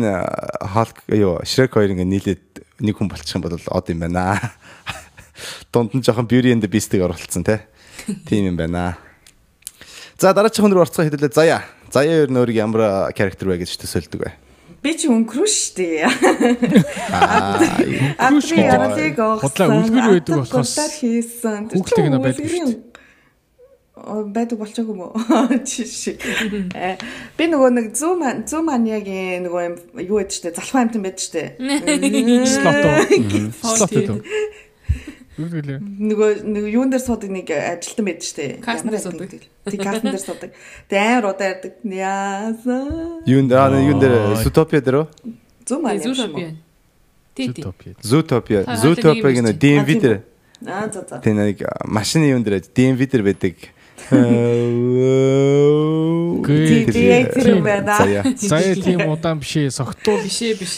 халк 0.72 1.04
юу 1.12 1.42
ширэг 1.44 1.76
хоёр 1.76 1.92
ингээ 1.92 2.08
нийлээд 2.08 2.64
нэг 2.80 2.96
хүн 2.96 3.12
болчих 3.12 3.36
юм 3.36 3.44
бол 3.44 3.58
од 3.60 3.86
юм 3.92 4.00
байна. 4.06 4.40
Дунд 5.74 5.92
нь 5.92 6.00
жоохон 6.06 6.30
beauty 6.32 6.56
and 6.56 6.64
the 6.64 6.72
beast-ийг 6.72 7.04
оруулсан 7.04 7.44
те. 7.44 7.68
Тийм 8.30 8.48
юм 8.54 8.56
байна. 8.56 8.96
За 10.16 10.32
дараагийн 10.32 10.64
хүн 10.64 10.72
рүү 10.72 10.86
орцгоо 10.88 11.04
хэдүүлээ. 11.04 11.36
Заяа. 11.36 11.68
Заяа 11.92 12.24
ер 12.24 12.32
нь 12.32 12.40
өөрийг 12.40 12.56
ямар 12.64 13.12
character 13.12 13.52
вэ 13.52 13.60
гэж 13.68 13.76
төсөөлдөг 13.84 14.22
вэ? 14.24 14.32
Би 14.80 14.96
ч 14.96 15.12
өнгөрөө 15.12 15.50
штэ. 15.50 16.08
Аа, 17.12 17.60
Өнгөрөөш 17.60 18.16
Англи 18.22 18.56
гэж 18.56 18.70
ярлыг 18.70 19.18
бодлоо, 19.18 19.44
огсон. 19.44 19.82
үлгэр 19.82 20.08
байдаг 20.14 20.36
болохоос 20.46 20.78
хүүхдтэй 21.74 22.04
гэнэ 22.06 22.20
байдаг 22.22 22.46
шүү 22.48 22.70
Оо, 22.70 22.95
байдаг 24.06 24.62
болчихгүй 24.62 24.94
юм 24.94 25.10
уу? 25.10 25.18
Жишээ. 25.66 26.22
Би 27.38 27.44
нөгөө 27.50 27.70
нэг 27.74 27.86
зүү 27.98 28.14
ман 28.22 28.46
зүү 28.46 28.62
маньягийн 28.66 29.46
нөгөө 29.50 29.62
юм 29.66 29.76
юу 30.06 30.18
гэдэг 30.22 30.36
штэ 30.38 30.54
залхуу 30.56 30.80
амтан 30.86 31.02
байдаг 31.02 31.26
штэ. 31.26 31.44
Юу 35.36 35.52
гэлээ? 35.52 35.84
нөгөө 35.84 36.48
нэг 36.48 36.64
юун 36.72 36.88
дээр 36.96 37.04
суудаг 37.04 37.28
нэг 37.28 37.52
ажилтан 37.52 38.08
байдаг 38.08 38.24
штэ. 38.24 38.64
Кастн 38.64 38.88
дээр 38.88 39.04
Ямар 39.04 39.04
суудаг. 39.04 39.44
Тий 39.68 39.76
кастн 39.84 40.08
дээр 40.16 40.24
суудаг. 40.24 40.56
Тэгээ 40.88 41.12
амар 41.12 41.36
удаа 41.36 41.48
ярддаг. 41.52 41.76
Яасан. 41.84 43.20
юунд 43.28 43.52
аа 43.52 43.76
юун 43.76 44.00
дээр. 44.00 44.40
Zootopia 44.40 44.80
дээр 44.80 45.04
үү? 45.04 45.12
Зүү 45.68 45.76
маньяг 45.84 46.08
шүү 46.08 46.16
Зүүтопи. 46.16 46.40
мө. 46.40 46.56
Тий, 47.36 47.52
тий. 47.52 47.68
Zootopia. 47.68 47.92
Zootopia. 48.00 48.64
Та 48.64 48.80
Zootopia-гийн 48.80 49.44
хаалт 49.44 49.52
нэг 49.52 49.60
DMV 49.60 49.90
дээр 50.00 50.24
Аа 50.64 50.88
за 50.88 51.04
за. 51.04 51.20
тийм 51.20 51.36
нэг 51.36 51.60
машины 51.84 52.32
юун 52.32 52.48
дээр 52.48 52.64
DMV 52.64 53.04
дээр 53.12 53.28
байдаг. 53.28 53.75
Юм 57.58 57.64
байна. 57.64 57.98
Заяа. 58.38 58.76
Тийм 58.76 59.10
удаан 59.10 59.40
биш 59.40 59.56
ээ. 59.58 59.72
Согтуул 59.72 60.22
Биш 60.22 60.42
ээ 60.42 60.56
биш. 60.60 60.74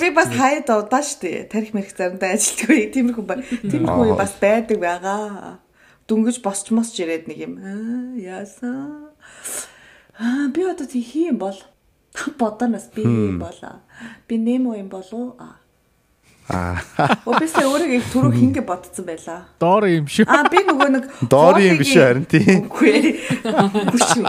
Би 0.00 0.10
бас 0.10 0.30
хайд 0.34 0.68
удаа 0.72 1.02
штэ. 1.02 1.46
Тарих 1.50 1.74
мэрх 1.76 1.92
заримдаа 1.94 2.34
ажилтгүй. 2.34 2.90
Тиймэрхүү 2.94 3.24
ба. 3.24 3.38
Тиймэрхүү 3.44 4.16
бас 4.18 4.34
байдаг 4.40 4.78
байгаа. 4.80 5.60
Дүнгэж 6.08 6.42
босч 6.44 6.68
мосч 6.74 7.00
ирээд 7.00 7.28
нэг 7.28 7.38
юм. 7.44 7.54
Аа 7.60 8.16
яасан. 8.18 9.12
Аа 10.18 10.48
би 10.52 10.64
одоо 10.64 10.86
тий 10.86 11.04
хийм 11.04 11.38
бол 11.38 11.56
бодоноос 12.40 12.90
би 12.94 13.02
юм 13.04 13.38
болоо. 13.38 13.80
Би 14.28 14.36
немо 14.36 14.76
юм 14.76 14.88
болоо. 14.88 15.36
Аа. 15.38 15.63
Обесээ 16.44 17.64
өөрийгөө 17.64 17.96
их 17.96 18.08
түрүү 18.12 18.32
хингэ 18.36 18.62
бодсон 18.68 19.06
байлаа. 19.08 19.48
Доор 19.56 19.88
юм 19.88 20.04
шүү. 20.04 20.28
Аа 20.28 20.44
би 20.52 20.60
нөгөө 20.60 20.88
нэг 20.92 21.04
Доори 21.32 21.70
юм 21.70 21.78
биш 21.80 21.94
харин 21.96 22.26
тийм. 22.28 22.68
Үгүй. 22.68 23.16
Үгүй 23.80 24.00
шүү. 24.12 24.28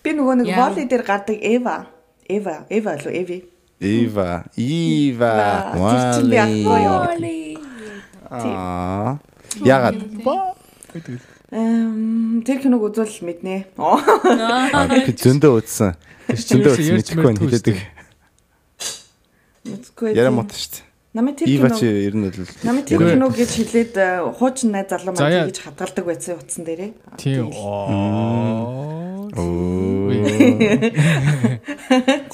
Би 0.00 0.16
нөгөө 0.16 0.34
нэг 0.40 0.48
воли 0.56 0.88
дээр 0.88 1.04
гардаг 1.04 1.36
Эва. 1.44 1.76
Эва, 2.24 2.64
Эва 2.72 2.96
лу 3.04 3.12
Эви. 3.12 3.44
Ива, 3.78 4.48
Ива. 4.56 5.76
Юу? 5.76 7.60
Аа. 8.32 9.18
Ягаад? 9.60 10.00
Эм 11.52 12.42
тэр 12.42 12.58
киног 12.64 12.88
үзвэл 12.88 13.12
мэднэ. 13.28 13.76
Аа, 13.76 14.88
зөндөө 15.14 15.60
үзсэн. 15.60 15.94
Зөндөө 16.32 16.72
үзсэн 16.74 16.96
ярьж 16.96 17.12
мэдэхгүй 17.12 17.22
байна 17.22 17.38
хэлээдэг. 17.44 17.76
Мэдгүй. 19.66 20.14
Яра 20.16 20.30
мот 20.30 20.54
шүү 20.54 20.78
дээ. 20.78 20.86
Намайг 21.16 21.38
тэр 21.40 21.48
Ива 21.48 21.68
киног 21.72 21.80
чи 21.80 21.86
ер 21.88 22.12
нь 22.12 22.28
бол 22.28 22.36
Намайг 22.60 22.84
тэр 22.84 23.00
киног 23.00 23.32
гэж 23.32 23.50
хэлээд 23.56 23.94
э, 23.96 24.20
хуучин 24.36 24.68
найз 24.76 24.92
залуу 24.92 25.16
За, 25.16 25.24
маань 25.24 25.48
гэж 25.48 25.58
хадгалдаг 25.64 26.04
байсан 26.04 26.36
утсан 26.36 26.68
дээрээ. 26.68 26.92
Тийм. 27.16 27.48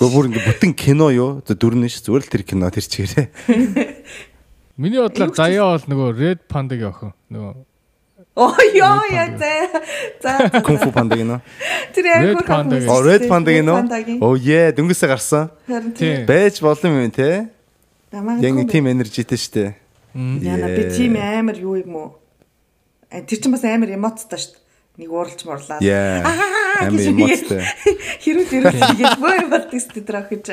Бүр 0.02 0.26
ингэ 0.26 0.42
бүтэн 0.42 0.74
кино 0.74 1.14
юу? 1.14 1.38
Дөрнө 1.46 1.86
ш 1.86 2.02
зүгээр 2.02 2.26
л 2.26 2.32
тэр 2.34 2.42
кино 2.42 2.74
тэр 2.74 2.82
чигээрээ. 2.82 3.30
Миний 4.82 4.98
бодлоор 4.98 5.30
заяа 5.30 5.78
бол 5.78 5.86
нөгөө 5.86 6.08
Red 6.18 6.40
Panda-гийн 6.50 6.90
охин. 6.90 7.14
Нөгөө 7.30 7.54
Оо 8.34 8.56
ёо 8.56 9.04
яа 9.12 9.28
за. 9.36 9.52
За 10.22 10.62
Кунг 10.64 10.80
фу 10.80 10.92
панда 10.92 11.16
кино. 11.16 11.40
тэр 11.92 12.04
Red 12.08 12.40
яг 12.40 12.46
Panda 12.48 12.80
гэж. 12.80 12.88
Оо 12.88 13.00
Red 13.04 13.28
Panda 13.28 13.52
кино. 13.52 13.74
Оо 14.24 14.36
е 14.40 14.72
дөнгөсөө 14.72 15.08
гарсан. 15.12 15.50
Тийм. 15.92 16.24
Байж 16.24 16.60
болон 16.64 17.04
юм 17.04 17.10
те. 17.12 17.52
Яг 18.12 18.52
нэг 18.56 18.72
тийм 18.72 18.88
энержитэй 18.88 19.36
штэ. 19.36 19.74
Яна 20.16 20.68
би 20.72 20.88
тийм 20.88 21.20
амар 21.20 21.60
юу 21.60 21.76
юм 21.76 21.92
уу? 21.96 22.08
А, 23.12 23.20
Тэр 23.20 23.36
чинь 23.36 23.52
бас 23.52 23.64
амар 23.68 23.92
эмоцтой 23.92 24.40
дээ. 24.40 24.61
Нэг 25.00 25.08
ууралж 25.08 25.40
морлаад. 25.48 25.80
Яа. 25.80 26.20
Аа, 26.20 26.84
Амар 26.84 27.00
гэж 27.00 27.08
эмоцтой. 27.16 27.64
Хэрүү 28.22 28.44
тэрүү 28.50 28.72
тэгээд 28.76 29.20
бөө 29.22 29.44
болдог 29.48 29.80
шүү 29.80 30.04
дээ 30.04 30.20
гэж. 30.28 30.46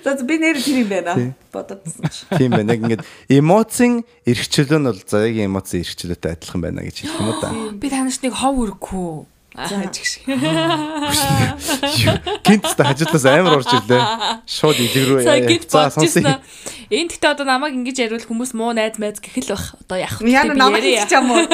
За 0.00 0.14
би 0.24 0.38
нэр 0.40 0.56
тэр 0.56 0.78
юм 0.80 0.88
байна. 0.88 1.12
Бододсон 1.52 2.08
чи. 2.08 2.24
Тийм 2.32 2.56
байна. 2.56 2.72
Яг 2.72 2.80
ингээд 2.80 3.04
эмоцийн 3.28 4.00
эрхчлөө 4.24 4.80
нь 4.80 4.88
бол 4.88 5.00
заяагийн 5.04 5.52
эмоцийн 5.52 5.84
эрхчлөөтэй 5.84 6.32
адилхан 6.32 6.64
байна 6.64 6.80
гэж 6.80 6.96
хэлэх 7.04 7.20
юм 7.20 7.28
уу 7.28 7.40
та. 7.44 7.52
Би 7.76 7.92
танаас 7.92 8.24
нэг 8.24 8.32
хов 8.32 8.56
өрөхгүй. 8.56 9.28
Аа 9.54 9.86
чигш. 9.94 10.18
Гинт 12.46 12.66
та 12.76 12.82
хажуудлаас 12.90 13.24
амар 13.30 13.62
орж 13.62 13.70
ирлээ. 13.70 14.02
Шууд 14.50 14.78
илэг 14.82 15.04
рүү. 15.06 15.22
Сая 15.22 15.46
гинт 15.46 15.70
За, 15.70 15.86
ирсэн. 15.94 16.42
Энд 16.90 17.14
гэхдээ 17.14 17.30
одоо 17.38 17.46
намайг 17.46 17.78
ингэж 17.78 18.02
яриул 18.02 18.26
хүмүүс 18.26 18.50
муу 18.58 18.74
найз 18.74 18.98
майз 18.98 19.22
гэх 19.22 19.38
л 19.46 19.54
бах. 19.54 19.78
Одоо 19.86 19.98
яах 20.02 20.18
вэ? 20.18 20.34
Яна 20.34 20.58
намайг 20.58 20.82
хийж 20.82 21.06
чам 21.06 21.30
уу? 21.30 21.46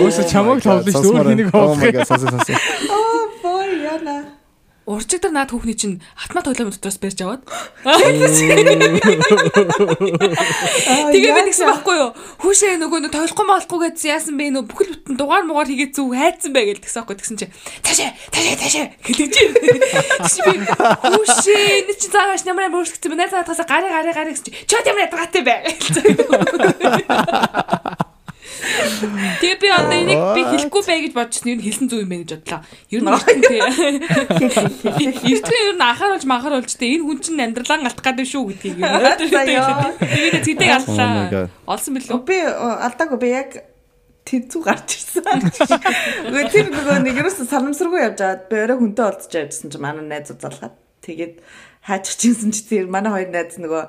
Өөсө 0.00 0.24
чамайг 0.32 0.64
шүү. 0.64 0.80
Өөр 0.88 1.28
хэнийг 1.28 1.52
Oh 1.52 1.76
my 1.76 1.92
тоглох. 1.92 1.92
god, 1.92 2.08
сонсоо 2.08 2.32
сонсоо. 2.32 2.56
Аа 2.56 3.28
боо 3.44 3.60
яна. 3.68 4.39
Урчигдар 4.90 5.30
наад 5.30 5.54
хүүхний 5.54 5.78
чинь 5.78 6.02
автомат 6.18 6.50
тоглоом 6.50 6.74
дотроос 6.74 6.98
барьж 6.98 7.22
аваад. 7.22 7.46
Аа, 7.86 7.94
Тэгээ 11.14 11.30
би 11.30 11.42
нэгсэн 11.46 11.66
байхгүй 11.70 11.94
юу? 11.94 12.10
Хүүшээ 12.42 12.74
нөгөө 12.82 12.98
нэг 13.06 13.14
тойлохгүй 13.14 13.46
молохгүй 13.46 13.78
гэдсэн 13.86 14.10
яасан 14.10 14.34
бэ? 14.34 14.50
Нөө 14.50 14.66
бүхэл 14.66 14.90
бүтэн 14.98 15.14
дугаар 15.14 15.46
муугаар 15.46 15.70
хийгээд 15.70 15.94
зүг 15.94 16.10
хайцсан 16.18 16.50
бай 16.50 16.64
гэж 16.74 16.82
тэгсэн 16.82 17.06
байхгүй 17.06 17.16
тэгсэн 17.22 17.38
чи 17.38 17.46
таашаа 17.86 18.10
таашаа 18.34 18.58
таашаа 18.58 18.86
хэлэж 19.06 19.30
чи. 19.30 19.46
Би 20.42 20.58
хүүшээ 20.66 21.86
энэ 21.86 21.94
чи 21.94 22.08
цааш 22.10 22.42
нэмрээ 22.50 22.74
бүрсгцэн 22.74 23.14
байна 23.14 23.30
цаа 23.30 23.46
тасаа 23.46 23.70
гари 23.70 23.86
гари 23.94 24.10
гари 24.10 24.34
гэж 24.34 24.42
чи 24.42 24.50
чод 24.66 24.82
ямар 24.90 25.06
ядгатай 25.06 25.42
бай. 25.46 25.70
Тэгээ 29.40 29.58
би 29.60 29.68
одоо 29.72 29.96
энийг 29.96 30.20
би 30.36 30.42
хэлэхгүй 30.44 30.82
бай 30.84 30.98
гэж 31.06 31.12
бодчихсон 31.16 31.52
юм 31.56 31.62
хэлсэн 31.64 31.86
зүг 31.88 32.00
юм 32.04 32.10
байна 32.12 32.24
гэж 32.26 32.32
бодлоо. 32.36 32.60
Ер 32.90 33.00
нь 33.00 33.10
эртэн 33.10 33.40
тий. 33.46 33.60
Эртэн 35.32 35.56
ер 35.64 35.76
нь 35.78 35.86
анхааруулж 35.86 36.24
манхааруулж 36.28 36.72
тий 36.76 36.98
энэ 36.98 37.04
хүн 37.08 37.18
чинь 37.24 37.40
амьдралаа 37.40 37.88
алтах 37.88 38.04
гэдэг 38.04 38.26
шүү 38.28 38.44
гэдгийг 38.52 38.76
юм. 38.82 38.90
Тэгээд 40.44 40.60
my 40.60 40.70
аллаа. 40.76 41.48
Олсон 41.64 41.96
билүү? 41.96 42.20
Би 42.26 42.38
алдаагүй 42.44 43.18
би 43.22 43.28
яг 43.32 43.50
тэнцүү 44.28 44.60
гарч 44.62 44.98
ирсэн. 44.98 45.24
Үгүй 46.28 46.44
тэр 46.52 46.68
нөгөө 46.70 46.98
нэг 47.06 47.18
ерөөсө 47.22 47.48
санамсаргүй 47.50 48.04
явж 48.04 48.20
аваад 48.20 48.46
би 48.50 48.60
өөрөө 48.60 48.78
хүнтэй 48.78 49.04
олдож 49.08 49.32
явжсэн 49.34 49.72
чинь 49.72 49.82
манай 49.82 50.06
найз 50.06 50.30
залгаад 50.30 50.76
тэгээд 51.02 51.40
хаачих 51.82 52.16
чинсэн 52.20 52.52
чи 52.52 52.62
тэр 52.68 52.86
манай 52.92 53.10
хоёр 53.10 53.30
найз 53.32 53.56
нөгөө 53.58 53.82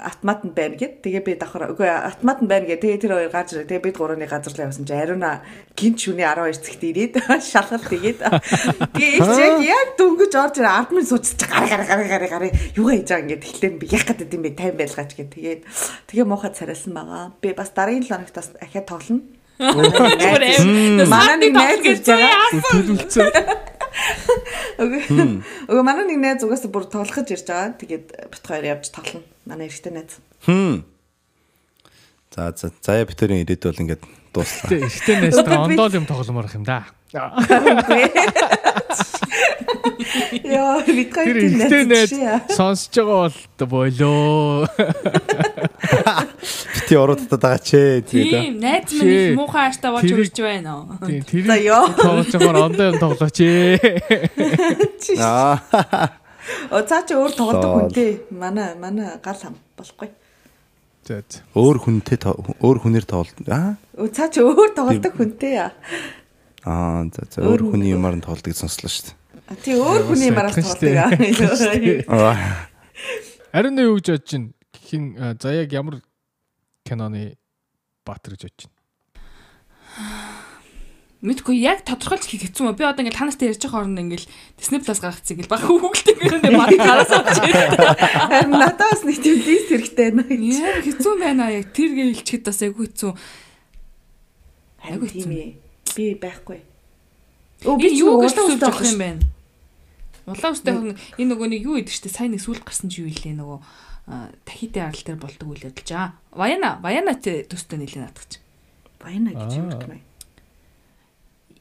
автомат 0.00 0.44
нь 0.44 0.52
байна 0.52 0.76
гэд. 0.76 1.00
Тэгээ 1.00 1.22
би 1.24 1.32
давхар 1.40 1.72
үгүй 1.72 1.88
автомат 1.88 2.44
нь 2.44 2.48
байна 2.50 2.66
гэд. 2.68 2.80
Тэгээ 2.84 3.00
тэр 3.00 3.12
хоёр 3.16 3.32
гарч 3.32 3.48
ирээ. 3.56 3.70
Тэгээ 3.70 3.84
бид 3.88 3.96
гурваны 3.96 4.26
газар 4.28 4.52
л 4.52 4.64
явсан 4.68 4.84
чи 4.84 4.92
ариуна 4.92 5.40
гинт 5.72 5.98
шүний 5.98 6.28
12 6.28 6.60
цагт 6.60 6.82
ирээд 6.84 7.14
шалгалт 7.40 7.86
тэгээд 7.88 8.20
тэгээ 8.92 9.12
их 9.18 9.30
яг 9.40 9.56
яг 9.64 9.88
дөнгөж 9.96 10.32
орж 10.36 10.54
ирээ 10.60 10.74
ард 10.76 10.90
минь 10.92 11.08
суучих 11.08 11.48
гар 11.48 11.64
гар 11.64 11.82
гар 11.88 12.02
гар 12.04 12.24
гар 12.28 12.44
юугаа 12.76 12.96
хийж 12.96 13.08
байгаа 13.08 13.24
ингээд 13.24 13.44
тэгэхээр 13.44 13.74
би 13.80 13.86
яг 13.90 14.04
гэдэг 14.04 14.34
юм 14.36 14.42
бэ 14.44 14.50
тайм 14.56 14.74
байлгаач 14.76 15.10
гэд. 15.16 15.30
Тэгээд 15.32 15.60
тэгээ 16.12 16.26
муухай 16.28 16.52
царайлсан 16.52 16.92
байгаа. 16.92 17.32
Би 17.40 17.56
бас 17.56 17.70
дараагийн 17.72 18.04
7 18.04 18.12
хоногт 18.12 18.36
бас 18.36 18.48
ахиад 18.60 18.86
тоглоно. 18.86 19.24
Манай 19.58 21.36
нэг 21.40 21.52
найз 21.56 21.80
гэж 21.80 22.04
байгаа. 22.04 23.72
Үгүй. 24.76 25.02
Үгүй 25.70 25.84
манай 25.84 26.04
нэг 26.06 26.18
найз 26.20 26.44
угаасаа 26.44 26.70
бүр 26.70 26.84
тоглохж 26.90 27.30
ирж 27.32 27.46
байгаа. 27.48 27.78
Тэгээд 27.80 28.06
бит 28.32 28.44
хоёр 28.44 28.64
явж 28.76 28.90
тоглоно. 28.92 29.24
Манай 29.48 29.66
эрэгтэй 29.68 29.92
найз. 29.92 30.20
Хм. 30.44 30.84
За 32.34 32.52
за 32.52 32.70
заяа 32.84 33.08
битэрийн 33.08 33.48
ирээд 33.48 33.64
бол 33.64 33.80
ингээд 33.80 34.04
дуслаа. 34.36 34.68
Тэ 34.68 34.84
ихтэй 34.84 35.16
нэстэ 35.24 35.56
ондоо 35.56 35.88
юм 35.96 36.04
тогломоор 36.04 36.52
юм 36.52 36.68
да. 36.68 36.84
Яа, 40.44 40.82
бид 40.86 41.10
Тэр 41.14 41.36
ихтэй 41.46 41.84
найз. 41.86 42.10
сонсож 42.54 42.94
байгаа 42.94 43.30
бол 43.58 43.90
болоо. 43.90 44.66
Бити 46.74 46.94
ороод 46.96 47.22
байгаа 47.30 47.58
ч. 47.58 48.02
Тийм, 48.06 48.60
найз 48.60 48.92
минь 48.92 49.32
их 49.32 49.36
муухай 49.38 49.68
ааштай 49.70 49.90
болж 49.90 50.10
үрж 50.10 50.36
байна 50.40 50.70
уу? 50.82 50.98
Тийм 51.06 51.22
тэр 51.30 51.44
За, 51.46 51.56
ёо. 51.56 51.84
тоглож 51.96 52.32
байгаа 52.34 52.66
ондоо 52.66 52.86
юм 52.92 52.98
тоглооч 53.00 53.38
ээ. 53.40 54.30
Аа. 55.18 55.58
О 56.70 56.82
цаа 56.86 57.02
чи 57.02 57.14
өөр 57.18 57.32
тоглодог 57.34 57.70
хүнтэй. 57.90 58.10
Манай 58.30 58.74
манай 58.78 59.18
гал 59.22 59.34
хам 59.38 59.54
болохгүй. 59.78 60.10
За 61.06 61.22
за. 61.26 61.42
Өөр 61.54 61.78
хүнтэй 61.82 62.18
өөр 62.22 62.78
хүнээр 62.82 63.06
тоглолт. 63.06 63.34
Аа. 63.50 63.74
Цаа 63.98 64.28
чи 64.30 64.42
өөр 64.42 64.70
тоглодог 64.78 65.12
хүнтэй. 65.18 65.58
А 65.58 65.70
Аа 66.66 67.06
за 67.10 67.22
за 67.30 67.42
өөр 67.46 67.74
хүний 67.74 67.94
юмар 67.94 68.14
нь 68.18 68.22
тоглолтыг 68.22 68.54
сонслоо 68.54 68.90
шүү 68.90 69.10
дээ. 69.10 69.14
Тий 69.54 69.78
өөр 69.78 70.10
хүний 70.10 70.30
мараас 70.34 70.58
тоглодог. 70.58 72.02
Аа. 72.10 72.66
Ариун 73.54 73.78
юу 73.78 73.96
гэж 74.00 74.18
бодож 74.18 74.26
чинь 74.26 74.46
хин 74.74 75.14
за 75.38 75.54
яг 75.54 75.70
ямар 75.70 76.02
киноны 76.82 77.38
баатар 78.02 78.34
гэж 78.34 78.50
бодож 78.50 78.56
чинь. 78.66 78.74
Мэдгүй 81.26 81.56
яг 81.62 81.80
тодорхойлж 81.86 82.26
хийх 82.26 82.42
хэцүү 82.44 82.66
мө. 82.66 82.76
Би 82.76 82.84
одоо 82.84 83.06
ингээд 83.06 83.16
танастай 83.16 83.48
ярьж 83.48 83.62
байгаа 83.64 83.86
хооронд 83.86 84.02
ингээд 84.02 84.26
Disney 84.60 84.82
Plus 84.84 85.00
гаргацсан 85.00 85.38
ингээд 85.38 85.48
баг 85.48 85.62
хүүхэлтэй 85.64 86.12
ингээд 86.12 86.54
баг 86.54 86.70
гараас 86.76 87.10
авч. 87.14 87.40
Харин 87.40 88.52
надаас 88.52 89.00
нэг 89.06 89.18
тийм 89.24 89.40
лист 89.40 89.70
хэрэгтэй 89.72 90.10
байна. 90.12 90.28
Яг 90.28 90.84
хэцүү 90.84 91.14
байна 91.16 91.48
яг 91.54 91.72
тэр 91.72 91.96
гээ 91.96 92.12
хэлчихэд 92.20 92.44
бас 92.46 92.60
айгүй 92.62 92.84
хэцүү. 92.92 93.12
Айгу 94.86 95.06
тийм 95.08 95.30
ээ. 95.32 95.50
Би 95.96 96.04
байхгүй. 96.20 96.60
Би 97.64 97.88
ч 97.90 98.04
юу 98.04 98.20
гэж 98.20 98.36
авах 98.60 98.84
юм 98.84 99.00
бэ? 99.00 99.35
Улаан 100.26 100.54
үстэй 100.58 100.74
хүн 100.74 100.98
энэ 101.22 101.30
нөгөө 101.30 101.48
нэг 101.54 101.62
юу 101.62 101.78
идэв 101.78 101.94
штэ 101.94 102.10
сайн 102.10 102.34
нэг 102.34 102.42
сүлд 102.42 102.66
гарсан 102.66 102.90
чи 102.90 103.06
юу 103.06 103.10
илээ 103.14 103.38
нөгөө 103.38 103.58
а, 104.10 104.30
тахитай 104.42 104.82
арал 104.82 105.02
дээр 105.06 105.18
болдог 105.22 105.46
үйл 105.46 105.66
явдал 105.70 105.86
жаа. 105.86 106.18
Ваяна, 106.34 106.82
Ваяна 106.82 107.14
төстэй 107.14 107.78
нэлээд 107.78 108.02
наадах 108.02 108.26
чи. 108.26 108.42
Баяна 108.98 109.30
гэж 109.38 109.54
юм 109.54 109.70
байна. 109.70 110.02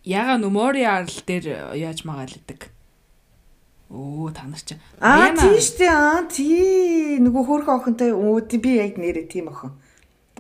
Яга 0.02 0.42
нөмори 0.42 0.82
арал 0.82 1.20
дээр 1.30 1.78
яаж 1.78 2.06
магаалдаг. 2.10 2.74
Оо 3.94 4.34
та 4.34 4.50
нар 4.50 4.62
чи. 4.62 4.82
Аа 4.98 5.30
тий 5.38 5.62
штэ 5.62 5.86
аа 5.86 6.26
тий 6.26 7.22
нөгөө 7.22 7.44
хөөрхөн 7.46 7.78
охинтой 7.78 8.12
тий 8.50 8.58
би 8.58 8.82
яг 8.82 8.98
нэрээ 8.98 9.30
тийм 9.30 9.54
охин. 9.54 9.78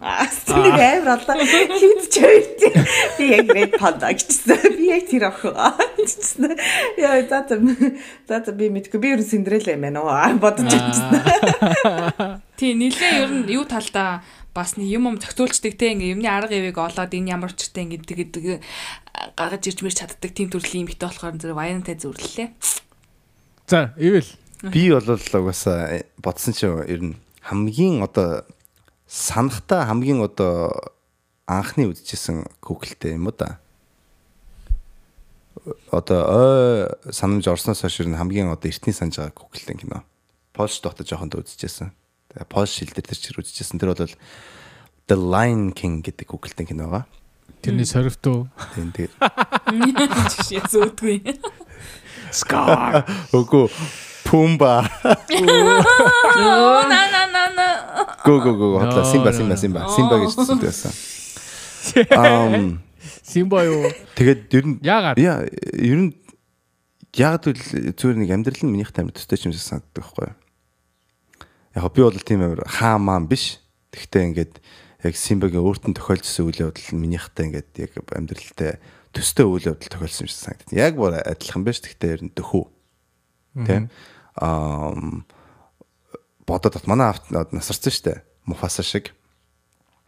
Аа 0.05 0.29
стэнэг 0.29 0.77
амар 0.77 1.25
болоо. 1.25 1.41
Хит 1.41 2.01
ч 2.13 2.21
хоёр 2.21 2.45
тий. 2.61 2.71
Би 3.17 3.25
яг 3.33 3.49
red 3.49 3.73
panda 3.73 4.13
гэжсэн. 4.13 4.77
Би 4.77 4.93
яг 4.93 5.09
тэр 5.09 5.33
охин. 5.33 5.57
Аа, 5.57 5.73
гэжсэн. 5.97 6.53
Яа 7.01 7.25
за 7.25 7.41
за 7.49 7.57
за 8.29 8.37
за 8.45 8.51
би 8.53 8.69
мэдгүй 8.69 9.01
би 9.01 9.17
ер 9.17 9.25
нь 9.25 9.25
синдрэл 9.25 9.73
юм 9.73 9.81
байна 9.81 10.05
уу 10.05 10.37
бодож 10.37 10.69
байсан. 10.69 11.09
Тий, 12.61 12.77
нилээ 12.77 13.25
ер 13.25 13.31
нь 13.33 13.49
юу 13.49 13.65
талдаа 13.65 14.21
бас 14.53 14.77
нэг 14.77 14.85
юм 14.85 15.09
юм 15.09 15.17
зохицуулцдаг 15.17 15.73
те 15.73 15.97
ингээ 15.97 16.13
юмны 16.13 16.29
арга 16.29 16.53
явыг 16.53 16.77
олоод 16.77 17.09
энэ 17.09 17.33
ямар 17.33 17.57
ч 17.57 17.73
те 17.73 17.81
ингээ 17.81 18.05
тэгээд 18.05 18.61
гаргаж 19.33 19.63
ирж 19.65 19.81
мэр 19.81 19.97
чаддаг 19.97 20.31
тийм 20.31 20.53
төрлийн 20.53 20.85
юмхтэй 20.85 21.09
болохоор 21.09 21.35
зэрэг 21.41 21.57
ваянтай 21.57 21.97
зүрлэлээ. 21.97 22.53
За 23.65 23.91
ивэл 23.97 24.29
Би 24.71 24.89
бол 24.89 25.03
угаасаа 25.03 26.01
бодсон 26.17 26.53
чинь 26.53 26.79
ер 26.87 27.01
нь 27.03 27.15
хамгийн 27.41 28.01
одоо 28.01 28.47
санахта 29.07 29.85
хамгийн 29.85 30.21
одоо 30.21 30.93
анхны 31.47 31.89
үзчихсэн 31.93 32.45
Google-тэй 32.61 33.15
юм 33.15 33.27
уу 33.29 33.35
да. 33.37 33.59
Одоо 35.91 36.21
ой 36.25 37.13
санамж 37.13 37.47
орсноос 37.47 37.81
хойш 37.81 38.01
ер 38.01 38.09
нь 38.09 38.17
хамгийн 38.17 38.49
одоо 38.49 38.69
эртний 38.69 38.93
санаж 38.93 39.17
байгаа 39.17 39.33
Google-тэй 39.37 39.77
кино. 39.77 40.03
Польш 40.53 40.81
дотор 40.81 41.05
жоохондоо 41.05 41.41
үзчихсэн. 41.41 41.93
Тэгээ 42.33 42.49
Польш 42.49 42.79
хэл 42.81 42.93
дээр 42.93 43.07
тэр 43.07 43.19
чир 43.19 43.39
үзчихсэн. 43.41 43.79
Тэр 43.79 43.93
бол 43.93 44.15
The 45.05 45.17
Lion 45.17 45.73
King 45.73 46.01
гэдэг 46.01 46.25
Google-тэй 46.25 46.65
кино 46.65 46.89
байгаа. 46.89 47.05
тэрний 47.65 47.85
сорвтуу 47.85 48.45
Тийм 48.75 48.93
тэгээд 48.93 49.13
Чиш 50.29 50.69
зөөдгүй. 50.69 51.17
Scar 52.29 53.01
Өгөө 53.33 53.69
Пумба 54.25 54.85
Оо 55.09 56.85
на 56.85 57.01
на 57.09 57.24
Го 58.25 58.41
го 58.41 58.51
го 58.57 58.79
хотлаа 58.81 59.05
Симба 59.05 59.31
Симба 59.33 59.55
Симба 59.57 59.85
Симба 59.93 60.15
гэж 60.25 60.33
байсан. 60.57 60.91
Ам 62.17 62.81
Симба 63.21 63.61
юу? 63.69 63.85
тэгээд 64.17 64.41
ер 64.49 64.65
нь 64.65 64.75
Яагаад? 64.81 65.21
яа 65.21 65.45
ер 65.77 65.99
нь 66.09 66.11
яг 67.13 67.45
л 67.45 67.53
зүгээр 67.53 68.17
нэг 68.17 68.29
амьдрал 68.33 68.63
нь 68.65 68.73
минийх 68.73 68.89
тамир 68.89 69.13
төстэй 69.13 69.45
юм 69.45 69.53
шиг 69.53 69.61
санагддаг 69.61 70.01
байхгүй 70.01 70.25
юу. 70.25 70.35
Яг 71.77 71.93
би 71.93 72.01
бол 72.01 72.17
тийм 72.17 72.41
амир 72.41 72.65
хаа 72.65 72.97
маан 72.97 73.29
биш. 73.29 73.61
Тэгтээ 73.93 74.25
ингээд 74.33 74.53
яг 75.05 75.13
Симбагийн 75.13 75.61
өөртөө 75.61 75.93
тохиолдсон 75.93 76.49
үйл 76.49 76.65
явдал 76.65 76.89
нь 76.97 77.03
минийхтэй 77.05 77.45
ингээд 77.53 77.69
яг 77.77 77.93
амьдралтай 78.09 78.81
төстэй 79.13 79.45
үйл 79.45 79.69
явдал 79.69 79.91
тохиолдсон 79.93 80.25
юм 80.25 80.31
шиг 80.33 80.41
санагдав. 80.41 80.73
Яг 80.73 80.97
бүр 80.97 81.21
адилхан 81.21 81.61
биш. 81.61 81.79
Тэгтээ 81.85 82.13
ер 82.17 82.21
нь 82.25 82.33
дөхөө. 82.33 82.65
Тэ? 83.69 83.87
Аа 84.41 84.97
бодоод 86.45 86.77
бат 86.77 86.87
манай 86.87 87.09
авт 87.13 87.29
насарсан 87.29 87.91
штэ. 87.91 88.23
Муфаса 88.45 88.83
шиг. 88.83 89.13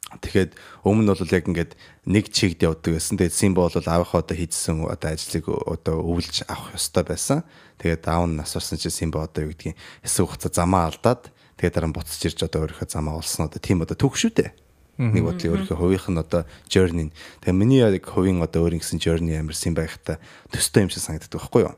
Тэгэхээр 0.07 0.55
өмнө 0.87 1.03
нь 1.03 1.11
бол 1.11 1.35
яг 1.35 1.45
ингээд 1.51 1.71
нэг 2.07 2.31
чигд 2.31 2.63
явдаг 2.63 2.95
байсан. 2.95 3.19
Тэгээд 3.19 3.35
Симба 3.35 3.67
бол 3.67 3.75
аавынхаа 3.75 4.23
одоо 4.23 4.37
хийжсэн 4.39 4.87
одоо 4.87 5.09
ажлыг 5.11 5.45
одоо 5.51 5.99
өвлж 5.99 6.47
авах 6.47 6.79
ёстой 6.79 7.03
байсан. 7.03 7.43
Тэгээд 7.81 8.07
аав 8.07 8.23
нь 8.31 8.39
насарсан 8.39 8.79
чинь 8.79 8.93
Симба 8.93 9.27
одоо 9.27 9.43
юу 9.43 9.51
гэдгийг 9.51 9.75
хэсэг 10.07 10.23
хугацаа 10.23 10.63
замаа 10.63 10.87
алдаад 10.87 11.27
тэгээд 11.59 11.75
дараа 11.75 11.89
нь 11.91 11.97
буцаж 11.97 12.21
ирж 12.23 12.39
одоо 12.39 12.63
өөрийнхөө 12.63 12.87
замаа 12.87 13.19
олсон 13.19 13.51
одоо 13.51 13.59
тийм 13.59 13.83
одоо 13.83 13.99
түүх 13.99 14.15
шүү 14.15 14.31
дээ. 14.31 14.51
Нэг 14.97 15.23
бодлын 15.27 15.51
өөрийнхөө 15.59 15.75
хувийнх 15.75 16.07
нь 16.07 16.21
одоо 16.23 16.41
journey. 16.71 17.11
Тэгээ 17.43 17.59
миний 17.59 17.83
яг 17.83 18.07
хувийн 18.07 18.39
одоо 18.39 18.63
өөр 18.63 18.79
ингэсэн 18.79 19.03
journey 19.03 19.35
амир 19.35 19.59
Симба 19.59 19.83
ихта 19.83 20.23
төстэй 20.55 20.87
юм 20.87 20.89
шиг 20.89 21.03
санагддаг 21.03 21.35
байхгүй 21.35 21.67
юу? 21.67 21.75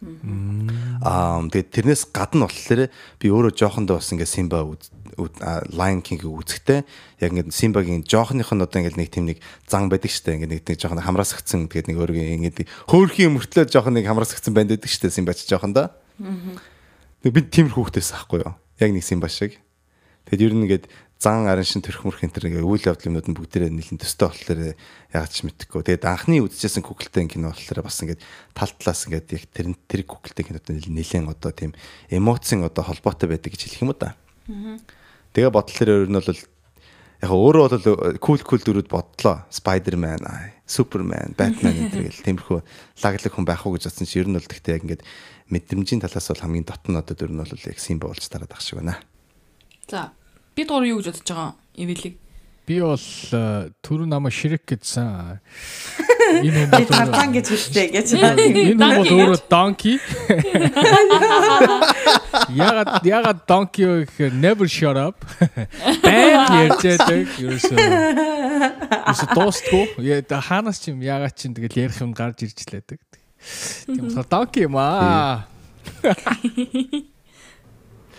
Аа 0.00 1.44
тэгээд 1.52 1.68
тэрнээс 1.76 2.08
гадна 2.08 2.48
болохоор 2.48 2.88
би 3.20 3.26
өөрөө 3.28 3.52
жоохондоо 3.52 4.00
бас 4.00 4.08
ингээд 4.08 4.32
Симба 4.32 4.64
Lion 5.68 6.00
King-ийг 6.00 6.24
үзэхдээ 6.24 6.80
яг 7.20 7.30
ингээд 7.36 7.52
Симбагийн 7.52 8.08
жоохных 8.08 8.48
нь 8.48 8.64
одоо 8.64 8.80
ингээд 8.80 8.96
нэг 8.96 9.12
тийм 9.12 9.28
нэг 9.28 9.44
зан 9.68 9.92
байдаг 9.92 10.08
штэ 10.08 10.40
ингээд 10.40 10.52
нэг 10.56 10.64
тийм 10.64 10.80
жоохон 10.80 11.04
хамраас 11.04 11.36
гцэн 11.36 11.68
тэгээд 11.68 11.92
нэг 11.92 11.98
өөрийн 12.00 12.40
ингээд 12.40 12.64
хөөрхийн 12.88 13.36
мөртлөө 13.36 13.68
жоохон 13.68 14.00
нэг 14.00 14.08
хамраас 14.08 14.32
гцэн 14.32 14.56
банд 14.56 14.72
байдаг 14.72 14.88
штэ 14.88 15.12
Симба 15.12 15.36
ч 15.36 15.44
жоохондоо. 15.44 15.92
Тэг 17.20 17.32
би 17.36 17.44
тийм 17.44 17.68
хүүхдээс 17.68 18.16
ахгүй 18.16 18.40
юу. 18.40 18.56
Яг 18.80 18.96
нэг 18.96 19.04
Симба 19.04 19.28
шиг. 19.28 19.60
Тэгэд 20.32 20.48
ер 20.48 20.54
нь 20.56 20.64
ингээд 20.64 20.88
зан 21.20 21.44
арын 21.44 21.68
шин 21.68 21.84
төрх 21.84 22.00
мөрх 22.08 22.24
энэ 22.24 22.32
төр 22.32 22.48
ингээ 22.48 22.64
үйл 22.64 22.88
явдал 22.88 23.12
юмнууд 23.12 23.28
нь 23.28 23.36
бүгдээрээ 23.36 23.68
нэлээд 23.68 24.00
төстэй 24.00 24.24
болохоор 24.24 24.60
яг 24.72 25.28
ч 25.28 25.44
мэдхгүй. 25.44 25.84
Тэгээд 25.84 26.08
анхны 26.08 26.40
үзчихсэн 26.40 26.80
Google-тэй 26.80 27.28
кино 27.28 27.52
болохоор 27.52 27.84
бас 27.84 28.00
ингээд 28.00 28.24
тал 28.56 28.72
талаас 28.72 29.04
ингээд 29.04 29.28
яг 29.28 29.44
тэр 29.52 29.66
тэр 29.84 30.08
Google-тэй 30.08 30.48
кинод 30.48 30.64
нэлээд 30.64 31.28
одоо 31.28 31.52
тийм 31.52 31.76
эмоцийн 32.08 32.64
одоо 32.64 32.88
холбоотой 32.88 33.36
байдаг 33.36 33.52
гэж 33.52 33.68
хэлэх 33.68 33.84
юм 33.84 33.92
да. 34.00 34.16
Тэгээ 35.36 35.52
бодлоор 35.52 35.90
ер 35.92 36.08
нь 36.08 36.16
бол 36.16 36.40
яг 37.20 37.30
өөрөө 37.36 37.64
бол 37.68 38.16
кул 38.16 38.40
кул 38.40 38.64
дүрүүд 38.64 38.88
бодлоо. 38.88 39.44
Spider-Man, 39.52 40.24
Superman, 40.64 41.36
Batman 41.36 41.92
энэ 41.92 42.16
гэл 42.16 42.24
тиймэрхүү 42.24 42.58
лаглаг 43.04 43.32
хүн 43.36 43.44
байх 43.44 43.68
уу 43.68 43.76
гэж 43.76 43.92
бодсон 43.92 44.08
чи 44.08 44.24
ер 44.24 44.28
нь 44.32 44.40
бол 44.40 44.48
тэгтээ 44.48 44.80
яг 44.80 44.84
ингээд 44.88 45.04
мэдрэмжийн 45.52 46.00
талаас 46.00 46.32
бол 46.32 46.42
хамгийн 46.48 46.64
дотн 46.64 46.96
одоо 46.96 47.12
дүр 47.12 47.28
нь 47.28 47.44
бол 47.44 47.52
яг 47.52 47.76
болж 48.00 48.24
тараад 48.24 48.56
ах 48.56 48.64
шиг 48.64 48.80
байна. 48.80 48.96
За, 49.84 50.16
бид 50.56 50.68
гур 50.68 50.84
юу 50.84 50.98
гэж 51.00 51.06
бодож 51.12 51.28
байгаа? 51.30 51.54
Ивэлиг. 51.76 52.14
Би 52.66 52.78
бол 52.80 52.94
э, 52.94 53.70
түрүү 53.82 54.06
намайг 54.06 54.34
ширэг 54.36 54.62
гэдсэн. 54.68 55.40
Энэ 56.30 56.62
хүн 56.62 56.70
Би 56.70 56.84
бол 56.86 56.94
өөрөө- 56.94 57.32
гэж 57.34 57.46
хэлдэг 57.50 57.88
гэж. 57.90 58.08
энэ 58.14 58.78
хүн 58.78 58.78
бол 58.78 59.10
өөрөө 59.10 59.40
donkey. 59.50 59.96
Ягаад 62.54 63.02
ягаад 63.02 63.40
donkey 63.50 63.84
вэ 63.86 64.06
гэхээр 64.06 64.32
never 64.38 64.66
shut 64.70 64.94
up. 64.94 65.18
Байн 66.06 66.70
ярьж 66.70 66.82
байдаг. 66.86 67.26
Ерөөсөө. 67.42 67.74
Ерөөсөө 67.74 69.28
дуустгүй. 69.34 69.84
Яа 70.06 70.22
да 70.22 70.38
хаанаас 70.38 70.78
ч 70.78 70.94
юм 70.94 71.02
ягаад 71.02 71.34
ч 71.34 71.50
юм 71.50 71.58
тэгэл 71.58 71.90
ярих 71.90 71.98
юм 71.98 72.14
гарч 72.14 72.46
ирж 72.46 72.62
лээдэг. 72.70 73.00
Тийм 73.90 74.06
болохоор 74.06 74.28
donkey 74.30 74.62
юм 74.70 74.78
аа. 74.78 75.50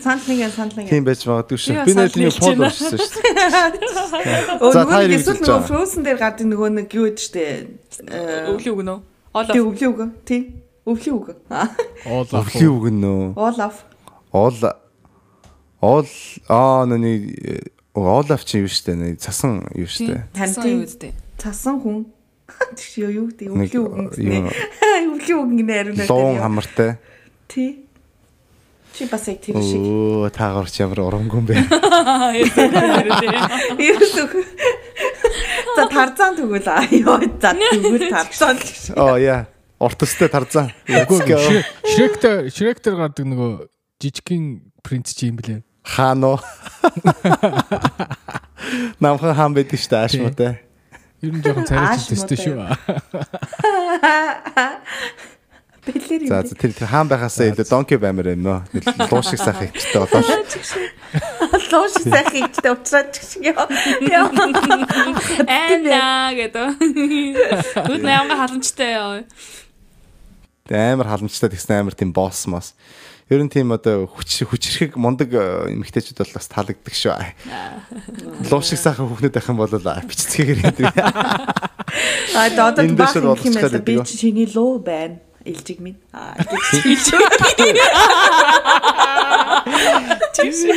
Санал 0.02 0.26
нэг 0.28 0.38
юм 0.42 0.52
санал 0.52 0.76
нэг. 0.78 0.90
Тийм 0.90 1.04
байж 1.06 1.22
магадгүй 1.30 1.58
шүү. 1.62 1.86
Би 1.86 1.94
нэг 1.96 2.10
тийм 2.12 2.30
хэлж 2.30 2.46
уншсан 2.58 2.98
шүү 2.98 3.10
За, 4.74 4.82
юу 4.86 5.16
эсвэл 5.16 5.42
нөгөө? 5.42 5.66
Frozen 5.70 6.06
дээр 6.06 6.18
гардаг 6.20 6.48
нөгөө 6.50 6.70
нэг 6.82 6.90
юу 6.94 7.06
гэдэг 7.10 7.22
штэ. 7.22 7.46
Э, 8.10 8.50
Өвлийн 8.52 8.74
үг 8.76 8.82
нөө. 8.86 9.00
Олоо. 9.32 9.54
Тий 9.54 9.62
өвлийн 9.62 9.92
үг. 9.94 10.02
Тий. 10.26 10.42
Өвлийн 10.86 11.16
үг. 11.16 11.28
Өвлийн 12.06 12.72
үг 12.74 12.86
нөө. 12.92 13.34
Olaf. 13.38 13.86
Ол 14.34 14.56
Ол 15.82 16.06
аа 16.48 16.86
нүний 16.86 17.36
Олаф 17.94 18.46
чи 18.46 18.62
юу 18.62 18.70
штэ 18.70 18.94
нэг 18.96 19.20
цасан 19.20 19.66
юу 19.74 19.90
штэ. 19.90 20.30
Тий. 20.32 20.78
юу 20.78 20.86
үстэй. 20.86 21.12
Цасан 21.42 21.82
хүн. 21.82 22.06
Тэгш 22.78 23.02
юу 23.02 23.10
юу 23.10 23.26
гэдэг 23.34 23.50
өвлийн 23.50 23.82
үг 23.82 24.14
юу 24.14 24.46
гэнэ. 24.46 24.52
Өвлийн 25.18 25.38
үг 25.42 25.52
гинэ 25.58 25.74
ариун 25.82 25.98
луун 26.06 26.38
хамартай. 26.38 27.02
Тий. 27.50 27.90
Чи 28.92 29.08
бас 29.08 29.24
яг 29.28 29.40
тэр 29.40 29.56
шиг. 29.64 29.82
Өө 29.82 30.30
таагаарч 30.36 30.76
ямар 30.84 31.00
урамгүй 31.08 31.40
юм 31.40 31.46
бэ. 31.48 31.56
Үг. 33.82 34.32
За 35.78 35.88
тарзан 35.88 36.36
тэгвэл 36.36 36.68
аа 36.68 36.84
ёо 36.92 37.16
за 37.40 37.56
тэгвэл 37.56 38.12
тарзан. 38.12 38.60
Оо 39.00 39.16
яа. 39.16 39.48
Ортостой 39.80 40.28
тарзан. 40.28 40.76
Үгүй 40.86 41.24
Шректер 41.88 42.52
Шректер 42.52 43.00
гардаг 43.00 43.26
нөгөө 43.26 43.72
жижигхэн 44.04 44.60
принц 44.84 45.16
чи 45.16 45.32
юм 45.32 45.40
блэ. 45.40 45.64
Хаано. 45.82 46.38
Намхан 49.00 49.34
хаан 49.34 49.54
байдаг 49.56 49.80
штэ 49.80 49.96
аашмаатай. 50.06 50.60
Ер 51.22 51.34
нь 51.34 51.42
жоохон 51.42 51.66
царайч 51.70 52.06
төстэй 52.10 52.38
шүү. 52.38 52.62
Бэлэр 55.82 56.22
юм. 56.22 56.30
за 56.30 56.54
тэр 56.54 56.78
тэр 56.78 56.86
хаан 56.86 57.10
байхасаа 57.10 57.50
илүү 57.50 57.66
донки 57.66 57.98
баймар 57.98 58.38
юм 58.38 58.46
нөө. 58.46 58.60
Луу 59.10 59.26
шиг 59.26 59.42
сайхан 59.42 59.74
ихтэй 59.74 59.98
болоо. 59.98 60.22
Лоош 61.74 61.96
сайхан 62.06 62.46
ихтэй 62.46 62.70
уучраад 62.70 63.10
ч 63.10 63.26
шиг 63.26 63.50
ёо. 63.50 63.66
Эна 65.50 66.38
гэдэг. 66.38 66.78
Үд 67.90 68.02
нямга 68.06 68.38
халамжтай 68.38 68.94
ёо. 68.94 69.26
Амар 70.70 71.10
халамжтай 71.10 71.50
тэгсэн 71.50 71.82
амар 71.82 71.98
тийм 71.98 72.14
босс 72.14 72.46
мас. 72.46 72.78
Ер 73.32 73.42
нь 73.42 73.50
тийм 73.50 73.74
одоо 73.74 74.06
хүч 74.06 74.46
хүчрхэг 74.46 75.00
мундаг 75.02 75.34
э, 75.34 75.74
эмэгтэйчүүд 75.74 76.20
бол 76.20 76.36
бас 76.36 76.46
таалагддаг 76.52 76.94
шүү. 76.94 77.16
Луу 78.52 78.62
шиг 78.62 78.78
сайхан 78.78 79.08
хүүхнүүд 79.10 79.34
байх 79.34 79.50
юм 79.50 79.58
бол 79.58 79.72
бичцгээгээр 79.72 80.62
яадаг. 80.62 80.94
А 82.36 82.52
одоо 82.52 82.76
дэшэл 82.76 83.32
юм 83.32 83.56
байна. 83.56 83.80
Би 83.82 84.04
чиний 84.04 84.46
луу 84.52 84.84
байна. 84.84 85.31
Илжиг 85.46 85.80
минь. 85.80 85.96
Аа 86.14 86.36
Наач 86.38 86.50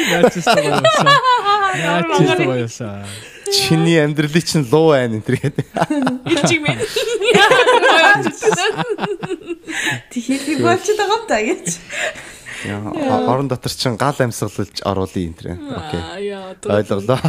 баяасан. 0.08 0.44
Наач 1.80 2.46
баяасан. 2.46 3.04
Чиний 3.52 4.00
амьдралын 4.00 4.42
чинь 4.42 4.66
луу 4.70 4.90
байна 4.96 5.16
энэ 5.20 5.24
гэдэг. 5.24 5.66
Илчиг 6.32 6.60
минь. 6.64 6.80
тэгэхээр 10.10 10.60
болчиход 10.64 10.98
байгаа 11.00 11.12
юм 11.12 11.24
та 11.28 11.38
гэж. 11.44 11.66
Орон 13.28 13.48
дотор 13.48 13.72
чинь 13.72 13.96
гал 13.96 14.16
амьсгалж 14.16 14.80
оруулъя 14.80 15.28
энэ 15.28 15.36
тэр. 15.36 15.48
Окей. 15.60 16.00
Яа. 16.32 16.56
Ойлголоо. 16.64 17.20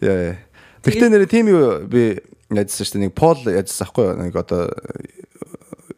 Яа. 0.00 0.36
Тэгтээ 0.84 1.08
нэрээ 1.08 1.32
тийм 1.32 1.48
юу 1.48 1.88
би 1.88 2.20
яжсан 2.52 2.84
шүү 2.84 3.00
дээ. 3.00 3.04
Нэг 3.08 3.14
пол 3.16 3.40
яжсан 3.48 3.88
ахгүй 3.88 4.04
юу? 4.06 4.16
Нэг 4.22 4.36
одоо 4.36 4.70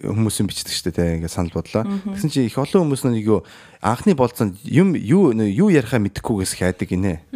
хүмүүсийн 0.02 0.46
бичдэг 0.46 0.74
шүү 0.74 0.92
дээ. 0.94 1.16
Ингээ 1.22 1.32
санал 1.32 1.54
бодлоо. 1.54 1.82
Тэгсэн 1.84 2.30
чи 2.30 2.46
их 2.46 2.58
олон 2.58 2.86
хүмүүс 2.86 3.02
нэг 3.10 3.26
юу 3.26 3.40
анхны 3.82 4.14
болцоонд 4.14 4.58
юм 4.62 4.94
юу 4.94 5.34
юу 5.34 5.68
ярихаа 5.68 5.98
мэдэхгүйгээс 5.98 6.54
хайдаг 6.54 6.88
гинэ. 6.88 7.26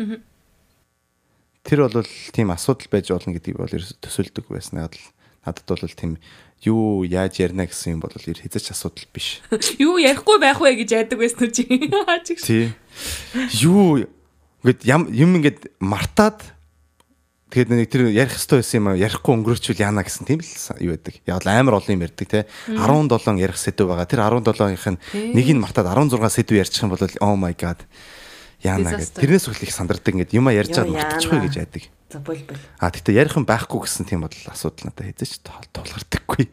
Тэр 1.66 1.86
бол 1.86 2.06
тийм 2.34 2.54
асуудал 2.54 2.86
байж 2.90 3.10
болно 3.10 3.34
гэдгийг 3.34 3.58
бол 3.58 3.70
төсөөлдөг 3.70 4.46
байсан. 4.46 4.82
Надад 4.86 5.02
надад 5.42 5.66
бол 5.66 5.90
тийм 5.90 6.18
юу 6.62 7.02
яаж 7.02 7.42
ярина 7.42 7.66
гэсэн 7.66 7.98
юм 7.98 8.00
бол 8.00 8.14
ер 8.14 8.38
хэзээ 8.38 8.62
ч 8.62 8.70
асуудал 8.70 9.06
биш. 9.10 9.42
Юу 9.82 9.98
ярихгүй 9.98 10.38
байх 10.38 10.62
вэ 10.62 10.78
гэж 10.78 10.90
яадаг 10.94 11.18
байсан 11.18 11.50
чи? 11.50 11.66
Тий. 12.46 12.70
Юу 13.58 14.06
ингээд 14.62 15.10
юм 15.10 15.30
ингээд 15.42 15.74
мартаад 15.82 16.38
тэгээд 17.52 17.68
нэг 17.68 17.88
тэр 17.92 18.08
ярих 18.08 18.32
хэвээр 18.32 18.64
байсан 18.64 18.78
юм 18.80 18.88
а 18.88 18.96
ярихгүй 18.96 19.32
өнгөрөөчвөл 19.36 19.84
яана 19.84 20.00
гэсэн 20.00 20.24
тийм 20.24 20.40
л 20.40 20.48
юу 20.80 20.96
байдаг. 20.96 21.14
Яг 21.28 21.44
л 21.44 21.52
амар 21.52 21.76
олон 21.76 21.92
юм 21.92 22.04
ярьдаг 22.08 22.26
те. 22.32 22.48
17 22.72 23.36
ярих 23.36 23.60
сэдв 23.60 23.92
байгаа. 23.92 24.08
Тэр 24.08 24.24
17-ийнх 24.24 24.88
нь 24.88 24.98
нэг 25.36 25.46
нь 25.52 25.60
мартаад 25.60 25.92
16 25.92 26.16
сэдв 26.32 26.56
ярьчих 26.56 26.80
юм 26.80 26.96
бол 26.96 27.04
oh 27.04 27.36
my 27.36 27.52
god. 27.52 27.84
Яана 28.64 28.96
гэдэг. 28.96 29.20
Тэрнээс 29.20 29.52
үл 29.52 29.60
их 29.60 29.74
сандардаг 29.74 30.16
ингээд 30.16 30.32
юма 30.32 30.56
ярьж 30.56 30.72
Йоо, 30.72 30.88
байгаа 30.88 31.12
мартчихгүй 31.12 31.40
гэж 31.44 31.54
яадаг. 31.60 31.82
За 32.08 32.18
бол 32.24 32.40
бол. 32.40 32.62
А 32.80 32.88
тэгтээ 32.88 33.20
ярих 33.20 33.36
юм 33.36 33.44
байхгүй 33.44 33.84
гэсэн 33.84 34.08
тийм 34.08 34.24
бодол 34.24 34.48
асуудал 34.48 34.88
надад 34.88 35.12
хэзээ 35.12 35.28
ч 35.28 35.44
тулгардаггүй. 35.76 36.48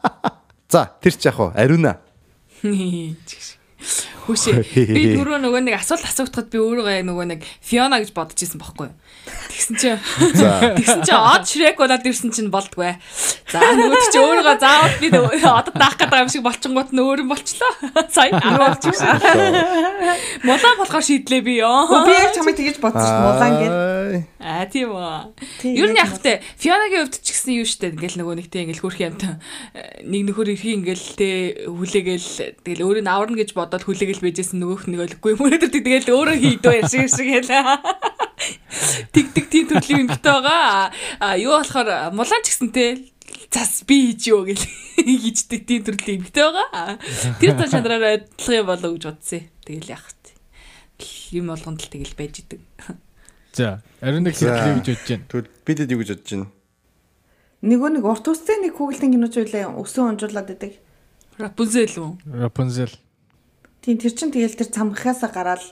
За 0.72 0.94
тэр 1.02 1.14
ч 1.18 1.26
яг 1.26 1.36
хуу 1.36 1.50
ариуна. 1.52 1.98
Хүшээ. 4.30 4.62
Би 4.94 5.02
түрүү 5.18 5.42
нөгөө 5.42 5.60
нэг 5.66 5.80
асуулт 5.82 6.06
асуухдад 6.06 6.46
би 6.54 6.62
өөрийгөө 6.62 7.02
нөгөө 7.10 7.26
нэг 7.34 7.40
Фиона 7.66 7.98
гэж 7.98 8.14
бодож 8.14 8.38
исэн 8.38 8.62
байхгүй 8.62 8.86
юу? 8.86 8.94
Тэгсэн 9.50 9.74
чинь 9.76 9.98
За 10.38 10.50
Тэгсэн 10.78 11.02
чинь 11.04 11.18
од 11.18 11.44
шрек 11.44 11.76
болоод 11.76 12.06
ирсэн 12.06 12.30
чинь 12.30 12.50
болдгоо. 12.54 12.94
За 13.50 13.58
нөгөө 13.58 14.02
чи 14.14 14.18
өөрийгөө 14.22 14.56
заавал 14.62 14.96
би 15.02 15.08
одод 15.10 15.74
даах 15.74 15.96
гэдэг 15.98 16.22
юм 16.22 16.30
шиг 16.30 16.44
болчингууд 16.46 16.90
нь 16.94 17.02
өөр 17.02 17.22
юм 17.26 17.30
болчлоо. 17.34 17.72
Сайн 18.14 18.38
юу 18.38 18.58
болчихсон. 18.62 19.18
Мулан 20.46 20.76
болохоор 20.78 21.04
шийдлээ 21.04 21.42
би 21.42 21.58
ёо. 21.60 22.06
Би 22.06 22.14
яг 22.14 22.32
чамайг 22.32 22.56
тэгэж 22.56 22.78
бодсон 22.80 23.04
шүү. 23.04 23.20
Мулан 23.26 23.52
гэж. 23.60 23.72
Аа 24.40 24.64
тийм 24.70 24.94
үү. 24.96 25.76
Юу 25.76 25.86
нэг 25.92 26.00
явахтай. 26.00 26.40
Фионагийн 26.56 27.04
хувьд 27.04 27.20
ч 27.20 27.28
гэсэн 27.34 27.60
юу 27.60 27.66
штэ 27.68 27.92
ингээл 27.92 28.18
нөгөө 28.24 28.34
нэгтэй 28.40 28.64
ингээл 28.64 28.84
хөрх 28.86 29.00
юмт 29.04 29.22
нэг 30.00 30.22
нөхөр 30.30 30.56
ирхи 30.56 30.80
ингээл 30.80 31.06
те 31.18 31.28
хүлээгээл 31.68 32.64
тэгэл 32.64 32.84
өөрөө 32.88 33.04
нь 33.04 33.12
аварна 33.12 33.36
гэж 33.36 33.52
бодоод 33.52 33.84
хүлээгээл 33.84 34.19
байжсэн 34.20 34.60
нөгөөх 34.60 34.84
нэг 34.88 35.00
өлөхгүй 35.04 35.30
юм 35.34 35.42
өнөдөр 35.48 35.70
тэгэл 35.72 36.12
өөрөө 36.12 36.36
хийдөө 36.40 36.74
яшиг 36.80 37.08
шиг 37.08 37.28
хэлээ. 37.28 37.64
Тиг 39.12 39.26
тиг 39.34 39.46
тийм 39.48 39.64
төрлийн 39.68 40.00
юм 40.04 40.08
бит 40.12 40.24
байгаа. 40.24 40.92
А 41.20 41.36
юу 41.36 41.56
болохоор 41.56 42.12
мулан 42.12 42.44
ч 42.44 42.52
гэсэн 42.52 42.70
те 42.72 43.10
цас 43.50 43.82
би 43.88 44.12
хийж 44.12 44.30
юу 44.30 44.44
гэл 44.46 44.64
хийждэг 45.08 45.66
тийм 45.66 45.82
төрлийн 45.84 46.20
юм 46.20 46.24
бит 46.28 46.36
байгаа. 46.36 47.00
Тэр 47.40 47.56
та 47.56 47.66
чанараараа 47.68 48.20
адилхан 48.20 48.56
юм 48.60 48.66
болоо 48.68 48.90
гэж 48.96 49.04
бодсон. 49.08 49.48
Тэгэл 49.64 49.92
яах 49.96 50.06
вэ? 50.06 50.20
Юм 51.32 51.52
болгонд 51.52 51.80
л 51.80 51.90
тэгэл 51.90 52.16
байж 52.16 52.44
идэг. 52.44 52.60
За, 53.52 53.82
ариун 54.00 54.24
нэг 54.24 54.36
хэлээ 54.36 54.80
гэж 54.80 54.86
бодож 54.86 55.08
байна. 55.08 55.26
Тэгвэл 55.28 55.50
бидэд 55.66 55.90
юу 55.90 56.00
гэж 56.04 56.10
бодож 56.14 56.30
байна? 56.30 56.48
Нөгөө 57.60 57.90
нэг 57.98 58.04
урт 58.08 58.26
устай 58.30 58.56
нэг 58.56 58.72
хүүгэлтийн 58.78 59.12
киноч 59.12 59.34
үйлээ 59.36 59.68
өсөн 59.76 60.16
онжуулаад 60.16 60.48
байдаг. 60.48 60.72
Рапунзел 61.36 61.92
үү? 61.92 62.10
Rapunzel. 62.40 62.92
Тийм 63.80 63.96
тэр 63.96 64.12
чин 64.12 64.28
тэгэл 64.28 64.60
тэр 64.60 64.68
цамхаасаа 64.68 65.30
гараад 65.32 65.64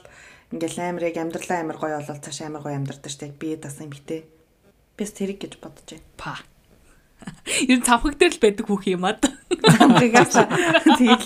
ингээл 0.49 0.81
амар 0.81 1.03
яг 1.13 1.17
амьдралаа 1.21 1.61
амар 1.61 1.77
гоё 1.77 2.01
болол 2.01 2.21
цааш 2.25 2.41
амар 2.41 2.65
гоё 2.65 2.77
амьдрдаг 2.77 3.13
штэ. 3.13 3.37
Би 3.37 3.53
дасан 3.53 3.93
битээ. 3.93 4.25
Бис 4.97 5.13
тэрийг 5.13 5.45
гэж 5.45 5.61
бодож 5.61 5.93
байна. 5.93 6.09
Па. 6.17 6.33
Ер 7.69 7.77
нь 7.77 7.85
цамхаг 7.85 8.17
дээр 8.17 8.33
л 8.33 8.41
байдаг 8.41 8.65
хүүх 8.65 8.85
юм 8.89 9.05
ад. 9.05 9.21
Цамхагаас 9.51 10.33
тэгэл 10.97 11.25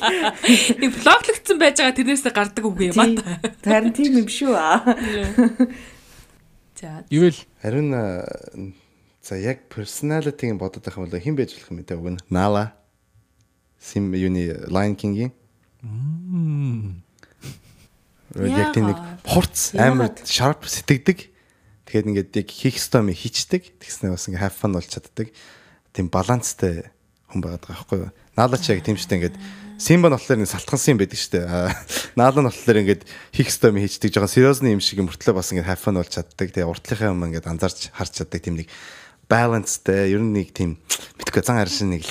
Нэг 0.81 0.91
блоглогдсон 0.91 1.57
байж 1.61 1.79
байгаа 1.79 1.95
тэрнээс 1.95 2.25
гардаг 2.27 2.63
хүүх 2.67 2.81
юм 2.91 2.99
ад. 2.99 3.15
Харин 3.63 3.93
тийм 3.95 4.19
юм 4.19 4.27
шүү 4.27 4.51
аа. 4.51 4.83
За. 6.75 7.07
Ивэл 7.07 7.39
Харин 7.63 7.95
а, 7.95 8.27
за 9.23 9.39
яг 9.39 9.71
personality-г 9.71 10.59
бодоод 10.59 10.83
байх 10.83 10.99
юм 10.99 11.07
бол 11.07 11.15
хэн 11.15 11.37
байж 11.39 11.55
болох 11.55 11.71
юм 11.71 11.79
бэ? 11.79 11.95
Уг 11.95 12.09
нь 12.17 12.21
Nala. 12.27 12.75
Сим 13.79 14.11
юуны 14.11 14.67
Lion 14.67 14.99
King-ийн. 14.99 15.31
Яг 18.33 18.73
тийм 18.73 18.89
нэг 18.89 18.99
хурц 19.27 19.75
амар 19.77 20.15
sharp 20.23 20.65
сэтгэдэг. 20.65 21.29
Тэгэхээр 21.85 22.07
ингээд 22.09 22.31
яг 22.39 22.49
хийх 22.49 22.79
ёстой 22.79 23.03
юм 23.03 23.11
хийчдэг. 23.13 23.77
Тэгснээр 23.77 24.15
бас 24.15 24.25
ингээд 24.25 24.43
have 24.43 24.55
fun 24.55 24.73
болж 24.73 24.89
чаддаг. 24.89 25.27
Тийм 25.93 26.07
баланстай 26.09 26.89
хүн 27.29 27.43
байгаад 27.43 27.61
байгаа 27.67 27.77
байхгүй 27.83 27.99
юу? 28.07 28.11
Нала 28.33 28.57
ч 28.57 28.73
яг 28.73 28.81
тийм 28.81 28.97
шүү 28.97 29.09
дээ 29.11 29.19
ингээд 29.21 29.37
Симба 29.83 30.07
нь 30.07 30.15
болохоор 30.15 30.45
салтгансан 30.47 30.95
юм 30.95 30.99
байдаг 31.01 31.19
шүү 31.19 31.31
дээ. 31.33 31.45
Аа, 31.49 31.73
Наала 32.15 32.39
нь 32.39 32.47
болохоор 32.47 32.81
ингээд 32.81 33.03
хийх 33.35 33.49
ёстой 33.51 33.73
юм 33.73 33.81
хийчдэг. 33.83 34.13
Жохон 34.15 34.31
сериосны 34.31 34.71
юм 34.71 34.79
шиг 34.79 35.03
мөртлөө 35.03 35.35
бас 35.35 35.51
ингээд 35.51 35.81
fun 35.81 35.99
болж 35.99 36.13
чаддаг. 36.13 36.47
Тэгээ 36.53 36.69
уртлынхаа 36.69 37.11
юм 37.11 37.25
ингээд 37.27 37.49
анзаарч 37.49 37.91
харж 37.91 38.23
чаддаг 38.23 38.39
тийм 38.39 38.61
нэг 38.63 38.71
баланстай 39.27 40.13
ер 40.13 40.21
нь 40.21 40.33
нэг 40.33 40.53
тийм 40.53 40.77
мэдгүй 41.19 41.41
зан 41.41 41.59
аршин 41.59 41.97
нэг 41.97 42.05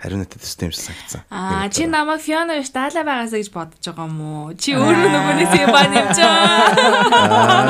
л 0.00 0.02
хариунаатай 0.02 0.40
төстэй 0.40 0.66
юм 0.68 0.72
шиг 0.72 0.84
санагдсан. 0.88 1.22
Аа 1.28 1.68
чи 1.68 1.84
намайг 1.84 2.24
Фиона 2.24 2.56
биш 2.56 2.72
даалаа 2.72 3.04
байгаасаа 3.04 3.36
гэж 3.36 3.50
бодож 3.52 3.84
байгаа 3.84 4.08
юм 4.08 4.20
уу? 4.24 4.56
Чи 4.56 4.72
өөрөө 4.72 5.08
нөгөөнөөс 5.12 5.52
юм 5.60 5.68
ба 5.76 5.82
нэмж 5.92 6.16
байгаа. 6.16 7.60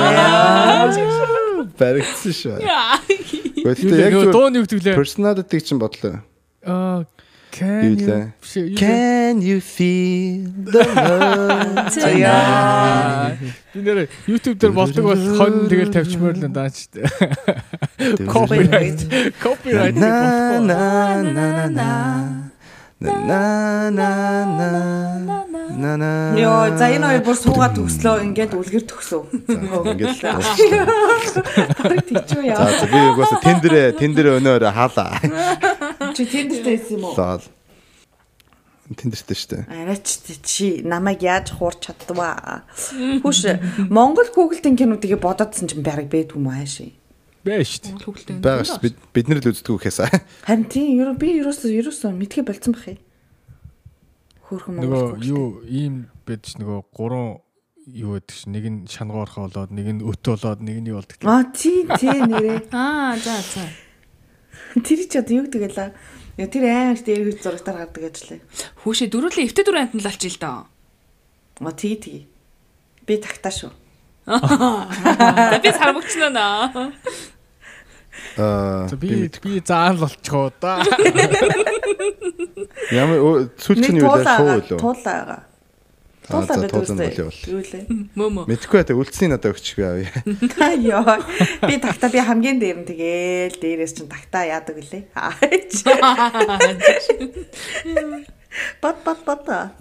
Баригдсан 1.80 2.32
шүү. 2.32 2.62
Яа. 2.62 2.94
Гэхдээ 3.66 4.14
яг 4.14 4.14
дууны 4.30 4.62
үгтгэлээ. 4.62 4.94
personality 4.94 5.58
чинь 5.58 5.82
бодлоо. 5.82 6.22
Аа 6.62 7.02
Can 7.50 7.98
you, 7.98 8.32
you 8.54 8.76
Can 8.76 9.42
you 9.42 9.60
feel 9.60 10.46
the 10.64 10.84
love 10.94 11.92
tonight? 11.92 13.38
Би 13.74 13.80
нэр 13.82 14.08
YouTube 14.26 14.58
дээр 14.58 14.72
болдог 14.74 15.04
бол 15.10 15.22
хон 15.38 15.66
тэгэл 15.70 15.90
тавьчмаар 15.90 16.38
л 16.38 16.46
даа 16.50 16.70
ч 16.70 16.86
гэдэг. 16.90 17.10
Copyright. 18.30 19.00
Copyright. 19.42 19.94
На 19.98 20.58
на 20.62 21.22
на 21.22 21.70
на 21.70 22.30
на 23.00 23.90
на 23.90 24.00
на 25.74 25.96
на 25.96 26.10
Йоо, 26.38 26.76
за 26.76 26.86
энэ 26.90 27.06
хоёр 27.06 27.22
бүр 27.26 27.36
суугаад 27.38 27.74
төгслөө. 27.78 28.16
Ингээд 28.30 28.52
үлгэр 28.54 28.84
төгсөв. 28.90 29.22
Ингээд. 29.50 30.22
Тэгчихв 32.10 32.42
яа. 32.44 32.68
За 32.78 32.86
би 32.86 32.98
угаасаа 33.10 33.40
тэн 33.42 33.58
дээрээ 33.62 33.98
тэн 33.98 34.12
дээрээ 34.14 34.38
өнөөр 34.38 34.64
хаалаа. 34.70 35.18
Чи 36.20 36.28
тэндэртэй 36.28 36.76
байсан 36.76 36.96
юм 37.00 37.04
уу? 37.08 37.16
За 37.16 37.40
тэн 38.92 39.14
дэртэй 39.14 39.38
штэ. 39.38 39.64
Араач 39.70 40.20
чи 40.42 40.82
намайг 40.82 41.22
яаж 41.22 41.54
хуурч 41.54 41.86
чадваа. 41.88 42.66
Хүш 43.22 43.46
Монгол 43.86 44.28
Google-ийн 44.34 44.74
кинодыг 44.74 45.14
бодоодсэн 45.22 45.70
чинь 45.70 45.86
бараг 45.86 46.10
байдгүй 46.10 46.42
юм 46.42 46.50
ааши. 46.50 46.98
Бэж 47.46 47.86
шүү 48.04 48.42
дээ. 48.42 48.66
Ш 48.66 48.82
бид 48.82 48.98
бид 49.14 49.30
нар 49.30 49.38
л 49.38 49.48
үздэг 49.54 49.78
үхээс. 49.78 50.10
Харин 50.42 50.66
тийм 50.66 50.98
ерөө 50.98 51.16
би 51.22 51.38
ерөөсөө 51.38 51.70
ерөөсөө 51.70 52.10
мэдхий 52.18 52.42
болцсон 52.42 52.74
бах 52.74 52.90
юм. 52.90 52.98
Хөөхөн 54.50 54.74
Монгол 54.74 55.14
Нөгөө 55.14 55.24
юу 55.24 55.46
ийм 55.70 55.94
байж 56.26 56.58
нөгөө 56.58 56.80
гурван 56.90 57.38
юу 57.86 58.18
гэдэг 58.18 58.34
чинь 58.34 58.52
нэг 58.58 58.64
нь 58.66 58.78
шангуурхаа 58.90 59.46
болоод 59.46 59.70
нэг 59.70 59.86
нь 59.86 60.02
өтө 60.02 60.34
болоод 60.34 60.60
нэг 60.66 60.76
нь 60.82 60.90
юу 60.90 60.98
болдог. 60.98 61.16
Аа 61.30 61.46
тий 61.54 61.86
тий 61.94 62.18
нэрээ. 62.26 62.74
Аа 62.74 63.14
за 63.16 63.38
за. 63.38 63.64
Тэр 64.70 65.00
чи 65.10 65.18
одоо 65.18 65.34
юу 65.34 65.44
гэдэг 65.50 65.74
вэ? 65.74 65.90
Яа 66.38 66.46
тэр 66.46 66.94
дээр 66.94 67.26
хүү 67.26 67.42
зурагтаар 67.42 67.90
гардаг 67.90 68.04
ажлаа. 68.06 68.38
Хүүшээ 68.86 69.10
дөрүлээ 69.10 69.50
эвтэ 69.50 69.66
дөрөв 69.66 69.82
амтан 69.90 70.02
лалч 70.06 70.22
ил 70.30 70.38
доо. 70.38 70.70
Аа 71.58 71.74
тий 71.74 71.98
тий. 71.98 72.30
Би 73.02 73.18
тагтаа 73.18 73.50
шүү. 73.50 73.72
За 74.30 75.58
би 75.58 75.70
сармагчнаа 75.74 76.30
наа. 76.30 76.92
Аа 78.38 78.86
би 78.94 79.26
би 79.42 79.58
заал 79.58 79.98
болчихоо 79.98 80.54
да. 80.62 80.78
ямар 82.94 83.50
сүүлч 83.58 83.90
нь 83.90 83.98
юу 83.98 84.14
вэ? 84.14 84.22
Шоу 84.22 84.46
үлээ. 84.54 84.78
Туулаа 84.78 85.02
байгаа. 85.04 85.49
Аа, 86.30 86.46
Туулаа 86.46 86.56
байдаг 86.62 86.78
үстэй. 86.86 87.14
Юу 87.50 87.60
лээ? 87.60 87.84
Мөө 88.14 88.28
мөө. 88.30 88.44
Мэдхгүй 88.46 88.78
байта 88.78 88.94
үлдсэний 88.94 89.34
надад 89.34 89.50
өгч 89.58 89.74
би 89.74 89.82
авъя. 89.82 90.10
Та 90.54 90.70
ёо. 90.78 91.18
Би 91.66 91.74
тагтаа 91.82 92.10
би 92.14 92.22
хамгийн 92.22 92.62
дээр 92.62 92.78
нь 92.80 92.88
тэгээл 92.88 93.58
дээрээс 93.58 93.92
чинь 93.98 94.06
тагтаа 94.06 94.46
яадаг. 94.46 94.78
Аач. 95.18 95.82
Бат 98.80 98.96
бат 99.02 99.20
бат. 99.26 99.74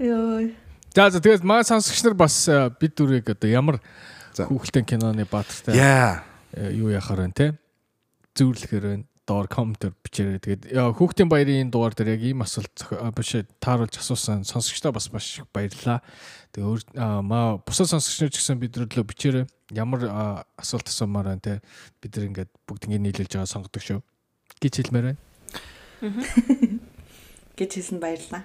Ёо. 0.00 0.50
За 0.94 1.08
за 1.10 1.20
тэгээд 1.20 1.44
маа 1.44 1.64
сонсогч 1.64 2.04
нар 2.04 2.14
бас 2.16 2.48
э, 2.48 2.68
бид 2.80 2.96
дүрийг 2.96 3.28
одоо 3.32 3.48
ямар 3.48 3.76
хүүхэлдэйн 4.36 4.84
киноны 4.84 5.24
баатартай 5.24 5.76
Яа. 5.76 6.24
э, 6.52 6.72
юу 6.72 6.92
яхаар 6.92 7.24
байна 7.24 7.32
те 7.32 7.46
зүүрлэхээр 8.36 8.84
байна 8.84 9.04
доор 9.26 9.46
комментэр 9.46 9.94
бичээрэй. 10.02 10.42
Тэгээд 10.42 10.62
яа, 10.74 10.90
хүүхдийн 10.90 11.30
баярын 11.30 11.70
энэ 11.70 11.70
дугаар 11.70 11.94
дээр 11.94 12.18
яг 12.18 12.22
ийм 12.26 12.42
асуулт 12.42 12.74
биш 13.14 13.38
тааруулж 13.62 13.94
асуусан 13.94 14.42
сонсогчдоо 14.42 14.90
бас 14.90 15.14
маш 15.14 15.38
их 15.38 15.46
баярлалаа. 15.54 16.02
Тэгээд 16.50 16.98
маа 16.98 17.62
бусад 17.62 17.86
сонсогч 17.86 18.18
нар 18.18 18.32
ч 18.34 18.42
гэсэн 18.42 18.58
бидрүүлээ 18.58 19.06
бичээрэй. 19.06 19.44
Ямар 19.78 20.10
асуулт 20.58 20.90
асуумаар 20.90 21.38
байна 21.38 21.42
те? 21.42 21.62
Бид 22.02 22.18
нар 22.18 22.26
ингээд 22.34 22.50
бүгд 22.66 22.90
ингэ 22.90 22.98
нийлүүлж 22.98 23.38
байгаа 23.38 23.46
сонгодог 23.46 23.82
шүү. 23.82 24.02
Гэж 24.58 24.74
хэлмээр 24.82 25.14
байна. 25.14 25.20
Гэж 27.58 27.70
хэлсэн 27.78 28.02
баярлаа. 28.02 28.42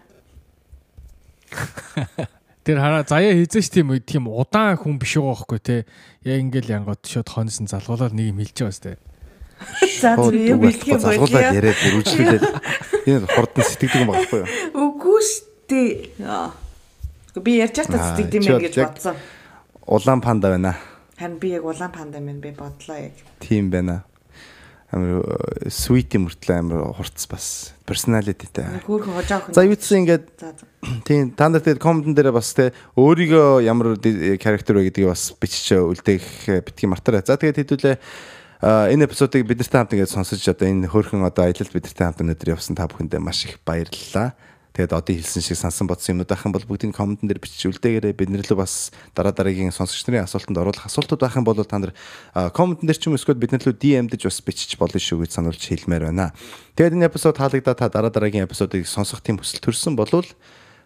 Тэр 2.68 2.78
хараа 2.78 3.02
заяа 3.02 3.34
хийзэж 3.34 3.82
тийм 3.82 3.98
үе 3.98 4.04
тийм 4.04 4.30
удаан 4.30 4.78
хүн 4.78 5.02
биш 5.02 5.18
байгаа 5.18 5.42
байхгүй 5.42 5.60
те? 5.64 5.78
Яг 6.22 6.38
ингээл 6.44 6.86
янгот 6.86 7.02
шууд 7.02 7.34
хонсон 7.34 7.66
залгуулаад 7.66 8.14
нэг 8.14 8.30
юм 8.30 8.44
хэлж 8.44 8.62
байгаа 8.62 8.78
сте 8.78 9.00
За 10.02 10.16
зүг 10.16 10.34
юу 10.34 10.60
бэлтгэх 10.62 11.02
залгуулаад 11.02 11.34
байлаа. 11.34 11.58
яриад 11.58 11.82
үжиглээд 11.98 12.46
энэ 13.10 13.28
хурдан 13.30 13.64
сэтгэдэг 13.66 14.02
юм 14.02 14.12
багхгүй 14.14 14.40
юу? 14.42 14.48
Үгүй 14.78 15.20
штэ. 15.26 15.82
Би 17.38 17.52
ярьж 17.62 17.78
Аа, 17.82 17.86
байгаа 17.90 18.08
сэтгэд 18.14 18.34
юм 18.38 18.46
гэж 18.62 18.76
бодсон. 18.78 19.16
Улаан 19.86 20.22
панда 20.22 20.54
байна. 20.54 20.78
Харин 21.18 21.38
би 21.42 21.54
яг 21.54 21.66
улаан 21.66 21.92
панда 21.92 22.20
минь 22.20 22.42
би 22.42 22.54
бодлоо 22.54 22.98
яг. 23.10 23.18
Тийм 23.42 23.70
байна. 23.74 24.04
Амар 24.88 25.20
sweet 25.68 26.16
мөртлөө 26.16 26.58
амар 26.62 26.94
хурц 26.96 27.28
бас 27.28 27.74
personality-тэй. 27.84 28.86
Хөөхөн 28.88 29.20
хожоо 29.20 29.38
охин. 29.44 29.54
За 29.54 29.66
юуцсан 29.68 30.08
ингээд 30.08 30.26
тийм 31.04 31.36
та 31.36 31.50
нар 31.52 31.60
тэгээд 31.60 31.84
комментэн 31.84 32.16
дээр 32.16 32.32
бас 32.32 32.54
те 32.56 32.72
өөрийгөө 32.96 33.68
ямар 33.68 34.00
character 34.40 34.80
вэ 34.80 34.88
гэдгийг 34.88 35.12
бас 35.12 35.36
бичиж 35.36 35.76
үлдээх 35.76 36.64
битгий 36.64 36.88
мартаарай. 36.88 37.20
За 37.28 37.36
тэгээд 37.36 37.68
хэдүүлээ 37.68 37.96
энэ 38.62 39.06
эпизодыг 39.06 39.46
бидэртэй 39.46 39.78
хамт 39.78 39.94
ингээд 39.94 40.10
сонсож 40.10 40.42
одоо 40.42 40.66
энэ 40.66 40.90
хөөрхөн 40.90 41.22
одоо 41.22 41.46
аялалд 41.46 41.70
бидэртэй 41.70 42.06
хамт 42.10 42.26
өнөдөр 42.26 42.58
явсан 42.58 42.74
та 42.74 42.90
бүхэндээ 42.90 43.22
маш 43.22 43.46
их 43.46 43.62
баярлалаа. 43.62 44.34
Тэгээд 44.74 44.94
одоо 44.94 45.14
хэлсэн 45.14 45.42
шиг 45.42 45.58
сансан 45.58 45.90
бодсон 45.90 46.18
юмнууд 46.18 46.30
байх 46.30 46.46
юм 46.46 46.54
бол 46.54 46.66
бүгдийг 46.66 46.94
комментэн 46.94 47.26
дээр 47.26 47.42
бичиж 47.42 47.66
үлдээгээрэй. 47.66 48.14
Бид 48.14 48.30
нэрлээ 48.30 48.58
бас 48.58 48.94
дараа 49.18 49.34
дараагийн 49.34 49.74
сонсогч 49.74 50.06
нарын 50.06 50.30
асуултанд 50.30 50.58
оруулах 50.58 50.86
асуултууд 50.86 51.22
байх 51.22 51.34
юм 51.34 51.46
бол 51.46 51.58
та 51.66 51.82
нар 51.82 51.98
комментэн 52.54 52.86
дээр 52.86 52.98
ч 53.02 53.10
юм 53.10 53.18
эсвэл 53.18 53.42
бид 53.42 53.58
нэрлүү 53.58 53.74
DM-дэж 53.74 54.30
бас 54.30 54.38
бичиж 54.46 54.78
болно 54.78 55.02
шүү 55.02 55.26
гэж 55.26 55.34
сануулж 55.34 55.62
хэлмээр 55.66 56.14
байна. 56.14 56.30
Тэгээд 56.78 56.94
энэ 56.94 57.10
эпизод 57.10 57.42
таалагдаа 57.42 57.74
та 57.74 57.90
дараа 57.90 58.14
дараагийн 58.14 58.46
эпизодыг 58.46 58.86
сонсох 58.86 59.26
тийм 59.26 59.42
хүсэл 59.42 59.66
төрсөн 59.66 59.98
болвол 59.98 60.30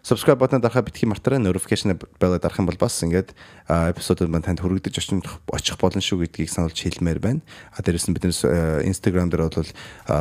subscribe 0.02 0.38
button-д 0.38 0.62
дарахаа 0.62 0.82
битгий 0.82 1.06
мартаарай 1.06 1.38
notification 1.38 1.94
bell-ыг 2.18 2.42
дарах 2.42 2.58
юм 2.58 2.66
бол 2.66 2.76
бас 2.78 2.98
ингээд 3.02 3.34
эпизодууд 3.70 4.30
маань 4.30 4.42
танд 4.42 4.60
хүрэгдэж 4.60 4.98
очих 4.98 5.38
очих 5.46 5.78
болно 5.78 6.02
шүү 6.02 6.26
гэдгийг 6.26 6.50
сануулж 6.50 6.74
хэлмээр 6.74 7.18
байна. 7.22 7.40
А 7.70 7.86
дээрэс 7.86 8.10
нь 8.10 8.14
бид 8.14 8.26
нэр 8.26 8.82
Instagram 8.82 9.30
дээр 9.30 9.46
бол 9.46 9.70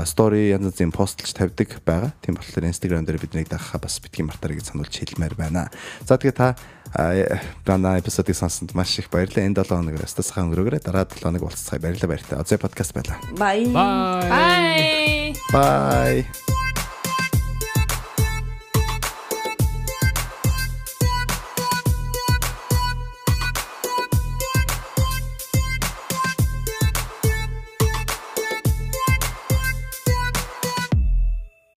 story 0.05 0.53
янз 0.53 0.69
бүрийн 0.69 0.93
постлж 0.93 1.33
тавьдаг 1.33 1.81
байгаа. 1.81 2.13
Тийм 2.21 2.37
болохоор 2.37 2.69
Instagram 2.69 3.09
дээр 3.09 3.17
биднийг 3.17 3.49
дагахаа 3.49 3.81
бас 3.81 3.97
битгий 3.97 4.21
мартаарай 4.21 4.61
гэж 4.61 4.69
сануулж 4.69 4.93
хэлмээр 4.93 5.33
байна. 5.33 5.73
За 6.05 6.21
тэгээ 6.21 6.37
та 6.37 6.53
бана 7.65 7.97
эпизодыг 7.97 8.37
сонсонд 8.37 8.77
маш 8.77 8.99
их 9.01 9.09
баярлалаа. 9.09 9.49
Энэ 9.49 9.65
7 9.65 9.81
хоног 9.81 9.97
өстө 9.97 10.21
сайхан 10.21 10.53
өнгөрөөгөө 10.53 10.85
дараа 10.85 11.09
7 11.09 11.25
хоног 11.25 11.49
уулзцай 11.49 11.81
баярлалаа 11.81 12.13
баяртай. 12.13 12.37
Озай 12.37 12.61
подкаст 12.61 12.93
байлаа. 12.93 13.17
Бай. 13.33 13.65
bye 13.65 14.29
Bye. 14.29 15.33
Bye. 15.51 16.60